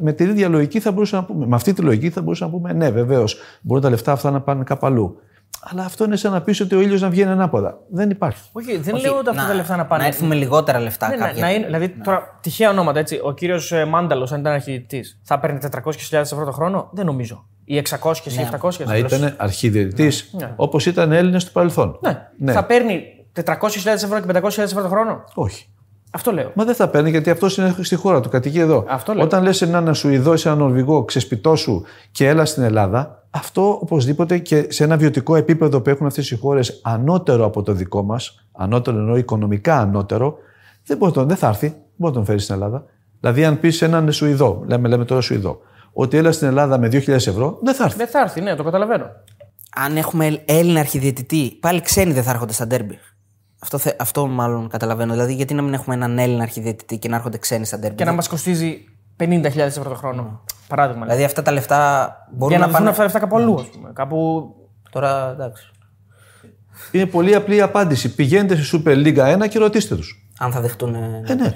Με 0.00 0.12
την 0.12 0.28
ίδια 0.28 0.48
λογική 0.48 0.80
θα 0.80 0.92
μπορούσαμε 0.92 1.22
να 1.22 1.34
πούμε, 1.34 1.46
με 1.46 1.54
αυτή 1.54 1.72
τη 1.72 1.82
λογική 1.82 2.10
θα 2.10 2.22
μπορούσαμε 2.22 2.52
να 2.52 2.58
πούμε, 2.58 2.72
ναι, 2.72 2.90
βεβαίως, 2.90 3.36
μπορούν 3.60 3.82
τα 3.82 3.90
λεφτά 3.90 4.12
αυτά 4.12 4.30
να 4.30 4.40
πάνε 4.40 4.64
κάπου 4.64 4.86
αλλού. 4.86 5.20
Αλλά 5.64 5.84
αυτό 5.84 6.04
είναι 6.04 6.16
σαν 6.16 6.32
να 6.32 6.40
πεις 6.42 6.60
ότι 6.60 6.74
ο 6.74 6.80
ήλιος 6.80 7.00
να 7.00 7.08
βγαίνει 7.08 7.30
ανάποδα. 7.30 7.78
Δεν 7.90 8.10
υπάρχει. 8.10 8.48
Όχι, 8.52 8.76
δεν 8.76 8.96
λέω 8.96 9.18
ότι 9.18 9.28
αυτά 9.28 9.46
τα 9.46 9.54
λεφτά 9.54 9.76
να 9.76 9.86
πάνε. 9.86 10.02
Να 10.02 10.08
έρθουμε 10.08 10.34
λιγότερα 10.34 10.80
λεφτά 10.80 11.08
Ναι, 11.08 11.16
να, 11.16 11.26
κάποια. 11.26 11.42
να 11.42 11.52
είναι, 11.52 11.64
δηλαδή, 11.64 11.88
τώρα, 11.88 12.38
τυχαία 12.40 12.70
ονόματα, 12.70 12.98
έτσι. 12.98 13.20
Ο 13.22 13.32
κύριος 13.32 13.72
Μάνταλος, 13.88 14.32
αν 14.32 14.40
ήταν 14.40 14.52
αρχιδιετή, 14.52 15.04
θα 15.22 15.38
παίρνει 15.40 15.58
400.000 15.70 16.12
ευρώ 16.12 16.44
το 16.44 16.52
χρόνο; 16.52 16.88
Δεν 16.92 17.06
νομίζω. 17.06 17.46
Ή 17.64 17.76
600 17.76 18.12
ή 18.24 18.48
700. 18.60 18.84
Να 18.84 18.96
ήταν 18.96 19.34
αρχιδιαιτητή, 19.36 20.12
Ναι. 20.32 20.52
όπως 20.56 20.86
ήταν 20.86 21.12
Έλληνες 21.12 21.44
του 21.44 21.52
παρελθόν. 21.52 21.98
Ναι. 22.38 22.52
Θα 22.52 22.64
παίρνει 22.64 23.02
400.000 23.44 24.02
ευρώ 24.02 24.20
και 24.20 24.26
500.000 24.32 24.58
ευρώ 24.58 24.82
το 24.82 24.88
χρόνο; 24.88 25.24
Όχι. 25.34 25.66
Αυτό 26.14 26.32
λέω. 26.32 26.50
Μα 26.54 26.64
δεν 26.64 26.74
θα 26.74 26.88
παίρνει 26.88 27.10
γιατί 27.10 27.30
αυτός 27.30 27.56
είναι 27.56 27.74
στη 27.80 27.94
χώρα 27.96 28.20
του, 28.20 28.28
κατοικεί 28.28 28.58
εδώ. 28.58 28.84
Αυτό 28.88 29.14
λέω. 29.14 29.24
Όταν 29.24 29.42
λες 29.42 29.62
έναν 29.62 29.94
Σουηδό 29.94 30.32
ή 30.32 30.36
σε 30.36 30.48
έναν 30.48 30.60
Νορβηγό, 30.60 31.04
ξεσπιτό 31.04 31.56
σου 31.56 31.82
και 32.12 32.28
έλα 32.28 32.44
στην 32.44 32.62
Ελλάδα, 32.62 33.24
αυτό 33.30 33.78
οπωσδήποτε 33.82 34.38
και 34.38 34.66
σε 34.68 34.84
ένα 34.84 34.96
βιωτικό 34.96 35.36
επίπεδο 35.36 35.80
που 35.80 35.90
έχουν 35.90 36.06
αυτές 36.06 36.30
οι 36.30 36.36
χώρες 36.36 36.80
ανώτερο 36.82 37.44
από 37.44 37.62
το 37.62 37.72
δικό 37.72 38.02
μας, 38.02 38.46
ανώτερο 38.52 38.96
εννοώ 38.98 39.16
οικονομικά 39.16 39.78
ανώτερο, 39.78 40.36
δεν, 40.84 40.96
μπορεί, 40.96 41.12
τον- 41.12 41.28
δεν 41.28 41.36
θα 41.36 41.48
έρθει, 41.48 41.66
δεν 41.68 41.76
μπορεί 41.96 42.12
να 42.12 42.18
τον 42.18 42.26
φέρεις 42.26 42.42
στην 42.42 42.54
Ελλάδα. 42.54 42.84
Δηλαδή, 43.20 43.44
αν 43.44 43.60
πεις 43.60 43.76
σε 43.76 43.84
έναν 43.84 44.12
Σουηδό, 44.12 44.62
λέμε, 44.66 44.88
λέμε 44.88 45.04
τώρα 45.04 45.20
Σουηδό, 45.20 45.58
ότι 45.92 46.16
έλα 46.16 46.32
στην 46.32 46.46
Ελλάδα 46.48 46.78
με 46.78 46.88
2.000 46.88 47.26
ευρώ, 47.26 47.58
δεν 47.62 47.74
θα 47.74 47.84
έρθει. 47.84 47.96
Δεν 47.96 48.06
θα 48.08 48.20
έρθει, 48.20 48.40
ναι, 48.40 48.54
το 48.54 48.62
καταλαβαίνω. 48.62 49.06
Αν 49.76 49.96
έχουμε 49.96 50.42
Έλληνα 50.44 50.80
αρχιδιαιτητή, 50.80 51.56
πάλι 51.60 51.80
ξένοι 51.80 52.12
δεν 52.12 52.22
θα 52.22 52.30
έρχονται 52.30 52.52
στα 52.52 52.66
ντέρμπι. 52.66 52.98
Αυτό, 53.62 53.78
θε- 53.78 54.00
αυτό 54.02 54.26
μάλλον 54.26 54.68
καταλαβαίνω. 54.68 55.12
Δηλαδή, 55.12 55.34
γιατί 55.34 55.54
να 55.54 55.62
μην 55.62 55.72
έχουμε 55.74 55.94
έναν 55.94 56.18
Έλληνα 56.18 56.42
αρχιδιαιτητή 56.42 56.98
και 56.98 57.08
να 57.08 57.16
έρχονται 57.16 57.38
ξένοι 57.38 57.64
στα 57.64 57.78
ντέρμπι; 57.78 57.96
Και 57.96 58.04
να 58.04 58.12
μας 58.12 58.28
κοστίζει 58.28 58.84
50.000 59.16 59.56
ευρώ 59.56 59.88
το 59.90 59.94
χρόνο. 59.94 60.40
Παράδειγμα. 60.68 61.04
Δηλαδή, 61.04 61.24
αυτά 61.24 61.42
τα 61.42 61.52
λεφτά 61.52 62.10
μπορούν 62.32 62.48
για 62.56 62.58
να 62.58 62.72
να, 62.72 62.78
δοθούν 62.78 62.84
πάνε. 62.86 62.88
αυτά 62.90 62.96
τα 62.96 63.02
λεφτά 63.04 63.18
κάπου 63.18 63.36
αλλού, 63.36 63.54
ας 63.60 63.66
πούμε. 63.66 63.90
Κάπου. 63.94 64.46
Τώρα 64.90 65.30
εντάξει. 65.30 65.70
Είναι 66.92 67.06
πολύ 67.06 67.34
απλή 67.34 67.56
η 67.56 67.60
απάντηση. 67.60 68.14
Πηγαίνετε 68.14 68.56
στη 68.62 68.82
Super 68.84 68.94
League 69.06 69.42
1 69.42 69.48
και 69.48 69.58
ρωτήστε 69.58 69.96
τους. 69.96 70.28
Αν 70.38 70.52
θα 70.52 70.60
δεχτούν. 70.60 70.94
Ε, 70.94 71.22
Ε, 71.26 71.34
ναι. 71.34 71.52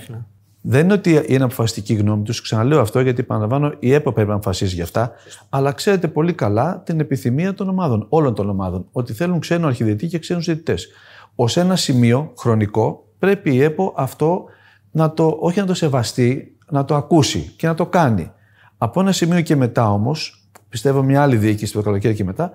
Δεν 0.68 0.84
είναι 0.84 0.92
ότι 0.92 1.24
είναι 1.26 1.44
αποφασιστική 1.44 1.94
γνώμη 1.94 2.22
τους. 2.22 2.40
Ξαναλέω 2.42 2.80
αυτό 2.80 3.00
γιατί 3.00 3.20
επαναλαμβάνω, 3.20 3.72
η 3.78 3.92
ΕΠΟ 3.92 4.12
πρέπει 4.12 4.28
να 4.28 4.34
αποφασίζει 4.34 4.74
γι' 4.74 4.82
αυτά. 4.82 5.12
Αλλά 5.48 5.72
ξέρετε 5.72 6.08
πολύ 6.08 6.32
καλά 6.32 6.82
την 6.84 7.00
επιθυμία 7.00 7.54
των 7.54 7.68
ομάδων, 7.68 8.06
όλων 8.08 8.34
των 8.34 8.48
ομάδων, 8.50 8.86
ότι 8.92 9.12
θέλουν 9.12 9.38
ξένο 9.40 9.66
αρχιδιετή 9.66 10.06
και 10.06 10.18
ξένους 10.18 10.44
διαιτητές. 10.44 10.88
Ω 11.36 11.44
ένα 11.54 11.76
σημείο 11.76 12.32
χρονικό 12.38 13.06
πρέπει 13.18 13.54
η 13.54 13.62
ΕΠΟ 13.62 13.92
αυτό 13.96 14.44
να 14.90 15.12
το, 15.12 15.36
όχι 15.40 15.60
να 15.60 15.66
το 15.66 15.74
σεβαστεί, 15.74 16.56
να 16.70 16.84
το 16.84 16.94
ακούσει 16.94 17.54
και 17.56 17.66
να 17.66 17.74
το 17.74 17.86
κάνει. 17.86 18.30
Από 18.78 19.00
ένα 19.00 19.12
σημείο 19.12 19.40
και 19.40 19.56
μετά 19.56 19.92
όμως, 19.92 20.48
πιστεύω 20.68 21.02
μια 21.02 21.22
άλλη 21.22 21.36
διοίκηση 21.36 21.72
το 21.72 21.82
καλοκαίρι 21.82 22.14
και 22.14 22.24
μετά, 22.24 22.50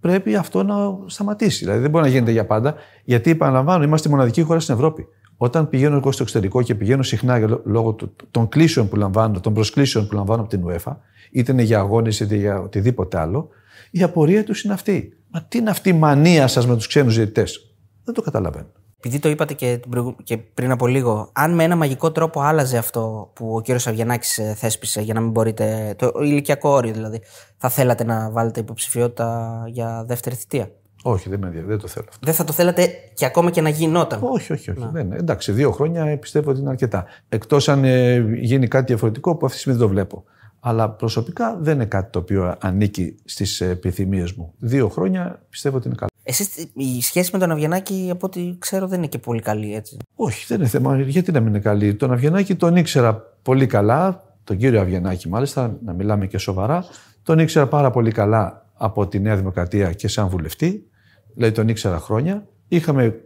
πρέπει 0.00 0.34
αυτό 0.34 0.62
να 0.62 0.74
σταματήσει. 1.06 1.64
Δηλαδή 1.64 1.80
δεν 1.80 1.90
μπορεί 1.90 2.04
να 2.04 2.10
γίνεται 2.10 2.30
για 2.30 2.46
πάντα, 2.46 2.74
γιατί 3.04 3.30
επαναλαμβάνω, 3.30 3.84
είμαστε 3.84 4.08
η 4.08 4.10
μοναδική 4.10 4.42
χώρα 4.42 4.60
στην 4.60 4.74
Ευρώπη. 4.74 5.06
Όταν 5.36 5.68
πηγαίνω 5.68 5.96
εγώ 5.96 6.12
στο 6.12 6.22
εξωτερικό 6.22 6.62
και 6.62 6.74
πηγαίνω 6.74 7.02
συχνά 7.02 7.60
λόγω 7.64 7.96
των 8.30 8.48
κλήσεων 8.48 8.88
που 8.88 8.96
λαμβάνω, 8.96 9.40
των 9.40 9.54
προσκλήσεων 9.54 10.06
που 10.06 10.14
λαμβάνω 10.14 10.40
από 10.40 10.50
την 10.50 10.62
UEFA, 10.66 10.96
είτε 11.30 11.52
είναι 11.52 11.62
για 11.62 11.78
αγώνες 11.78 12.20
είτε 12.20 12.36
για 12.36 12.60
οτιδήποτε 12.60 13.18
άλλο, 13.18 13.48
η 13.90 14.02
απορία 14.02 14.44
τους 14.44 14.62
είναι 14.62 14.72
αυτή. 14.72 15.16
Μα 15.30 15.42
τι 15.42 15.58
είναι 15.58 15.70
αυτή 15.70 15.88
η 15.88 15.92
μανία 15.92 16.46
σας 16.46 16.66
με 16.66 16.74
τους 16.74 16.86
ξένους 16.86 17.14
διαιτητές; 17.14 17.71
Δεν 18.04 18.14
το 18.14 18.22
καταλαβαίνω. 18.22 18.66
Επειδή 19.04 19.18
το 19.18 19.28
είπατε 19.28 19.54
και, 19.54 19.80
και 20.22 20.36
πριν 20.36 20.70
από 20.70 20.86
λίγο, 20.86 21.30
αν 21.32 21.54
με 21.54 21.64
ένα 21.64 21.76
μαγικό 21.76 22.12
τρόπο 22.12 22.40
άλλαζε 22.40 22.78
αυτό 22.78 23.30
που 23.34 23.54
ο 23.54 23.60
κύριος 23.60 23.86
Αβγενάκη 23.86 24.40
ε, 24.40 24.54
θέσπισε 24.54 25.00
για 25.00 25.14
να 25.14 25.20
μην 25.20 25.30
μπορείτε. 25.30 25.94
το 25.98 26.12
ηλικιακό 26.22 26.68
όριο 26.68 26.92
δηλαδή, 26.92 27.20
θα 27.56 27.68
θέλατε 27.68 28.04
να 28.04 28.30
βάλετε 28.30 28.60
υποψηφιότητα 28.60 29.62
για 29.66 30.04
δεύτερη 30.06 30.34
θητεία; 30.34 30.70
Όχι, 31.02 31.28
δεν, 31.28 31.38
με, 31.38 31.64
δεν 31.66 31.78
το 31.78 31.86
θέλω 31.86 32.06
αυτό. 32.08 32.26
Δεν 32.26 32.34
θα 32.34 32.44
το 32.44 32.52
θέλατε 32.52 32.88
και 33.14 33.24
ακόμα 33.24 33.50
και 33.50 33.60
να 33.60 33.68
γινόταν; 33.68 34.20
Όχι, 34.22 34.52
όχι. 34.52 34.70
όχι. 34.70 34.88
Δεν, 34.92 35.12
εντάξει, 35.12 35.52
δύο 35.52 35.70
χρόνια 35.70 36.18
πιστεύω 36.18 36.50
ότι 36.50 36.60
είναι 36.60 36.70
αρκετά. 36.70 37.04
Εκτός 37.28 37.68
αν 37.68 37.84
ε, 37.84 38.18
γίνει 38.40 38.68
κάτι 38.68 38.84
διαφορετικό 38.86 39.36
που 39.36 39.46
αυτή 39.46 39.56
τη 39.56 39.62
στιγμή 39.62 39.78
δεν 39.78 39.88
το 39.88 39.92
βλέπω. 39.94 40.24
Αλλά 40.60 40.90
προσωπικά 40.90 41.58
δεν 41.60 41.74
είναι 41.74 41.86
κάτι 41.86 42.10
το 42.10 42.18
οποίο 42.18 42.56
ανήκει 42.60 43.14
στις 43.24 43.60
επιθυμίες 43.60 44.32
μου. 44.32 44.54
Δύο 44.58 44.88
χρόνια 44.88 45.42
πιστεύω 45.48 45.76
ότι 45.76 45.86
είναι 45.86 45.96
καλά. 45.96 46.10
Εσείς 46.22 46.48
η 46.74 47.02
σχέση 47.02 47.30
με 47.32 47.38
τον 47.38 47.50
Αβγενάκη, 47.50 48.08
από 48.12 48.26
ό,τι 48.26 48.54
ξέρω, 48.58 48.86
δεν 48.86 48.98
είναι 48.98 49.06
και 49.06 49.18
πολύ 49.18 49.40
καλή, 49.40 49.74
έτσι. 49.74 49.96
Όχι, 50.14 50.44
δεν 50.48 50.58
είναι 50.58 50.68
θέμα. 50.68 51.00
Γιατί 51.00 51.32
να 51.32 51.40
μην 51.40 51.48
είναι 51.48 51.58
καλή; 51.58 51.94
Τον 51.94 52.12
Αβγενάκη 52.12 52.54
τον 52.54 52.76
ήξερα 52.76 53.14
πολύ 53.42 53.66
καλά, 53.66 54.24
τον 54.44 54.56
κύριο 54.56 54.80
Αβγενάκη 54.80 55.28
μάλιστα, 55.28 55.78
να 55.84 55.92
μιλάμε 55.92 56.26
και 56.26 56.38
σοβαρά. 56.38 56.84
Τον 57.22 57.38
ήξερα 57.38 57.66
πάρα 57.66 57.90
πολύ 57.90 58.10
καλά 58.10 58.70
από 58.74 59.06
τη 59.06 59.20
Νέα 59.20 59.36
Δημοκρατία 59.36 59.92
και 59.92 60.08
σαν 60.08 60.28
βουλευτή. 60.28 60.86
Δηλαδή 61.34 61.54
τον 61.54 61.68
ήξερα 61.68 61.98
χρόνια. 61.98 62.46
Είχαμε 62.68 63.20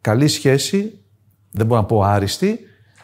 καλή 0.00 0.28
σχέση, 0.28 0.98
δεν 1.50 1.66
μπορώ 1.66 1.80
να 1.80 1.86
πω 1.86 2.02
άριστη. 2.02 2.58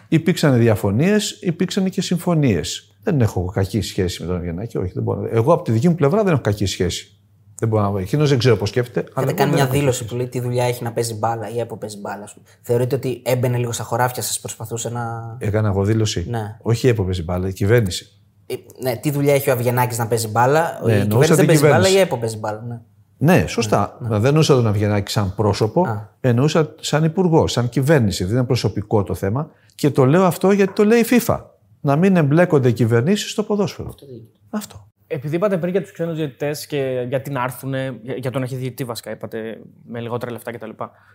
Υπήρξαν 0.09 0.59
διαφωνίες, 0.59 1.39
υπήρξαν 1.41 1.91
και 1.91 2.03
συμφωνίες. 2.03 2.95
Δεν 3.03 3.21
έχω 3.21 3.45
κακή 3.45 3.81
σχέση 3.81 4.23
με 4.23 4.29
τον 4.29 4.37
Αβγενάκη, 4.37 4.79
όχι. 4.79 4.93
Δεν 4.95 5.03
μπορώ. 5.03 5.29
Εγώ 5.31 5.53
από 5.53 5.63
τη 5.63 5.73
δική 5.73 5.89
μου 5.89 5.95
πλευρά 5.95 6.23
δεν 6.23 6.33
έχω 6.33 6.43
κακή 6.43 6.67
σχέση. 6.67 7.20
Δεν 7.61 7.69
μπορώ 7.69 7.91
να 7.91 8.01
Εκείνος 8.01 8.29
δεν 8.29 8.39
ξέρω 8.39 8.57
πώς 8.57 8.69
σκέφτεται. 8.69 9.11
Έχετε 9.17 9.33
κάνει 9.33 9.53
μια 9.53 9.67
δήλωση 9.67 10.05
που 10.05 10.17
λέει 10.17 10.27
τι 10.27 10.41
δουλειά 10.41 10.65
έχει 10.65 10.83
να 10.83 10.93
παίζει 10.93 11.15
μπάλα 11.15 11.51
ή 11.55 11.61
από 11.61 11.77
παίζει 11.77 11.99
μπάλα. 12.01 12.29
Θεωρείτε 12.63 12.95
ότι 12.95 13.23
έμπαινε 13.25 13.57
λίγο 13.57 13.73
στα 13.73 13.85
χωράφια 13.85 14.23
σας, 14.23 14.41
προσπαθούσε 14.41 14.91
να. 14.91 15.37
Έκανα 15.39 15.69
εγώ 15.69 15.85
δήλωση. 15.85 16.27
Ναι. 16.29 16.57
Όχι 16.63 16.89
η 16.89 16.95
παίζει 16.95 17.23
μπάλα, 17.23 17.49
η 17.49 17.53
κυβέρνηση. 17.53 18.07
Ε, 18.47 18.55
ναι, 18.83 18.97
τι 18.97 19.11
δουλειά 19.11 19.35
έχει 19.35 19.51
ο 19.51 19.53
Αβγενάκης 19.53 19.99
να 19.99 20.07
παίζει 20.07 20.29
μπάλα, 20.29 20.81
ναι, 20.85 20.93
η 20.93 21.01
κυβέρνηση 21.01 21.35
δεν 21.35 21.47
παίζει 21.47 21.67
μπάλα 21.67 21.89
ή 21.89 21.93
η 21.95 21.99
ΕΠΟ 21.99 22.17
παίζει 22.17 22.39
μπάλα. 22.39 22.65
Ναι. 22.69 22.81
Ναι, 23.23 23.47
σωστά. 23.47 23.99
Ναι, 24.01 24.09
ναι. 24.09 24.15
Δεν 24.17 24.25
εννοούσα 24.25 24.55
τον 24.55 24.67
Αβγενάκη 24.67 25.11
σαν 25.11 25.35
πρόσωπο, 25.35 25.83
Α. 25.87 26.09
εννοούσα 26.21 26.75
σαν 26.81 27.05
υπουργό, 27.05 27.47
σαν 27.47 27.69
κυβέρνηση. 27.69 28.25
Δεν 28.25 28.37
είναι 28.37 28.45
προσωπικό 28.45 29.03
το 29.03 29.15
θέμα. 29.15 29.51
Και 29.75 29.91
το 29.91 30.05
λέω 30.05 30.25
αυτό 30.25 30.51
γιατί 30.51 30.73
το 30.73 30.85
λέει 30.85 30.99
η 30.99 31.05
FIFA. 31.11 31.41
Να 31.81 31.97
μην 31.97 32.17
εμπλέκονται 32.17 32.69
οι 32.69 32.73
κυβερνήσεις 32.73 33.31
στο 33.31 33.43
ποδόσφαιρο. 33.43 33.89
Αυτό. 33.89 34.07
αυτό. 34.51 34.90
Επειδή 35.13 35.37
είπατε 35.37 35.59
πριν 35.59 35.71
για 35.71 35.81
τους 35.81 35.93
ξένους 35.93 36.17
διαιτητές 36.17 36.67
και 36.67 37.05
γιατί 37.09 37.31
να 37.31 37.43
έρθουν, 37.43 37.75
για 38.03 38.31
τον 38.31 38.43
αρχιδιαιτητή 38.43 38.85
βασικά, 38.85 39.11
είπατε 39.11 39.61
με 39.85 40.01
λιγότερα 40.01 40.33
λεφτά 40.33 40.53
κτλ. 40.53 40.71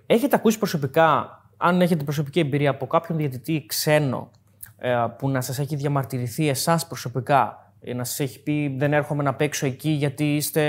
Έχετε 0.06 0.36
ακούσει 0.36 0.58
προσωπικά, 0.58 1.42
αν 1.58 1.82
έχετε 1.82 2.04
προσωπική 2.04 2.40
εμπειρία 2.40 2.70
από 2.70 2.88
κάποιον 2.88 3.18
διαιτητή 3.18 3.66
ξένο 3.68 4.32
ε, 4.78 5.06
που 5.18 5.30
να 5.30 5.42
σας 5.42 5.60
έχει 5.60 5.76
διαμαρτυρηθεί 5.76 6.50
εσάς 6.50 6.88
προσωπικά, 6.88 7.72
ε, 7.82 7.94
να 7.94 8.04
σας 8.04 8.20
έχει 8.20 8.44
πει 8.44 8.76
Δεν 8.78 8.94
έρχομαι 8.94 9.24
να 9.24 9.34
παίξω 9.34 9.66
εκεί 9.66 9.90
γιατί 9.90 10.36
είστε 10.36 10.62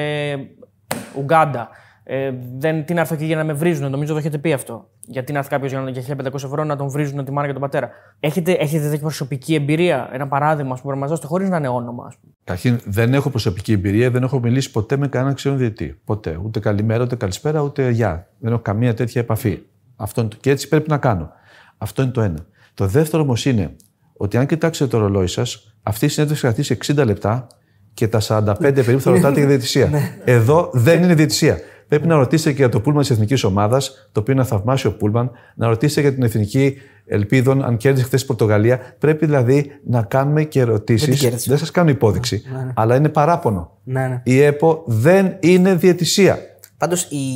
Ουγκάντα 1.16 1.68
ε, 2.08 2.32
δεν, 2.58 2.84
τι 2.84 2.94
να 2.94 3.00
έρθω 3.00 3.14
εκεί 3.14 3.24
για 3.24 3.36
να 3.36 3.44
με 3.44 3.52
βρίζουν. 3.52 3.90
Νομίζω 3.90 4.12
το 4.12 4.18
έχετε 4.18 4.38
πει 4.38 4.52
αυτό. 4.52 4.88
Γιατί 5.00 5.32
να 5.32 5.38
έρθει 5.38 5.50
κάποιος 5.50 5.70
για, 5.70 5.90
για 5.90 6.16
1500 6.16 6.34
ευρώ 6.34 6.64
να 6.64 6.76
τον 6.76 6.88
βρίζουν 6.88 7.24
τη 7.24 7.32
μάνα 7.32 7.46
και 7.46 7.52
τον 7.52 7.62
πατέρα. 7.62 7.90
Έχετε, 8.20 8.52
έχετε 8.52 8.84
τέτοια 8.84 8.98
προσωπική 8.98 9.54
εμπειρία, 9.54 10.08
ένα 10.12 10.28
παράδειγμα 10.28 10.74
που 10.74 10.80
μπορεί 10.82 10.94
να 10.94 11.00
μας 11.00 11.08
δώσετε 11.08 11.26
χωρίς 11.28 11.48
να 11.48 11.56
είναι 11.56 11.68
όνομα. 11.68 12.12
Καταρχήν, 12.44 12.80
δεν 12.84 13.14
έχω 13.14 13.30
προσωπική 13.30 13.72
εμπειρία, 13.72 14.10
δεν 14.10 14.22
έχω 14.22 14.40
μιλήσει 14.40 14.70
ποτέ 14.70 14.96
με 14.96 15.08
κανέναν 15.08 15.34
ξένο 15.34 15.56
διετή. 15.56 16.00
Ποτέ. 16.04 16.40
Ούτε 16.44 16.60
καλημέρα, 16.60 17.02
ούτε 17.02 17.16
καλησπέρα, 17.16 17.60
ούτε 17.60 17.90
γεια. 17.90 18.28
Δεν 18.38 18.52
έχω 18.52 18.62
καμία 18.62 18.94
τέτοια 18.94 19.20
επαφή. 19.20 19.62
Αυτό 19.96 20.20
είναι 20.20 20.30
το... 20.30 20.36
Και 20.40 20.50
έτσι 20.50 20.68
πρέπει 20.68 20.90
να 20.90 20.98
κάνω. 20.98 21.30
Αυτό 21.78 22.02
είναι 22.02 22.10
το 22.10 22.20
ένα. 22.20 22.46
Το 22.74 22.86
δεύτερο 22.86 23.22
όμως 23.22 23.44
είναι 23.46 23.76
ότι 24.16 24.36
αν 24.36 24.46
κοιτάξετε 24.46 24.90
το 24.90 24.98
ρολόι 24.98 25.26
σας, 25.26 25.76
αυτή 25.82 26.04
η 26.04 26.08
συνέντευξη 26.08 26.46
θα 26.46 26.52
κρατήσει 26.52 26.78
60 26.94 27.04
λεπτά 27.06 27.46
και 27.94 28.08
τα 28.08 28.20
45 28.28 28.56
περίπου 28.58 29.00
θα 29.00 29.10
ρωτάτε 29.10 29.38
για 29.38 29.48
διαιτησία. 29.48 29.88
Ναι. 29.92 30.18
Εδώ 30.24 30.70
δεν 30.72 31.02
είναι 31.02 31.14
διαιτησία. 31.14 31.58
Πρέπει 31.88 32.06
να 32.06 32.16
ρωτήσετε 32.16 32.50
και 32.50 32.56
για 32.56 32.68
το 32.68 32.80
πούλμαν 32.80 33.00
της 33.00 33.10
εθνικής 33.10 33.44
ομάδας, 33.44 34.08
το 34.12 34.20
οποίο 34.20 34.32
είναι 34.32 34.42
ένα 34.42 34.50
θαυμάσιο 34.50 34.92
πούλμαν, 34.92 35.30
να 35.54 35.68
ρωτήσετε 35.68 36.00
για 36.00 36.14
την 36.14 36.22
εθνική 36.22 36.76
ελπίδων, 37.06 37.64
αν 37.64 37.76
κέρδισε 37.76 38.06
χθες 38.06 38.22
η 38.22 38.26
Πορτογαλία. 38.26 38.80
Πρέπει 38.98 39.26
δηλαδή 39.26 39.70
να 39.84 40.02
κάνουμε 40.02 40.44
και 40.44 40.60
ερωτήσεις. 40.60 41.46
Δεν 41.46 41.58
σας 41.58 41.70
κάνω 41.70 41.90
υπόδειξη, 41.90 42.42
ναι, 42.52 42.64
ναι. 42.64 42.72
αλλά 42.74 42.96
είναι 42.96 43.08
παράπονο. 43.08 43.78
Ναι, 43.84 44.06
ναι. 44.06 44.20
Η 44.24 44.40
ΕΠΟ 44.42 44.82
δεν 44.86 45.36
είναι 45.40 45.74
διαιτησία. 45.74 46.38
Πάντως 46.76 47.02
οι, 47.02 47.26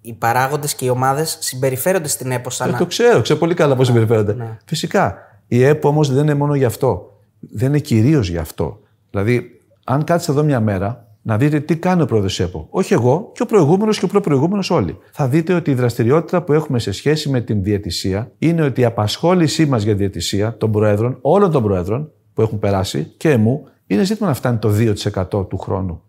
οι 0.00 0.12
παράγοντες 0.12 0.74
και 0.74 0.84
οι 0.84 0.88
ομάδες 0.88 1.36
συμπεριφέρονται 1.40 2.08
στην 2.08 2.30
ΕΠΟ 2.30 2.50
σαν. 2.50 2.70
Δεν 2.70 2.78
το 2.78 2.86
ξέρω, 2.86 3.20
ξέρω 3.20 3.38
πολύ 3.38 3.54
καλά 3.54 3.76
πώς 3.76 3.86
συμπεριφέρονται. 3.86 4.34
Ναι. 4.34 4.58
Φυσικά. 4.64 5.16
Η 5.46 5.62
ΕΠΟ 5.62 5.88
όμως 5.88 6.12
δεν 6.12 6.22
είναι 6.22 6.34
μόνο 6.34 6.54
γι' 6.54 6.64
αυτό. 6.64 7.18
Δεν 7.40 7.68
είναι 7.68 7.78
κυρίως 7.78 8.28
γι' 8.28 8.38
αυτό. 8.38 8.80
Δηλαδή, 9.10 9.60
αν 9.84 10.04
κάτσετε 10.04 10.32
εδώ 10.32 10.42
μια 10.42 10.60
μέρα 10.60 11.03
να 11.26 11.36
δείτε 11.36 11.60
τι 11.60 11.76
κάνει 11.76 12.02
ο 12.02 12.06
πρόεδρος 12.06 12.40
ΕΠΟ. 12.40 12.66
Όχι 12.70 12.92
εγώ, 12.92 13.30
και 13.34 13.42
ο 13.42 13.46
προηγούμενος 13.46 13.98
και 13.98 14.04
ο 14.04 14.08
προπροηγούμενος 14.08 14.70
όλοι. 14.70 14.98
Θα 15.12 15.28
δείτε 15.28 15.54
ότι 15.54 15.70
η 15.70 15.74
δραστηριότητα 15.74 16.42
που 16.42 16.52
έχουμε 16.52 16.78
σε 16.78 16.92
σχέση 16.92 17.28
με 17.28 17.40
την 17.40 17.62
διαιτησία 17.62 18.32
είναι 18.38 18.62
ότι 18.62 18.80
η 18.80 18.84
απασχόλησή 18.84 19.66
μας 19.66 19.82
για 19.82 19.94
διαιτησία 19.94 20.56
των 20.56 20.72
προέδρων, 20.72 21.18
όλων 21.20 21.50
των 21.50 21.62
προέδρων 21.62 22.12
που 22.34 22.42
έχουν 22.42 22.58
περάσει 22.58 23.04
και 23.16 23.30
εμού, 23.30 23.68
είναι 23.86 24.04
ζήτημα 24.04 24.28
να 24.28 24.34
φτάνει 24.34 24.58
το 24.58 24.70
2% 24.70 25.48
του 25.48 25.58
χρόνου. 25.58 26.02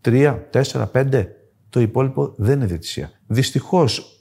3, 0.00 0.38
4, 0.50 0.86
5. 0.92 1.26
Το 1.68 1.80
υπόλοιπο 1.80 2.32
δεν 2.36 2.56
είναι 2.56 2.66
διαιτησία. 2.66 3.10
Δυστυχώς 3.26 4.20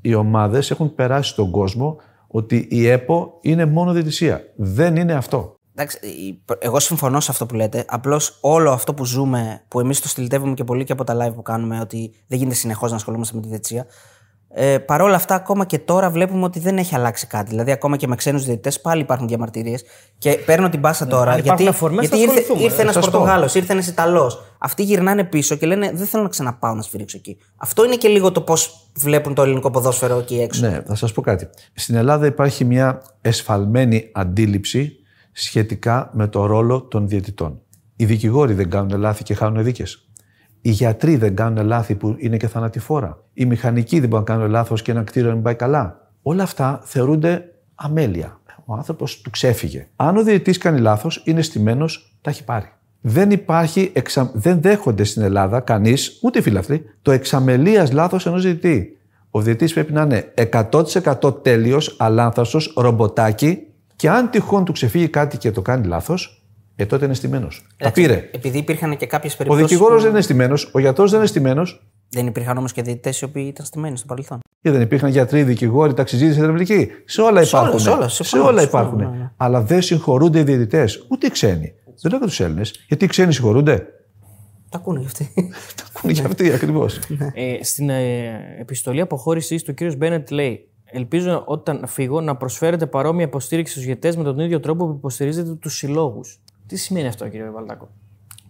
οι 0.00 0.14
ομάδες 0.14 0.70
έχουν 0.70 0.94
περάσει 0.94 1.30
στον 1.30 1.50
κόσμο 1.50 1.96
ότι 2.26 2.66
η 2.70 2.86
ΕΠΟ 2.86 3.38
είναι 3.40 3.64
μόνο 3.64 3.92
διαιτησία. 3.92 4.42
Δεν 4.56 4.96
είναι 4.96 5.12
αυτό. 5.12 5.55
Εντάξει, 5.78 5.98
εγώ 6.58 6.80
συμφωνώ 6.80 7.20
σε 7.20 7.30
αυτό 7.30 7.46
που 7.46 7.54
λέτε. 7.54 7.84
Απλώς 7.88 8.38
όλο 8.40 8.70
αυτό 8.70 8.94
που 8.94 9.04
ζούμε, 9.04 9.62
που 9.68 9.80
εμείς 9.80 10.00
το 10.00 10.08
στυλιτεύουμε 10.08 10.54
και 10.54 10.64
πολύ 10.64 10.84
και 10.84 10.92
από 10.92 11.04
τα 11.04 11.16
live 11.16 11.34
που 11.34 11.42
κάνουμε, 11.42 11.80
ότι 11.80 12.12
δεν 12.26 12.38
γίνεται 12.38 12.56
συνεχώς 12.56 12.90
να 12.90 12.96
ασχολούμαστε 12.96 13.36
με 13.36 13.42
τη 13.42 13.48
διετησία. 13.48 13.86
Ε, 14.48 14.78
Παρ' 14.78 15.00
όλα 15.00 15.14
αυτά, 15.14 15.34
ακόμα 15.34 15.64
και 15.64 15.78
τώρα 15.78 16.10
βλέπουμε 16.10 16.44
ότι 16.44 16.58
δεν 16.58 16.78
έχει 16.78 16.94
αλλάξει 16.94 17.26
κάτι. 17.26 17.48
Δηλαδή, 17.50 17.70
ακόμα 17.70 17.96
και 17.96 18.06
με 18.06 18.16
ξένους 18.16 18.44
διαιτητές 18.44 18.80
πάλι 18.80 19.00
υπάρχουν 19.00 19.28
διαμαρτυρίες. 19.28 19.84
Και 20.18 20.32
παίρνω 20.32 20.68
την 20.68 20.80
πάσα 20.80 21.04
ναι, 21.04 21.10
τώρα. 21.10 21.38
γιατί 21.38 21.62
γιατί 21.62 22.18
ήρθε, 22.18 22.44
ήρθε 22.58 22.82
ένας 22.82 22.98
Πορτογάλος, 22.98 23.54
ήρθε 23.54 23.72
ένας 23.72 23.86
Ιταλός. 23.86 24.42
Αυτοί 24.58 24.82
γυρνάνε 24.82 25.24
πίσω 25.24 25.56
και 25.56 25.66
λένε 25.66 25.90
Δεν 25.94 26.06
θέλω 26.06 26.22
να 26.22 26.28
ξαναπάω 26.28 26.74
να 26.74 26.82
σφυρίξω 26.82 27.16
εκεί. 27.16 27.38
Αυτό 27.56 27.84
είναι 27.84 27.96
και 27.96 28.08
λίγο 28.08 28.32
το 28.32 28.40
πώς 28.40 28.90
βλέπουν 28.96 29.34
το 29.34 29.42
ελληνικό 29.42 29.70
ποδόσφαιρο 29.70 30.18
εκεί 30.18 30.40
έξω. 30.40 30.68
Ναι, 30.68 30.82
θα 30.86 30.94
σας 30.94 31.12
πω 31.12 31.20
κάτι. 31.20 31.48
Στην 31.74 31.94
Ελλάδα 31.94 32.26
υπάρχει 32.26 32.64
μια 32.64 33.02
εσφαλμένη 33.20 34.10
αντίληψη 34.14 35.00
σχετικά 35.38 36.10
με 36.12 36.28
το 36.28 36.46
ρόλο 36.46 36.82
των 36.82 37.08
διαιτητών. 37.08 37.60
Οι 37.96 38.04
δικηγόροι 38.04 38.52
δεν 38.52 38.70
κάνουν 38.70 39.00
λάθη 39.00 39.22
και 39.22 39.34
χάνουν 39.34 39.64
δίκες. 39.64 40.08
Οι 40.60 40.70
γιατροί 40.70 41.16
δεν 41.16 41.36
κάνουν 41.36 41.66
λάθη 41.66 41.94
που 41.94 42.14
είναι 42.18 42.36
και 42.36 42.48
θανατηφόρα. 42.48 43.24
Οι 43.32 43.44
μηχανικοί 43.46 44.00
δεν 44.00 44.08
μπορούν 44.08 44.24
να 44.28 44.34
κάνουν 44.34 44.50
λάθος 44.50 44.82
και 44.82 44.90
ένα 44.90 45.02
κτίριο 45.02 45.30
δεν 45.30 45.42
πάει 45.42 45.54
καλά. 45.54 46.10
Όλα 46.22 46.42
αυτά 46.42 46.80
θεωρούνται 46.84 47.44
αμέλεια. 47.74 48.40
Ο 48.64 48.74
άνθρωπος 48.74 49.20
του 49.20 49.30
ξέφυγε. 49.30 49.88
Αν 49.96 50.16
ο 50.16 50.22
διαιτητής 50.22 50.58
κάνει 50.58 50.80
λάθος, 50.80 51.22
είναι 51.24 51.42
στημένος, 51.42 52.16
τα 52.20 52.30
έχει 52.30 52.44
πάρει. 52.44 52.72
Δεν 53.00 53.30
υπάρχει, 53.30 53.90
εξα... 53.94 54.30
δεν 54.34 54.60
δέχονται 54.60 55.04
στην 55.04 55.22
Ελλάδα 55.22 55.60
κανείς, 55.60 56.18
ούτε 56.22 56.40
φιλαθροί, 56.40 56.84
το 57.02 57.10
εξαμελίας 57.10 57.92
λάθος 57.92 58.26
ενός 58.26 58.42
διαιτητή. 58.42 58.98
Ο 59.30 59.40
διαιτητής 59.40 59.72
πρέπει 59.72 59.92
να 59.92 60.02
είναι 60.02 60.34
100% 60.52 61.42
τέλειος, 61.42 61.96
αλάνθαστο, 61.98 62.58
ρομποτάκι 62.76 63.65
και 63.96 64.10
αν 64.10 64.30
τυχόν 64.30 64.64
του 64.64 64.72
ξεφύγει 64.72 65.08
κάτι 65.08 65.38
και 65.38 65.50
το 65.50 65.62
κάνει 65.62 65.86
λάθος, 65.86 66.46
ε, 66.76 66.86
τότε 66.86 67.04
είναι 67.04 67.14
στημένος. 67.14 67.66
Τα 67.76 67.92
πήρε. 67.92 68.28
Επειδή 68.32 68.58
υπήρχαν 68.58 68.96
και 68.96 69.06
κάποιες 69.06 69.36
περιπτώσεις. 69.36 69.64
Ο 69.64 69.68
δικηγόρος 69.68 69.96
που... 69.96 70.02
δεν 70.02 70.10
είναι 70.10 70.20
στημένος, 70.20 70.70
ο 70.72 70.78
γιατρός 70.78 71.10
δεν 71.10 71.18
είναι 71.18 71.28
στημένος. 71.28 71.86
Δεν 72.08 72.26
υπήρχαν 72.26 72.56
όμως 72.58 72.72
και 72.72 72.82
διαιτητές 72.82 73.20
οι 73.20 73.24
οποίοι 73.24 73.44
ήταν 73.48 73.66
στημένοι 73.66 73.96
στο 73.96 74.06
παρελθόν. 74.06 74.38
Και 74.62 74.70
δεν 74.70 74.80
υπήρχαν 74.80 75.10
γιατροί, 75.10 75.42
δικηγόροι, 75.42 75.94
ταξιζίδε, 75.94 76.42
ερευνητικοί. 76.42 76.88
Σε 77.04 77.20
όλα 77.20 77.42
υπάρχουν. 77.42 77.78
Σε 77.78 77.90
όλα, 77.90 78.08
σε, 78.08 78.24
σε 78.24 78.38
όλα 78.38 78.62
υπάρχουν. 78.62 78.98
Ναι, 78.98 79.06
ναι. 79.06 79.30
Αλλά 79.36 79.62
δεν 79.62 79.82
συγχωρούνται 79.82 80.38
οι 80.38 80.42
διαιτητές, 80.42 81.06
ούτε 81.08 81.26
οι 81.26 81.30
ξένοι. 81.30 81.72
Δεν 82.00 82.10
λέω 82.10 82.18
για 82.18 82.28
τους 82.28 82.40
Έλληνες. 82.40 82.84
Γιατί 82.88 83.04
οι 83.04 83.08
ξένοι 83.08 83.32
συγχωρούνται; 83.32 83.86
Τα 84.68 84.78
ακούνε 84.78 85.00
κι 85.00 85.06
αυτοί. 85.06 85.32
Τα 85.76 85.84
ακούνε 85.96 86.12
κι 86.12 86.22
αυτοί, 86.24 86.52
ακριβώς. 86.52 86.98
ε, 87.34 87.64
στην 87.64 87.90
ε, 87.90 88.56
επιστολή 88.60 89.00
αποχώρησης 89.00 89.62
του 89.62 89.74
κ. 89.74 89.94
Μπένετ 89.96 90.30
λέει 90.30 90.68
Ελπίζω 90.90 91.42
όταν 91.46 91.86
φύγω 91.86 92.20
να 92.20 92.36
προσφέρετε 92.36 92.86
παρόμοια 92.86 93.24
υποστήριξη 93.24 93.72
στους 93.72 93.84
ηγετές 93.84 94.16
με 94.16 94.24
τον 94.24 94.38
ίδιο 94.38 94.60
τρόπο 94.60 94.86
που 94.86 94.94
υποστηρίζετε 94.96 95.54
τους 95.54 95.76
συλλόγους. 95.76 96.40
Τι 96.66 96.76
σημαίνει 96.76 97.06
αυτό, 97.06 97.28
κύριε 97.28 97.50
Βαλτάκο; 97.50 97.88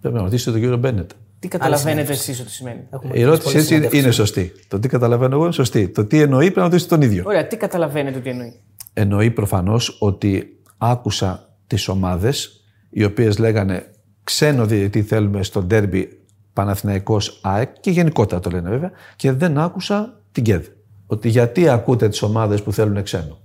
Πρέπει 0.00 0.16
να 0.16 0.22
ρωτήσετε 0.22 0.50
τον 0.50 0.60
κύριο 0.60 0.76
Μπένετ. 0.76 1.10
Τι 1.38 1.48
καταλαβαίνετε 1.48 2.12
εσείς 2.12 2.40
ότι 2.40 2.50
σημαίνει; 2.50 2.88
Η 3.12 3.20
ερώτηση 3.20 3.56
έτσι 3.56 3.74
είναι, 3.74 3.88
είναι 3.92 4.10
σωστή. 4.10 4.52
Το 4.68 4.78
τι 4.78 4.88
καταλαβαίνω 4.88 5.34
εγώ 5.34 5.44
είναι 5.44 5.52
σωστή. 5.52 5.88
Το 5.88 6.04
τι 6.04 6.20
εννοεί 6.20 6.50
πρέπει 6.50 6.70
να 6.70 6.78
το 6.78 6.86
τον 6.86 7.02
ίδιο. 7.02 7.22
Ωραία, 7.26 7.46
τι 7.46 7.56
καταλαβαίνετε 7.56 8.18
ότι 8.18 8.30
εννοεί; 8.30 8.60
Εννοεί 8.92 9.30
προφανώς 9.30 9.96
ότι 10.00 10.60
άκουσα 10.78 11.56
τις 11.66 11.88
ομάδες 11.88 12.64
οι 12.90 13.04
οποίες 13.04 13.38
λέγανε 13.38 13.90
ξένο 14.24 14.66
διαιτητή 14.66 15.02
θέλουμε 15.02 15.42
στο 15.42 15.62
ντέρμπι 15.62 16.20
Παναθηναϊκός 16.52 17.40
ΑΕΚ 17.42 17.80
και 17.80 17.90
γενικότερα 17.90 18.40
το 18.40 18.50
λένε 18.50 18.68
βέβαια 18.68 18.90
και 19.16 19.32
δεν 19.32 19.58
άκουσα 19.58 20.20
την 20.32 20.42
ΚΕΔ. 20.42 20.66
Ότι 21.06 21.28
γιατί 21.28 21.68
ακούτε 21.68 22.08
τις 22.08 22.22
ομάδες 22.22 22.62
που 22.62 22.72
θέλουν 22.72 23.02
ξένο; 23.02 23.38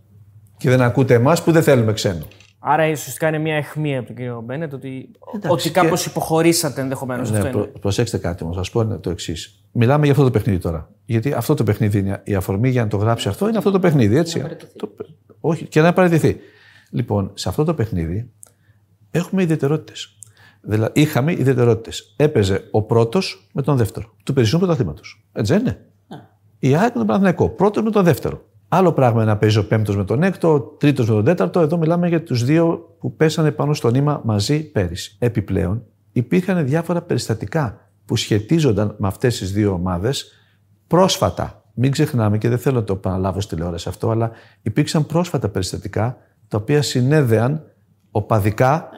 Και 0.57 0.69
δεν 0.69 0.81
ακούτε 0.81 1.13
εμάς 1.13 1.43
που 1.43 1.51
δεν 1.51 1.63
θέλουμε 1.63 1.93
ξένο. 1.93 2.25
Άρα 2.63 2.83
ουσιαστικά 2.83 3.27
είναι 3.27 3.37
μια 3.37 3.55
αιχμή 3.55 3.97
από 3.97 4.07
τον 4.07 4.15
κύριο 4.15 4.41
Μπένετ 4.45 4.73
ότι, 4.73 5.11
ότι 5.47 5.71
κάπως 5.71 6.03
και... 6.03 6.09
υποχωρήσατε 6.09 6.81
ενδεχομένως. 6.81 7.31
Ναι, 7.31 7.49
προ, 7.49 7.67
προσέξτε 7.79 8.17
κάτι 8.17 8.43
όμως, 8.43 8.55
σας 8.55 8.69
πω 8.69 8.99
το 8.99 9.09
εξής. 9.09 9.63
Μιλάμε 9.71 10.03
για 10.03 10.11
αυτό 10.11 10.23
το 10.23 10.31
παιχνίδι 10.31 10.59
τώρα. 10.59 10.89
Γιατί 11.05 11.33
αυτό 11.33 11.53
το 11.53 11.63
παιχνίδι 11.63 11.99
είναι 11.99 12.21
η 12.23 12.35
αφορμή 12.35 12.69
για 12.69 12.83
να 12.83 12.89
το 12.89 12.97
γράψει 12.97 13.27
αυτό 13.27 13.47
είναι 13.47 13.57
αυτό 13.57 13.71
το 13.71 13.79
παιχνίδι, 13.79 14.17
έτσι. 14.17 14.43
Το, 14.75 14.89
όχι, 15.39 15.65
και 15.65 15.81
να 15.81 15.93
παραιτηθεί. 15.93 16.37
Λοιπόν, 16.89 17.31
σε 17.33 17.49
αυτό 17.49 17.63
το 17.63 17.73
παιχνίδι 17.73 18.31
έχουμε 19.11 19.43
ιδιαιτερότητες. 19.43 20.17
Δηλαδή, 20.61 21.01
είχαμε 21.01 21.31
ιδιαιτερότητες. 21.31 22.13
Έπαιζε 22.17 22.67
ο 22.71 22.81
πρώτος 22.81 23.49
με 23.53 23.61
τον 23.61 23.77
δεύτερο 23.77 24.15
του 24.23 24.33
περισσότερου 24.33 24.65
πρωταθλήματος. 24.65 25.25
Έτσι 25.33 25.53
δεν 25.53 25.61
είναι; 25.61 25.85
Ναι. 26.61 26.69
Η 26.69 26.75
ΑΕΚ 26.75 26.87
με 26.87 26.97
τον 26.97 27.05
Παναθηναϊκό. 27.05 27.49
Πρώτο 27.49 27.83
με 27.83 27.91
τον 27.91 28.03
δεύτερο. 28.03 28.45
Άλλο 28.67 28.91
πράγμα 28.91 29.21
είναι 29.21 29.31
να 29.31 29.37
παίζει 29.37 29.57
ο 29.57 29.67
πέμπτος 29.67 29.95
με 29.95 30.03
τον 30.03 30.23
έκτο, 30.23 30.53
ο 30.53 30.59
τρίτος 30.61 31.09
με 31.09 31.15
τον 31.15 31.23
τέταρτο. 31.23 31.59
Εδώ 31.59 31.77
μιλάμε 31.77 32.07
για 32.07 32.23
τους 32.23 32.43
δύο 32.43 32.95
που 32.99 33.15
πέσανε 33.15 33.51
πάνω 33.51 33.73
στο 33.73 33.91
νήμα 33.91 34.21
μαζί 34.23 34.71
πέρυσι. 34.71 35.15
Επιπλέον, 35.19 35.83
υπήρχαν 36.11 36.65
διάφορα 36.65 37.01
περιστατικά 37.01 37.89
που 38.05 38.15
σχετίζονταν 38.15 38.95
με 38.97 39.07
αυτές 39.07 39.37
τις 39.37 39.51
δύο 39.51 39.71
ομάδες 39.71 40.31
πρόσφατα. 40.87 41.63
Μην 41.73 41.91
ξεχνάμε 41.91 42.37
και 42.37 42.49
δεν 42.49 42.57
θέλω 42.57 42.79
να 42.79 42.83
το 42.83 42.93
επαναλάβω 42.93 43.41
στη 43.41 43.55
τηλεόραση 43.55 43.89
αυτό, 43.89 44.09
αλλά 44.09 44.31
υπήρξαν 44.61 45.05
πρόσφατα 45.05 45.49
περιστατικά 45.49 46.17
τα 46.47 46.57
οποία 46.57 46.81
συνέδεαν 46.81 47.63
οπαδικά 48.11 48.89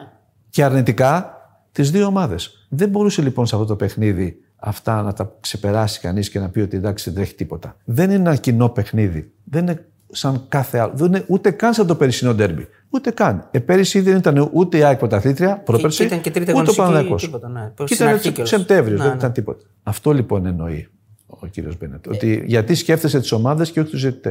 και 0.50 0.64
αρνητικά 0.64 1.38
τις 1.72 1.90
δύο 1.90 2.06
ομάδες. 2.06 2.66
Δεν 2.68 2.88
μπορούσε 2.88 3.22
λοιπόν 3.22 3.46
σε 3.46 3.54
αυτό 3.54 3.66
το 3.66 3.76
παιχνίδι 3.76 4.36
αυτά 4.66 5.02
να 5.02 5.12
τα 5.12 5.36
ξεπεράσει 5.40 6.00
κανείς 6.00 6.30
και 6.30 6.38
να 6.38 6.48
πει 6.48 6.60
ότι 6.60 6.76
εντάξει 6.76 7.04
δεν 7.04 7.14
τρέχει 7.14 7.34
τίποτα. 7.34 7.76
Δεν 7.84 8.10
είναι 8.10 8.14
ένα 8.14 8.36
κοινό 8.36 8.68
παιχνίδι. 8.68 9.32
Δεν 9.44 9.62
είναι 9.62 9.86
σαν 10.10 10.44
κάθε 10.48 10.78
άλλο. 10.78 10.92
Δεν 10.94 11.06
είναι 11.06 11.24
ούτε 11.26 11.50
καν 11.50 11.74
σαν 11.74 11.86
το 11.86 11.94
περσινό 11.94 12.34
ντέρμπι. 12.34 12.68
Ούτε 12.90 13.10
καν. 13.10 13.48
Ε, 13.50 13.58
πέρυσι 13.58 14.00
δεν 14.00 14.16
ήταν 14.16 14.50
ούτε 14.52 14.78
η 14.78 14.82
ΑΕΚ 14.82 14.98
πρωταθλήτρια, 14.98 15.58
πρόπερση, 15.58 16.06
και, 16.06 16.30
και 16.30 16.52
ούτε 16.54 16.70
ο 16.70 16.74
Παναγιακό. 16.74 17.16
Ναι. 17.52 17.72
Και 17.84 17.94
ήταν 17.94 18.46
Σεπτέμβριο, 18.46 18.96
δεν 18.98 19.08
ναι. 19.08 19.14
ήταν 19.14 19.32
τίποτα. 19.32 19.64
Αυτό 19.82 20.12
λοιπόν 20.12 20.46
εννοεί 20.46 20.88
ο 21.26 21.46
κύριος 21.46 21.78
Μπένετ. 21.78 22.06
Ότι 22.06 22.42
γιατί 22.46 22.74
σκέφτεσαι 22.74 23.20
τις 23.20 23.32
ομάδες 23.32 23.70
και 23.70 23.80
όχι 23.80 23.90
τους 23.90 24.00
ζητητέ. 24.00 24.30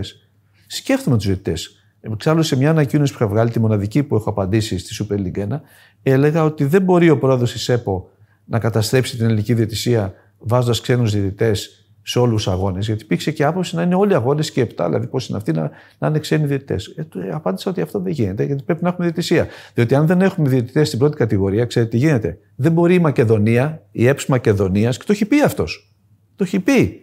Σκέφτομαι 0.68 1.16
τους 1.16 1.26
ζητητέ. 1.26 1.54
Εξάλλου, 2.02 2.44
σε 2.44 2.56
μια 2.56 2.70
ανακοίνωση 2.70 3.12
που 3.12 3.18
είχα 3.22 3.32
βγάλει, 3.32 3.52
τη 3.52 3.60
μοναδική 3.60 4.04
που 4.04 4.16
έχω 4.16 4.30
απαντήσει 4.30 4.78
στη 4.78 5.06
Super 5.10 5.18
League 5.18 5.54
1, 5.54 5.60
έλεγα 6.04 6.44
ότι 6.44 6.66
δεν 6.66 6.82
μπορεί 6.82 7.10
ο 7.10 7.18
πρόεδρος 7.18 7.52
της 7.52 7.70
ΕΠΟ 7.70 8.10
να 8.46 8.60
καταστρέψει 8.60 9.18
την 9.18 9.26
ελληνική 9.26 9.54
διαιτησία 9.54 10.14
βάζοντας 10.44 10.82
ξένους 10.82 11.12
διαιτητές 11.12 11.84
σε 12.04 12.20
όλους 12.20 12.44
τους 12.44 12.54
αγώνες. 12.54 12.86
Γιατί 12.86 13.04
υπήρξε 13.04 13.32
και 13.32 13.44
άποψη 13.44 13.76
να 13.76 13.82
είναι 13.82 13.96
όλοι 13.96 14.12
οι 14.12 14.16
αγώνες 14.16 14.52
και 14.52 14.62
επτά, 14.62 14.86
δηλαδή 14.86 15.08
πώς 15.08 15.28
είναι 15.28 15.38
αυτοί 15.38 15.52
να, 15.52 15.72
να 15.98 16.08
είναι 16.08 16.20
ξένοι 16.20 16.46
διαιτητές. 16.46 16.88
Ε, 16.88 17.06
απάντησα 17.32 17.70
ότι 17.70 17.82
αυτό 17.82 18.00
δεν 18.00 18.12
γίνεται, 18.12 18.44
γιατί 18.44 18.64
πρέπει 18.64 18.84
να 18.84 18.89
έχουμε 18.89 19.06
διαιτησία. 19.06 19.48
Διότι 19.74 19.96
αν 19.96 20.08
δεν 20.08 20.22
έχουμε 20.22 20.50
διαιτητές 20.50 20.88
στην 20.88 21.00
πρώτη 21.00 21.18
κατηγορία, 21.18 21.66
ξέρετε 21.66 21.91
τι 21.91 21.98
γίνεται. 21.98 22.38
Δεν 22.56 22.72
μπορεί 22.72 22.94
η 22.94 23.00
Μακεδονία, 23.00 23.82
η 23.91 24.08
ΕΠΣ 24.08 24.26
Μακεδονίας, 24.26 24.98
και 24.98 25.04
το 25.06 25.12
έχει 25.12 25.26
πει 25.26 25.41
αυτός. 25.41 25.94
Το 26.36 26.44
έχει 26.44 26.60
πει 26.60 27.02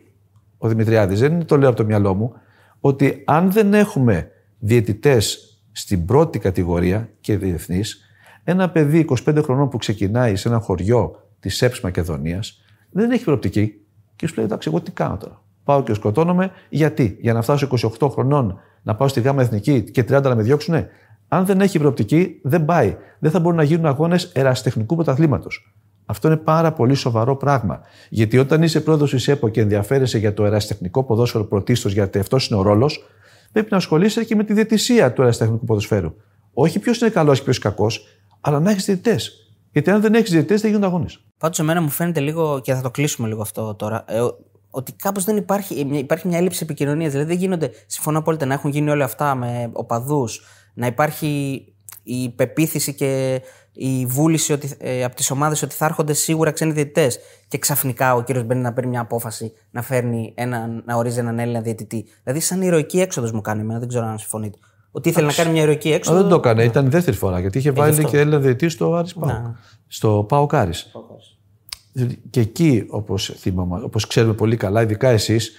ο 0.58 0.68
Δημητριάδης, 0.68 1.20
δεν 1.20 1.44
το 1.44 1.56
λέω 1.58 1.68
από 1.68 1.76
το 1.76 1.84
μυαλό 1.84 2.14
μου, 2.14 2.32
ότι 2.80 3.22
αν 3.26 3.50
δεν 3.50 3.74
έχουμε 3.74 4.30
διαιτητές 4.58 5.44
στην 5.72 6.04
πρώτη 6.04 6.38
κατηγορία 6.38 7.10
και 7.20 7.36
διεθνείς, 7.36 8.00
ένα 8.44 8.70
παιδί 8.70 9.06
25 9.26 9.42
χρονών 9.42 9.68
που 9.68 9.76
ξεκινάει 9.76 10.36
σε 10.36 10.48
ένα 10.48 10.58
χωριό 10.58 11.28
της 11.40 11.62
ΕΠΣ 11.62 11.80
Μακεδονίας 11.80 12.62
δεν 12.90 13.10
έχει 13.10 13.24
προοπτική. 13.24 13.74
Και 14.16 14.26
σου 14.26 14.34
λέει: 14.36 14.44
Εντάξει, 14.44 14.68
εγώ 14.68 14.80
τι 14.80 14.90
κάνω 14.90 15.16
τώρα; 15.16 15.42
Πάω 15.64 15.82
και 15.82 15.94
σκοτώνομαι. 15.94 16.50
Γιατί, 16.68 17.18
για 17.20 17.32
να 17.32 17.42
φτάσω 17.42 17.68
28 17.98 18.10
χρονών 18.10 18.60
να 18.82 18.94
πάω 18.94 19.08
στη 19.08 19.20
ΓΑΜΑ 19.20 19.42
Εθνική 19.42 19.82
και 19.82 20.04
30 20.08 20.22
να 20.22 20.34
με 20.34 20.42
διώξουν. 20.42 20.74
Αν 21.28 21.46
δεν 21.46 21.60
έχει 21.60 21.78
προοπτική, 21.78 22.40
δεν 22.42 22.64
πάει. 22.64 22.96
Δεν 23.18 23.30
θα 23.30 23.40
μπορούν 23.40 23.56
να 23.56 23.62
γίνουν 23.62 23.86
αγώνες 23.86 24.24
εραστεχνικού 24.24 24.94
πρωταθλήματος. 24.94 25.74
Αυτό 26.06 26.28
είναι 26.28 26.36
πάρα 26.36 26.72
πολύ 26.72 26.94
σοβαρό 26.94 27.36
πράγμα. 27.36 27.80
Γιατί 28.08 28.38
όταν 28.38 28.62
είσαι 28.62 28.80
πρόεδρος 28.80 29.10
της 29.10 29.28
ΕΠΟ 29.28 29.48
και 29.48 29.60
ενδιαφέρεσαι 29.60 30.18
για 30.18 30.34
το 30.34 30.44
εραστεχνικό 30.44 31.04
ποδόσφαιρο 31.04 31.44
πρωτίστως, 31.44 31.92
γιατί 31.92 32.18
αυτός 32.18 32.48
είναι 32.48 32.58
ο 32.58 32.62
ρόλος, 32.62 33.06
πρέπει 33.52 33.68
να 33.70 33.76
ασχολείσαι 33.76 34.24
και 34.24 34.34
με 34.34 34.44
τη 34.44 34.52
διαιτησία 34.52 35.12
του 35.12 35.22
εραστεχνικού 35.22 35.64
ποδοσφαίρου. 35.64 36.14
Όχι 36.52 36.78
ποιος 36.78 37.00
είναι 37.00 37.10
καλός 37.10 37.38
και 37.38 37.44
ποιος 37.44 37.58
κακός, 37.58 38.06
αλλά 38.40 38.60
να 38.60 38.70
έχεις 38.70 38.84
διαιτητές. 38.84 39.49
Γιατί 39.72 39.90
αν 39.90 40.00
δεν 40.00 40.14
έχεις 40.14 40.30
διαιτητές, 40.30 40.60
δεν 40.60 40.70
γίνονται 40.70 40.88
αγώνες. 40.88 41.24
Πάντως, 41.38 41.58
εμένα 41.58 41.80
μου 41.80 41.88
φαίνεται 41.88 42.20
λίγο, 42.20 42.60
και 42.60 42.74
θα 42.74 42.80
το 42.80 42.90
κλείσουμε 42.90 43.28
λίγο 43.28 43.40
αυτό 43.40 43.74
τώρα, 43.74 44.04
ε, 44.08 44.20
ότι 44.70 44.92
κάπως 44.92 45.24
δεν 45.24 45.36
υπάρχει, 45.36 45.74
υπάρχει 45.74 46.28
μια 46.28 46.38
έλλειψη 46.38 46.60
επικοινωνίας. 46.62 47.12
Δηλαδή, 47.12 47.30
δεν 47.30 47.38
γίνονται, 47.40 47.70
συμφωνώ 47.86 48.18
απόλυτα, 48.18 48.46
να 48.46 48.54
έχουν 48.54 48.70
γίνει 48.70 48.90
όλα 48.90 49.04
αυτά 49.04 49.34
με 49.34 49.70
οπαδούς, 49.72 50.42
να 50.74 50.86
υπάρχει 50.86 51.64
η 52.02 52.28
πεποίθηση 52.28 52.94
και 52.94 53.42
η 53.72 54.06
βούληση 54.06 54.52
ότι, 54.52 54.76
ε, 54.78 55.04
από 55.04 55.16
τις 55.16 55.30
ομάδες 55.30 55.62
ότι 55.62 55.74
θα 55.74 55.84
έρχονται 55.84 56.12
σίγουρα 56.12 56.50
ξένοι 56.50 56.72
διαιτητές. 56.72 57.18
Και 57.48 57.58
ξαφνικά 57.58 58.14
ο 58.14 58.22
κύριος 58.22 58.44
Μπένι 58.44 58.60
να 58.60 58.72
παίρνει 58.72 58.90
μια 58.90 59.00
απόφαση 59.00 59.52
να, 59.70 59.82
φέρνει 59.82 60.32
ένα, 60.36 60.82
να 60.84 60.96
ορίζει 60.96 61.18
έναν 61.18 61.38
Έλληνα 61.38 61.60
διαιτητή. 61.60 62.06
Δηλαδή, 62.22 62.40
σαν 62.40 62.62
ηρωική 62.62 63.00
έξοδος 63.00 63.32
μου 63.32 63.40
κάνει 63.40 63.60
εμένα, 63.60 63.78
δεν 63.78 63.88
ξέρω 63.88 64.06
αν 64.06 64.18
συμφωνείτε. 64.18 64.58
Ότι 64.90 65.08
ήθελε 65.08 65.26
να 65.26 65.32
κάνει 65.32 65.50
μια 65.50 65.62
ηρωική 65.62 65.92
έξοδο. 65.92 66.20
δεν 66.20 66.28
το 66.28 66.34
έκανε, 66.34 66.64
ήταν 66.64 66.86
η 66.86 66.88
δεύτερη 66.88 67.16
φορά 67.16 67.40
γιατί 67.40 67.58
είχε 67.58 67.70
βάλει 67.70 68.04
και 68.04 68.18
Έλληνα 68.18 68.38
διαιτή 68.38 68.68
στο 68.68 68.94
Άρης 68.94 69.14
Πάο. 69.14 69.30
Ναι. 69.30 69.42
Στο 69.86 70.24
ΠΑΟΚ 70.28 70.46
Άρης. 70.46 70.72
Και 72.30 72.40
εκεί, 72.40 72.86
όπως 72.88 73.34
όπως 73.82 74.06
ξέρουμε 74.06 74.32
πολύ 74.32 74.56
καλά, 74.56 74.82
ειδικά 74.82 75.08
εσείς, 75.08 75.52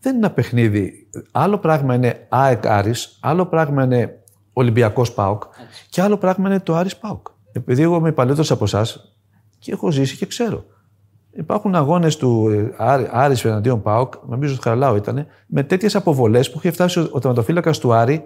δεν 0.00 0.16
είναι 0.16 0.26
ένα 0.26 0.34
παιχνίδι. 0.34 1.08
Άλλο 1.30 1.58
πράγμα 1.58 1.94
είναι 1.94 2.26
ΑΕΚ 2.28 2.66
Άρης, 2.66 3.18
άλλο 3.20 3.46
πράγμα 3.46 3.84
είναι 3.84 4.22
Ολυμπιακός 4.52 5.12
ΠΑΟΚ 5.12 5.42
και 5.88 6.02
άλλο 6.02 6.16
πράγμα 6.16 6.48
είναι 6.48 6.60
το 6.60 6.74
Άρης 6.74 6.96
ΠΑΟΚ. 6.96 7.26
Επειδή 7.52 7.82
εγώ 7.82 7.96
είμαι 7.96 8.12
παλαιότερος 8.12 8.46
από 8.50 8.64
εσάς 8.64 9.14
και 9.58 9.72
έχω 9.72 9.90
ζήσει 9.90 10.16
και 10.16 10.26
ξέρω. 10.26 10.64
Υπάρχουν 11.30 11.74
αγώνες 11.74 12.16
του 12.16 12.48
ε, 12.48 12.74
Άρη 13.10 13.36
εναντίον 13.44 13.82
ΠΑΟΚ, 13.82 14.14
νομίζω 14.28 14.52
ότι 14.54 14.62
Χαριλάου 14.62 14.96
ήταν, 14.96 15.26
με 15.46 15.62
τέτοιες 15.62 15.96
αποβολές 15.96 16.50
που 16.50 16.58
είχε 16.58 16.70
φτάσει 16.70 16.98
ο 17.10 17.18
τερματοφύλακας 17.18 17.78
του 17.78 17.92
Άρη 17.92 18.24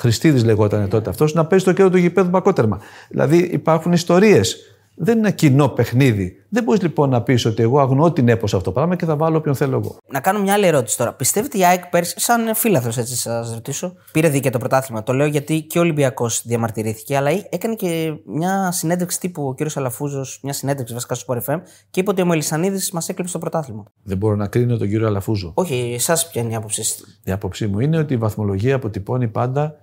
Χριστίδης 0.00 0.44
λεγόταν 0.44 0.88
τότε 0.88 1.10
αυτός, 1.10 1.34
να 1.34 1.46
παίζει 1.46 1.64
το 1.64 1.72
κέντρο 1.72 1.90
του 1.90 1.98
γηπέδου 1.98 2.28
μπακότερμα. 2.28 2.80
Δηλαδή 3.08 3.36
υπάρχουν 3.36 3.92
ιστορίες. 3.92 4.56
Δεν 5.02 5.18
είναι 5.18 5.26
ένα 5.26 5.36
κοινό 5.36 5.68
παιχνίδι. 5.68 6.44
Δεν 6.48 6.62
μπορείς 6.64 6.82
λοιπόν 6.82 7.10
να 7.10 7.22
πεις 7.22 7.44
ότι 7.44 7.62
εγώ 7.62 7.80
αγνώ 7.80 8.12
την 8.12 8.28
έπος 8.28 8.54
αυτό 8.54 8.64
το 8.64 8.72
πράγμα 8.72 8.96
και 8.96 9.04
θα 9.04 9.16
βάλω 9.16 9.36
όποιον 9.36 9.54
θέλω 9.54 9.76
εγώ. 9.76 9.96
Να 10.10 10.20
κάνω 10.20 10.40
μια 10.40 10.52
άλλη 10.52 10.66
ερώτηση 10.66 10.96
τώρα. 10.96 11.12
Πιστεύετε 11.12 11.58
η 11.58 11.64
ΑΕΚ 11.64 11.86
πέρσι, 11.86 12.20
σαν 12.20 12.54
φίλαθρος 12.54 12.98
έτσι 12.98 13.16
σας 13.16 13.54
ρωτήσω, 13.54 13.94
πήρε 14.12 14.28
δίκαιο 14.28 14.50
το 14.50 14.58
πρωτάθλημα; 14.58 15.02
Το 15.02 15.12
λέω 15.12 15.26
γιατί 15.26 15.62
και 15.62 15.78
ο 15.78 15.80
Ολυμπιακός 15.80 16.42
διαμαρτυρήθηκε, 16.46 17.16
αλλά 17.16 17.30
έκανε 17.50 17.74
και 17.74 18.14
μια 18.24 18.70
συνέντευξη 18.72 19.20
τύπου 19.20 19.46
ο 19.46 19.54
κ. 19.54 19.58
Αλαφούζος, 19.74 20.40
μια 20.42 20.52
συνέντευξη 20.52 20.94
βασικά 20.94 21.14
στο 21.14 21.34
Sport 21.34 21.50
FM 21.50 21.60
και 21.90 22.00
είπε 22.00 22.10
ότι 22.10 22.22
ο 22.22 22.26
Μελισανίδης 22.26 22.90
μας 22.90 23.08
έκλειψε 23.08 23.32
το 23.32 23.38
πρωτάθλημα. 23.38 23.84
Δεν 24.02 24.16
μπορώ 24.16 24.36
να 24.36 24.46
κρίνω 24.46 24.76
τον 24.76 24.88
κύριο 24.88 25.06
Αλαφούζο. 25.06 25.52
Όχι, 25.54 25.92
εσάς 25.94 26.28
ποια 26.28 26.42
είναι 26.42 26.52
η 26.52 26.54
άποψή 26.54 26.82
Η 27.24 27.30
άποψή 27.30 27.66
μου 27.66 27.80
είναι 27.80 27.98
ότι 27.98 28.14
η 28.14 28.16
βαθμολογία 28.16 28.74
αποτυπώνει 28.74 29.28
πάντα 29.28 29.76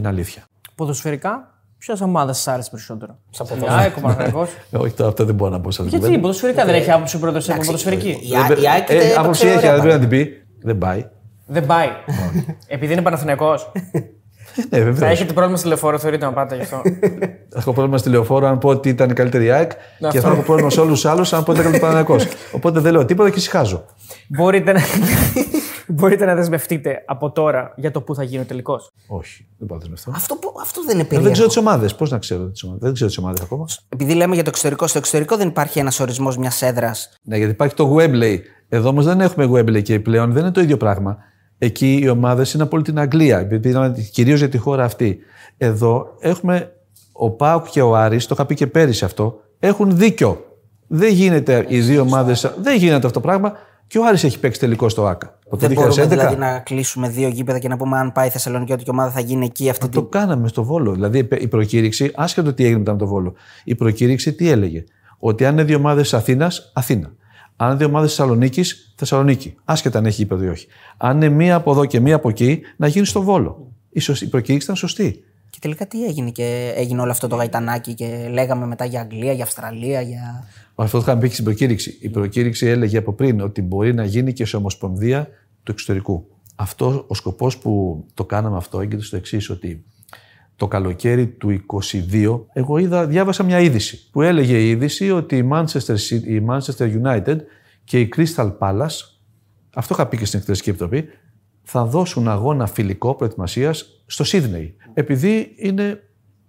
την 0.00 0.06
αλήθεια. 0.06 0.44
Ποδοσφαιρικά, 0.74 1.56
Ποια 1.78 1.96
ομάδας 2.02 2.36
σας 2.36 2.54
άρεσε 2.54 2.70
περισσότερο; 2.70 3.18
Σαν 3.30 3.46
ποδοσφαιρικό. 3.46 4.48
Όχι, 4.82 4.94
αυτό 5.02 5.24
δεν 5.24 5.34
μπορώ 5.34 5.50
να 5.50 5.60
πω 5.60 5.70
σαν 5.70 5.86
Γιατί 5.86 6.18
ποδοσφαιρικά 6.18 6.64
δεν 6.64 6.74
έχει 6.74 6.90
άποψη 6.90 7.16
ο 7.16 7.18
πρόεδρος 7.18 7.44
σε 7.44 7.54
ποδοσφαιρική. 7.54 8.18
Η 8.60 8.68
ΑΕΚ 8.68 8.90
ε, 8.90 9.14
άποψη 9.18 9.46
έχει, 9.46 9.66
αλλά 9.66 9.80
δεν 9.80 9.80
πρέπει 9.80 9.94
να 9.94 10.00
την 10.00 10.08
πει. 10.08 10.46
Δεν 10.60 10.78
πάει. 10.78 11.08
Δεν 11.46 11.66
πάει. 11.66 11.88
Επειδή 12.66 12.92
είναι 12.92 13.02
Παναθηναϊκός. 13.02 13.72
Ναι, 14.70 14.78
βέβαια. 14.78 14.94
Θα 14.94 15.06
έχετε 15.06 15.32
πρόβλημα 15.32 15.58
στη 15.58 15.68
λεωφόρο, 15.68 15.98
θεωρείτε 15.98 16.24
να 16.24 16.32
πάτε 16.32 16.54
γι' 16.54 16.62
αυτό. 16.62 16.82
Θα 17.48 17.58
έχω 17.60 17.72
πρόβλημα 17.72 17.98
στη 17.98 18.08
λεωφόρο 18.08 18.46
αν 18.46 18.58
πω 18.58 18.68
ότι 18.68 18.88
ήταν 18.88 19.10
η 19.10 19.12
καλύτερη 19.12 19.50
ΑΕΚ 19.50 19.70
και 20.10 20.20
θα 20.20 20.28
έχω 20.28 20.42
πρόβλημα 20.42 20.70
σε 20.70 20.80
όλους 20.80 21.00
τους 21.00 21.10
άλλους 21.10 21.32
αν 21.32 21.44
πω 21.44 21.50
ότι 21.50 21.60
ήταν 21.60 21.74
ο 21.74 21.78
Παναθηναϊκό. 21.78 22.16
Οπότε 22.56 22.80
δεν 22.80 22.92
λέω 22.92 23.04
τίποτα 23.04 23.30
και 23.30 23.38
ησυχάζω. 23.38 23.84
Μπορείτε 24.28 24.72
να. 24.72 24.80
Μπορείτε 25.88 26.24
να 26.24 26.34
δεσμευτείτε 26.34 27.02
από 27.06 27.32
τώρα 27.32 27.72
για 27.76 27.90
το 27.90 28.00
πού 28.00 28.14
θα 28.14 28.22
γίνει 28.22 28.42
ο 28.42 28.44
τελικός. 28.44 28.90
Όχι, 29.06 29.48
δεν 29.58 29.68
πάω 29.68 29.78
να 29.78 29.84
δεσμευτώ. 29.84 30.12
Αυτό, 30.14 30.38
αυτό 30.62 30.84
δεν 30.84 30.94
είναι 30.94 31.02
περίεργο. 31.02 31.24
Δεν 31.24 31.32
ξέρω 31.32 31.48
τις 31.48 31.56
ομάδες. 31.56 31.94
Πώς 31.94 32.10
να 32.10 32.18
ξέρω 32.18 32.50
τις 32.50 32.62
ομάδες. 32.62 32.82
Δεν 32.82 32.92
ξέρω 32.92 33.08
τις 33.08 33.18
ομάδες 33.18 33.40
ακόμα. 33.40 33.64
Επειδή 33.88 34.14
λέμε 34.14 34.34
για 34.34 34.42
το 34.42 34.48
εξωτερικό, 34.48 34.86
στο 34.86 34.98
εξωτερικό 34.98 35.36
δεν 35.36 35.48
υπάρχει 35.48 35.78
ένας 35.78 36.00
ορισμός 36.00 36.36
μιας 36.36 36.62
έδρας. 36.62 37.18
Ναι, 37.22 37.36
γιατί 37.36 37.52
υπάρχει 37.52 37.74
το 37.74 37.96
Webley. 37.98 38.38
Εδώ 38.68 38.88
όμως 38.88 39.04
δεν 39.04 39.20
έχουμε 39.20 39.44
Webley 39.52 39.82
και 39.82 40.00
πλέον 40.00 40.32
δεν 40.32 40.42
είναι 40.42 40.52
το 40.52 40.60
ίδιο 40.60 40.76
πράγμα. 40.76 41.18
Εκεί 41.58 41.98
οι 42.02 42.08
ομάδες 42.08 42.52
είναι 42.52 42.62
από 42.62 42.76
όλη 42.76 42.84
την 42.84 42.98
Αγγλία, 42.98 43.48
κυρίως 44.12 44.38
για 44.38 44.48
τη 44.48 44.58
χώρα 44.58 44.84
αυτή. 44.84 45.18
Εδώ 45.58 46.06
έχουμε 46.20 46.72
ο 47.12 47.30
Πάουκ 47.30 47.66
και 47.70 47.82
ο 47.82 47.96
Άρης, 47.96 48.26
το 48.26 48.34
είχα 48.34 48.46
πει 48.46 48.54
και 48.54 48.66
πέρυσι 48.66 49.04
αυτό, 49.04 49.40
έχουν 49.58 49.96
δίκιο 49.96 50.44
Δεν 50.86 51.12
γίνεται 51.12 51.64
οι 51.68 51.80
δύο 51.80 52.00
ομάδες. 52.00 52.54
Δεν 52.62 52.76
γίνεται 52.76 53.06
αυτό 53.06 53.10
το 53.10 53.20
πράγμα. 53.20 53.52
Και 53.88 53.98
ο 53.98 54.06
Άρης 54.06 54.24
έχει 54.24 54.40
παίξει 54.40 54.60
τελικό 54.60 54.88
στο 54.88 55.06
ΑΚΑ. 55.06 55.38
Από 55.46 55.56
το 55.56 55.66
Δεν 55.66 55.72
μπορούμε 55.72 56.04
2011. 56.04 56.08
δηλαδή 56.08 56.36
να 56.36 56.58
κλείσουμε 56.58 57.08
δύο 57.08 57.28
γήπεδα 57.28 57.58
και 57.58 57.68
να 57.68 57.76
πούμε 57.76 57.98
αν 57.98 58.12
πάει 58.12 58.26
η 58.26 58.30
Θεσσαλονίκη 58.30 58.90
ομάδα 58.90 59.10
θα 59.10 59.20
γίνει 59.20 59.44
εκεί 59.44 59.70
αυτή 59.70 59.88
Το 59.88 60.00
την. 60.00 60.10
κάναμε 60.10 60.48
στο 60.48 60.64
Βόλο. 60.64 60.92
Δηλαδή 60.92 61.28
η 61.38 61.48
προκήρυξη, 61.48 62.10
άσχετο 62.14 62.52
τι 62.52 62.62
έγινε 62.64 62.78
μετά 62.78 62.92
με 62.92 62.98
το 62.98 63.06
Βόλο, 63.06 63.34
η 63.64 63.74
προκήρυξη 63.74 64.32
τι 64.32 64.50
έλεγε; 64.50 64.84
Ότι 65.18 65.44
αν 65.44 65.52
είναι 65.52 65.64
δύο 65.64 65.76
ομάδες 65.76 66.14
Αθήνας, 66.14 66.70
Αθήνα. 66.74 67.12
Αν 67.56 67.68
είναι 67.68 67.76
δύο 67.76 67.86
ομάδες 67.86 68.14
Θεσσαλονίκης, 68.14 68.92
Θεσσαλονίκη. 68.96 69.54
Άσχετα 69.64 69.98
αν 69.98 70.06
έχει 70.06 70.22
γήπεδο 70.22 70.44
ή 70.44 70.48
όχι. 70.48 70.66
Αν 70.96 71.16
είναι 71.16 71.28
μία 71.28 71.54
από 71.54 71.70
εδώ 71.70 71.84
και 71.84 72.00
μία 72.00 72.14
από 72.14 72.28
εκεί, 72.28 72.60
να 72.76 72.86
γίνει 72.86 73.06
στο 73.06 73.22
Βόλο. 73.22 73.72
Η, 73.90 74.00
σωσ- 74.00 74.22
η 74.22 74.26
προκήρυξη 74.26 74.64
ήταν 74.64 74.76
σωστή. 74.76 75.24
Και 75.50 75.58
τελικά 75.60 75.86
τι 75.86 76.04
έγινε 76.04 76.30
και 76.30 76.72
έγινε 76.76 77.00
όλο 77.00 77.10
αυτό 77.10 77.28
το 77.28 77.36
γαϊτανάκι 77.36 77.94
και 77.94 78.28
λέγαμε 78.30 78.66
μετά 78.66 78.84
για 78.84 79.00
Αγγλία, 79.00 79.32
για 79.32 79.44
Αυστραλία, 79.44 80.00
για. 80.00 80.46
Αυτό 80.74 80.96
το 80.96 81.02
είχαμε 81.02 81.20
πει 81.20 81.26
και 81.26 81.32
στην 81.32 81.44
προκήρυξη. 81.44 81.98
Η 82.00 82.08
προκήρυξη 82.08 82.66
έλεγε 82.66 82.98
από 82.98 83.12
πριν 83.12 83.40
ότι 83.40 83.62
μπορεί 83.62 83.94
να 83.94 84.04
γίνει 84.04 84.32
και 84.32 84.44
σε 84.44 84.56
ομοσπονδία 84.56 85.28
του 85.62 85.72
εξωτερικού. 85.72 86.26
Αυτός 86.56 87.04
ο 87.06 87.14
σκοπός 87.14 87.58
που 87.58 88.04
το 88.14 88.24
κάναμε 88.24 88.56
αυτό 88.56 88.80
έγκυται 88.80 89.02
στο 89.02 89.16
εξής, 89.16 89.50
ότι 89.50 89.84
το 90.56 90.68
καλοκαίρι 90.68 91.26
του 91.26 91.64
22, 92.12 92.40
εγώ 92.52 92.78
είδα, 92.78 93.06
διάβασα 93.06 93.42
μια 93.42 93.60
είδηση 93.60 94.10
που 94.10 94.22
έλεγε 94.22 94.58
η 94.58 94.68
είδηση 94.68 95.10
ότι 95.10 95.36
η 95.36 95.48
Manchester, 95.52 95.94
City, 96.08 96.22
η 96.24 96.46
Manchester 96.48 97.02
United 97.02 97.36
και 97.84 98.00
η 98.00 98.12
Crystal 98.16 98.52
Palace, 98.58 98.98
αυτό 99.74 99.94
είχα 99.94 100.06
πει 100.06 100.16
και 100.16 100.24
στην 100.24 100.38
Εκτελεστική 100.38 100.70
Επιτροπή, 100.70 101.08
θα 101.62 101.84
δώσουν 101.84 102.28
αγώνα 102.28 102.66
φιλικό 102.66 103.14
προετοιμασίας 103.14 104.02
στο 104.06 104.24
Σίδνεϊ. 104.24 104.76
Επειδή 104.94 105.54
είναι 105.56 106.00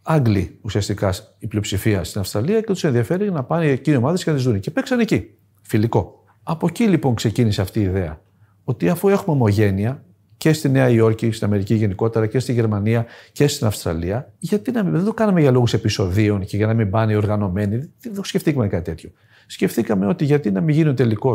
Άγγλοι 0.01 0.59
ουσιαστικά 0.61 1.13
η 1.39 1.47
πλειοψηφία 1.47 2.03
στην 2.03 2.21
Αυστραλία 2.21 2.59
και 2.59 2.65
τους 2.65 2.83
ενδιαφέρει 2.83 3.31
να 3.31 3.43
πάνε 3.43 3.65
εκεί 3.65 3.91
οι 3.91 3.95
ομάδες 3.95 4.23
και 4.23 4.29
να 4.29 4.35
τις 4.35 4.45
δουν. 4.45 4.59
Και 4.59 4.71
παίξαν 4.71 4.99
εκεί. 4.99 5.37
Φιλικό. 5.61 6.23
Από 6.43 6.67
εκεί 6.67 6.83
λοιπόν 6.83 7.15
ξεκίνησε 7.15 7.61
αυτή 7.61 7.79
η 7.79 7.83
ιδέα. 7.83 8.21
Ότι 8.63 8.89
αφού 8.89 9.09
έχουμε 9.09 9.35
ομογένεια 9.35 10.03
και 10.37 10.53
στη 10.53 10.69
Νέα 10.69 10.89
Υόρκη, 10.89 11.31
στην 11.31 11.47
Αμερική 11.47 11.75
γενικότερα 11.75 12.27
και 12.27 12.39
στη 12.39 12.53
Γερμανία 12.53 13.05
και 13.31 13.47
στην 13.47 13.67
Αυστραλία, 13.67 14.33
γιατί 14.39 14.71
να 14.71 14.83
μην, 14.83 14.93
δεν 14.93 15.03
το 15.03 15.13
κάναμε 15.13 15.41
για 15.41 15.51
λόγους 15.51 15.73
επεισοδίων 15.73 16.45
και 16.45 16.57
για 16.57 16.67
να 16.67 16.73
μην 16.73 16.89
πάνε 16.89 17.11
οι 17.11 17.15
οργανωμένοι. 17.15 17.77
Δεν 17.99 18.13
το 18.15 18.23
σκεφτήκαμε 18.23 18.67
κάτι 18.67 18.83
τέτοιο. 18.83 19.11
Σκεφτήκαμε 19.47 20.07
ότι 20.07 20.25
γιατί 20.25 20.51
να 20.51 20.61
μην 20.61 20.75
γίνει 20.75 20.89
ο 20.89 20.93
τελικό 20.93 21.33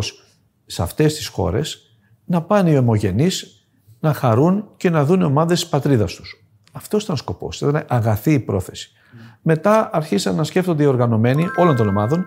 σε 0.66 0.82
αυτές 0.82 1.14
τις 1.14 1.26
χώρες, 1.26 1.96
να 2.24 2.42
πάνε 2.42 2.70
οι 2.70 2.76
ομογενείς 2.76 3.66
να 4.00 4.12
χαρούν 4.12 4.68
και 4.76 4.90
να 4.90 5.04
δουν 5.04 5.22
ομάδες 5.22 5.60
της 5.60 5.68
πατρίδας 5.68 6.14
τους. 6.14 6.44
Αυτό 6.72 6.96
ήταν 6.96 7.14
ο 7.14 7.16
σκοπός. 7.16 7.60
Ήταν 7.60 7.84
αγαθή 7.88 8.32
η 8.32 8.40
πρόθεση. 8.40 8.92
Μετά 9.42 9.90
αρχίσαν 9.92 10.34
να 10.34 10.44
σκέφτονται 10.44 10.82
οι 10.82 10.86
οργανωμένοι 10.86 11.46
όλων 11.56 11.76
των 11.76 11.88
ομάδων 11.88 12.26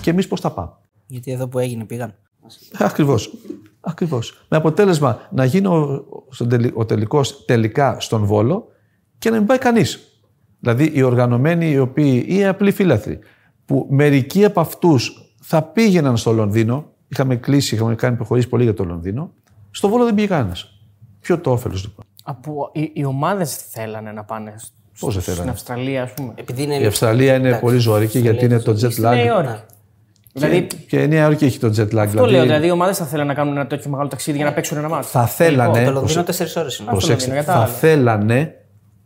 και 0.00 0.10
εμείς 0.10 0.28
πώς 0.28 0.40
θα 0.40 0.50
πάμε. 0.50 0.72
Γιατί 1.06 1.32
εδώ 1.32 1.48
που 1.48 1.58
έγινε 1.58 1.84
πήγαν. 1.84 2.14
Ακριβώς. 2.78 3.32
Ακριβώς. 3.86 4.44
Με 4.48 4.56
αποτέλεσμα 4.56 5.20
να 5.30 5.44
γίνει 5.44 5.66
ο, 5.66 6.04
στον 6.30 6.48
τελει- 6.48 6.72
ο 6.78 6.84
τελικός 6.84 7.44
τελικά 7.44 7.96
στον 8.00 8.24
Βόλο 8.24 8.66
και 9.18 9.30
να 9.30 9.36
μην 9.36 9.46
πάει 9.46 9.58
κανείς. 9.58 10.08
Δηλαδή 10.60 10.90
οι 10.94 11.02
οργανωμένοι 11.02 11.70
οι 11.70 11.78
οποίοι 11.78 12.24
ή 12.28 12.36
οι 12.36 12.44
απλοί 12.44 12.70
φίλαθροι 12.70 13.18
που 13.64 13.86
μερικοί 13.90 14.44
από 14.44 14.60
αυτούς 14.60 15.32
θα 15.40 15.62
πήγαιναν 15.62 16.16
στο 16.16 16.32
Λονδίνο, 16.32 16.84
είχαμε 17.08 17.36
κλείσει, 17.36 17.74
είχαμε 17.74 17.94
κάνει 17.94 18.16
προχωρήσεις 18.16 18.50
πολύ 18.50 18.62
για 18.62 18.74
το 18.74 18.84
Λονδίνο, 18.84 19.30
στο 19.70 19.88
Βόλο 19.88 20.04
δεν 20.04 20.14
πήγε 20.14 20.26
κανένας. 20.28 20.68
Ποιο 21.20 21.38
το 21.38 21.50
όφελος 21.50 21.82
λοιπόν. 21.82 22.04
Από, 22.24 22.70
οι, 22.72 22.90
οι 22.94 23.04
ομάδες 23.04 23.56
θέλανε 23.56 24.12
να 24.12 24.24
πάνε 24.24 24.54
σ- 24.56 24.72
Πώς 24.98 25.12
δεν 25.12 25.22
στην 25.22 25.34
θέλανε; 25.34 25.50
Αυστραλία, 25.52 26.02
ας 26.02 26.12
πούμε; 26.14 26.32
Επειδή 26.34 26.62
είναι. 26.62 26.74
Η 26.78 26.86
Αυστραλία 26.86 27.34
είναι 27.34 27.58
πολύ 27.58 27.78
ζωρική 27.78 28.18
γιατί 28.18 28.44
είναι 28.44 28.58
το 28.58 28.72
jet 28.72 28.90
Στη 28.90 29.00
Νέα 29.00 29.40
lag. 29.40 29.73
Υόρκη. 30.34 30.50
Δηλαδή, 30.56 30.66
Και 30.86 31.02
η 31.02 31.08
Νέα 31.08 31.22
Υόρκη 31.24 31.44
έχει 31.44 31.58
το 31.58 31.66
jet 31.76 31.94
lag. 31.94 32.04
αυτό 32.06 32.26
λέω. 32.26 32.42
Δηλαδή, 32.42 32.66
οι 32.66 32.70
ομάδες 32.70 32.96
θα 32.96 33.04
θέλανε 33.04 33.28
να 33.28 33.34
κάνουν 33.34 33.56
ένα 33.56 33.66
τέτοιο 33.66 33.90
μεγάλο 33.90 34.08
ταξίδι 34.08 34.36
για 34.36 34.46
να 34.46 34.52
παίξουν 34.52 34.78
ένα 34.78 34.88
μάτι. 34.88 35.06
θα 35.06 35.26
θέλανε. 35.26 35.84
Το 35.84 35.90
Λονδίνο 35.90 36.22
4 36.22 36.30
ώρες 36.56 36.78
είναι. 36.78 36.90
Προσέξτε, 36.90 37.30
Λονδίνο, 37.30 37.34
για 37.34 37.44
τα 37.44 37.52
θα 37.52 37.58
άλλα. 37.58 37.66
θέλανε, 37.66 38.54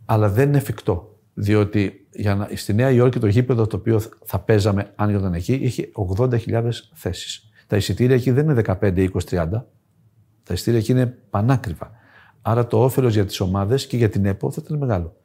αλλά 0.05 0.29
δεν 0.29 0.47
είναι 0.47 0.57
εφικτό. 0.57 1.13
Διότι 1.33 2.07
για 2.13 2.35
να, 2.35 2.49
στη 2.55 2.73
Νέα 2.73 2.89
Υόρκη 2.91 3.19
το 3.19 3.27
γήπεδο 3.27 3.67
το 3.67 3.75
οποίο 3.75 4.01
θα 4.25 4.39
παίζαμε, 4.39 4.91
αν 4.95 5.09
ήταν 5.09 5.33
εκεί, 5.33 5.53
είχε 5.53 5.89
80.000 6.17 6.69
θέσεις. 6.93 7.49
Τα 7.67 7.75
εισιτήρια 7.75 8.15
εκεί 8.15 8.31
δεν 8.31 8.43
είναι 8.49 8.61
15, 8.65 8.73
20, 8.81 9.07
30. 9.29 9.47
Τα 10.43 10.53
εισιτήρια 10.53 10.79
εκεί 10.79 10.91
είναι 10.91 11.17
πανάκριβα. 11.29 11.91
Άρα 12.41 12.67
το 12.67 12.83
όφελος 12.83 13.13
για 13.13 13.25
τις 13.25 13.39
ομάδες 13.39 13.87
και 13.87 13.97
για 13.97 14.09
την 14.09 14.25
ΕΠΟ 14.25 14.51
θα 14.51 14.61
ήταν 14.65 14.77
μεγάλο. 14.77 15.15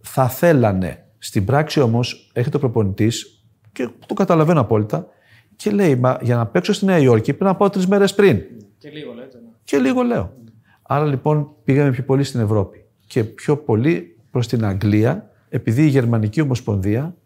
Θα 0.00 0.28
θέλανε. 0.28 1.04
Στην 1.18 1.44
πράξη 1.44 1.80
όμως 1.80 2.30
έρχεται 2.32 2.56
ο 2.56 2.60
προπονητής 2.60 3.44
και 3.72 3.88
το 4.06 4.14
καταλαβαίνω 4.14 4.60
απόλυτα 4.60 5.06
και 5.56 5.70
λέει: 5.70 5.96
Μα 5.96 6.18
για 6.22 6.36
να 6.36 6.46
παίξω 6.46 6.72
στη 6.72 6.84
Νέα 6.84 6.98
Υόρκη 6.98 7.32
πρέπει 7.32 7.44
να 7.44 7.56
πάω 7.56 7.70
τρεις 7.70 7.86
μέρες 7.86 8.14
πριν. 8.14 8.40
Και 8.78 8.90
λίγο 8.90 9.12
λέτε. 9.12 9.38
ναι. 9.38 9.48
Και 9.64 9.78
λίγο 9.78 10.02
λέω. 10.02 10.32
Άρα 10.82 11.04
λοιπόν 11.04 11.50
πήγαμε 11.64 11.90
πιο 11.90 12.02
πολύ 12.04 12.24
στην 12.24 12.40
Ευρώπη 12.40 12.84
και 13.06 13.24
πιο 13.24 13.56
πολύ 13.56 14.16
προς 14.30 14.48
την 14.48 14.64
Αγγλία 14.64 15.30
επειδή 15.48 15.82
η 15.82 15.88
Γερμανική 15.88 16.40
Ομοσπονδία 16.40 17.16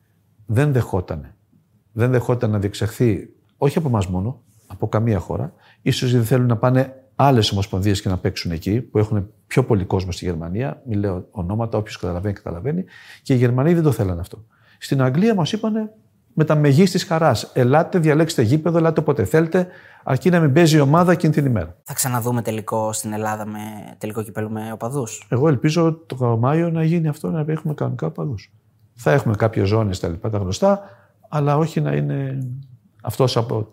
δεν 0.46 0.72
δεχότανε. 0.72 1.34
Δεν 1.92 2.10
δεχόταν 2.10 2.50
να 2.50 2.58
διεξαχθεί 2.58 3.28
όχι 3.56 3.78
από 3.78 3.88
εμάς 3.88 4.06
μόνο, 4.06 4.42
από 4.66 4.88
καμία 4.88 5.18
χώρα. 5.18 5.52
Ίσως 5.82 6.10
γιατί 6.10 6.26
θέλουν 6.26 6.46
να 6.46 6.56
πάνε 6.56 7.02
άλλες 7.14 7.52
ομοσπονδίες 7.52 8.02
και 8.02 8.08
να 8.08 8.18
παίξουν 8.18 8.50
εκεί, 8.50 8.80
που 8.80 8.98
έχουν 8.98 9.30
πιο 9.46 9.64
πολύ 9.64 9.84
κόσμο 9.84 10.12
στη 10.12 10.24
Γερμανία. 10.24 10.82
Μην 10.86 10.98
λέω 10.98 11.26
ονόματα, 11.30 11.78
όποιος 11.78 11.98
καταλαβαίνει, 11.98 12.34
καταλαβαίνει. 12.34 12.84
Και 13.22 13.34
οι 13.34 13.36
Γερμανοί 13.36 13.74
δεν 13.74 13.82
το 13.82 13.92
θέλανε 13.92 14.20
αυτό. 14.20 14.44
Στην 14.78 15.02
Αγγλία 15.02 15.34
μας 15.34 15.52
είπανε 15.52 15.92
με 16.38 16.44
τα 16.44 16.54
μεγίστης 16.54 17.04
χαράς. 17.04 17.50
Ελάτε, 17.52 17.98
διαλέξτε 17.98 18.42
γήπεδο, 18.42 18.78
ελάτε 18.78 19.00
όποτε 19.00 19.24
θέλετε, 19.24 19.66
αρκεί 20.04 20.30
να 20.30 20.40
μην 20.40 20.52
παίζει 20.52 20.76
η 20.76 20.80
ομάδα 20.80 21.12
εκείνη 21.12 21.32
την 21.32 21.46
ημέρα. 21.46 21.76
Θα 21.82 21.94
ξαναδούμε 21.94 22.42
τελικό 22.42 22.92
στην 22.92 23.12
Ελλάδα 23.12 23.46
με 23.46 23.58
τελικό 23.98 24.22
κυπέλο 24.22 24.48
με 24.48 24.72
οπαδούς. 24.72 25.26
Εγώ 25.28 25.48
ελπίζω 25.48 25.92
το 26.06 26.36
Μάιο 26.40 26.70
να 26.70 26.84
γίνει 26.84 27.08
αυτό, 27.08 27.30
να 27.30 27.44
έχουμε 27.46 27.74
κανονικά 27.74 28.06
οπαδούς. 28.06 28.52
Θα 28.94 29.12
έχουμε 29.12 29.34
κάποιες 29.34 29.68
ζώνες 29.68 30.00
τα 30.00 30.08
λοιπά, 30.08 30.30
τα 30.30 30.38
γνωστά, 30.38 30.80
αλλά 31.28 31.56
όχι 31.56 31.80
να 31.80 31.92
είναι 31.92 32.38
αυτός 33.02 33.36
από 33.36 33.68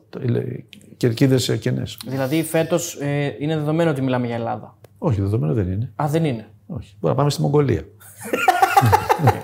κερκίδες 0.98 1.58
κενές. 1.60 1.98
Δηλαδή, 2.06 2.44
φέτος 2.44 2.98
ε, 3.02 3.36
είναι 3.40 3.58
δεδομένο 3.58 3.90
ότι 3.90 4.02
μιλάμε 4.02 4.26
για 4.26 4.36
Ελλάδα. 4.36 4.78
Όχι, 4.98 5.22
δεδομένο 5.22 5.54
δεν 5.54 5.72
είναι. 5.72 5.92
Α, 5.96 6.08
δεν 6.08 6.26
είναι. 6.26 6.48
Όχι. 6.68 6.96
Μπορεί 7.00 7.14
να 7.14 7.20
πάμε 7.20 7.30
στη 7.30 7.42
Μογγολία. 7.42 7.84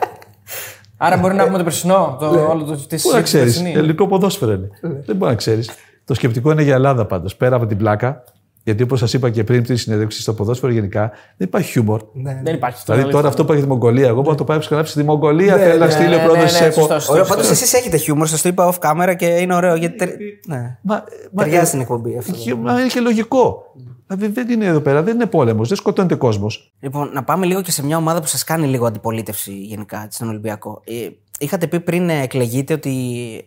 Άρα 1.04 1.18
μπορεί 1.18 1.34
να 1.36 1.42
έχουμε 1.42 1.58
το 1.58 1.64
περσινό, 1.64 2.18
το 2.20 2.26
όλο 2.50 2.64
το 2.64 2.76
της 2.88 3.06
Ναι. 3.06 3.12
Πού 3.12 3.16
να 3.16 3.22
ξέρεις. 3.22 3.58
περσινή. 3.58 3.78
Ελληνικό 3.80 4.08
ποδόσφαιρο 4.08 4.52
είναι. 4.52 4.70
Δεν 4.82 5.16
μπορεί 5.16 5.32
να 5.32 5.38
ξέρεις. 5.38 5.70
Το 6.06 6.14
σκεπτικό 6.14 6.52
είναι 6.52 6.62
για 6.64 6.74
Ελλάδα 6.74 7.06
πάντως. 7.06 7.36
Πέρα 7.36 7.56
από 7.56 7.66
την 7.66 7.78
πλάκα, 7.78 8.24
γιατί 8.64 8.84
όπως 8.84 9.00
σας 9.00 9.14
είπα 9.14 9.30
και 9.30 9.44
πριν 9.44 9.64
τη 9.64 9.76
συνέντευξη 9.76 10.22
στο 10.22 10.34
ποδόσφαιρο 10.34 10.72
γενικά, 10.72 11.12
δεν 11.38 11.48
υπάρχει 11.48 11.72
χιούμορ. 11.72 12.02
Δεν 12.44 12.54
υπάρχει 12.54 12.78
αυτό. 12.78 12.94
Δηλαδή 12.94 13.12
τώρα 13.12 13.28
αυτό 13.28 13.46
που 13.46 13.52
έχει 13.52 13.62
τη 13.62 13.68
Μογγολία, 13.68 14.08
εγώ 14.08 14.16
μπορώ 14.22 14.32
να 14.32 14.38
το 14.38 14.44
πάει 14.44 14.60
να 14.70 14.84
στη 14.84 15.04
Μογγολία. 15.04 15.58
Θέλει 15.58 15.80
να 15.80 15.90
στείλει 15.90 16.14
ο 16.14 16.18
ναι, 16.18 16.24
πρόεδρο 16.24 16.42
ναι, 16.44 16.48
τη 16.50 16.60
ναι, 16.60 16.66
ΕΠΟ. 16.66 16.74
σωστό, 16.74 16.94
σωστό. 16.94 17.12
Ωραίο, 17.14 17.26
πάντως 17.26 17.50
εσείς 17.50 17.74
έχετε 17.74 17.98
χιούμορ, 17.98 18.28
σας 18.28 18.42
το 18.42 18.50
είπα 18.50 18.74
off 18.74 18.78
camera 18.90 19.16
και 19.18 19.26
είναι 19.26 19.56
ωραίο. 19.56 19.76
Γιατί. 19.76 19.96
τε- 19.98 20.16
Ναι. 20.48 20.78
Μα, 20.82 21.04
μα, 21.32 21.44
Ταιριάζει 21.44 21.68
στην 21.68 21.80
εκπομπή 21.80 22.18
αυτό. 22.18 22.32
και- 22.32 22.56
μα 22.56 22.80
είναι 22.80 22.88
και 22.90 23.00
λογικό. 23.00 23.64
Δηλαδή 24.16 24.34
δεν 24.34 24.50
είναι 24.50 24.66
εδώ 24.66 24.82
πέρα, 24.82 25.04
δεν 25.04 25.16
είναι 25.16 25.26
πόλεμος, 25.26 25.68
δεν 25.68 25.78
σκοτώνεται 25.78 26.16
κόσμος. 26.16 26.74
Λοιπόν, 26.80 27.10
να 27.14 27.24
πάμε 27.24 27.46
λίγο 27.46 27.62
και 27.62 27.72
σε 27.72 27.86
μια 27.86 27.98
ομάδα 27.98 28.20
που 28.22 28.28
σας 28.28 28.44
κάνει 28.44 28.68
λίγο 28.68 28.86
αντιπολίτευση 28.86 29.54
γενικά 29.54 30.04
έτσι, 30.04 30.16
στον 30.16 30.30
Ολυμπιακό. 30.30 30.82
Ε, 30.86 31.10
είχατε 31.40 31.68
πει 31.68 31.80
πριν 31.80 32.10
ε, 32.10 32.22
εκλεγείτε 32.22 32.74
ότι 32.74 32.92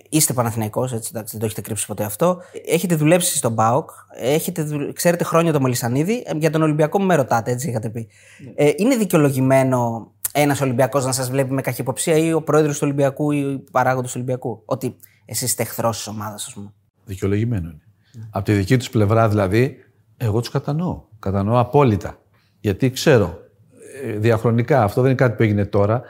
είστε 0.08 0.32
Παναθηναϊκός, 0.32 0.92
έτσι, 0.92 1.10
εντάξει, 1.14 1.30
δεν 1.30 1.40
το 1.40 1.46
έχετε 1.46 1.60
κρύψει 1.60 1.86
ποτέ 1.86 2.04
αυτό. 2.04 2.38
Έχετε 2.66 2.94
δουλέψει 2.94 3.36
στον 3.36 3.54
ΠΑΟΚ, 3.54 3.90
έχετε, 4.20 4.62
δουλ- 4.62 4.92
ξέρετε 4.92 5.24
χρόνια 5.24 5.52
το 5.52 5.60
Μελισανίδη. 5.60 6.22
Ε, 6.26 6.36
για 6.36 6.50
τον 6.50 6.62
Ολυμπιακό 6.62 7.00
μου 7.00 7.06
με 7.06 7.14
ρωτάτε, 7.14 7.50
έτσι 7.50 7.68
είχατε 7.68 7.88
πει. 7.88 8.08
Ε, 8.54 8.70
είναι 8.76 8.96
δικαιολογημένο 8.96 10.10
ένας 10.32 10.60
Ολυμπιακός 10.60 11.04
να 11.04 11.12
σας 11.12 11.30
βλέπει 11.30 11.52
με 11.52 11.62
καχυποψία 11.62 12.16
ή 12.16 12.32
ο 12.32 12.42
πρόεδρος 12.42 12.74
του 12.74 12.80
Ολυμπιακού 12.84 13.30
ή 13.30 13.44
ο 13.44 13.64
παράγοντας 13.70 14.10
του 14.10 14.16
Ολυμπιακού. 14.20 14.62
Ότι 14.64 14.96
εσείς 15.24 15.48
είστε 15.48 15.62
εχθρός 15.62 15.96
της 15.96 16.06
ομάδας, 16.06 16.46
ας 16.46 16.52
πούμε; 16.52 16.72
Δικαιολογημένο 17.04 17.68
είναι. 17.68 17.78
Από 18.30 18.44
τη 18.44 18.52
δική 18.52 18.76
τους 18.76 18.90
πλευρά 18.90 19.28
δηλαδή, 19.28 19.83
εγώ 20.24 20.40
τους 20.40 20.50
κατανοώ. 20.50 21.02
Κατανοώ 21.18 21.58
απόλυτα. 21.58 22.18
Γιατί 22.60 22.90
ξέρω 22.90 23.38
ε, 24.02 24.12
διαχρονικά, 24.18 24.82
αυτό 24.82 25.00
δεν 25.00 25.10
είναι 25.10 25.18
κάτι 25.18 25.36
που 25.36 25.42
έγινε 25.42 25.64
τώρα. 25.64 26.02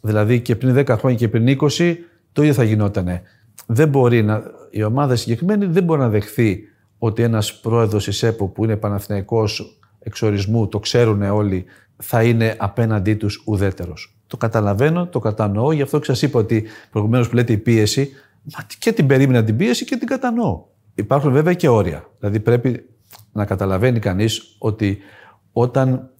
Δηλαδή 0.00 0.40
και 0.40 0.56
πριν 0.56 0.76
10 0.78 0.86
χρόνια 0.98 1.18
και 1.18 1.28
πριν 1.28 1.58
20, 1.60 1.96
το 2.32 2.42
ίδιο 2.42 2.54
θα 2.54 2.64
γινότανε. 2.64 3.22
Δεν 3.66 3.88
μπορεί 3.88 4.22
να, 4.22 4.42
η 4.70 4.82
ομάδα 4.82 5.16
συγκεκριμένη 5.16 5.66
δεν 5.66 5.84
μπορεί 5.84 6.00
να 6.00 6.08
δεχθεί 6.08 6.60
ότι 6.98 7.22
ένας 7.22 7.60
πρόεδρος 7.60 8.04
της 8.04 8.22
ΕΠΟ 8.22 8.46
που 8.46 8.64
είναι 8.64 8.76
Παναθηναϊκός 8.76 9.78
εξορισμού, 9.98 10.68
το 10.68 10.78
ξέρουν 10.78 11.22
όλοι, 11.22 11.64
θα 11.96 12.22
είναι 12.22 12.54
απέναντί 12.58 13.14
τους 13.14 13.42
ουδέτερος. 13.46 14.16
Το 14.26 14.36
καταλαβαίνω, 14.36 15.06
το 15.06 15.18
κατανοώ, 15.18 15.72
γι' 15.72 15.82
αυτό 15.82 15.98
και 15.98 16.04
σας 16.04 16.22
είπα 16.22 16.38
ότι 16.38 16.64
προηγουμένως 16.90 17.28
που 17.28 17.34
λέτε 17.34 17.52
η 17.52 17.58
πίεση, 17.58 18.10
μα 18.42 18.66
και 18.78 18.92
την 18.92 19.06
περίμενα 19.06 19.44
την 19.44 19.56
πίεση 19.56 19.84
και 19.84 19.96
την 19.96 20.06
κατανοώ. 20.06 20.64
Υπάρχουν 20.94 21.32
βέβαια 21.32 21.54
και 21.54 21.68
όρια. 21.68 22.10
Δηλαδή 22.18 22.40
πρέπει 22.40 22.86
να 23.36 23.44
καταλαβαίνει 23.44 23.98
κανείς 23.98 24.56
ότι 24.58 24.98
όταν 25.52 26.10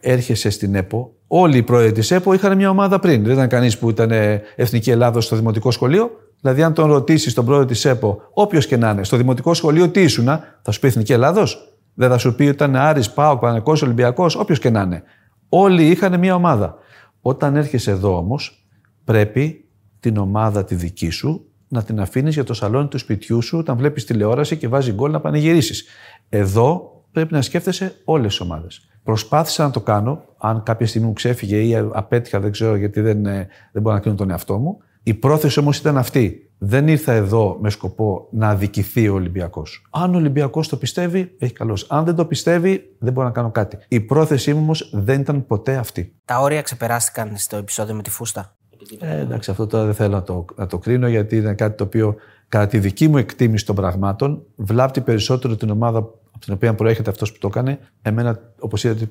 έρχεσαι 0.00 0.50
στην 0.50 0.74
ΕΠΟ, 0.74 1.14
όλοι 1.26 1.56
οι 1.56 1.62
πρόεδροι 1.62 1.92
της 1.92 2.10
ΕΠΟ 2.10 2.32
είχαν 2.32 2.56
μια 2.56 2.70
ομάδα 2.70 2.98
πριν. 2.98 3.22
Δεν 3.22 3.32
ήταν 3.32 3.48
κανείς 3.48 3.78
που 3.78 3.90
ήταν 3.90 4.10
ε, 4.10 4.42
Εθνική 4.56 4.90
Ελλάδα 4.90 5.20
στο 5.20 5.36
Δημοτικό 5.36 5.70
Σχολείο. 5.70 6.10
Δηλαδή, 6.40 6.62
αν 6.62 6.74
τον 6.74 6.90
ρωτήσεις 6.90 7.34
τον 7.34 7.44
πρόεδρο 7.44 7.66
της 7.66 7.84
ΕΠΟ, 7.84 8.22
όποιος 8.32 8.66
και 8.66 8.76
να 8.76 8.90
είναι, 8.90 9.04
στο 9.04 9.16
δημοτικό 9.16 9.54
σχολείο 9.54 9.88
τι 9.88 10.02
ήσουνα, 10.02 10.60
θα 10.62 10.70
σου 10.70 10.80
πει 10.80 10.86
Εθνική 10.86 11.12
Ελλάδος. 11.12 11.78
Δεν 11.94 12.08
θα 12.08 12.18
σου 12.18 12.34
πει 12.34 12.42
ότι 12.42 12.52
ήταν 12.52 12.76
Άρης, 12.76 13.10
Πάο, 13.10 13.38
Πανεκό, 13.38 13.76
Ολυμπιακός, 13.82 14.36
όποιος 14.36 14.58
και 14.58 14.70
να 14.70 14.80
είναι. 14.80 15.02
Όλοι 15.48 15.86
είχαν 15.86 16.18
μια 16.18 16.34
ομάδα. 16.34 16.76
Όταν 17.20 17.56
έρχεσαι 17.56 17.90
εδώ 17.90 18.16
όμως, 18.16 18.66
πρέπει 19.04 19.68
την 20.00 20.16
ομάδα 20.16 20.64
τη 20.64 20.74
δική 20.74 21.10
σου 21.10 21.46
να 21.68 21.82
την 21.82 22.00
αφήνεις 22.00 22.34
για 22.34 22.44
το 22.44 22.54
σαλόνι 22.54 22.88
του 22.88 22.98
σπιτιού 22.98 23.42
σου 23.42 23.58
όταν 23.58 23.76
βλέπεις 23.76 24.04
τηλεόραση 24.04 24.56
και 24.56 24.68
βάζει 24.68 24.92
γκολ 24.92 25.10
να 25.10 25.20
πανηγυρίσεις. 25.20 25.86
Εδώ 26.28 27.02
πρέπει 27.12 27.32
να 27.32 27.42
σκέφτεσαι 27.42 27.94
όλες 28.04 28.26
τις 28.26 28.40
ομάδες. 28.40 28.88
Προσπάθησα 29.02 29.62
να 29.64 29.70
το 29.70 29.80
κάνω. 29.80 30.24
Αν 30.38 30.62
κάποια 30.62 30.86
στιγμή 30.86 31.06
μου 31.06 31.12
ξέφυγε 31.12 31.56
ή 31.56 31.74
απέτυχα, 31.92 32.40
δεν 32.40 32.50
ξέρω 32.50 32.76
γιατί 32.76 33.00
δεν, 33.00 33.26
ε, 33.26 33.48
δεν 33.72 33.82
μπορώ 33.82 33.94
να 33.94 34.00
κρίνω 34.00 34.16
τον 34.16 34.30
εαυτό 34.30 34.58
μου. 34.58 34.78
Η 35.02 35.14
πρόθεση 35.14 35.58
όμως 35.58 35.78
ήταν 35.78 35.98
αυτή. 35.98 36.50
Δεν 36.58 36.88
ήρθα 36.88 37.12
εδώ 37.12 37.58
με 37.60 37.70
σκοπό 37.70 38.28
να 38.30 38.48
αδικηθεί 38.48 39.08
ο 39.08 39.14
Ολυμπιακός. 39.14 39.86
Αν 39.90 40.14
ο 40.14 40.16
Ολυμπιακός 40.16 40.68
το 40.68 40.76
πιστεύει, 40.76 41.34
έχει 41.38 41.52
καλώ. 41.52 41.78
Αν 41.88 42.04
δεν 42.04 42.14
το 42.14 42.24
πιστεύει, 42.24 42.96
δεν 42.98 43.12
μπορώ 43.12 43.26
να 43.26 43.32
κάνω 43.32 43.50
κάτι. 43.50 43.78
Η 43.88 44.00
πρόθεσή 44.00 44.54
μου 44.54 44.60
όμως 44.60 44.90
δεν 44.92 45.20
ήταν 45.20 45.46
ποτέ 45.46 45.76
αυτή. 45.76 46.14
Τα 46.24 46.40
όρια 46.40 46.62
ξεπεράστηκαν 46.62 47.36
στο 47.36 47.56
επεισόδιο 47.56 47.94
με 47.94 48.02
τη 48.02 48.10
φούστα. 48.10 48.55
Ε, 48.98 49.20
εντάξει, 49.20 49.50
αυτό 49.50 49.66
τώρα 49.66 49.84
δεν 49.84 49.94
θέλω 49.94 50.14
να 50.14 50.22
το, 50.22 50.44
να 50.56 50.66
το 50.66 50.78
κρίνω 50.78 51.08
γιατί 51.08 51.36
είναι 51.36 51.54
κάτι 51.54 51.76
το 51.76 51.84
οποίο 51.84 52.16
κατά 52.48 52.66
τη 52.66 52.78
δική 52.78 53.08
μου 53.08 53.16
εκτίμηση 53.16 53.66
των 53.66 53.74
πραγμάτων 53.74 54.42
βλάπτει 54.56 55.00
περισσότερο 55.00 55.56
την 55.56 55.70
ομάδα 55.70 55.98
από 55.98 56.38
την 56.40 56.54
οποία 56.54 56.74
προέρχεται 56.74 57.10
αυτός 57.10 57.32
που 57.32 57.38
το 57.38 57.46
έκανε. 57.46 57.78
Εμένα, 58.02 58.52
όπως 58.58 58.84
είδατε, 58.84 59.10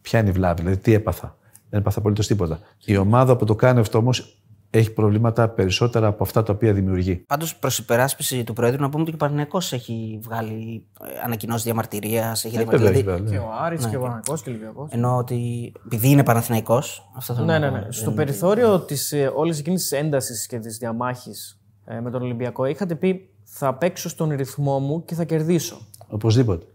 ποια 0.00 0.20
είναι 0.20 0.28
η 0.28 0.32
βλάβη, 0.32 0.62
δηλαδή 0.62 0.80
τι 0.80 0.94
έπαθα. 0.94 1.36
Δεν 1.70 1.80
έπαθα 1.80 1.98
απολύτως 1.98 2.26
τίποτα. 2.26 2.58
Η 2.84 2.96
ομάδα 2.96 3.36
που 3.36 3.44
το 3.44 3.54
κάνει 3.54 3.80
αυτό 3.80 3.98
όμως 3.98 4.42
έχει 4.76 4.92
προβλήματα 4.92 5.48
περισσότερα 5.48 6.06
από 6.06 6.22
αυτά 6.22 6.42
τα 6.42 6.52
οποία 6.52 6.72
δημιουργεί. 6.72 7.16
Πάντως, 7.16 7.56
προς 7.56 7.78
υπεράσπιση 7.78 8.44
του 8.44 8.52
Προέδρου, 8.52 8.80
να 8.82 8.88
πούμε 8.88 9.02
ότι 9.02 9.10
και 9.10 9.16
ο 9.16 9.18
Παναγενικός 9.26 9.72
έχει 9.72 10.18
βγάλει 10.22 10.84
ε, 11.04 11.06
ανακοινώσει 11.24 11.64
διαμαρτυρίας. 11.64 12.44
Έχει 12.44 12.56
Ε, 12.56 12.58
βέβαια, 12.58 12.78
δηλαδή, 12.78 13.02
βέβαια, 13.02 13.20
ναι. 13.20 13.30
Και 13.30 13.36
ο 13.38 13.48
Άρης 13.60 13.86
και 13.86 13.96
ο 13.96 14.00
Παναγικό 14.00 14.34
και 14.34 14.48
ο 14.48 14.52
Ολυμπιακός. 14.52 14.88
Ενώ 14.92 15.16
ότι 15.16 15.72
επειδή 15.86 16.08
είναι 16.10 16.24
Παναθηναϊκός. 16.24 17.10
Αυτό 17.16 17.34
θέλω 17.34 17.46
Ναι, 17.46 17.58
να 17.58 17.70
ναι, 17.70 17.78
πω. 17.78 17.84
ναι. 17.84 17.92
Στο 17.92 18.10
περιθώριο 18.10 18.80
της 18.80 19.12
όλης 19.34 19.58
εκείνης 19.58 19.80
της 19.82 19.92
έντασης 19.92 20.46
και 20.46 20.58
της 20.58 20.78
διαμάχης 20.78 21.60
με 22.02 22.10
τον 22.10 22.22
Ολυμπιακό, 22.22 22.64
είχατε 22.64 22.94
πει 22.94 23.30
θα 23.44 23.74
παίξω 23.74 24.08
στον 24.08 24.30
ρυθμό 24.30 24.78
μου 24.78 25.04
και 25.04 25.14
θα 25.14 25.24
κερδίσω. 25.24 25.76
Οπωσδήποτε. 26.08 26.66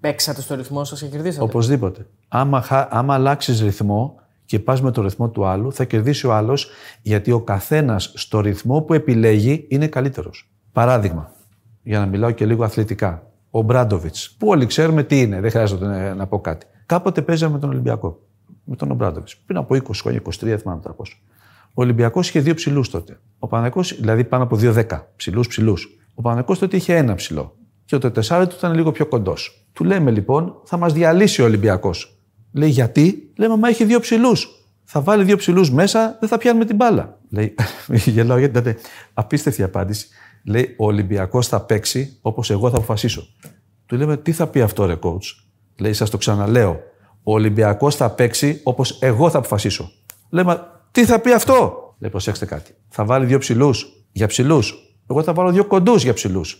Παίξατε 0.00 0.40
στο 0.40 0.54
ρυθμό 0.54 0.84
σας 0.84 1.00
και 1.00 1.06
κερδίσατε. 1.06 1.44
Οπωσδήποτε. 1.44 2.06
Άμα, 2.28 2.60
χα- 2.60 2.88
άμα 2.94 3.14
αλλάξεις 3.14 3.60
ρυθμό 3.60 4.19
και 4.50 4.58
πας 4.58 4.82
με 4.82 4.90
το 4.90 5.02
ρυθμό 5.02 5.28
του 5.28 5.46
άλλου, 5.46 5.72
θα 5.72 5.84
κερδίσει 5.84 6.26
ο 6.26 6.34
άλλος 6.34 6.70
γιατί 7.02 7.30
ο 7.30 7.40
καθένας 7.40 8.12
στο 8.14 8.40
ρυθμό 8.40 8.80
που 8.80 8.94
επιλέγει 8.94 9.66
είναι 9.68 9.86
καλύτερος. 9.86 10.50
Παράδειγμα, 10.72 11.32
για 11.82 11.98
να 11.98 12.06
μιλάω 12.06 12.30
και 12.30 12.46
λίγο 12.46 12.64
αθλητικά. 12.64 13.30
Ο 13.50 13.62
Μπράντοβιτς, 13.62 14.34
που 14.38 14.48
όλοι 14.48 14.66
ξέρουμε 14.66 15.02
τι 15.02 15.20
είναι, 15.20 15.40
δεν 15.40 15.50
χρειάζεται 15.50 15.86
να, 15.86 16.14
να 16.14 16.26
πω 16.26 16.40
κάτι. 16.40 16.66
Κάποτε 16.86 17.22
παίζαμε 17.22 17.52
με 17.52 17.58
τον 17.58 17.70
Ολυμπιακό. 17.70 18.20
Με 18.64 18.76
τον 18.76 18.94
Μπράντοβιτς. 18.94 19.36
Πριν 19.36 19.58
από 19.58 19.74
20 19.74 19.80
χρόνια, 20.00 20.20
23, 20.24 20.30
δεν 20.40 20.58
θυμάμαι 20.58 20.80
τώρα 20.80 20.94
πόσο. 20.94 21.16
Ο 21.68 21.82
Ολυμπιακός 21.82 22.28
είχε 22.28 22.40
δύο 22.40 22.54
ψηλούς 22.54 22.90
τότε. 22.90 23.20
Ο 23.38 23.46
Παναγικός, 23.46 24.00
δηλαδή 24.00 24.24
πάνω 24.24 24.42
από 24.42 24.56
2-10 24.56 24.84
ψηλούς 25.16 25.46
ψηλούς. 25.46 25.98
Ο 26.14 26.22
Παναγικός 26.22 26.58
τότε 26.58 26.76
είχε 26.76 26.96
ένα 26.96 27.14
ψηλό. 27.14 27.56
Και 27.84 27.98
το 27.98 28.10
τεσσάρι 28.10 28.46
του 28.46 28.54
ήταν 28.58 28.74
λίγο 28.74 28.92
πιο 28.92 29.06
κοντός. 29.06 29.66
Του 29.72 29.84
λέμε 29.84 30.10
λοιπόν, 30.10 30.60
θα 30.64 30.76
μας 30.76 30.92
διαλύσει 30.92 31.42
ο 31.42 31.44
Ολυμπιακός. 31.44 32.19
Λέει 32.52 32.68
γιατί, 32.68 33.32
λέμε, 33.36 33.56
μα 33.56 33.68
έχει 33.68 33.84
δύο 33.84 34.00
ψηλούς. 34.00 34.48
Θα 34.84 35.00
βάλει 35.00 35.24
δύο 35.24 35.36
ψηλούς 35.36 35.70
μέσα, 35.70 36.16
δεν 36.20 36.28
θα 36.28 36.38
πιάνουμε 36.38 36.64
την 36.64 36.76
μπάλα. 36.76 37.18
Λέει, 37.30 37.54
γελάω 38.14 38.38
γιατί 38.38 38.58
ήταν 38.58 38.76
απίστευτη 39.14 39.62
απάντηση. 39.62 40.08
Λέει, 40.44 40.74
ο 40.78 40.84
Ολυμπιακός 40.84 41.46
θα 41.46 41.60
παίξει 41.60 42.18
όπως 42.22 42.50
εγώ 42.50 42.70
θα 42.70 42.76
αποφασίσω. 42.76 43.26
Του 43.86 43.96
λέμε, 43.96 44.16
τι 44.16 44.32
θα 44.32 44.46
πει 44.46 44.60
αυτό, 44.60 44.86
ρε 44.86 44.98
coach; 45.02 45.44
Λέει, 45.78 45.92
σας 45.92 46.10
το 46.10 46.16
ξαναλέω. 46.16 46.80
Ο 47.22 47.32
Ολυμπιακός 47.32 47.96
θα 47.96 48.10
παίξει 48.10 48.60
όπως 48.62 48.98
εγώ 49.02 49.30
θα 49.30 49.38
αποφασίσω. 49.38 49.90
Λέμε, 50.30 50.66
τι 50.90 51.04
θα 51.04 51.18
πει 51.18 51.32
αυτό; 51.32 51.90
Λέει, 51.98 52.10
προσέξτε 52.10 52.46
κάτι. 52.46 52.74
Θα 52.88 53.04
βάλει 53.04 53.26
δύο 53.26 53.38
ψηλούς 53.38 53.86
για 54.12 54.26
ψηλούς. 54.26 54.74
Εγώ 55.10 55.22
θα 55.22 55.32
βάλω 55.32 55.50
δύο 55.50 55.64
κοντούς 55.64 56.02
για 56.02 56.12
ψηλούς. 56.12 56.54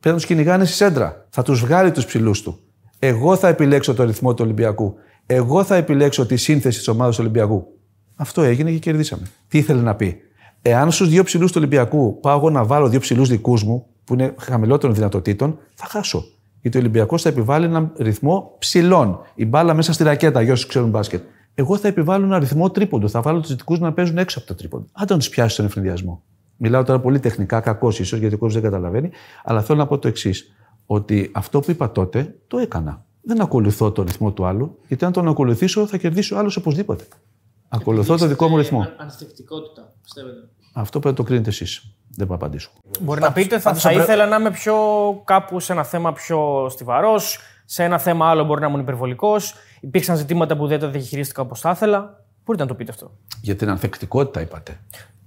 Πρέπει 0.00 0.08
να 0.08 0.14
τους 0.14 0.26
κυνηγάνε 0.26 0.64
στη 0.64 0.74
σέντρα. 0.74 1.26
Θα 1.30 1.42
τους 1.42 1.60
βγάλει 1.60 1.90
τους 1.90 2.04
ψηλούς 2.04 2.42
του. 2.42 2.58
Εγώ 2.98 3.36
θα 3.36 3.48
επιλέξω 3.48 3.94
το 3.94 4.04
ρυθμό 4.04 4.34
του 4.34 4.44
Ολυμπιακού. 4.44 4.94
Εγώ 5.32 5.64
θα 5.64 5.74
επιλέξω 5.74 6.26
τη 6.26 6.36
σύνθεση 6.36 6.78
της 6.78 6.88
ομάδας 6.88 7.16
του 7.16 7.22
Ολυμπιακού. 7.22 7.66
Αυτό 8.14 8.42
έγινε 8.42 8.70
και 8.70 8.78
κερδίσαμε. 8.78 9.22
Τι 9.48 9.58
ήθελε 9.58 9.80
να 9.80 9.94
πει; 9.94 10.16
Εάν 10.62 10.90
στους 10.90 11.08
δύο 11.08 11.24
ψηλούς 11.24 11.50
του 11.52 11.56
Ολυμπιακού 11.58 12.20
πάω 12.20 12.36
εγώ 12.36 12.50
να 12.50 12.64
βάλω 12.64 12.88
δύο 12.88 13.00
ψηλούς 13.00 13.28
δικούς 13.28 13.64
μου, 13.64 13.86
που 14.04 14.14
είναι 14.14 14.34
χαμηλότερων 14.38 14.94
δυνατοτήτων, 14.94 15.58
θα 15.74 15.86
χάσω. 15.86 16.24
Γιατί 16.60 16.76
ο 16.76 16.80
Ολυμπιακός 16.80 17.22
θα 17.22 17.28
επιβάλλει 17.28 17.64
έναν 17.64 17.92
ρυθμό 17.98 18.56
ψηλών. 18.58 19.20
Η 19.34 19.46
μπάλα 19.46 19.74
μέσα 19.74 19.92
στη 19.92 20.02
ρακέτα, 20.02 20.42
για 20.42 20.52
όσους 20.52 20.66
ξέρουν 20.66 20.90
μπάσκετ. 20.90 21.22
Εγώ 21.54 21.76
θα 21.76 21.88
επιβάλλω 21.88 22.24
ένα 22.24 22.38
ρυθμό 22.38 22.70
τρίποντο. 22.70 23.08
Θα 23.08 23.20
βάλω 23.20 23.40
τους 23.40 23.50
δυτικού 23.50 23.76
να 23.78 23.92
παίζουν 23.92 24.18
έξω 24.18 24.38
από 24.38 24.48
το 24.48 24.54
τρίποντο. 24.54 24.86
Αν 24.92 25.06
δεν 25.06 25.18
τους 25.18 25.28
πιάσει 25.28 25.56
τον 25.56 25.64
εφηδιασμό. 25.64 26.22
Μιλάω 26.56 26.84
τώρα 26.84 27.00
πολύ 27.00 27.18
τεχνικά, 27.18 27.60
κακός 27.60 27.98
ίσως, 27.98 28.18
γιατί 28.18 28.34
ο 28.34 28.38
κόσμος 28.38 28.60
δεν 28.62 28.70
καταλαβαίνει, 28.70 29.10
αλλά 29.44 29.62
θέλω 29.62 29.78
να 29.78 29.86
πω 29.86 29.98
το 29.98 30.08
εξής. 30.08 30.54
Ότι 30.86 31.30
αυτό 31.32 31.60
που 31.60 31.70
είπα 31.70 31.92
τότε 31.92 32.34
το 32.46 32.58
έκανα. 32.58 33.04
Δεν 33.30 33.40
ακολουθώ 33.40 33.92
το 33.92 34.02
ρυθμό 34.02 34.32
του 34.32 34.44
άλλου, 34.46 34.78
γιατί 34.88 35.04
αν 35.04 35.12
τον 35.12 35.28
ακολουθήσω 35.28 35.86
θα 35.86 35.96
κερδίσει 35.96 36.34
ο 36.34 36.38
άλλος 36.38 36.56
οπωσδήποτε. 36.56 37.04
Ακολουθώ 37.68 38.16
το 38.16 38.26
δικό 38.26 38.48
μου 38.48 38.56
ρυθμό. 38.56 38.88
Ανθεκτικότητα, 38.96 39.92
πιστεύετε. 40.02 40.48
Αυτό 40.72 40.98
πρέπει 40.98 41.14
να 41.18 41.24
το 41.24 41.28
κρίνετε 41.28 41.48
εσείς. 41.48 41.94
Δεν 42.16 42.26
μπορώ 42.26 42.38
να 42.40 42.46
απαντήσω. 42.46 42.70
Μπορεί 43.00 43.20
να 43.20 43.32
πείτε, 43.32 43.58
θα, 43.58 43.62
πάντως 43.62 43.82
θα 43.82 43.90
ο 43.90 43.92
Μπρο- 43.92 44.02
ήθελα 44.04 44.26
να 44.26 44.36
είμαι 44.36 44.50
πιο 44.50 44.74
κάπου 45.24 45.60
σε 45.60 45.72
ένα 45.72 45.84
θέμα 45.84 46.12
πιο 46.12 46.66
στιβαρός, 46.70 47.38
σε 47.64 47.84
ένα 47.84 47.98
θέμα 47.98 48.28
άλλο 48.30 48.44
μπορεί 48.44 48.60
να 48.60 48.66
ήμουν 48.66 48.80
υπερβολικός. 48.80 49.54
Υπήρξαν 49.80 50.16
ζητήματα 50.16 50.56
που 50.56 50.66
δεν 50.66 50.80
τα 50.80 50.88
διαχειρίστηκα 50.88 51.42
όπως 51.42 51.60
θα 51.60 51.70
ήθελα. 51.70 52.24
Μπορείτε 52.44 52.64
να 52.64 52.70
το 52.70 52.76
πείτε 52.76 52.90
αυτό. 52.90 53.10
Για 53.42 53.56
την 53.56 53.68
ανθεκτικότητα 53.70 54.40
είπατε. 54.40 54.80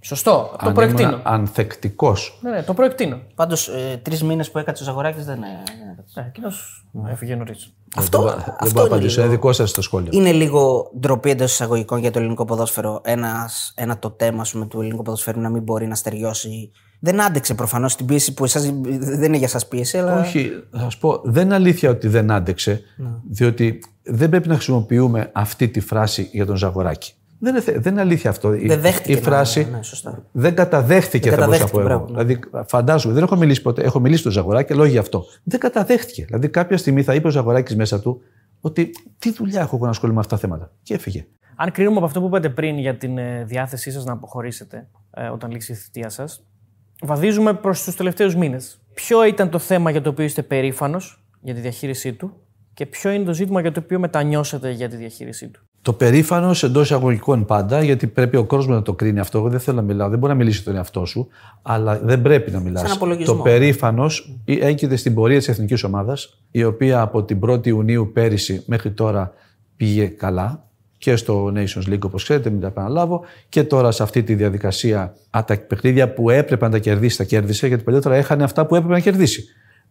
Σωστό. 0.06 0.50
Το 0.60 0.68
Αν 0.68 0.74
προεκτείνω. 0.74 1.10
ήμουν 1.10 1.22
ανθεκτικός. 1.24 2.40
Ναι, 2.42 2.50
ναι, 2.50 2.64
το 2.64 2.74
προεκτείνω. 2.74 3.22
Πάντως, 3.36 3.68
ε, 3.68 4.00
τρεις 4.02 4.24
μήνες 4.24 4.52
που 4.52 4.58
έκατσε 4.58 4.84
ο 4.84 4.86
Ζαγοράκη 4.86 5.22
δεν 5.22 5.36
είναι. 5.36 5.48
δεν 5.66 5.90
έκατσε. 5.92 6.20
Ναι, 6.20 6.28
εκείνος 6.28 6.86
έφυγε 7.08 7.36
νωρίς. 7.36 7.74
Αυτό, 7.96 8.18
δεν 8.18 8.28
μπορώ 8.28 8.56
αυτό 8.60 8.74
να 8.74 8.82
είναι, 8.82 8.94
απαντήσω. 8.94 9.22
Είναι 9.22 9.30
λίγο, 9.30 9.42
δικό 9.42 9.54
σας 9.54 9.72
το 9.72 9.82
σχόλιο. 9.82 10.10
είναι 10.14 10.32
λίγο 10.32 10.92
ντροπή 11.00 11.30
εντός 11.30 11.52
εισαγωγικών 11.52 12.00
για 12.00 12.12
το 12.12 12.20
ελληνικό 12.20 12.46
ποδόσφαιρο. 12.46 13.02
Ένας, 13.04 13.74
ένα 13.76 14.00
το 14.00 14.16
θέμα 14.18 14.42
ας 14.42 14.52
πούμε, 14.52 14.66
του 14.66 14.80
ελληνικού 14.80 15.04
ποδοσφαίρου 15.04 15.40
να 15.40 15.50
μην 15.50 15.64
μπορεί 15.64 15.88
να 15.88 15.96
στεριώσει. 15.96 16.72
Δεν 17.00 17.22
άντεξε 17.22 17.54
προφανώς 17.54 17.96
την 17.96 18.06
πίεση 18.06 18.34
που 18.34 18.44
εσάς, 18.44 18.72
δεν 18.92 19.24
είναι 19.24 19.38
για 19.38 19.50
εσά 19.54 19.68
πίεση, 19.68 19.98
αλλά. 19.98 20.20
Όχι, 20.20 20.52
θα 20.72 20.80
σας 20.80 20.98
πω, 20.98 21.22
δεν 21.24 21.46
είναι 21.46 21.56
αλήθεια 21.56 21.90
ότι 21.90 22.08
δεν 22.08 22.32
άντεξε, 22.32 22.82
διότι 23.30 23.80
δεν 24.04 24.30
πρέπει 24.30 24.48
να 24.48 24.54
χρησιμοποιούμε 24.54 25.30
αυτή 25.34 25.70
τη 25.70 25.80
φράση 25.80 26.30
για 26.32 26.46
τον 26.46 26.56
Ζαγοράκη. 26.56 27.14
Δεν 27.44 27.54
είναι, 27.56 27.64
θε- 27.64 27.80
δεν 27.82 27.92
είναι 27.92 28.02
αλήθεια 28.02 28.30
αυτό. 28.30 28.54
Η- 28.54 28.68
Δεν 28.68 28.80
δέχτηκε 28.82 29.12
Η 29.12 29.16
να- 29.16 29.22
φράση 29.22 29.68
ναι, 29.72 29.84
σωστά. 29.84 30.24
δεν 30.32 30.56
καταδέχτηκε, 30.56 31.30
Δεν 31.30 31.40
θα 31.40 31.46
μπορούσα 31.46 31.64
να 31.64 31.70
πω 31.70 31.78
καταδέχτηκε, 31.78 32.14
εγώ. 32.14 32.26
Δηλαδή, 32.26 32.66
φαντάζομαι, 32.70 33.14
δεν 33.14 33.24
έχω 33.24 33.36
μιλήσει 33.36 33.62
ποτέ. 33.62 33.82
Έχω 33.84 34.00
μιλήσει 34.00 34.20
στον 34.20 34.32
Ζαγοράκη 34.32 34.74
λόγω 34.74 34.86
γι' 34.86 34.98
αυτό. 34.98 35.26
Δεν 35.44 35.60
καταδέχτηκε. 35.60 36.26
Δηλαδή, 36.26 36.50
κάποια 36.50 36.78
στιγμή 36.78 37.04
θα 37.04 37.14
είπε 37.14 37.28
ο 37.28 37.30
Ζαγοράκης 37.30 37.76
μέσα 37.76 38.02
του 38.02 38.22
ότι 38.62 38.90
τι 39.20 39.32
δουλειά 39.34 39.62
έχω 39.62 39.76
εγώ 39.76 39.86
να 39.86 39.92
ασχολούμαι 39.92 40.18
με 40.20 40.24
αυτά 40.26 40.36
τα 40.36 40.42
θέματα. 40.42 40.72
Και 40.84 40.94
έφυγε. 40.94 41.26
Αν 41.56 41.72
κρίνουμε 41.72 41.98
από 41.98 42.06
αυτό 42.06 42.20
που 42.20 42.26
είπατε 42.28 42.50
πριν 42.50 42.78
για 42.78 42.96
την 42.98 43.18
ε, 43.18 43.44
διάθεσή 43.48 43.92
σας 43.92 44.06
να 44.06 44.14
αποχωρήσετε 44.14 44.88
ε, 45.12 45.28
όταν 45.28 45.52
λήξει 45.52 45.72
η 45.72 45.76
θητεία 45.76 46.10
σας, 46.10 46.46
βαδίζουμε 47.04 47.54
προς 47.54 47.84
τους 47.84 47.96
τελευταίους 47.96 48.36
μήνες. 48.36 48.82
Ποιο 48.94 49.26
ήταν 49.26 49.50
το 49.50 49.60
θέμα 49.60 49.92
για 49.92 50.02
το 50.02 50.10
οποίο 50.10 50.26
είστε 50.26 50.42
περήφανος 50.42 51.24
για 51.42 51.54
τη 51.54 51.60
διαχείρισή 51.60 52.14
του 52.14 52.34
και 52.74 52.86
ποιο 52.86 53.12
είναι 53.12 53.24
το 53.24 53.34
ζήτημα 53.34 53.62
για 53.62 53.72
το 53.72 53.80
οποίο 53.84 54.00
μετανιώσετε 54.00 54.72
για 54.72 54.90
τη 54.90 54.96
διαχείρισή 54.96 55.48
του; 55.48 55.62
Το 55.84 55.94
περήφανο 55.94 56.56
εντός 56.64 56.84
εισαγωγικών 56.84 57.46
πάντα, 57.46 57.84
γιατί 57.84 58.08
πρέπει 58.08 58.38
ο 58.38 58.44
κόσμος 58.44 58.76
να 58.76 58.82
το 58.82 58.94
κρίνει 58.94 59.20
αυτό. 59.20 59.38
Εγώ 59.38 59.50
δεν 59.50 59.60
θέλω 59.60 59.78
να 59.78 59.84
μιλάω, 59.84 60.10
δεν 60.10 60.20
μπορεί 60.20 60.32
να 60.32 60.38
μιλήσει 60.38 60.56
για 60.58 60.66
τον 60.66 60.76
εαυτό 60.76 61.06
σου, 61.06 61.28
αλλά 61.62 62.00
δεν 62.04 62.22
πρέπει 62.22 62.52
να 62.52 62.60
μιλάς. 62.60 62.82
Σαν 62.82 62.92
απολογισμό. 62.92 63.36
Το 63.36 63.42
περήφανος 63.42 64.38
έγκυται 64.46 64.96
στην 64.96 65.14
πορεία 65.14 65.38
της 65.38 65.48
εθνικής 65.48 65.84
ομάδας, 65.84 66.38
η 66.52 66.64
οποία 66.64 67.02
από 67.02 67.24
την 67.24 67.40
1η 67.48 67.68
Ιουνίου 67.68 68.12
πέρυσι 68.14 68.64
μέχρι 68.66 68.92
τώρα 68.92 69.34
πήγε 69.78 70.06
καλά 70.06 70.64
και 70.98 71.16
στο 71.16 71.54
Nations 71.56 71.94
League, 71.94 72.00
όπως 72.00 72.24
ξέρετε, 72.24 72.50
μην 72.50 72.62
τα 72.62 72.68
επαναλάβω, 72.68 73.22
και 73.50 73.64
τώρα 73.64 73.92
σε 73.92 74.04
αυτή 74.04 74.24
τη 74.24 74.36
διαδικασία 74.36 75.16
α, 75.30 75.44
τα 75.46 75.58
παιχνίδια 75.68 76.14
που 76.14 76.30
έπρεπε 76.30 76.66
να 76.66 76.72
τα 76.72 76.78
κερδίσει, 76.78 77.18
τα 77.18 77.24
κέρδισε, 77.24 77.68
γιατί 77.68 77.84
παλιότερα 77.84 78.16
έχανε 78.16 78.44
αυτά 78.44 78.66
που 78.66 78.76
έπρεπε 78.76 78.94
να 78.94 79.00
κερδίσει. 79.00 79.44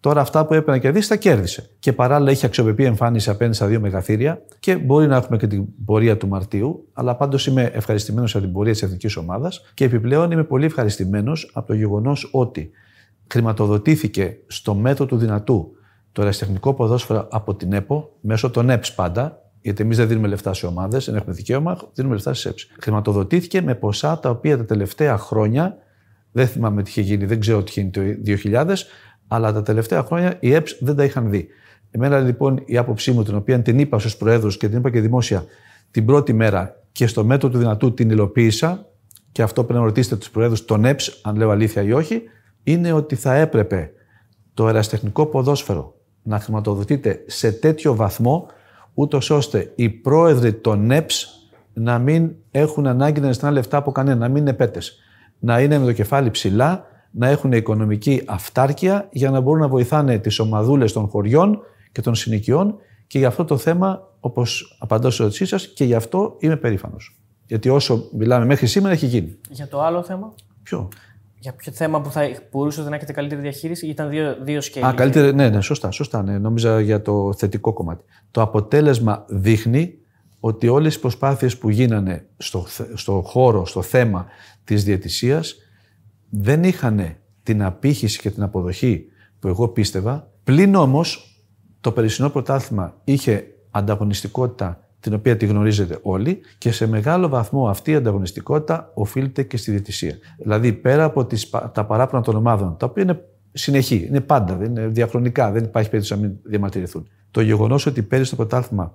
Τώρα 0.03 0.21
αυτά 0.21 0.47
που 0.47 0.55
έπρεπε 0.55 0.71
να 0.71 0.79
κερδίσει 0.79 1.09
τα 1.09 1.17
κέρδισε. 1.17 1.71
Και 1.79 1.93
παράλληλα 1.93 2.31
έχει 2.31 2.47
αξιοπρεπή 2.47 2.85
εμφάνιση 2.85 3.31
απέναντι 3.31 3.57
στα 3.57 3.67
δύο 3.67 3.81
μεγαθύρια 3.81 4.43
και 4.61 4.77
μπορεί 4.77 5.07
να 5.07 5.17
έχουμε 5.17 5.37
και 5.37 5.47
την 5.47 5.65
πορεία 5.85 6.17
του 6.17 6.29
Μαρτίου. 6.29 6.89
Αλλά 6.93 7.17
πάντως 7.17 7.47
είμαι 7.47 7.63
ευχαριστημένος 7.63 8.35
από 8.35 8.45
την 8.45 8.53
πορεία 8.53 8.73
της 8.73 8.83
εθνικής 8.83 9.17
ομάδας 9.17 9.73
και 9.75 9.85
επιπλέον 9.85 10.31
είμαι 10.31 10.45
πολύ 10.45 10.65
ευχαριστημένος 10.65 11.51
από 11.55 11.67
το 11.67 11.75
γεγονός 11.75 12.29
ότι 12.33 12.71
χρηματοδοτήθηκε 13.27 14.37
στο 14.47 14.75
μέτρο 14.75 15.07
του 15.07 15.17
δυνατού 15.17 15.73
το 16.13 16.23
αεραστεχνικό 16.23 16.75
ποδόσφαιρο 16.75 17.29
από 17.31 17.55
την 17.55 17.73
ΕΠΟ 17.73 18.17
μέσω 18.21 18.51
των 18.51 18.71
ΕΠΣ 18.71 18.95
πάντα. 18.95 19.43
Γιατί 19.61 19.83
εμείς 19.83 19.97
δεν 19.97 20.09
δίνουμε 20.09 20.29
λεφτά 20.29 20.55
σε 20.55 20.67
ομάδες, 20.67 21.05
δεν 21.05 21.15
έχουμε 21.15 21.35
δικαίωμα, 21.35 21.79
δίνουμε 21.95 22.15
λεφτά 22.15 22.35
στις 22.35 22.51
ΕΠΣ. 22.51 22.67
Χρηματοδοτήθηκε 22.81 23.63
με 23.63 23.75
ποσά 23.75 24.19
τα 24.19 24.31
οποία 24.31 24.57
τα 24.57 24.65
τελευταία 24.65 25.19
χρόνια 25.19 25.77
Δεν 26.33 26.47
θυμάμαι 26.47 26.83
τι 26.83 26.91
είχε 26.91 27.01
γίνει, 27.01 27.25
δεν 27.25 27.41
ξέρω 27.41 27.63
τι 27.63 27.71
είχε 27.71 27.81
γίνει 27.81 27.91
το 27.91 28.01
2000, 28.53 28.75
αλλά 29.29 29.53
τα 29.53 29.63
τελευταία 29.63 30.03
χρόνια 30.03 30.37
οι 30.41 30.55
ΕΠΣ 30.55 30.77
δεν 30.81 30.97
τα 30.97 31.05
είχαν 31.05 31.31
δει. 31.31 31.49
Εμένα 31.91 32.19
λοιπόν 32.19 32.63
η 32.65 32.77
άποψή 32.77 33.13
μου, 33.13 33.23
την 33.23 33.35
οποία 33.35 33.63
την 33.63 33.79
είπα 33.79 33.99
στους 33.99 34.17
Προέδρους 34.17 34.57
και 34.57 34.69
την 34.69 34.79
είπα 34.79 34.91
και 34.91 35.01
δημόσια 35.01 35.45
την 35.91 36.07
πρώτη 36.07 36.33
μέρα 36.33 36.81
και 36.93 37.07
στο 37.07 37.25
μέτρο 37.25 37.49
του 37.49 37.59
δυνατού 37.59 37.95
την 37.95 38.11
υλοποίησα, 38.11 38.87
και 39.33 39.43
αυτό 39.43 39.65
πρέπει 39.65 39.79
να 39.79 39.85
ρωτήσετε 39.85 40.17
τους 40.17 40.31
Προέδρους 40.31 40.65
των 40.65 40.85
ΕΠΣ, 40.85 41.21
αν 41.23 41.37
λέω 41.37 41.51
αλήθεια 41.51 41.83
ή 41.83 41.93
όχι, 41.93 42.23
είναι 42.63 42.93
ότι 42.93 43.15
θα 43.15 43.35
έπρεπε 43.35 43.93
το 44.55 44.69
εραστεχνικό 44.69 45.27
ποδόσφαιρο 45.27 45.95
να 46.23 46.39
χρηματοδοτείται 46.39 47.25
σε 47.27 47.53
τέτοιο 47.53 47.95
βαθμό, 47.95 48.47
ούτως 48.95 49.31
ώστε 49.31 49.73
οι 49.75 49.89
πρόεδροι 49.89 50.53
των 50.53 50.91
ΕΠΣ 50.91 51.29
να 51.73 51.99
μην 51.99 52.35
έχουν 52.51 52.87
ανάγκη 52.87 53.21
να 53.21 53.33
ζητάνε 53.33 53.53
λεφτά 53.53 53.77
από 53.77 53.93
κανένα, 53.93 54.17
να 54.17 54.29
μην 54.29 54.37
είναι 54.37 54.53
πέτε. 54.53 54.81
Να 55.39 55.61
είναι 55.61 55.79
με 55.79 55.85
το 55.85 55.93
κεφάλι 55.93 56.31
ψηλά, 56.31 56.87
να 57.13 57.29
έχουν 57.29 57.53
οικονομική 57.53 58.23
αυτάρκεια 58.27 59.09
για 59.13 59.31
να 59.31 59.41
μπορούν 59.41 59.61
να 59.61 59.69
βοηθάνε 59.69 60.19
τις 60.19 60.39
ομαδούλες 60.39 60.93
των 60.93 61.09
χωριών 61.09 61.59
και 61.93 62.01
των 62.01 62.15
συνοικιών 62.15 62.75
και 63.07 63.19
για 63.19 63.29
αυτό 63.29 63.45
το 63.45 63.57
θέμα, 63.57 64.09
όπως 64.21 64.77
απαντώ 64.79 65.11
σε 65.11 65.23
ερώτησή 65.23 65.45
σας, 65.45 65.67
και 65.67 65.85
γι' 65.85 65.95
αυτό 65.95 66.37
είμαι 66.39 66.57
περήφανος. 66.57 67.17
Γιατί 67.47 67.69
όσο 67.69 68.09
μιλάμε 68.17 68.45
μέχρι 68.45 68.67
σήμερα 68.67 68.95
έχει 68.95 69.07
γίνει. 69.07 69.39
Για 69.51 69.69
το 69.69 69.83
άλλο 69.83 70.03
θέμα; 70.03 70.35
Ποιο; 70.63 70.89
Για 71.39 71.53
ποιο 71.53 71.73
θέμα 71.73 72.01
που 72.01 72.11
θα 72.11 72.21
μπορούσε 72.51 72.83
να 72.83 72.97
έχετε 72.97 73.13
καλύτερη 73.13 73.41
διαχείριση, 73.41 73.87
ήταν 73.87 74.09
δύο, 74.09 74.37
δύο 74.43 74.61
σκέλη. 74.61 74.87
Α, 74.87 74.93
καλύτερη, 74.93 75.35
ναι, 75.35 75.49
ναι, 75.49 75.61
σωστά, 75.61 75.91
σωστά. 75.91 76.23
Ναι. 76.23 76.39
Νόμιζα 76.39 76.81
για 76.81 77.03
το 77.03 77.33
θετικό 77.37 77.73
κομμάτι. 77.73 78.05
Το 78.31 78.41
αποτέλεσμα 78.41 79.25
δείχνει 79.29 79.99
ότι 80.41 80.69
όλες 80.69 80.95
οι 80.95 81.01
προσπάθειες 81.01 81.59
που 81.59 81.71
γίνανε 81.71 82.27
στο, 82.37 82.67
στο 82.95 83.23
χώρο, 83.25 83.67
στο 83.67 83.83
θέμα 83.83 84.27
της 84.65 84.85
διαιτησίας 84.85 85.57
δεν 86.35 86.65
είχαν 86.65 87.17
την 87.43 87.63
απήχηση 87.63 88.21
και 88.21 88.31
την 88.31 88.43
αποδοχή 88.43 89.05
που 89.39 89.49
εγώ 89.49 89.69
πίστευα. 89.69 90.31
Πλην 90.45 90.75
όμως 90.75 91.37
το 91.81 91.93
περσινό 91.93 92.31
πρωτάθλημα 92.31 93.01
είχε 93.05 93.45
ανταγωνιστικότητα 93.71 94.81
την 95.01 95.15
οποία 95.15 95.37
τη 95.37 95.47
γνωρίζετε 95.47 95.99
όλοι 96.03 96.41
και 96.59 96.73
σε 96.73 96.87
μεγάλο 96.87 97.29
βαθμό 97.29 97.69
αυτή 97.69 97.91
η 97.91 97.95
ανταγωνιστικότητα 97.95 98.91
οφείλεται 98.95 99.43
και 99.43 99.57
στη 99.57 99.71
διαιτησία. 99.71 100.17
Δηλαδή 100.39 100.73
πέρα 100.73 101.05
από 101.05 101.27
τις, 101.27 101.51
τα 101.51 101.85
παράπονα 101.85 102.23
των 102.23 102.37
ομάδων, 102.37 102.77
τα 102.77 102.87
οποία 102.87 103.03
είναι 103.03 103.25
συνεχή, 103.53 104.07
είναι 104.09 104.21
πάντα, 104.21 104.57
δεν 104.57 104.71
είναι 104.71 104.87
διαχρονικά, 104.87 105.51
δεν 105.51 105.65
υπάρχει 105.65 105.91
περίπτωση 105.91 106.21
να 106.21 106.27
μην 106.27 106.37
διαμαρτυρηθούν. 106.43 107.09
Το 107.31 107.41
γεγονός 107.41 107.87
ότι 107.87 108.03
πέρυσι 108.03 108.31
το 108.31 108.37
πρωτάθλημα 108.37 108.95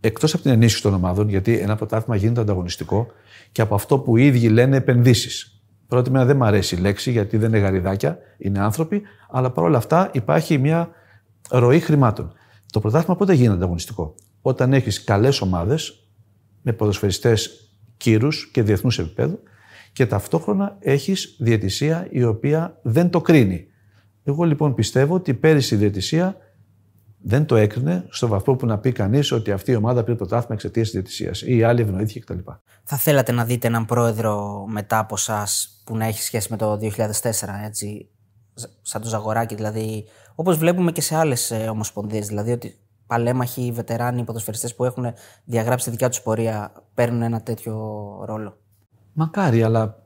εκτός 0.00 0.34
από 0.34 0.42
την 0.42 0.52
ενίσχυση 0.52 0.82
των 0.82 0.94
ομάδων, 0.94 1.28
γιατί 1.28 1.58
ένα 1.58 1.76
πρωτάθλημα 1.76 2.16
γίνεται 2.16 2.40
ανταγωνιστικό 2.40 3.06
και 3.52 3.62
από 3.62 3.74
αυτό 3.74 3.98
που 3.98 4.16
οι 4.16 4.26
ίδιοι 4.26 4.48
λένε 4.48 4.76
επενδύσεις. 4.76 5.53
Πρώτη 5.94 6.10
μέρα 6.10 6.24
δεν 6.24 6.36
μου 6.36 6.44
αρέσει 6.44 6.74
η 6.74 6.78
λέξη, 6.78 7.10
γιατί 7.10 7.36
δεν 7.36 7.48
είναι 7.48 7.58
γαριδάκια, 7.58 8.18
είναι 8.38 8.58
άνθρωποι, 8.58 9.02
αλλά 9.30 9.50
παρόλα 9.50 9.76
αυτά 9.76 10.10
υπάρχει 10.12 10.58
μια 10.58 10.88
ροή 11.50 11.80
χρημάτων. 11.80 12.32
Το 12.72 12.80
πρωτάθλημα 12.80 13.16
πότε 13.16 13.34
γίνεται 13.34 13.54
ανταγωνιστικό; 13.54 14.14
Όταν 14.40 14.72
έχεις 14.72 15.04
καλές 15.04 15.40
ομάδες 15.40 16.08
με 16.62 16.72
ποδοσφαιριστές 16.72 17.70
κύρους 17.96 18.50
και 18.52 18.62
διεθνούς 18.62 18.98
επίπεδου 18.98 19.42
και 19.92 20.06
ταυτόχρονα 20.06 20.76
έχεις 20.80 21.36
διαιτησία 21.38 22.06
η 22.10 22.24
οποία 22.24 22.78
δεν 22.82 23.10
το 23.10 23.20
κρίνει. 23.20 23.66
Εγώ 24.24 24.44
λοιπόν 24.44 24.74
πιστεύω 24.74 25.14
ότι 25.14 25.34
πέρυσι 25.34 25.74
η 25.74 25.78
διαιτησία 25.78 26.36
δεν 27.26 27.46
το 27.46 27.56
έκρινε 27.56 28.04
στο 28.08 28.26
βαθμό 28.28 28.54
που 28.54 28.66
να 28.66 28.78
πει 28.78 28.92
κανείς 28.92 29.32
ότι 29.32 29.52
αυτή 29.52 29.70
η 29.70 29.74
ομάδα 29.74 30.04
πήρε 30.04 30.16
το 30.16 30.26
τάθμα 30.26 30.54
εξαιτίας 30.54 30.84
της 30.90 30.94
διαιτησίας 30.94 31.42
ή 31.42 31.56
η 31.56 31.62
άλλη 31.62 31.80
ευνοήθηκε 31.80 32.20
κτλ. 32.20 32.38
Θα 32.84 32.96
θέλατε 32.96 33.32
να 33.32 33.44
δείτε 33.44 33.66
έναν 33.66 33.84
πρόεδρο 33.84 34.64
μετά 34.68 34.98
από 34.98 35.14
εσά 35.18 35.46
που 35.84 35.96
να 35.96 36.04
έχει 36.06 36.22
σχέση 36.22 36.48
με 36.50 36.56
το 36.56 36.78
2004, 36.80 36.86
έτσι, 37.64 38.08
σαν 38.82 39.02
το 39.02 39.08
Ζαγοράκι, 39.08 39.54
δηλαδή, 39.54 40.04
όπως 40.34 40.56
βλέπουμε 40.56 40.92
και 40.92 41.00
σε 41.00 41.16
άλλες 41.16 41.52
ομοσπονδίες, 41.70 42.26
δηλαδή 42.26 42.52
ότι 42.52 42.76
παλέμαχοι, 43.06 43.72
βετεράνοι, 43.74 44.24
ποδοσφαιριστές 44.24 44.74
που 44.74 44.84
έχουν 44.84 45.04
διαγράψει 45.44 45.84
τη 45.84 45.90
δικιά 45.90 46.08
τους 46.08 46.20
πορεία 46.22 46.72
παίρνουν 46.94 47.22
ένα 47.22 47.42
τέτοιο 47.42 47.74
ρόλο. 48.26 48.58
Μακάρι, 49.12 49.62
αλλά 49.62 50.02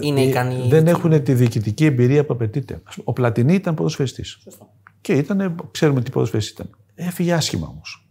Είναι 0.00 0.20
ε, 0.20 0.26
ικανοί- 0.28 0.68
δεν 0.68 0.86
έχουν 0.86 1.22
τη 1.22 1.34
διοικητική 1.34 1.84
εμπειρία 1.84 2.24
που 2.26 2.32
απαιτείται. 2.32 2.82
Ο 3.04 3.12
Πλατινί 3.12 3.54
ήταν 3.54 3.74
ποδοσφαιριστής. 3.74 4.38
Και 5.02 5.12
ήταν, 5.12 5.68
ξέρουμε 5.70 6.02
τι 6.02 6.10
ποδοσφαιριστή 6.10 6.52
ήταν. 6.52 6.70
Έφυγε 6.94 7.32
άσχημα 7.32 7.66
όμως. 7.66 8.08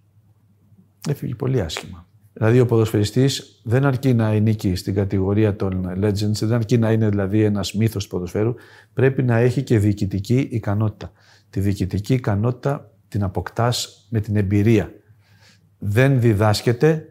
Έφυγε 1.09 1.35
πολύ 1.35 1.61
άσχημα. 1.61 2.07
Δηλαδή 2.33 2.59
ο 2.59 2.65
ποδοσφαιριστής 2.65 3.61
δεν 3.63 3.85
αρκεί 3.85 4.13
να 4.13 4.33
νίκει 4.33 4.75
στην 4.75 4.93
κατηγορία 4.93 5.55
των 5.55 5.87
legends, 6.03 6.31
δεν 6.31 6.53
αρκεί 6.53 6.77
να 6.77 6.91
είναι 6.91 7.09
δηλαδή 7.09 7.43
ένας 7.43 7.73
μύθος 7.73 8.03
του 8.03 8.09
ποδοσφαίρου, 8.09 8.53
πρέπει 8.93 9.23
να 9.23 9.37
έχει 9.37 9.63
και 9.63 9.79
διοικητική 9.79 10.47
ικανότητα. 10.51 11.11
Τη 11.49 11.59
διοικητική 11.59 12.13
ικανότητα 12.13 12.91
την 13.07 13.23
αποκτάς 13.23 14.07
με 14.09 14.19
την 14.19 14.35
εμπειρία. 14.35 14.93
Δεν 15.79 16.21
διδάσκεται, 16.21 17.05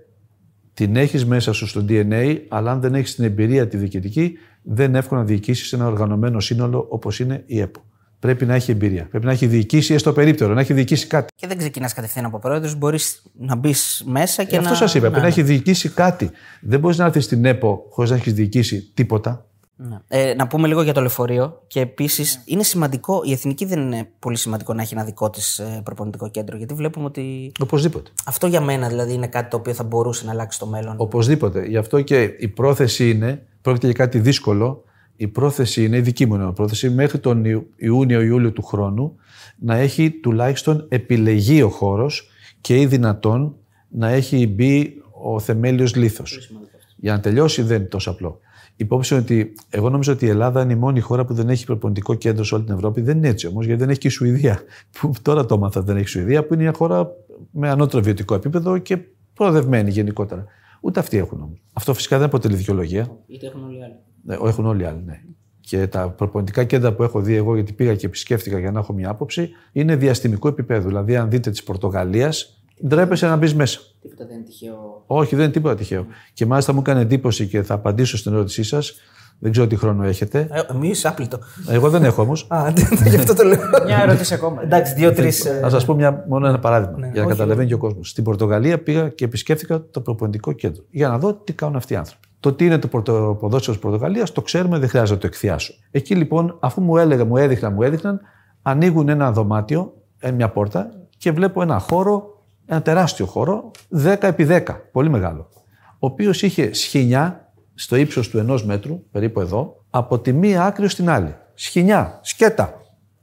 την 0.75 0.97
έχεις 0.97 1.27
μέσα 1.27 1.53
σου 1.53 1.67
στο 1.67 1.85
DNA, 1.89 2.39
αλλά 2.49 2.71
αν 2.71 2.81
δεν 2.81 2.95
έχεις 2.95 3.15
την 3.15 3.25
εμπειρία 3.25 3.69
τη 3.69 3.77
διοικητική, 3.77 4.39
δεν 4.63 4.89
είναι 4.89 4.99
εύκολο 4.99 5.21
να 5.21 5.27
διοικήσεις 5.27 5.73
ένα 5.73 5.87
οργανωμένο 5.87 6.41
σύνολο 6.41 6.87
όπως 6.89 7.21
είναι 7.21 7.43
η 7.47 7.61
ΕΠΟ. 7.61 7.85
Πρέπει 8.21 8.47
να 8.47 8.55
έχει 8.55 8.71
εμπειρία. 8.71 9.07
Πρέπει 9.11 9.25
να 9.25 9.33
έχει 9.33 9.47
διοικήσει 9.47 9.95
έστω 9.95 10.13
περίπτερο, 10.13 10.55
να 10.55 10.61
έχει 10.61 10.73
διοικήσει 10.73 11.07
κάτι. 11.07 11.33
Και 11.37 11.47
δεν 11.47 11.59
ξεκινάς 11.59 11.93
κατευθείαν 11.95 12.25
από 12.25 12.39
πρόεδρος, 12.39 12.75
μπορείς 12.79 13.23
να 13.39 13.57
μπεις 13.57 14.03
μέσα 14.07 14.45
και 14.45 14.57
Ε, 14.57 14.59
να. 14.59 14.65
αυτό 14.65 14.75
σας 14.77 14.95
είπα. 14.95 15.05
ναι, 15.05 15.11
Πρέπει 15.11 15.27
να 15.27 15.35
ναι. 15.35 15.41
έχει 15.41 15.43
διοικήσει 15.53 15.89
κάτι. 15.89 16.31
Δεν 16.61 16.81
μπορείς 16.81 16.99
να 16.99 17.05
έρθεις 17.05 17.25
στην 17.25 17.45
ΕΠΟ 17.45 17.87
χωρίς 17.91 18.11
να 18.11 18.17
έχεις 18.17 18.33
διοικήσει 18.33 18.91
τίποτα. 18.95 19.45
Ναι. 19.77 19.97
Ε, 20.09 20.35
να 20.35 20.47
πούμε 20.47 20.69
λίγο 20.69 20.83
για 20.83 20.93
το 20.93 21.01
λεωφορείο. 21.01 21.63
Και 21.67 21.81
επίσης 21.81 22.43
είναι 22.45 22.63
σημαντικό, 22.63 23.21
η 23.25 23.33
εθνική 23.33 23.65
δεν 23.65 23.81
είναι 23.81 24.09
πολύ 24.19 24.37
σημαντικό 24.37 24.75
να 24.75 24.83
έχει 24.83 24.95
ένα 24.95 25.05
δικό 25.05 25.31
της 25.31 25.61
προπονητικό 25.85 26.31
κέντρο. 26.31 26.57
Γιατί 26.57 26.75
βλέπουμε 26.75 27.05
ότι 27.05 27.53
Οπωσδήποτε. 27.61 28.11
αυτό 28.25 28.47
για 28.47 28.61
μένα 28.61 28.89
δηλαδή 28.89 29.13
είναι 29.13 29.27
κάτι 29.27 29.51
το 29.51 29.57
οποίο 29.57 29.73
θα 29.75 29.85
μπορούσε 29.85 30.25
να 30.25 30.31
αλλάξει 30.31 30.59
το 30.59 30.67
μέλλον. 30.67 30.95
Οπωσδήποτε. 30.97 31.65
Γι' 31.67 31.77
αυτό 31.77 32.01
και 32.01 32.23
η 32.39 32.49
πρόθεση 32.49 33.11
είναι, 33.11 33.43
πρόκειται 33.63 33.87
για 33.87 33.95
κάτι 33.95 34.19
δύσκολο, 34.19 34.85
η 35.21 35.29
πρόθεση 35.29 35.85
είναι, 35.85 35.97
η 35.97 36.01
δική 36.01 36.27
μου 36.27 36.35
είναι 36.35 36.49
η 36.49 36.53
πρόθεση, 36.53 36.91
μέχρι 36.91 37.19
τον 37.19 37.45
Ιου- 37.45 37.67
Ιούνιο-Ιούλιο 37.77 38.53
του 38.53 38.63
χρόνου 38.63 39.15
να 39.59 39.77
έχει 39.77 40.11
τουλάχιστον 40.11 40.87
επιλεγεί 40.89 41.63
ο 41.63 41.69
χώρος 41.69 42.29
και 42.61 42.81
ή 42.81 42.87
δυνατόν 42.87 43.57
να 43.89 44.09
έχει 44.09 44.47
μπει 44.47 45.03
ο 45.23 45.41
θεμέλιος 45.41 45.95
λίθος. 45.97 46.51
Για 46.97 47.13
να 47.13 47.21
τελειώσει 47.21 47.63
δεν 47.63 47.77
είναι 47.79 47.87
τόσο 47.87 48.11
απλό. 48.11 48.39
Υπόψη 48.77 49.15
ότι 49.15 49.53
εγώ 49.71 49.91
νομίζω 49.91 50.13
ότι 50.13 50.25
η 50.25 50.29
Ελλάδα 50.29 50.63
είναι 50.63 50.73
η 50.73 50.77
μόνη 50.77 51.01
χώρα 51.01 51.25
που 51.25 51.35
δεν 51.35 51.49
έχει 51.49 51.65
προπονητικό 51.67 52.15
κέντρο 52.15 52.45
σε 52.45 52.55
όλη 52.55 52.65
την 52.65 52.75
Ευρώπη. 52.75 53.01
Δεν 53.01 53.17
είναι 53.17 53.29
έτσι 53.29 53.47
όμως, 53.47 53.67
γιατί 53.67 53.81
δεν 53.81 53.91
έχει 53.91 53.99
και 53.99 54.09
η 54.09 54.11
Σουηδία. 54.11 54.61
Που 55.01 55.13
τώρα 55.23 55.47
το 55.47 55.55
έμαθα 55.55 55.83
δεν 55.83 55.97
έχει 55.97 56.05
η 56.05 56.09
Σουηδία, 56.09 56.45
που 56.47 56.55
είναι 56.55 56.63
μια 56.63 56.73
χώρα 56.73 57.11
με 57.51 57.69
ανώτερο 57.69 58.03
βιωτικό 58.03 58.35
επίπεδο 58.35 58.79
και 58.79 58.99
προοδευμένη 59.35 59.91
γενικότερα. 59.91 60.45
Ούτε 60.81 61.01
αυτοί 61.01 61.17
έχουν 61.17 61.41
όμως. 61.41 61.63
Αυτό 61.73 61.95
φυσικά 61.95 62.17
δεν 62.17 62.27
αποτελεί 62.27 62.55
δικαιολογία. 62.55 63.17
Είτε 63.27 63.47
έχουν 63.47 63.65
όλοι 63.65 63.79
οι 63.79 63.83
άλλοι. 63.83 63.95
Ναι, 64.25 64.35
έχουν 64.35 64.67
όλοι 64.67 64.83
οι 64.83 64.85
άλλοι, 64.85 65.03
ναι. 65.07 65.21
Και 65.61 65.87
τα 65.87 66.09
προπονητικά 66.09 66.65
κέντρα 66.65 66.93
που 66.93 67.03
έχω 67.03 67.21
δει 67.21 67.35
εγώ, 67.35 67.55
γιατί 67.55 67.73
πήγα 67.73 67.95
και 67.95 68.07
επισκέφτηκα 68.07 68.59
για 68.59 68.71
να 68.71 68.79
έχω 68.79 68.93
μια 68.93 69.11
άποψη, 69.11 69.51
είναι 69.73 69.97
διαστημικού 69.97 70.49
επίπεδου. 70.49 70.89
Δηλαδή, 70.89 71.17
αν 71.17 71.31
δείτε 71.31 71.51
της 71.51 71.63
Πορτογαλίας, 71.63 72.63
ντρέπεσαι 72.87 73.27
να 73.27 73.37
μπεις 73.37 73.55
μέσα. 73.55 73.81
Τίποτα 74.03 74.27
δεν 74.27 74.37
είναι 74.37 74.45
τυχαίο. 74.45 75.03
Όχι, 75.07 75.35
δεν 75.35 75.45
είναι 75.45 75.53
τίποτα 75.53 75.75
τυχαίο. 75.75 76.07
Και 76.33 76.47
μάλιστα 76.47 76.73
μου 76.73 76.81
έκανε 76.81 77.01
εντύπωση 77.01 77.47
και 77.47 77.63
θα 77.63 77.75
απαντήσω 77.75 78.17
στην 78.17 78.33
ερώτησή 78.33 78.63
σας. 78.63 78.95
Δεν 79.43 79.51
ξέρω 79.51 79.67
τι 79.67 79.77
χρόνο 79.77 80.05
έχετε. 80.05 80.49
Εμείς 80.75 81.05
άπλητο. 81.05 81.39
Εγώ 81.69 81.91
δεν 81.91 82.05
έχω 82.05 82.23
όμως. 82.23 82.47
Α, 82.49 82.73
γι' 83.07 83.17
αυτό 83.17 83.35
το 83.35 83.43
λέω. 83.43 83.59
Μια 83.85 84.03
ερώτηση 84.03 84.35
ακόμα. 84.35 84.63
Εντάξει, 84.63 84.95
δύο-τρει. 84.95 85.33
Να 85.63 85.71
σας 85.71 85.85
πω 85.85 85.95
μια, 85.95 86.25
μόνο 86.29 86.47
ένα 86.47 86.59
παράδειγμα 86.59 87.07
για 87.07 87.23
να 87.23 87.29
καταλαβαίνει 87.29 87.69
και 87.69 87.75
ο 87.75 87.79
κόσμος. 87.79 88.09
Στην 88.11 88.25
Πορτογαλία 88.25 88.83
πήγα 88.83 89.09
και 89.09 89.25
επισκέφθηκα 89.25 89.85
το 89.91 90.01
προπονητικό 90.01 90.53
κέντρο 90.53 90.85
για 90.91 91.09
να 91.09 91.19
δω 91.19 91.35
τι 91.35 91.53
κάνουν 91.53 91.77
αυτοί 91.77 91.93
οι 91.93 91.97
άνθρωποι. 91.97 92.29
Το 92.41 92.53
τι 92.53 92.65
είναι 92.65 92.79
το 92.79 92.89
πορτο- 92.89 93.37
ποδόσφαιρο 93.41 93.73
της 93.73 93.83
Πορτογαλίας 93.83 94.33
το 94.33 94.43
ξέρουμε, 94.43 94.79
δεν 94.79 94.89
χρειάζεται 94.89 95.15
να 95.15 95.21
το 95.21 95.27
εκθιάσω. 95.27 95.75
Εκεί 95.91 96.15
λοιπόν, 96.15 96.57
αφού 96.61 96.81
μου 96.83 96.97
έλεγα, 96.97 97.25
μου 97.25 97.37
έδειχναν, 97.37 97.73
μου 97.73 97.83
έδειχναν, 97.83 98.21
ανοίγουν 98.63 99.09
ένα 99.09 99.33
δωμάτιο, 99.33 99.93
ε, 100.19 100.31
μια 100.31 100.49
πόρτα 100.49 100.91
και 101.17 101.33
βλέπω 101.33 101.63
ένα 101.63 101.79
χώρο, 101.79 102.43
ένα 102.67 102.83
τεράστιο 102.83 103.27
χώρο, 103.27 103.71
10 103.89 104.27
επί 104.27 104.45
10, 104.45 104.63
πολύ 104.93 105.09
μεγάλο. 105.09 105.49
Ο 105.93 106.07
οποίος 106.07 106.43
είχε 106.43 106.73
σχοινιά 106.75 107.53
στο 107.75 107.97
ύψος 107.97 108.29
του 108.29 108.39
ενός 108.39 108.65
μέτρου, 108.65 109.03
περίπου 109.11 109.41
εδώ, 109.41 109.85
από 109.91 110.19
τη 110.19 110.33
μία 110.33 110.65
άκρη 110.65 110.85
ως 110.85 110.95
την 110.95 111.09
άλλη. 111.11 111.35
Σχοινιά, 111.55 112.19
σκέτα. 112.23 112.75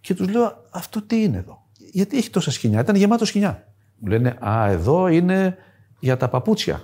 Και 0.01 0.13
τους 0.13 0.29
λέω, 0.29 0.63
αυτό 0.71 1.01
τι 1.01 1.23
είναι 1.23 1.37
εδώ; 1.37 1.57
Γιατί 1.91 2.17
έχει 2.17 2.29
τόσα 2.29 2.51
σχοινιά, 2.51 2.79
ήταν 2.79 2.95
γεμάτο 2.95 3.25
σχοινιά. 3.25 3.63
Μου 3.97 4.07
λένε, 4.07 4.37
Α, 4.47 4.67
εδώ 4.69 5.07
είναι 5.07 5.55
για 5.99 6.17
τα 6.17 6.29
παπούτσια. 6.29 6.81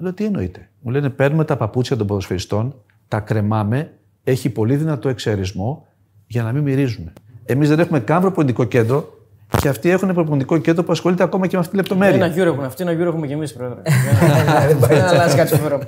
Λέω, 0.00 0.12
τι 0.12 0.24
εννοείται. 0.24 0.68
Μου 0.80 0.90
λένε, 0.90 1.10
παίρνουμε 1.10 1.44
τα 1.44 1.56
παπούτσια 1.56 1.96
των 1.96 2.06
ποδοσφαιριστών, 2.06 2.74
τα 3.08 3.20
κρεμάμε, 3.20 3.90
έχει 4.24 4.50
πολύ 4.50 4.76
δυνατό 4.76 5.08
εξαιρισμό 5.08 5.86
για 6.26 6.42
να 6.42 6.52
μην 6.52 6.62
μυρίζουν. 6.62 7.12
Εμείς 7.44 7.68
δεν 7.68 7.78
έχουμε 7.78 8.00
καν 8.00 8.20
προπονητικό 8.20 8.64
κέντρο 8.64 9.14
Και 9.60 9.68
αυτοί 9.68 9.90
έχουν 9.90 10.14
προπονητικό 10.14 10.58
κέντρο 10.58 10.84
που 10.84 10.92
ασχολείται 10.92 11.22
ακόμα 11.22 11.46
και 11.46 11.54
με 11.54 11.58
αυτή 11.60 11.70
τη 11.70 11.76
λεπτομέρεια. 11.76 12.14
Ένα 12.14 12.26
γύρο 12.26 12.50
έχουν 12.52 12.64
αυτοί, 12.64 12.82
ένα 12.82 12.92
γύρο 12.92 13.08
έχουμε 13.08 13.26
και 13.26 13.32
εμείς, 13.32 13.52
πρόεδρε. 13.52 13.80
Δεν 14.88 15.02
αλλάζει 15.04 15.36
κάτι 15.36 15.56
φοβερό. 15.56 15.80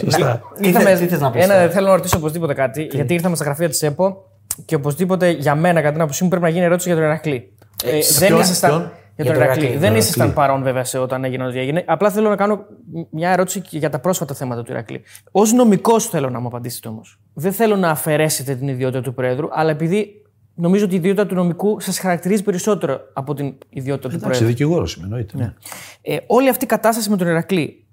Σωστά. 0.00 0.40
Τι 0.60 0.66
Ήρθαμε- 0.66 0.88
θε- 0.88 0.98
τι 0.98 1.06
θες 1.06 1.20
να 1.20 1.30
πεις 1.30 1.44
Ένα, 1.44 1.54
τώρα; 1.54 1.70
θέλω 1.70 1.86
να 1.86 1.94
ρωτήσω 1.94 2.16
οπωσδήποτε 2.16 2.54
κάτι, 2.54 2.88
γιατί 2.92 3.14
ήρθαμε 3.14 3.36
στα 3.36 3.44
γραφεία 3.44 3.68
της 3.68 3.82
ΕΠΟ 3.82 4.30
και 4.64 4.74
οπωσδήποτε 4.74 5.30
για 5.30 5.54
μένα, 5.54 5.80
κατά 5.80 5.92
την 5.92 6.00
άποψή 6.00 6.22
μου, 6.22 6.28
πρέπει 6.28 6.44
να 6.44 6.50
γίνει 6.50 6.64
ερώτηση 6.64 6.88
για 6.88 6.96
τον 6.96 7.06
Ηρακλή. 7.06 7.52
Ε, 7.84 7.90
δεν 8.18 8.28
ποιον, 8.28 8.40
ήσασταν. 8.40 8.92
Ποιον; 9.16 9.24
Για 9.24 9.24
Για 9.24 9.32
τον 9.34 9.34
τον 9.34 9.42
Ηρακλή. 9.42 9.62
Ηρακλή. 9.64 9.80
Δεν 9.80 9.88
Τον 9.90 9.98
ήσασταν 9.98 10.26
Ηρακλή. 10.26 10.42
παρόν 10.44 10.62
βέβαια 10.62 10.84
σε 10.84 10.98
όταν 10.98 11.24
έγινε 11.24 11.46
ό,τι 11.46 11.58
έγινε. 11.58 11.84
Απλά 11.86 12.10
θέλω 12.10 12.28
να 12.28 12.36
κάνω 12.36 12.64
μια 13.10 13.30
ερώτηση 13.30 13.60
και 13.60 13.78
για 13.78 13.90
τα 13.90 13.98
πρόσφατα 13.98 14.34
θέματα 14.34 14.62
του 14.62 14.70
Ηρακλή. 14.72 15.02
Ω 15.32 15.44
νομικός 15.44 16.06
θέλω 16.06 16.30
να 16.30 16.40
μου 16.40 16.46
απαντήσετε 16.46 16.88
όμως. 16.88 17.20
Δεν 17.34 17.52
θέλω 17.52 17.76
να 17.76 17.90
αφαιρέσετε 17.90 18.54
την 18.54 18.68
ιδιότητα 18.68 19.00
του 19.00 19.14
Προέδρου, 19.14 19.48
αλλά 19.52 19.70
επειδή 19.70 20.22
νομίζω 20.54 20.84
ότι 20.84 20.94
η 20.94 20.96
ιδιότητα 20.96 21.26
του 21.26 21.34
νομικού 21.34 21.80
σας 21.80 21.98
χαρακτηρίζει 21.98 22.42
περισσότερο 22.42 23.00
από 23.12 23.34
την 23.34 23.54
ιδιότητα 23.70 24.08
του 24.08 24.14
Εντάξει, 24.14 24.38
Προέδρου. 24.38 24.46
δικηγόρος 24.46 24.94
είμαι, 24.94 25.04
εννοείται. 25.04 25.36
ναι. 25.36 25.54
Ε, 26.02 26.16
όλη 26.26 26.48
αυτή 26.48 26.64
η 26.64 26.68
κατάσταση 26.68 27.10
με 27.10 27.16
τον 27.16 27.26
Ηρακλή 27.26 27.86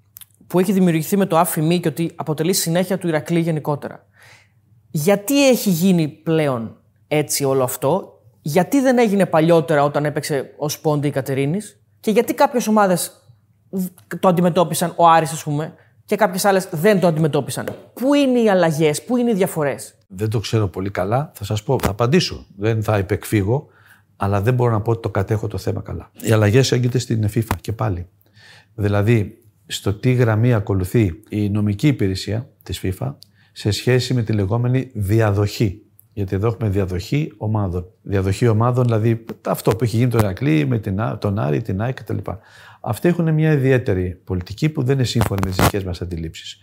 που 0.46 0.58
έχει 0.58 0.72
δημιουργηθεί 0.72 1.16
με 1.16 1.26
το 1.26 1.38
άφημί 1.38 1.80
και 1.80 1.88
ότι 1.88 2.12
αποτελεί 2.14 2.52
συνέχεια 2.52 2.98
του 2.98 3.08
Ηρακλή 3.08 3.40
γενικότερα. 3.40 4.06
Γιατί 4.90 5.48
έχει 5.48 5.70
γίνει 5.70 6.08
πλέον 6.08 6.76
έτσι 7.08 7.44
όλο 7.44 7.62
αυτό, 7.62 8.11
γιατί 8.42 8.80
δεν 8.80 8.98
έγινε 8.98 9.26
παλιότερα 9.26 9.84
όταν 9.84 10.04
έπαιξε 10.04 10.54
ω 10.56 10.80
Πόντι 10.80 11.06
η 11.06 11.10
Κατερίνης; 11.10 11.80
Και 12.00 12.10
γιατί 12.10 12.34
κάποιες 12.34 12.66
ομάδες 12.66 13.12
το 14.20 14.28
αντιμετώπισαν, 14.28 14.92
ο 14.96 15.08
Άρης 15.08 15.32
ας 15.32 15.42
πούμε, 15.42 15.74
και 16.04 16.16
κάποιες 16.16 16.44
άλλες 16.44 16.68
δεν 16.70 17.00
το 17.00 17.06
αντιμετώπισαν; 17.06 17.66
Πού 17.94 18.14
είναι 18.14 18.40
οι 18.40 18.48
αλλαγές, 18.48 19.04
πού 19.04 19.16
είναι 19.16 19.30
οι 19.30 19.34
διαφορές; 19.34 19.94
Δεν 20.08 20.30
το 20.30 20.38
ξέρω 20.38 20.68
πολύ 20.68 20.90
καλά. 20.90 21.30
Θα 21.34 21.44
σας 21.44 21.62
πω, 21.62 21.78
θα 21.82 21.90
απαντήσω. 21.90 22.46
Δεν 22.56 22.82
θα 22.82 22.98
υπεκφύγω, 22.98 23.66
αλλά 24.16 24.40
δεν 24.40 24.54
μπορώ 24.54 24.72
να 24.72 24.80
πω 24.80 24.90
ότι 24.90 25.02
το 25.02 25.10
κατέχω 25.10 25.46
το 25.46 25.58
θέμα 25.58 25.80
καλά. 25.80 26.10
Οι 26.22 26.32
αλλαγές 26.32 26.72
έγκυται 26.72 26.98
στην 26.98 27.28
FIFA 27.34 27.56
και 27.60 27.72
πάλι. 27.72 28.06
Δηλαδή, 28.74 29.38
στο 29.66 29.94
τι 29.94 30.12
γραμμή 30.12 30.54
ακολουθεί 30.54 31.22
η 31.28 31.48
νομική 31.48 31.86
υπηρεσία 31.88 32.48
της 32.62 32.80
FIFA 32.82 33.14
σε 33.52 33.70
σχέση 33.70 34.14
με 34.14 34.22
τη 34.22 34.32
λεγόμενη 34.32 34.90
διαδοχή. 34.94 35.82
Γιατί 36.12 36.34
εδώ 36.34 36.46
έχουμε 36.46 36.68
διαδοχή 36.68 37.32
ομάδων. 37.36 37.86
Διαδοχή 38.02 38.48
ομάδων, 38.48 38.84
δηλαδή 38.84 39.24
αυτό 39.46 39.76
που 39.76 39.84
έχει 39.84 39.96
γίνει 39.96 40.10
το 40.10 40.18
Ηρακλή 40.18 40.66
με 40.66 40.78
την, 40.78 41.00
Α- 41.00 41.18
τον 41.18 41.38
Άρη, 41.38 41.62
την 41.62 41.80
ΑΕΚ 41.80 41.94
κτλ. 41.94 42.18
Αυτοί 42.80 43.08
έχουν 43.08 43.34
μια 43.34 43.52
ιδιαίτερη 43.52 44.20
πολιτική 44.24 44.68
που 44.68 44.82
δεν 44.82 44.94
είναι 44.94 45.04
σύμφωνη 45.04 45.40
με 45.44 45.50
τις 45.50 45.64
δικές 45.64 45.84
μας 45.84 46.00
αντιλήψεις. 46.00 46.58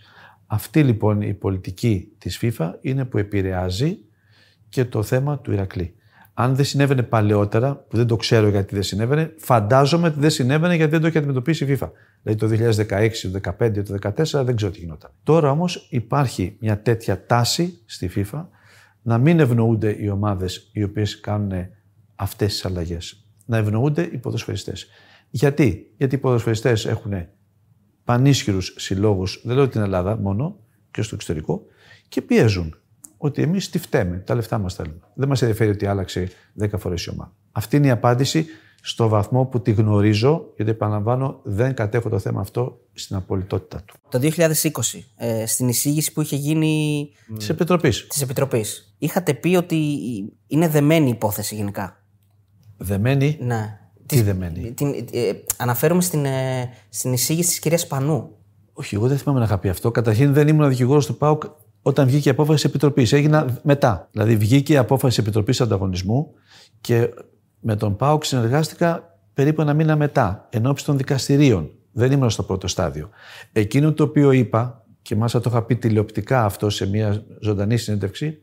Αυτή 0.46 0.82
λοιπόν 0.82 1.20
η 1.20 1.34
πολιτική 1.34 2.12
της 2.18 2.40
FIFA 2.42 2.70
είναι 2.80 3.04
που 3.04 3.18
επηρεάζει 3.18 3.98
και 4.68 4.84
το 4.84 5.02
θέμα 5.02 5.38
του 5.38 5.52
Ηρακλή. 5.52 5.94
Αν 6.34 6.56
δεν 6.56 6.64
συνέβαινε 6.64 7.02
παλαιότερα, 7.02 7.76
που 7.76 7.96
δεν 7.96 8.06
το 8.06 8.16
ξέρω 8.16 8.48
γιατί 8.48 8.74
δεν 8.74 8.82
συνέβαινε, 8.82 9.34
φαντάζομαι 9.38 10.06
ότι 10.06 10.20
δεν 10.20 10.30
συνέβαινε 10.30 10.74
γιατί 10.74 10.90
δεν 10.90 11.00
το 11.00 11.06
έχει 11.06 11.18
αντιμετωπίσει 11.18 11.64
η 11.64 11.78
FIFA. 11.80 11.88
Δηλαδή 12.22 12.40
το 12.40 12.72
2016, 12.88 13.10
το 13.32 13.52
2015, 13.58 13.84
το 13.84 13.94
2014 14.40 14.44
δεν 14.44 14.56
ξέρω 14.56 14.72
τι 14.72 14.78
γινόταν. 14.78 15.10
Τώρα 15.22 15.50
όμως 15.50 15.86
υπάρχει 15.90 16.56
μια 16.60 16.82
τέτοια 16.82 17.26
τάση 17.26 17.80
στη 17.86 18.10
FIFA 18.16 18.44
να 19.02 19.18
μην 19.18 19.40
ευνοούνται 19.40 19.96
οι 19.98 20.08
ομάδες 20.08 20.70
οι 20.72 20.82
οποίες 20.82 21.20
κάνουν 21.20 21.52
αυτές 22.14 22.52
τις 22.52 22.64
αλλαγές. 22.64 23.24
Να 23.46 23.56
ευνοούνται 23.56 24.02
οι 24.02 24.18
ποδοσφαιριστές. 24.18 24.86
Γιατί, 25.30 25.92
Γιατί 25.96 26.14
οι 26.14 26.18
ποδοσφαιριστές 26.18 26.86
έχουν 26.86 27.12
πανίσχυρους 28.04 28.74
συλλόγους, 28.78 29.42
δεν 29.44 29.56
λέω 29.56 29.68
την 29.68 29.80
Ελλάδα 29.80 30.16
μόνο, 30.16 30.58
και 30.90 31.02
στο 31.02 31.14
εξωτερικό, 31.14 31.64
και 32.08 32.22
πιέζουν 32.22 32.74
ότι 33.16 33.42
εμείς 33.42 33.70
τι 33.70 33.78
φταίμε, 33.78 34.16
τα 34.16 34.34
λεφτά 34.34 34.58
μας 34.58 34.74
θέλουμε. 34.74 35.00
Δεν 35.14 35.28
μας 35.28 35.42
ενδιαφέρει 35.42 35.70
ότι 35.70 35.86
άλλαξε 35.86 36.28
10 36.60 36.78
φορές 36.78 37.04
η 37.04 37.10
ομάδα. 37.10 37.34
Αυτή 37.52 37.76
είναι 37.76 37.86
η 37.86 37.90
απάντηση 37.90 38.46
στο 38.82 39.08
βαθμό 39.08 39.44
που 39.44 39.60
τη 39.60 39.72
γνωρίζω, 39.72 40.44
γιατί 40.56 40.70
επαναλαμβάνω 40.70 41.40
δεν 41.42 41.74
κατέχω 41.74 42.08
το 42.08 42.18
θέμα 42.18 42.40
αυτό 42.40 42.80
στην 42.92 43.16
απολυτότητα 43.16 43.82
του. 43.86 43.94
Το 44.08 44.18
2020, 44.18 45.04
ε, 45.16 45.46
στην 45.46 45.68
εισήγηση 45.68 46.12
που 46.12 46.20
είχε 46.20 46.36
γίνει 46.36 47.08
Της 47.36 47.48
Επιτροπής. 47.48 48.06
της 48.06 48.22
Επιτροπής, 48.22 48.94
είχατε 48.98 49.34
πει 49.34 49.56
ότι 49.56 49.76
είναι 50.46 50.68
δεμένη 50.68 51.06
η 51.06 51.10
υπόθεση 51.10 51.54
γενικά; 51.54 51.94
Δεμένη; 52.76 53.38
Ναι. 53.40 53.78
Τι 54.06 54.22
δεμένη; 54.22 54.72
Την, 54.72 54.94
ε, 55.12 55.32
αναφέρομαι 55.56 56.02
στην, 56.02 56.24
ε, 56.24 56.68
στην 56.88 57.12
εισήγηση 57.12 57.48
της 57.48 57.58
κυρίας 57.58 57.86
Πανού. 57.86 58.30
Όχι, 58.72 58.94
εγώ 58.94 59.08
δεν 59.08 59.18
θυμάμαι 59.18 59.38
να 59.38 59.44
είχα 59.44 59.58
πει 59.58 59.68
αυτό. 59.68 59.90
Καταρχήν 59.90 60.32
δεν 60.32 60.48
ήμουν 60.48 60.68
δικηγόρος 60.68 61.06
του 61.06 61.16
ΠΑΟΚ 61.16 61.42
όταν 61.82 62.06
βγήκε 62.06 62.28
η 62.28 62.32
απόφαση 62.32 62.54
της 62.54 62.64
Επιτροπής. 62.64 63.12
Έγινα 63.12 63.58
μετά. 63.62 64.08
Δηλαδή 64.12 64.36
βγήκε 64.36 64.72
η 64.72 64.76
απόφαση 64.76 65.08
της 65.16 65.18
Επιτροπής 65.18 65.60
Ανταγωνισμού 65.60 66.32
και 66.80 67.08
με 67.60 67.76
τον 67.76 67.96
ΠΑΟΚ 67.96 68.24
συνεργάστηκα 68.24 69.18
περίπου 69.34 69.60
ένα 69.60 69.74
μήνα 69.74 69.96
μετά, 69.96 70.48
ενώπιση 70.50 70.84
των 70.84 70.96
δικαστηρίων. 70.96 71.70
Δεν 71.92 72.12
ήμουν 72.12 72.30
στο 72.30 72.42
πρώτο 72.42 72.66
στάδιο. 72.66 73.08
Εκείνο 73.52 73.92
το 73.92 74.02
οποίο 74.02 74.32
είπα, 74.32 74.84
και 75.02 75.16
μάλιστα 75.16 75.40
το 75.40 75.50
είχα 75.50 75.62
πει 75.62 75.76
τηλεοπτικά 75.76 76.44
αυτό 76.44 76.70
σε 76.70 76.88
μια 76.88 77.24
ζωντανή 77.40 77.76
συνέντευξη, 77.76 78.38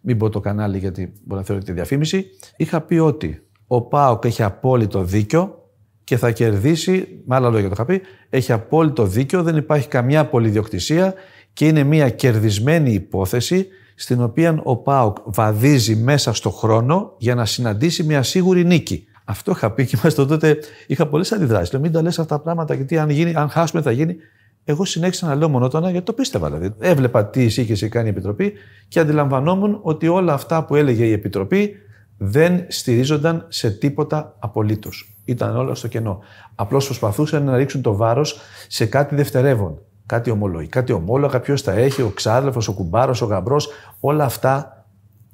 μην 0.00 0.18
πω 0.18 0.28
το 0.28 0.40
κανάλι 0.40 0.78
γιατί 0.78 1.12
μπορεί 1.24 1.40
να 1.40 1.46
θεωρείται 1.46 1.72
διαφήμιση, 1.72 2.26
είχα 2.56 2.80
πει 2.80 2.98
ότι 2.98 3.46
ο 3.66 3.82
ΠΑΟΚ 3.82 4.24
έχει 4.24 4.42
απόλυτο 4.42 5.02
δίκιο 5.02 5.68
και 6.04 6.16
θα 6.16 6.30
κερδίσει, 6.30 7.22
με 7.26 7.34
άλλα 7.34 7.50
λόγια 7.50 7.68
το 7.68 7.74
είχα 7.74 7.84
πει, 7.84 8.00
έχει 8.28 8.52
απόλυτο 8.52 9.06
δίκιο, 9.06 9.42
δεν 9.42 9.56
υπάρχει 9.56 9.88
καμιά 9.88 10.26
πολυδιοκτησία 10.26 11.14
και 11.52 11.66
είναι 11.66 11.82
μια 11.82 12.10
κερδισμένη 12.10 12.92
υπόθεση 12.92 13.66
στην 14.00 14.22
οποία 14.22 14.60
ο 14.62 14.76
ΠΑΟΚ 14.76 15.16
βαδίζει 15.24 15.96
μέσα 15.96 16.32
στο 16.32 16.50
χρόνο 16.50 17.14
για 17.18 17.34
να 17.34 17.44
συναντήσει 17.44 18.02
μια 18.02 18.22
σίγουρη 18.22 18.64
νίκη. 18.64 19.04
Αυτό 19.24 19.50
είχα 19.50 19.70
πει 19.70 19.86
και 19.86 19.96
είμαστε 19.98 20.26
τότε 20.26 20.58
είχα 20.86 21.06
πολλές 21.06 21.32
αντιδράσεις. 21.32 21.72
Λέω: 21.72 21.80
Μην 21.80 21.92
τα 21.92 22.02
λες 22.02 22.18
αυτά 22.18 22.36
τα 22.36 22.42
πράγματα, 22.42 22.74
γιατί 22.74 22.98
αν, 22.98 23.10
γίνει, 23.10 23.34
αν 23.34 23.48
χάσουμε 23.48 23.82
θα 23.82 23.90
γίνει. 23.90 24.16
Εγώ 24.64 24.84
συνέχισα 24.84 25.26
να 25.26 25.34
λέω 25.34 25.48
μονότονα 25.48 25.90
γιατί 25.90 26.06
το 26.06 26.12
πίστευα. 26.12 26.50
Δηλαδή. 26.50 26.74
Έβλεπα 26.78 27.26
τι 27.26 27.44
εισήγηση 27.44 27.88
κάνει 27.88 28.06
η 28.06 28.10
Επιτροπή 28.10 28.52
και 28.88 29.00
αντιλαμβανόμουν 29.00 29.78
ότι 29.82 30.08
όλα 30.08 30.32
αυτά 30.32 30.64
που 30.64 30.74
έλεγε 30.74 31.04
η 31.04 31.12
Επιτροπή 31.12 31.74
δεν 32.16 32.64
στηρίζονταν 32.68 33.46
σε 33.48 33.70
τίποτα 33.70 34.36
απολύτως. 34.38 35.16
Ήταν 35.24 35.56
όλα 35.56 35.74
στο 35.74 35.88
κενό. 35.88 36.20
Απλώς 36.54 36.84
προσπαθούσαν 36.84 37.44
να 37.44 37.56
ρίξουν 37.56 37.82
το 37.82 37.96
βάρος 37.96 38.40
σε 38.68 38.86
κάτι 38.86 39.14
δευτερεύον. 39.14 39.78
Κάτι 40.10 40.30
ομολόγη. 40.30 40.66
Κάτι 40.66 40.92
ομόλογα, 40.92 41.40
ποιος 41.40 41.62
τα 41.62 41.72
έχει, 41.72 42.02
ο 42.02 42.08
ξάδελφος, 42.08 42.68
ο 42.68 42.72
κουμπάρος, 42.72 43.22
ο 43.22 43.26
γαμπρός. 43.26 43.68
Όλα 44.00 44.24
αυτά 44.24 44.84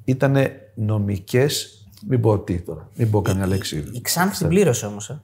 ήταν 0.03 0.37
νομικές. 0.75 1.85
Μην 2.07 2.21
πω 2.21 2.39
τι 2.39 2.61
τώρα. 2.61 2.89
Μην 2.95 3.09
πω 3.09 3.21
καμιά 3.21 3.47
λέξη. 3.47 3.83
Η 3.91 4.01
Ξάνθη 4.01 4.37
την 4.37 4.47
πλήρωσε 4.47 4.85
όμως. 4.85 5.09
Ε. 5.09 5.21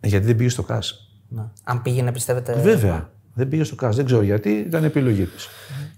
Γιατί 0.00 0.26
δεν 0.26 0.36
πήγε 0.36 0.48
στο 0.48 0.62
ΚΑΣ. 0.62 1.12
Ναι. 1.28 1.42
Αν 1.64 1.82
πήγαινε, 1.82 2.12
πιστεύετε. 2.12 2.60
Βέβαια. 2.60 3.10
Δεν 3.34 3.48
πήγε 3.48 3.64
στο 3.64 3.74
ΚΑΣ. 3.74 3.96
Δεν 3.96 4.04
ξέρω 4.04 4.22
γιατί. 4.22 4.50
Ήταν 4.50 4.84
επιλογή 4.84 5.24
της. 5.24 5.48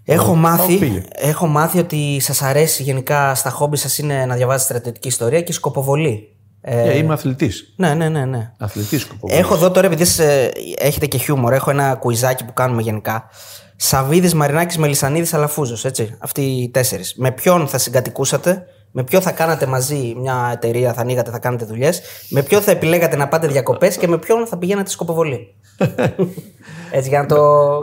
Έχω 0.05 0.35
μάθει, 0.35 0.79
πήγε. 0.79 1.05
έχω 1.11 1.47
μάθει 1.47 1.79
ότι 1.79 2.21
σας 2.21 2.43
αρέσει 2.43 2.83
γενικά 2.83 3.35
στα 3.35 3.51
χόμπι 3.51 3.77
σας 3.77 3.99
είναι 3.99 4.27
να 4.27 4.35
διαβάζετε 4.35 4.65
στρατιωτική 4.65 5.09
ιστορία 5.09 5.43
και 5.43 5.53
σκοποβολή. 5.53 6.34
Ε, 6.66 6.97
είμαι 6.97 7.12
αθλητής. 7.12 7.73
ναι, 7.77 7.95
ναι, 7.95 8.09
ναι. 8.09 8.24
ναι. 8.24 8.51
Αθλητής 8.59 9.01
σκοπό. 9.01 9.28
Έχω 9.31 9.55
εδώ 9.55 9.70
τώρα, 9.70 9.86
επειδή 9.86 10.05
σε- 10.05 10.53
έχετε 10.78 11.07
και 11.07 11.19
χιούμορ, 11.19 11.53
έχω 11.53 11.70
ένα 11.70 11.95
κουιζάκι 11.95 12.45
που 12.45 12.53
κάνουμε 12.53 12.82
γενικά. 12.82 13.24
Σαββίδης, 13.77 14.35
Μαρινάκης, 14.35 14.78
Μελισανίδης, 14.78 15.35
Αλαφούζος. 15.35 15.85
Έτσι. 15.85 16.16
Αυτοί 16.19 16.41
οι 16.43 16.70
τέσσερις. 16.70 17.15
Με 17.16 17.31
ποιον 17.32 17.69
θα 17.69 17.78
συγκατοικούσατε, 17.78 18.66
με 18.97 19.05
ποιον 19.05 19.23
θα 19.23 19.31
κάνατε 19.31 19.66
μαζί 19.66 20.15
μια 20.21 20.51
εταιρεία, 20.53 20.93
θα 20.93 21.01
ανοίγατε, 21.01 21.31
θα 21.31 21.39
κάνετε 21.39 21.65
δουλειές, 21.65 22.01
με 22.29 22.43
ποιον 22.43 22.62
θα 22.62 22.71
επιλέγατε 22.71 23.16
να 23.16 23.29
πάτε 23.29 23.47
διακοπές 23.47 23.97
και 23.97 24.09
με 24.09 24.19
ποιον 24.19 24.47
θα 24.47 24.59
πηγαίνατε 24.59 24.91
σκοποβολή; 24.91 25.55
Έτσι, 26.97 27.09
για 27.09 27.21
να 27.21 27.27
το 27.27 27.37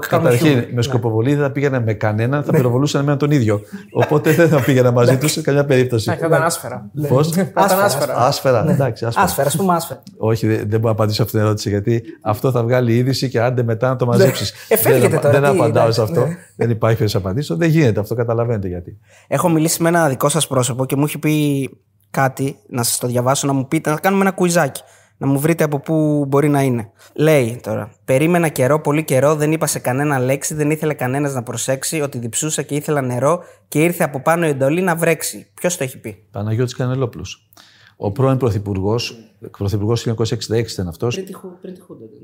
κάνουμε 0.07 0.29
Καταρχήν, 0.29 0.47
χιούμορ. 0.47 0.73
με 0.73 0.81
σκοποβολή 0.81 1.33
δεν 1.33 1.43
θα 1.43 1.51
πήγαινα 1.51 1.81
με 1.81 1.93
κανέναν, 1.93 2.43
θα 2.43 2.51
πυροβολούσαν 2.51 3.05
με 3.05 3.15
τον 3.15 3.31
ίδιο. 3.31 3.61
Οπότε 3.91 4.31
δεν 4.31 4.49
θα 4.49 4.61
πήγαινα 4.61 4.91
μαζί 4.91 5.17
τους 5.17 5.31
σε 5.31 5.41
καμιά 5.41 5.65
περίπτωση. 5.65 6.09
Θα 6.09 6.25
ήταν 6.25 6.43
άσφαιρα. 6.43 6.89
Πώς; 7.07 7.31
Θα 7.31 7.41
ήταν 7.41 7.79
άσφαιρα. 7.79 8.15
Άσφαιρα, 8.17 8.65
εντάξει, 8.69 9.05
άσφαιρα. 9.05 9.25
Άσφαιρα, 9.25 9.47
ας 9.47 9.55
πούμε 9.55 9.73
άσφαιρα. 9.73 10.03
Όχι, 10.17 10.47
δεν, 10.47 10.57
δεν 10.57 10.67
μπορώ 10.67 10.81
να 10.83 10.91
απαντήσω 10.91 11.21
αυτή 11.23 11.35
την 11.35 11.45
ερώτηση 11.45 11.69
γιατί 11.69 12.03
αυτό 12.21 12.51
θα 12.51 12.63
βγάλει 12.63 12.95
είδηση 12.95 13.29
και 13.29 13.41
άντε 13.41 13.63
μετά 13.63 13.89
να 13.89 13.95
το 13.95 14.05
μαζέψεις. 14.05 14.53
Ε, 14.67 14.77
φεύγετε 14.77 15.07
δεν, 15.07 15.19
τώρα, 15.19 15.39
δεν 15.39 15.51
τι, 15.51 15.57
απαντάω 15.57 15.83
εντάξει, 15.83 15.93
σε 15.93 16.01
αυτό. 16.01 16.27
Δεν 16.55 16.69
υπάρχει 16.69 16.97
περίπτωση 16.97 17.15
να 17.15 17.29
απαντήσω. 17.29 17.55
Δεν 17.55 17.69
γίνεται 17.69 17.99
αυτό, 17.99 18.15
καταλαβαίνετε 18.15 18.67
γιατί. 18.67 18.97
Έχω 19.27 19.49
μιλήσει 19.49 19.81
με 19.81 19.89
ένα 19.89 20.07
δικό 20.07 20.29
σας 20.29 20.47
πρόσωπο 20.47 20.85
και 20.85 20.95
μου 21.01 21.07
έχει 21.07 21.19
πει 21.19 21.69
κάτι, 22.11 22.57
να 22.67 22.83
σας 22.83 22.97
το 22.97 23.07
διαβάσω, 23.07 23.47
να 23.47 23.53
μου 23.53 23.67
πείτε, 23.67 23.89
να 23.89 23.95
κάνουμε 23.95 24.21
ένα 24.21 24.31
κουιζάκι. 24.31 24.81
Να 25.17 25.27
μου 25.27 25.39
βρείτε 25.39 25.63
από 25.63 25.79
πού 25.79 26.25
μπορεί 26.27 26.49
να 26.49 26.61
είναι. 26.61 26.91
Λέει 27.13 27.59
τώρα. 27.63 27.91
Περίμενα 28.05 28.47
καιρό, 28.47 28.81
πολύ 28.81 29.03
καιρό, 29.03 29.35
δεν 29.35 29.51
είπα 29.51 29.67
σε 29.67 29.79
κανένα 29.79 30.19
λέξη, 30.19 30.53
δεν 30.53 30.71
ήθελε 30.71 30.93
κανένας 30.93 31.33
να 31.33 31.43
προσέξει 31.43 32.01
ότι 32.01 32.17
διψούσα 32.17 32.61
και 32.61 32.75
ήθελα 32.75 33.01
νερό 33.01 33.43
και 33.67 33.83
ήρθε 33.83 34.03
από 34.03 34.21
πάνω 34.21 34.45
η 34.45 34.49
εντολή 34.49 34.81
να 34.81 34.95
βρέξει. 34.95 35.51
Ποιος 35.53 35.77
το 35.77 35.83
έχει 35.83 35.99
πει; 35.99 36.27
Παναγιώτης 36.31 36.75
Κανελόπουλος. 36.75 37.51
Ο 37.95 38.11
πρώην 38.11 38.37
Πρωθυπουργός, 38.37 39.15
Πρωθυπουργός 39.57 40.07
1966 40.07 40.71
ήταν 40.71 40.87
αυτός. 40.87 41.19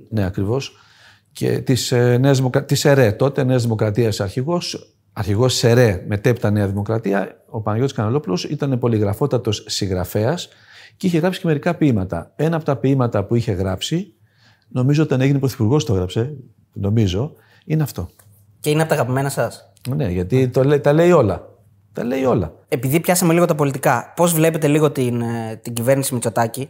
Ναι, 0.10 0.26
ακριβώς. 0.26 0.78
Και 1.32 1.60
της 1.60 1.92
ε, 1.92 2.18
Νέας 2.18 2.38
Δημοκρα... 2.38 2.64
της 2.64 2.86
ΕΡΕ, 2.86 3.12
τότε 3.12 3.44
Νέας 3.44 3.62
Δημοκρατίας 3.62 4.20
αρχηγός, 4.20 4.97
αρχηγός 5.18 5.54
ΣΕΡΕ, 5.54 6.04
μετέπειτα 6.08 6.52
Νέα 6.52 6.68
Δημοκρατία, 6.68 7.44
ο 7.50 7.62
Παναγιώτης 7.62 7.96
Καναλόπουλος 7.96 8.44
ήταν 8.44 8.80
πολυγραφότατος 8.80 9.64
συγγραφέας 9.68 10.50
και 10.98 11.08
είχε 11.08 11.18
γράψει 11.18 11.40
και 11.40 11.48
μερικά 11.48 11.76
ποίηματα. 11.76 12.32
Ένα 12.36 12.56
από 12.56 12.66
τα 12.66 12.76
ποίηματα 12.76 13.24
που 13.24 13.36
είχε 13.36 13.52
γράψει, 13.52 14.14
νομίζω 14.68 15.04
όταν 15.04 15.22
έγινε 15.22 15.40
πρωθυπουργός 15.40 15.86
το 15.86 15.94
έγραψε, 15.94 16.34
νομίζω, 16.74 17.34
είναι 17.66 17.84
αυτό. 17.84 18.10
Και 18.60 18.70
είναι 18.70 18.80
από 18.82 18.90
τα 18.90 18.96
αγαπημένα 18.96 19.30
σας; 19.30 19.72
Ναι, 19.96 20.10
γιατί 20.10 20.48
το, 20.48 20.80
τα 20.80 20.94
λέει 20.94 21.12
όλα. 21.12 21.48
Τα 21.94 22.04
λέει 22.04 22.24
όλα. 22.24 22.54
Επειδή 22.68 23.00
πιάσαμε 23.00 23.34
λίγο 23.34 23.46
τα 23.46 23.56
πολιτικά, 23.56 24.14
πώς 24.16 24.34
βλέπετε 24.34 24.68
λίγο 24.68 24.92
την, 24.92 25.22
ε, 25.22 25.60
την 25.62 25.74
κυβέρνηση 25.74 26.14
Μητσοτάκη, 26.14 26.70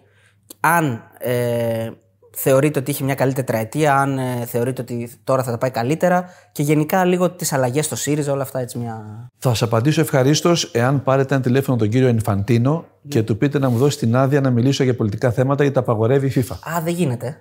αν 0.59 1.03
ε, 1.17 1.89
θεωρείτε 2.39 2.79
ότι 2.79 2.91
είχε 2.91 3.03
μια 3.03 3.15
καλή 3.15 3.33
τετραετία, 3.33 3.95
αν 3.95 4.17
ε, 4.17 4.45
θεωρείτε 4.45 4.81
ότι 4.81 5.09
τώρα 5.23 5.43
θα 5.43 5.51
τα 5.51 5.57
πάει 5.57 5.69
καλύτερα 5.71 6.25
και 6.51 6.63
γενικά 6.63 7.05
λίγο 7.05 7.29
τις 7.31 7.53
αλλαγές 7.53 7.85
στο 7.85 7.95
ΣΥΡΙΖΑ, 7.95 8.31
όλα 8.31 8.41
αυτά 8.41 8.59
έτσι 8.59 8.77
μια. 8.77 9.27
Θα 9.37 9.49
σας 9.49 9.61
απαντήσω 9.61 10.01
ευχαρίστως 10.01 10.63
εάν 10.73 11.03
πάρετε 11.03 11.33
ένα 11.33 11.43
τηλέφωνο 11.43 11.77
τον 11.77 11.89
κύριο 11.89 12.07
Ενφαντίνο 12.07 12.85
και 13.07 13.23
του 13.23 13.37
πείτε 13.37 13.59
να 13.59 13.69
μου 13.69 13.77
δώσει 13.77 13.97
την 13.97 14.15
άδεια 14.15 14.41
να 14.41 14.49
μιλήσω 14.49 14.83
για 14.83 14.95
πολιτικά 14.95 15.31
θέματα 15.31 15.63
γιατί 15.63 15.73
τα 15.75 15.81
απαγορεύει 15.81 16.27
η 16.27 16.31
FIFA. 16.35 16.55
Α, 16.75 16.81
δεν 16.83 16.93
γίνεται. 16.93 17.37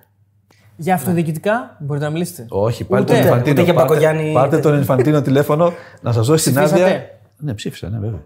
Για 0.75 0.93
αυτοδιοικητικά 0.93 1.77
μπορείτε 1.79 2.05
να 2.05 2.11
μιλήσετε. 2.11 2.45
Όχι, 2.49 2.83
πάρτε 2.83 3.03
Ούτε- 3.13 3.21
τον 3.21 3.31
Ενφαντίνο. 3.31 3.51
ούτε 3.51 3.61
για 3.63 3.73
πάρτε, 3.73 3.89
Μπακογιάννη 3.93 4.33
πάρτε 4.33 4.55
τέτοιο. 4.55 4.69
τον 4.69 4.79
Ενφαντίνο 4.79 5.21
τηλέφωνο 5.21 5.73
να 6.01 6.11
σας 6.11 6.27
δώσει 6.27 6.43
την 6.43 6.53
Ψηφίσατε; 6.53 6.83
άδεια. 6.83 7.05
Ναι, 7.37 7.53
ψήφισα, 7.53 7.89
ναι, 7.89 7.97
βέβαια. 7.99 8.19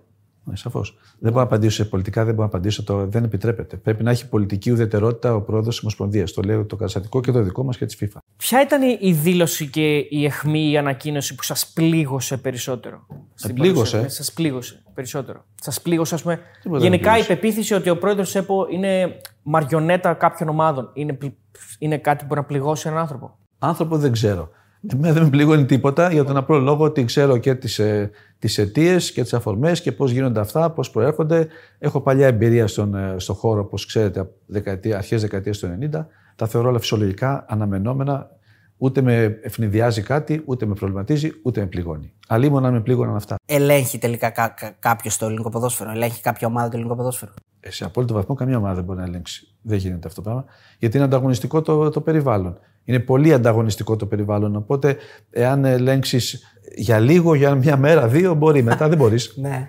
Ναι, 0.44 0.56
Σαφώς. 0.56 0.98
Δεν 1.20 1.32
μπορώ 1.32 1.36
να 1.36 1.42
απαντήσω 1.42 1.84
σε 1.84 1.90
πολιτικά, 1.90 2.26
δεν 2.26 2.34
μπορώ 2.34 2.48
να 2.48 2.54
απαντήσω. 2.54 2.84
Το, 2.84 3.06
δεν 3.08 3.24
επιτρέπεται. 3.24 3.78
Πρέπει 3.78 4.04
να 4.04 4.12
έχει 4.12 4.28
πολιτική 4.30 4.72
ουδετερότητα 4.72 5.36
ο 5.36 5.42
πρόεδρος 5.42 5.74
της 5.76 5.84
Ομοσπονδίας. 5.84 6.32
Το 6.32 6.42
λέω 6.42 6.66
το 6.66 6.76
καταστατικό 6.76 7.22
και 7.22 7.32
το 7.32 7.42
δικό 7.42 7.64
μας 7.64 7.78
και 7.78 7.86
της 7.86 7.98
FIFA. 8.02 8.18
Ποια 8.38 8.62
ήταν 8.62 8.82
η- 8.82 8.98
η 9.02 9.14
δήλωση 9.14 9.68
και 9.70 9.98
η 9.98 10.26
αιχμή, 10.26 10.70
η 10.72 10.78
ανακοίνωση 10.78 11.36
που 11.36 11.44
σας 11.44 11.68
πλήγωσε 11.74 12.38
περισσότερο; 12.38 13.06
στην 13.34 13.56
πλήγωσε; 13.56 13.92
παρουσία- 13.96 14.10
Σας; 14.24 14.34
Πλήγωσε 14.34 14.84
περισσότερο; 14.94 15.46
Σας 15.62 15.82
πλήγωσε, 15.82 16.16
ας 16.16 16.22
πούμε. 16.22 16.40
Τίποτα 16.62 16.82
δεν 16.82 16.92
Γενικά 16.92 17.10
η 17.10 17.14
πλήγωσε. 17.14 17.34
πεποίθηση 17.36 17.74
ότι 17.74 17.90
ο 17.90 17.98
πρόεδρος 17.98 18.36
ΕΠΟ 18.36 18.68
είναι 18.72 19.16
μαριονέτα 19.44 20.14
κάποιων 20.14 20.50
ομάδων. 20.50 20.90
Είναι, 20.94 21.14
πλη- 21.14 21.38
είναι 21.80 21.98
κάτι 21.98 22.18
που 22.20 22.26
μπορεί 22.28 22.40
να 22.40 22.46
πληγώσει 22.46 22.88
έναν 22.88 23.00
άνθρωπο; 23.00 23.38
Άνθρωπο 23.60 23.98
δεν 23.98 24.12
ξέρω. 24.12 24.50
Εμένα 24.88 25.14
δεν 25.14 25.24
με 25.24 25.30
πληγώνει 25.30 25.66
τίποτα 25.66 26.12
για 26.12 26.24
τον 26.24 26.38
απλό 26.38 26.60
λόγο 26.60 26.84
ότι 26.84 27.06
ξέρω 27.06 27.38
και 27.38 27.56
τις, 27.56 27.80
ε, 27.80 28.12
τις 28.40 28.58
αιτίες 28.58 29.12
και 29.12 29.22
τις 29.22 29.34
αφορμές 29.34 29.82
και 29.82 29.92
πώς 29.92 30.12
γίνονται 30.12 30.40
αυτά, 30.40 30.70
πώς 30.72 30.90
προέρχονται. 30.92 31.48
Έχω 31.80 32.02
παλιά 32.02 32.28
εμπειρία 32.28 32.68
στον, 32.68 32.96
ε, 32.96 33.16
στο 33.18 33.34
χώρο, 33.34 33.62
όπως 33.62 33.86
ξέρετε, 33.86 34.20
από 34.20 34.32
δεκαετία, 34.46 34.98
αρχές 34.98 35.22
δεκαετίας 35.22 35.58
του 35.58 35.66
90. 35.68 36.08
Τα 36.36 36.48
θεωρώ 36.48 36.70
όλα 36.70 36.80
φυσιολογικά, 36.80 37.46
αναμενόμενα. 37.48 38.30
Ούτε 38.78 39.02
με 39.02 39.40
ευνηδιάζει 39.42 40.02
κάτι, 40.02 40.42
ούτε 40.46 40.66
με 40.66 40.74
προβληματίζει, 40.74 41.32
ούτε 41.44 41.60
με 41.60 41.66
πληγώνει. 41.66 42.14
Αλλήμον 42.28 42.66
αν 42.66 42.74
με 42.74 42.82
πλήγωναν 42.82 43.16
αυτά. 43.16 43.36
Ελέγχει 43.46 43.98
τελικά 43.98 44.30
κα, 44.30 44.48
κα, 44.48 44.76
κάποιος 44.80 45.18
το 45.18 45.26
ελληνικό 45.26 45.50
ποδόσφαιρο, 45.50 45.92
ελέγχει 45.92 46.22
κάποια 46.22 46.48
ομάδα 46.48 46.70
το 46.70 46.76
ελληνικό 46.76 46.96
ποδόσφαιρο. 46.96 47.32
Ε, 47.60 47.72
Σε 47.72 47.86
απόλυτο 47.86 48.14
βαθμό 48.14 48.36
καμία 48.36 48.58
ομάδα 48.58 48.76
δεν 48.76 48.84
μπορεί 48.84 49.00
να 49.00 49.06
ελέγξει. 49.06 49.48
Δεν 49.62 49.78
γίνεται 49.78 50.08
αυτό 50.08 50.22
το 50.22 50.30
πράγμα. 50.30 50.46
Γιατί 50.80 50.96
είναι 50.96 51.06
ανταγωνιστικό 51.06 51.62
το, 51.62 51.90
το 51.90 52.02
περιβάλλον. 52.02 52.58
Είναι 52.92 53.00
πολύ 53.00 53.34
ανταγωνιστικό 53.34 53.96
το 53.96 54.06
περιβάλλον. 54.06 54.56
Οπότε, 54.56 54.98
εάν 55.30 55.66
ελέγξεις 55.66 56.44
για 56.76 57.00
λίγο, 57.00 57.34
για 57.34 57.56
μια 57.56 57.78
μέρα, 57.78 58.08
δύο, 58.08 58.34
μπορεί. 58.34 58.64
Μετά 58.64 58.88
δεν 58.90 58.98
μπορείς. 58.98 59.34
Ναι. 59.42 59.68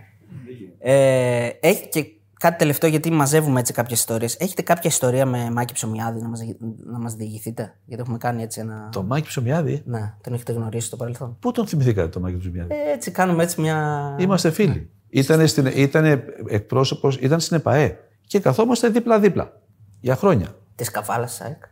Ε, 0.84 1.48
έχει 1.60 1.88
και 1.88 2.06
κάτι 2.38 2.58
τελευταίο, 2.58 2.90
γιατί 2.90 3.10
μαζεύουμε 3.10 3.60
έτσι 3.60 3.72
κάποιες 3.72 3.98
ιστορίες. 3.98 4.36
Έχετε 4.36 4.62
κάποια 4.62 4.90
ιστορία 4.90 5.26
με 5.26 5.50
Μάκη 5.50 5.72
Ψωμιάδη 5.72 6.20
να 6.20 6.28
μας 6.28 6.40
να 6.84 6.98
μας 6.98 7.14
διηγηθείτε, 7.14 7.74
Γιατί 7.84 8.02
έχουμε 8.02 8.18
κάνει 8.18 8.42
έτσι 8.42 8.60
ένα. 8.60 8.88
Το 8.92 9.02
Μάκη 9.02 9.26
Ψωμιάδη; 9.26 9.82
Ναι, 9.84 10.14
τον 10.20 10.32
έχετε 10.32 10.52
γνωρίσει 10.52 10.86
στο 10.86 10.96
παρελθόν. 10.96 11.36
Πού 11.40 11.52
τον 11.52 11.66
θυμηθήκατε 11.66 12.08
το 12.08 12.20
Μάκη 12.20 12.36
Ψωμιάδη; 12.36 12.74
Ε, 12.74 12.92
έτσι 12.92 13.10
κάνουμε 13.10 13.42
έτσι 13.42 13.60
μια. 13.60 14.16
Είμαστε 14.18 14.50
φίλοι. 14.50 14.90
Ήτανε, 15.08 15.46
στην, 15.46 15.66
ήτανε 15.66 16.24
εκπρόσωπος, 16.48 17.16
ήταν 17.16 17.40
στην 17.40 17.56
ΕΠΑΕ 17.56 17.98
και 18.26 18.40
καθόμαστε 18.40 18.88
δίπλα-δίπλα 18.88 19.60
για 20.00 20.16
χρόνια. 20.16 20.48
Τη 20.74 20.84
καβάλα, 20.84 21.26
ΣΑΕΚ. 21.26 21.62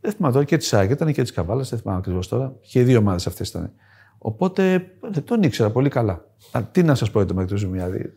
Δεν 0.00 0.12
θυμάμαι 0.12 0.32
τώρα 0.32 0.44
και 0.44 0.56
της 0.56 0.66
ΣΑΚ, 0.66 0.90
ήταν 0.90 1.12
και 1.12 1.22
της 1.22 1.32
Καβάλας, 1.32 1.68
δεν 1.68 1.78
θυμάμαι 1.78 1.98
ακριβώς 1.98 2.28
τώρα. 2.28 2.52
Και 2.60 2.80
οι 2.80 2.82
δύο 2.82 2.98
ομάδες 2.98 3.26
αυτές 3.26 3.48
ήταν. 3.48 3.72
Οπότε 4.18 4.62
δεν 5.00 5.24
τον 5.24 5.42
ήξερα 5.42 5.70
πολύ 5.70 5.88
καλά. 5.88 6.24
Α, 6.50 6.60
τι 6.72 6.82
να 6.82 6.94
σας 6.94 7.10
πω 7.10 7.18
για 7.18 7.28
τον 7.28 7.36
Μάκη 7.36 7.54
Ψωμιάδη. 7.54 8.12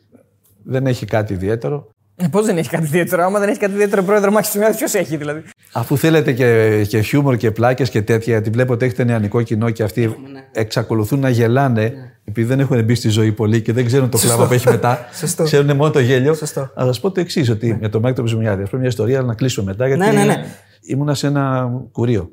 Δεν 0.64 0.88
έχει 0.88 1.06
κάτι 1.06 1.34
ιδιαίτερο. 1.34 1.92
Ε, 2.16 2.28
Πώς 2.28 2.46
δεν 2.46 2.58
έχει 2.58 2.70
κάτι 2.70 2.84
ιδιαίτερο; 2.84 3.24
Άμα 3.24 3.40
δεν 3.40 3.50
έχει 3.50 3.60
κάτι 3.60 3.74
ιδιαίτερο 3.74 4.04
πρόεδρο 4.04 4.32
Μάχη 4.32 4.50
Τσιμιάδη, 4.50 4.78
ποιος 4.78 4.94
έχει 4.94 5.18
δηλαδή; 5.18 5.44
Αφού 5.72 5.98
θέλετε 5.98 6.32
και, 6.32 6.82
και 6.88 7.02
χιούμορ 7.02 7.36
και 7.36 7.52
πλάκες 7.52 7.90
και 7.90 8.02
τέτοια, 8.02 8.34
γιατί 8.34 8.50
βλέπω 8.50 8.74
ότι 8.74 8.86
έχετε 8.86 9.04
νεανικό 9.04 9.42
κοινό 9.42 9.70
και 9.70 9.84
αυτοί 9.84 10.16
εξακολουθούν 10.52 11.20
να 11.20 11.30
γελάνε, 11.30 11.94
επειδή 12.26 12.48
δεν 12.48 12.60
έχουν 12.60 12.84
μπει 12.84 12.96
στη 12.96 13.10
ζωή 13.10 13.32
πολύ 13.32 13.62
και 13.62 13.74
δεν 13.74 13.86
ξέρουν 13.86 14.10
το 14.10 14.18
κλάμα 14.18 14.48
που 14.48 14.54
έχει 14.54 14.70
μετά. 14.70 15.00
Σωστό. 15.20 15.44
Ξέρουν 15.44 15.76
μόνο 15.76 15.92
το 15.92 16.00
γέλιο. 16.00 16.34
Σωστό. 16.34 16.72
Να 16.76 16.86
σας 16.86 17.00
πω 17.00 17.12
το 17.12 17.20
εξής, 17.20 17.50
ότι 17.50 17.78
με 17.82 17.90
τον 17.90 18.02
Μάκη 18.02 18.16
τον 18.16 18.26
Ψουμιάδη, 18.26 18.64
α 18.64 18.66
πούμε 18.66 18.80
μια 18.80 18.90
ιστορία, 18.90 19.18
αλλά 19.18 19.28
να 19.28 19.34
κλείσουμε 19.36 19.72
μετά. 19.72 19.88
Γιατί 19.88 20.04
Ναι, 20.04 20.12
ναι, 20.12 20.24
ναι. 20.24 20.46
Ήμουνα 20.86 21.14
σε 21.14 21.28
ένα 21.28 21.72
κουρίο. 21.92 22.32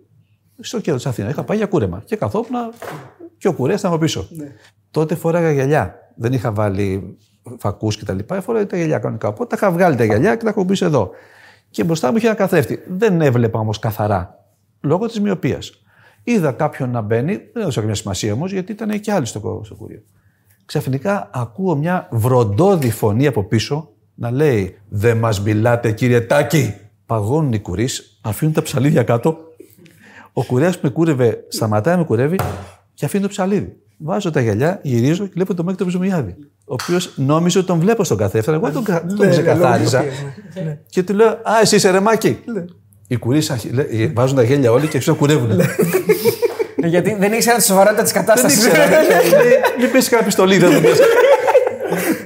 Στο 0.60 0.77
κέντρο 0.77 0.97
της 0.97 1.06
Αθήνας. 1.06 1.32
Είχα 1.32 1.44
πάει 1.44 1.56
για 1.56 1.66
κούρεμα. 1.66 2.02
Και 2.05 2.16
καθόμουν 2.16 2.72
και 3.39 3.48
ο 3.48 3.52
κουρέας 3.52 3.81
ήταν 3.81 3.93
από 3.93 4.01
πίσω. 4.01 4.28
Τότε 4.90 5.14
φόραγα 5.14 5.52
γυαλιά. 5.52 5.94
Δεν 6.16 6.32
είχα 6.32 6.52
βάλει 6.52 7.16
φακούς 7.59 7.97
κτλ. 7.97 8.18
Φόραγα 8.40 8.66
τα 8.66 8.77
γυαλιά 8.77 8.98
κανονικά. 8.98 9.28
Οπότε 9.28 9.56
τα 9.56 9.66
είχα 9.66 9.77
βγάλει 9.77 9.97
τα 9.97 10.05
γυαλιά 10.05 10.36
και 10.36 10.44
τα 10.44 10.51
έχω 10.51 10.64
πίσω 10.64 10.85
εδώ. 10.85 11.10
Και 11.70 11.85
μπροστά 11.85 12.10
μου 12.10 12.16
είχε 12.16 12.27
ένα 12.27 12.36
καθρέφτη. 12.36 12.78
Δεν 12.89 13.20
έβλεπα 13.20 13.59
όμως 13.59 13.78
καθαρά. 13.78 14.44
Λόγω 14.81 15.06
της 15.06 15.20
μοιοπίας. 15.20 15.82
Είδα 16.22 16.52
κάποιον 16.52 16.90
να 16.90 17.01
μπαίνει, 17.01 17.32
δεν 17.36 17.62
έδωσα 17.62 17.81
καμία 17.81 17.94
σημασία 17.94 18.32
όμως, 18.32 18.52
γιατί 18.52 18.72
ήταν 18.72 19.01
και 19.01 19.12
άλλοι 19.12 19.27
στο, 19.27 19.60
στο 19.64 19.74
κουρίο. 19.74 20.02
Ξαφνικά 20.64 21.31
ακούω 21.32 21.77
μια 21.77 22.09
βροντόδη 22.10 22.90
φωνή 22.90 23.27
από 23.27 23.44
πίσω 23.44 23.90
να 24.14 24.31
λέει 24.31 24.78
Δεν 24.89 25.16
μας 25.16 25.43
μιλάτε, 25.43 25.93
κύριε 25.93 26.20
Τάκη. 26.20 26.74
Παγώνουν 27.10 27.52
οι 27.52 27.58
κουρείς, 27.58 28.18
αφήνουν 28.20 28.54
τα 28.54 28.62
ψαλίδια 28.62 29.02
κάτω. 29.02 29.36
Ο 30.32 30.44
κουρέας 30.44 30.74
που 30.74 30.80
με 30.86 30.90
κούρευε 30.90 31.44
σταματάει 31.48 31.94
να 31.94 32.00
με 32.00 32.06
κουρεύει 32.06 32.38
και 32.94 33.04
αφήνει 33.04 33.22
το 33.22 33.28
ψαλίδι. 33.28 33.76
Βάζω 33.96 34.30
τα 34.30 34.40
γυαλιά, 34.40 34.78
γυρίζω 34.82 35.24
και 35.24 35.30
βλέπω 35.34 35.54
τον 35.54 35.64
Μάκη 35.64 35.78
τον 35.78 35.86
Ψωμιάδη. 35.86 36.34
Ο 36.64 36.72
οποίος 36.82 37.12
νόμιζε 37.16 37.58
ότι 37.58 37.66
τον 37.66 37.78
βλέπω 37.78 38.04
στον 38.04 38.16
καθένα. 38.16 38.44
Εγώ 38.54 38.70
τον, 38.70 38.84
κα- 38.84 39.04
τον 39.16 39.30
ξεκαθάριζα. 39.30 40.04
Και 40.90 41.02
του 41.02 41.14
λέω 41.14 41.28
Α, 41.28 41.60
εσύ 41.62 41.76
είσαι 41.76 41.90
ρε 41.90 42.00
Μάκη. 42.00 42.38
Οι 43.06 43.16
κουρείς 43.16 43.52
βάζουν 44.14 44.36
τα 44.36 44.42
γέλια 44.42 44.72
όλοι 44.72 44.86
και 44.86 44.96
εξω 44.96 45.14
κουρεύουν. 45.14 45.60
Ε, 45.60 46.86
Γιατί 46.86 47.14
δεν 47.18 47.32
ήξερα 47.32 47.56
τη 47.56 47.62
σοβαρότητα 47.64 48.02
της 48.02 48.12
Δεν 48.12 48.24
κατάσταση. 48.24 48.56
ήξερα. 48.56 48.76
Λέει, 48.86 49.52
Μην 49.80 49.90
πέσει 49.92 50.08
κανένα 50.08 50.26
πιστολί, 50.26 50.58
δεν 50.58 50.74
το 50.74 50.80
πες. 50.80 50.98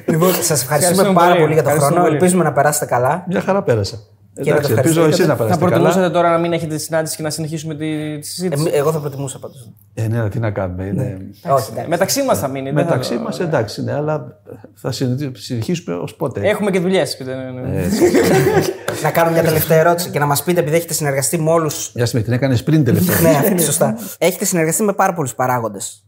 Λοιπόν, 0.07 0.33
σας 0.35 0.63
ευχαριστούμε 0.63 0.77
Ευχαριστούμε 0.77 1.13
πάρα 1.15 1.29
πολύ. 1.31 1.41
πολύ 1.41 1.53
για 1.53 1.63
τον 1.63 1.73
Ευχαριστούμε 1.73 1.85
χρόνο. 1.95 2.03
πολύ. 2.05 2.15
Ελπίζουμε 2.15 2.45
να 2.45 2.53
περάσετε 2.53 2.85
καλά. 2.87 3.25
Μια 3.29 3.41
χαρά 3.41 3.63
πέρασα. 3.63 3.99
Να 4.37 4.45
το 4.45 4.51
Εντάξει, 4.51 4.73
ελπίζω 4.73 5.01
ευχαριστήσω 5.01 5.05
εσείς 5.05 5.17
και 5.17 5.23
να 5.27 5.29
Θα 5.29 5.37
περάσετε 5.37 5.65
προτιμούσατε 5.67 6.01
καλά. 6.01 6.11
τώρα 6.13 6.31
να 6.31 6.39
μην 6.39 6.53
έχετε 6.53 6.75
τη 6.75 6.81
συνάντηση 6.83 7.17
και 7.17 7.23
να 7.23 7.31
συνεχίσουμε 7.31 7.75
τη, 7.75 8.19
τη 8.19 8.27
συζήτηση; 8.27 8.71
Ε, 8.73 8.77
εγώ 8.79 8.93
θα 8.93 8.99
προτιμούσα 8.99 9.39
πάντως. 9.39 9.71
Ε, 9.95 10.09
ναι, 10.09 10.29
τι 10.29 10.39
να 10.39 10.51
κάνουμε. 10.51 10.85
είναι- 10.85 11.19
Όχι, 11.49 11.69
εντάξει. 11.73 11.89
Μεταξύ 11.89 12.23
μας 12.23 12.39
θα 12.39 12.49
μείνει. 12.49 12.71
δεν 12.71 12.75
θα- 12.85 12.91
Μεταξύ 12.91 13.15
μας 13.17 13.41
εντάξει, 13.41 13.83
ναι, 13.83 13.93
αλλά 13.95 14.41
θα 14.75 14.93
συνεχί- 14.93 15.37
συνεχίσουμε 15.37 15.97
ως 15.97 16.15
πότε. 16.15 16.41
Έχουμε 16.49 16.71
και 16.71 16.81
δουλειές. 16.81 17.17
να 19.03 19.11
κάνω 19.11 19.31
μια 19.31 19.43
τελευταία 19.43 19.79
ερώτηση 19.79 20.11
και 20.11 20.19
να 20.19 20.27
μας 20.27 20.43
πείτε, 20.43 20.61
επειδή 20.61 20.77
έχετε 20.77 20.93
συνεργαστεί 20.93 21.39
με 21.39 21.51
όλου. 21.51 21.71
Μια 21.95 22.07
στιγμή 22.07 22.25
την 22.27 22.35
έκανες 22.35 22.63
πριν 22.63 22.85
τελευταία. 22.85 23.21
ναι, 23.21 23.29
αυτή, 23.37 23.63
σωστά. 23.71 23.97
έχετε 24.19 24.45
συνεργαστεί 24.45 24.83
με 24.83 24.93
πάρα 24.93 25.13
πολλούς 25.15 25.35
παράγοντες. 25.35 26.05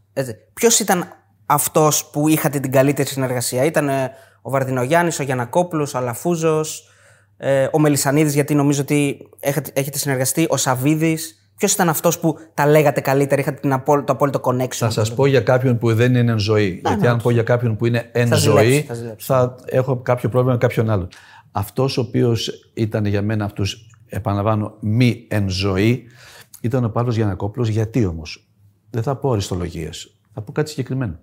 Ποιος 0.53 0.79
ήταν 0.79 1.05
αυτός 1.45 2.05
που 2.05 2.27
είχατε 2.27 2.59
την 2.59 2.71
καλύτερη 2.71 3.07
συνεργασία, 3.07 3.63
Ήταν 3.63 3.89
ε, 3.89 4.11
ο 4.41 4.49
Βαρδινογιάννης, 4.49 5.19
ο 5.19 5.23
Γιανακόπουλος, 5.23 5.93
ο 5.93 5.97
Αλαφούζος, 5.97 6.89
ε, 7.37 7.67
ο 7.71 7.79
Μελισανίδης, 7.79 8.33
γιατί 8.33 8.55
νομίζω 8.55 8.81
ότι 8.81 9.17
έχετε, 9.39 9.71
έχετε 9.73 9.97
συνεργαστεί, 9.97 10.45
ο 10.49 10.57
Σαββίδης. 10.57 11.41
Ποιος 11.57 11.73
ήταν 11.73 11.89
αυτός 11.89 12.19
που 12.19 12.35
τα 12.53 12.65
λέγατε 12.67 13.01
καλύτερα, 13.01 13.41
είχατε 13.41 13.59
την 13.59 13.73
απόλυ- 13.73 14.05
το 14.05 14.13
απόλυτο 14.13 14.39
connection; 14.43 14.67
Θα 14.75 14.89
σας 14.89 15.13
πω 15.13 15.25
για 15.25 15.41
κάποιον 15.41 15.77
που 15.77 15.93
δεν 15.93 16.15
είναι 16.15 16.31
εν 16.31 16.39
ζωή. 16.39 16.81
Γιατί 16.85 17.07
αν 17.07 17.21
πω 17.21 17.29
για 17.29 17.43
κάποιον 17.43 17.75
που 17.77 17.85
είναι 17.85 18.09
εν 18.11 18.27
Θα 18.27 18.35
ζωή, 18.35 18.53
ζηλέψει, 18.65 18.85
θα 18.87 18.93
ζηλέψει. 18.93 19.25
θα 19.25 19.55
έχω 19.65 19.97
κάποιο 19.97 20.29
πρόβλημα 20.29 20.53
με 20.53 20.59
κάποιον 20.59 20.89
άλλον. 20.89 21.07
Αυτός 21.51 21.97
ο 21.97 22.01
οποίος 22.01 22.71
ήταν 22.73 23.05
για 23.05 23.21
μένα 23.21 23.45
αυτούς, 23.45 23.87
επαναλαμβάνω, 24.07 24.73
μη 24.79 25.25
εν 25.29 25.49
ζωή, 25.49 26.03
ήταν 26.61 26.83
ο 26.83 26.89
Παύλος 26.89 27.15
Γιανακόπουλος. 27.15 27.67
Γιατί 27.67 28.05
όμως; 28.05 28.47
Δεν 28.89 29.03
θα 29.03 29.15
πω 29.15 29.31
αριστολογίες. 29.31 30.15
Θα 30.33 30.41
πω 30.41 30.51
κάτι 30.51 30.69
συγκεκριμένο. 30.69 31.19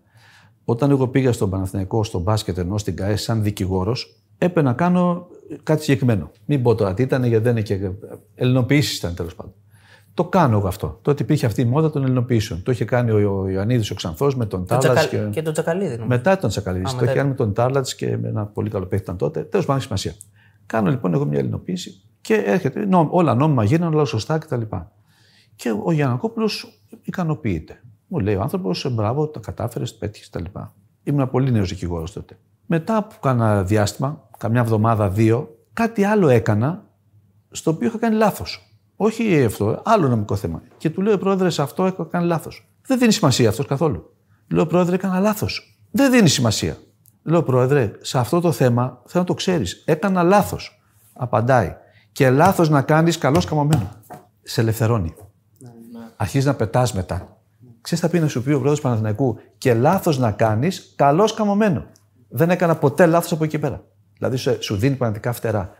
Όταν 0.64 0.90
εγώ 0.90 1.08
πήγα 1.08 1.32
στον 1.32 1.50
Παναθηναϊκό, 1.50 2.04
στον 2.04 2.20
μπάσκετ 2.22 2.58
ενώ 2.58 2.78
στην 2.78 2.96
ΚΑΕ, 2.96 3.16
σαν 3.16 3.42
δικηγόρος, 3.42 4.23
έπρεπε 4.44 4.62
να 4.62 4.72
κάνω 4.72 5.26
κάτι 5.62 5.82
συγκεκριμένο. 5.82 6.30
Μην 6.44 6.62
πω 6.62 6.74
τώρα 6.74 6.94
τι 6.94 7.02
ήταν, 7.02 7.24
γιατί 7.24 7.44
δεν 7.44 7.52
είναι 7.52 7.62
και. 7.62 7.90
Ελληνοποιήσεις 8.34 8.98
ήταν 8.98 9.14
τέλος 9.14 9.34
πάντων. 9.34 9.52
Το 10.14 10.24
κάνω 10.24 10.58
εγώ 10.58 10.66
αυτό. 10.68 10.98
Τότε 11.02 11.22
υπήρχε 11.22 11.46
αυτή 11.46 11.60
η 11.60 11.64
μόδα 11.64 11.90
των 11.90 12.02
ελληνοποιήσεων. 12.02 12.62
Το 12.62 12.70
είχε 12.72 12.84
κάνει 12.84 13.10
ο, 13.10 13.40
ο 13.40 13.48
Ιωαννίδης 13.48 13.90
ο 13.90 13.94
Ξανθός 13.94 14.36
με 14.36 14.46
τον 14.46 14.66
Το 14.66 14.76
Τάρλατ. 14.76 15.08
Τζακα- 15.08 15.30
Και 15.30 15.42
τον 15.42 15.52
Τζακαλίδη. 15.52 15.88
νομίζω. 15.90 16.06
Μετά 16.08 16.38
τον 16.38 16.50
Τσακαλίδη. 16.50 16.84
Το 16.84 16.90
μετά. 16.92 17.04
είχε 17.04 17.14
κάνει 17.14 17.28
με 17.28 17.34
τον 17.34 17.52
Τάρλατ 17.52 17.86
και 17.96 18.16
με 18.16 18.28
ένα 18.28 18.46
πολύ 18.46 18.70
καλό 18.70 18.86
παίχτη 18.86 19.04
ήταν 19.04 19.16
τότε. 19.16 19.40
Τέλος 19.42 19.66
πάντων, 19.66 19.76
έχει 19.82 19.84
σημασία. 19.84 20.12
Κάνω 20.66 20.90
λοιπόν 20.90 21.14
εγώ 21.14 21.24
μια 21.24 21.38
ελληνοποίηση 21.38 22.02
και 22.20 22.34
έρχεται. 22.34 22.84
νο- 22.86 23.08
όλα 23.10 23.34
νόμιμα 23.34 23.64
γίνανε, 23.64 23.94
όλα 23.96 24.04
σωστά 24.04 24.38
κτλ. 24.38 24.60
Και 25.56 25.74
ο 25.84 25.92
Γιανακόπουλος 25.92 26.80
ικανοποιείται. 27.02 27.80
Μου 28.06 28.18
λέει 28.18 28.34
ο 28.34 28.40
άνθρωπος, 28.40 28.88
μπράβο, 28.94 29.28
τα 29.28 29.40
κατάφερες, 29.40 29.94
πέτυχες 29.94 30.30
κτλ. 30.30 30.44
Ήμουν 31.02 31.30
πολύ 31.30 31.50
νέος 31.50 31.68
δικηγόρος 31.68 32.12
τότε. 32.12 32.38
Μετά 32.66 32.96
από 32.96 33.14
κάνα 33.20 33.62
διάστημα, 33.62 34.23
καμιά 34.38 34.60
εβδομάδα, 34.60 35.08
δύο, 35.08 35.58
κάτι 35.72 36.04
άλλο 36.04 36.28
έκανα 36.28 36.84
στο 37.50 37.70
οποίο 37.70 37.88
είχα 37.88 37.98
κάνει 37.98 38.16
λάθος. 38.16 38.68
Όχι 38.96 39.44
αυτό, 39.44 39.82
άλλο 39.84 40.08
νομικό 40.08 40.36
θέμα. 40.36 40.62
Και 40.76 40.90
του 40.90 41.02
λέω, 41.02 41.18
Πρόεδρε, 41.18 41.50
σε 41.50 41.62
αυτό 41.62 41.84
έχω 41.84 42.04
κάνει 42.04 42.26
λάθος. 42.26 42.68
Δεν 42.86 42.98
δίνει 42.98 43.12
σημασία 43.12 43.48
αυτός 43.48 43.66
καθόλου. 43.66 44.14
Λέω, 44.48 44.66
Πρόεδρε, 44.66 44.94
έκανα 44.94 45.20
λάθος. 45.20 45.78
Δεν 45.90 46.10
δίνει 46.10 46.28
σημασία. 46.28 46.76
Λέω, 47.22 47.42
Πρόεδρε, 47.42 47.92
σε 48.00 48.18
αυτό 48.18 48.40
το 48.40 48.52
θέμα 48.52 49.02
θέλω 49.06 49.22
να 49.22 49.28
το 49.28 49.34
ξέρεις. 49.34 49.82
Έκανα 49.86 50.22
λάθος. 50.22 50.82
Απαντάει. 51.12 51.76
Και 52.12 52.30
λάθος 52.30 52.68
να 52.68 52.82
κάνεις 52.82 53.18
καλώς 53.18 53.44
καμωμένο. 53.44 53.90
Σε 54.42 54.60
ελευθερώνει. 54.60 55.14
Αρχίζεις 56.16 56.46
να 56.46 56.54
πετάς 56.54 56.92
μετά. 56.92 57.38
Ξέρεις, 57.80 58.04
θα 58.04 58.10
πει 58.10 58.18
να 58.18 58.28
σου 58.28 58.42
πει 58.42 58.50
ο 58.50 58.58
πρόεδρος 58.58 58.80
Παναθηναϊκού; 58.80 59.36
Και 59.58 59.74
λάθος 59.74 60.18
να 60.18 60.30
κάνεις 60.30 60.92
καλώς 60.96 61.34
καμωμένο. 61.34 61.86
Δεν 62.28 62.50
έκανα 62.50 62.76
ποτέ 62.76 63.06
λάθος 63.06 63.32
από 63.32 63.44
εκεί 63.44 63.58
πέρα. 63.58 63.84
Δηλαδή 64.18 64.36
σου- 64.36 64.62
σου 64.62 64.76
δίνει 64.76 64.96
πραγματικά 64.96 65.32
φτερά. 65.32 65.70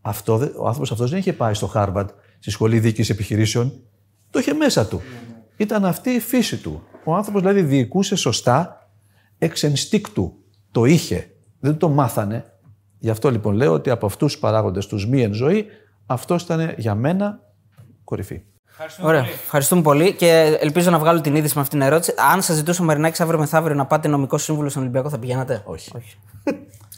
Αυτό, 0.00 0.36
δε- 0.36 0.48
ο 0.56 0.64
άνθρωπος 0.66 0.90
αυτός 0.92 1.10
δεν 1.10 1.18
είχε 1.18 1.32
πάει 1.32 1.54
στο 1.54 1.72
Harvard, 1.74 2.06
στη 2.38 2.50
σχολή 2.50 2.78
διοίκηση 2.78 3.12
επιχειρήσεων. 3.12 3.72
Το 4.30 4.38
είχε 4.38 4.52
μέσα 4.54 4.86
του. 4.86 5.02
Ήταν 5.56 5.84
αυτή 5.84 6.10
η 6.10 6.20
φύση 6.20 6.56
του. 6.56 6.82
Ο 7.04 7.14
άνθρωπος 7.14 7.40
δηλαδή 7.42 7.62
διοικούσε 7.62 8.16
σωστά 8.16 8.88
εξ 9.38 9.62
ενστίκτου. 9.62 10.34
Το 10.70 10.84
είχε. 10.84 11.30
Δεν 11.60 11.76
το 11.76 11.88
μάθανε. 11.88 12.44
Γι' 12.98 13.10
αυτό 13.10 13.30
λοιπόν 13.30 13.54
λέω 13.54 13.72
ότι 13.72 13.90
από 13.90 14.06
αυτούς 14.06 14.32
τους 14.32 14.40
παράγοντες, 14.40 14.86
τους 14.86 15.06
μη 15.06 15.22
εν 15.22 15.32
ζωή, 15.32 15.66
αυτός 16.06 16.42
ήταν 16.42 16.74
για 16.76 16.94
μένα 16.94 17.40
κορυφή. 18.04 18.42
Ωραία. 19.02 19.20
Ευχαριστούμε 19.26 19.82
πολύ 19.82 20.12
και 20.14 20.58
ελπίζω 20.60 20.90
να 20.90 20.98
βγάλω 20.98 21.20
την 21.20 21.34
είδηση 21.34 21.54
με 21.56 21.60
αυτήν 21.60 21.78
την 21.78 21.88
ερώτηση. 21.88 22.14
Αν 22.32 22.42
σας 22.42 22.56
ζητούσε 22.56 22.82
ο 22.82 22.84
Μαρινάκη 22.84 23.22
αύριο 23.22 23.38
μεθαύριο 23.38 23.74
να 23.76 23.86
πάτε 23.86 24.08
νομικό 24.08 24.38
σύμβουλο 24.38 24.68
στον 24.68 24.82
Ολυμπιακό, 24.82 25.08
θα 25.08 25.18
πηγαίνατε; 25.18 25.62
Όχι. 25.64 25.90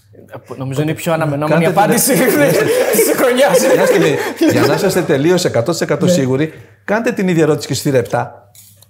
Νομίζω 0.57 0.83
είναι 0.83 0.91
η 0.91 0.95
πιο 0.95 1.13
αναμενόμενη 1.13 1.65
Κάντε 1.65 1.71
την- 1.73 1.79
απάντηση 1.83 2.13
της 2.97 3.13
χρονιάς. 3.17 3.75
Μια 3.77 3.87
στιγμή, 3.87 4.17
για 4.53 4.61
να 4.67 4.75
είσαστε 4.75 5.01
τελείως 5.03 5.45
100% 5.89 5.97
σίγουροι, 6.05 6.53
κάντε 6.85 7.13
την 7.13 7.29
ίδια 7.29 7.43
ερώτηση 7.43 7.67
και 7.69 7.75
στη 7.75 7.91
Ρεπτά. 7.91 8.41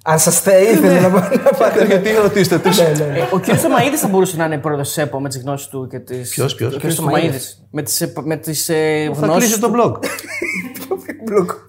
Αν 0.09 0.19
σας 0.19 0.40
θέει, 0.40 0.65
ήθελε 0.65 1.01
να 1.01 1.09
πάτε. 1.11 1.39
Πάτε, 1.59 1.85
γιατί 1.85 2.11
ρωτήστε 2.23 2.59
τους; 2.59 2.78
Ο 3.32 3.39
κ. 3.39 3.44
Θωμαίδη 3.44 3.97
θα 3.97 4.09
μπορούσε 4.09 4.36
να 4.36 4.44
είναι 4.44 4.59
πρόεδρο 4.59 4.85
τη 4.94 5.01
ΕΠΟ 5.03 5.20
με 5.20 5.28
τις 5.28 5.39
γνώσεις 5.43 5.66
του 5.66 5.86
και 5.90 5.98
τι. 5.98 6.16
Ποιος, 6.16 6.55
ποιος; 6.55 6.74
Ο 6.74 6.77
κ. 6.77 6.81
Ποιος 6.81 6.94
Θωμαίδη. 6.94 7.39
Με 7.70 7.82
τις 7.82 8.12
με 8.24 8.36
τις, 8.36 8.69
ε, 8.69 9.11
Θα 9.15 9.27
κλείσει 9.27 9.27
γνώσεις. 9.27 9.59
το 9.59 9.70
blog. 9.77 9.93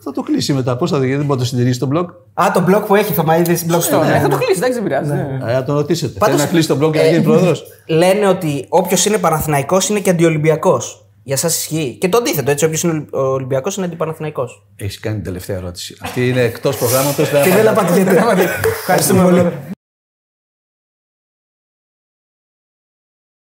θα 0.03 0.11
το 0.11 0.21
κλείσει 0.21 0.53
μετά. 0.53 0.77
Πώς 0.77 0.89
θα 0.91 0.97
το 0.97 1.03
γιατί 1.03 1.17
δεν 1.17 1.25
μπορεί 1.25 1.39
να 1.39 1.45
το 1.45 1.49
συντηρήσει 1.49 1.79
το 1.79 1.89
blog. 1.93 2.05
Α, 2.33 2.51
το 2.53 2.63
blog 2.69 2.83
που 2.87 2.95
έχει, 2.95 3.13
Θωμαίδη, 3.13 3.57
blog 3.71 3.81
στο 3.81 4.03
Ναι, 4.03 4.19
θα 4.19 4.27
το 4.27 4.37
κλείσει, 4.37 4.53
εντάξει, 4.57 4.73
δεν 4.73 4.83
πειράζει. 4.83 5.09
ναι. 5.11 5.39
Ε, 5.47 5.53
να 5.53 5.63
τον 5.63 5.75
ρωτήσετε. 5.75 6.19
Πάντως, 6.19 6.35
Θέλει 6.35 6.47
να 6.47 6.51
κλείσει 6.51 6.67
το 6.67 6.77
blog 6.81 6.91
και 6.91 6.97
να 6.97 7.03
ε, 7.05 7.09
γίνει 7.09 7.23
πρόεδρος; 7.23 7.63
Λένε 7.87 8.27
ότι 8.27 8.65
όποιος 8.69 9.05
είναι 9.05 9.17
Παναθηναϊκός 9.17 9.89
είναι 9.89 9.99
και 9.99 10.09
αντιολυμπιακός. 10.09 11.01
Για 11.23 11.35
εσά 11.35 11.47
ισχύει. 11.47 11.97
Και 11.99 12.09
το 12.09 12.17
αντίθετο, 12.17 12.51
έτσι. 12.51 12.65
Όποιος 12.65 12.83
είναι 12.83 13.05
Ολυμπιακός 13.09 13.77
είναι 13.77 13.85
αντιπαναθηναϊκός. 13.85 14.65
Έχεις 14.75 14.99
κάνει 14.99 15.15
την 15.15 15.23
τελευταία 15.23 15.57
ερώτηση. 15.57 15.95
Αυτή 16.01 16.29
είναι 16.29 16.41
εκτός 16.41 16.77
προγράμματος. 16.77 17.29
Και 17.29 17.49
δεν 17.55 17.67
απαντήσετε. 17.67 18.23
Ευχαριστούμε 18.81 19.23
πολύ. 19.23 19.51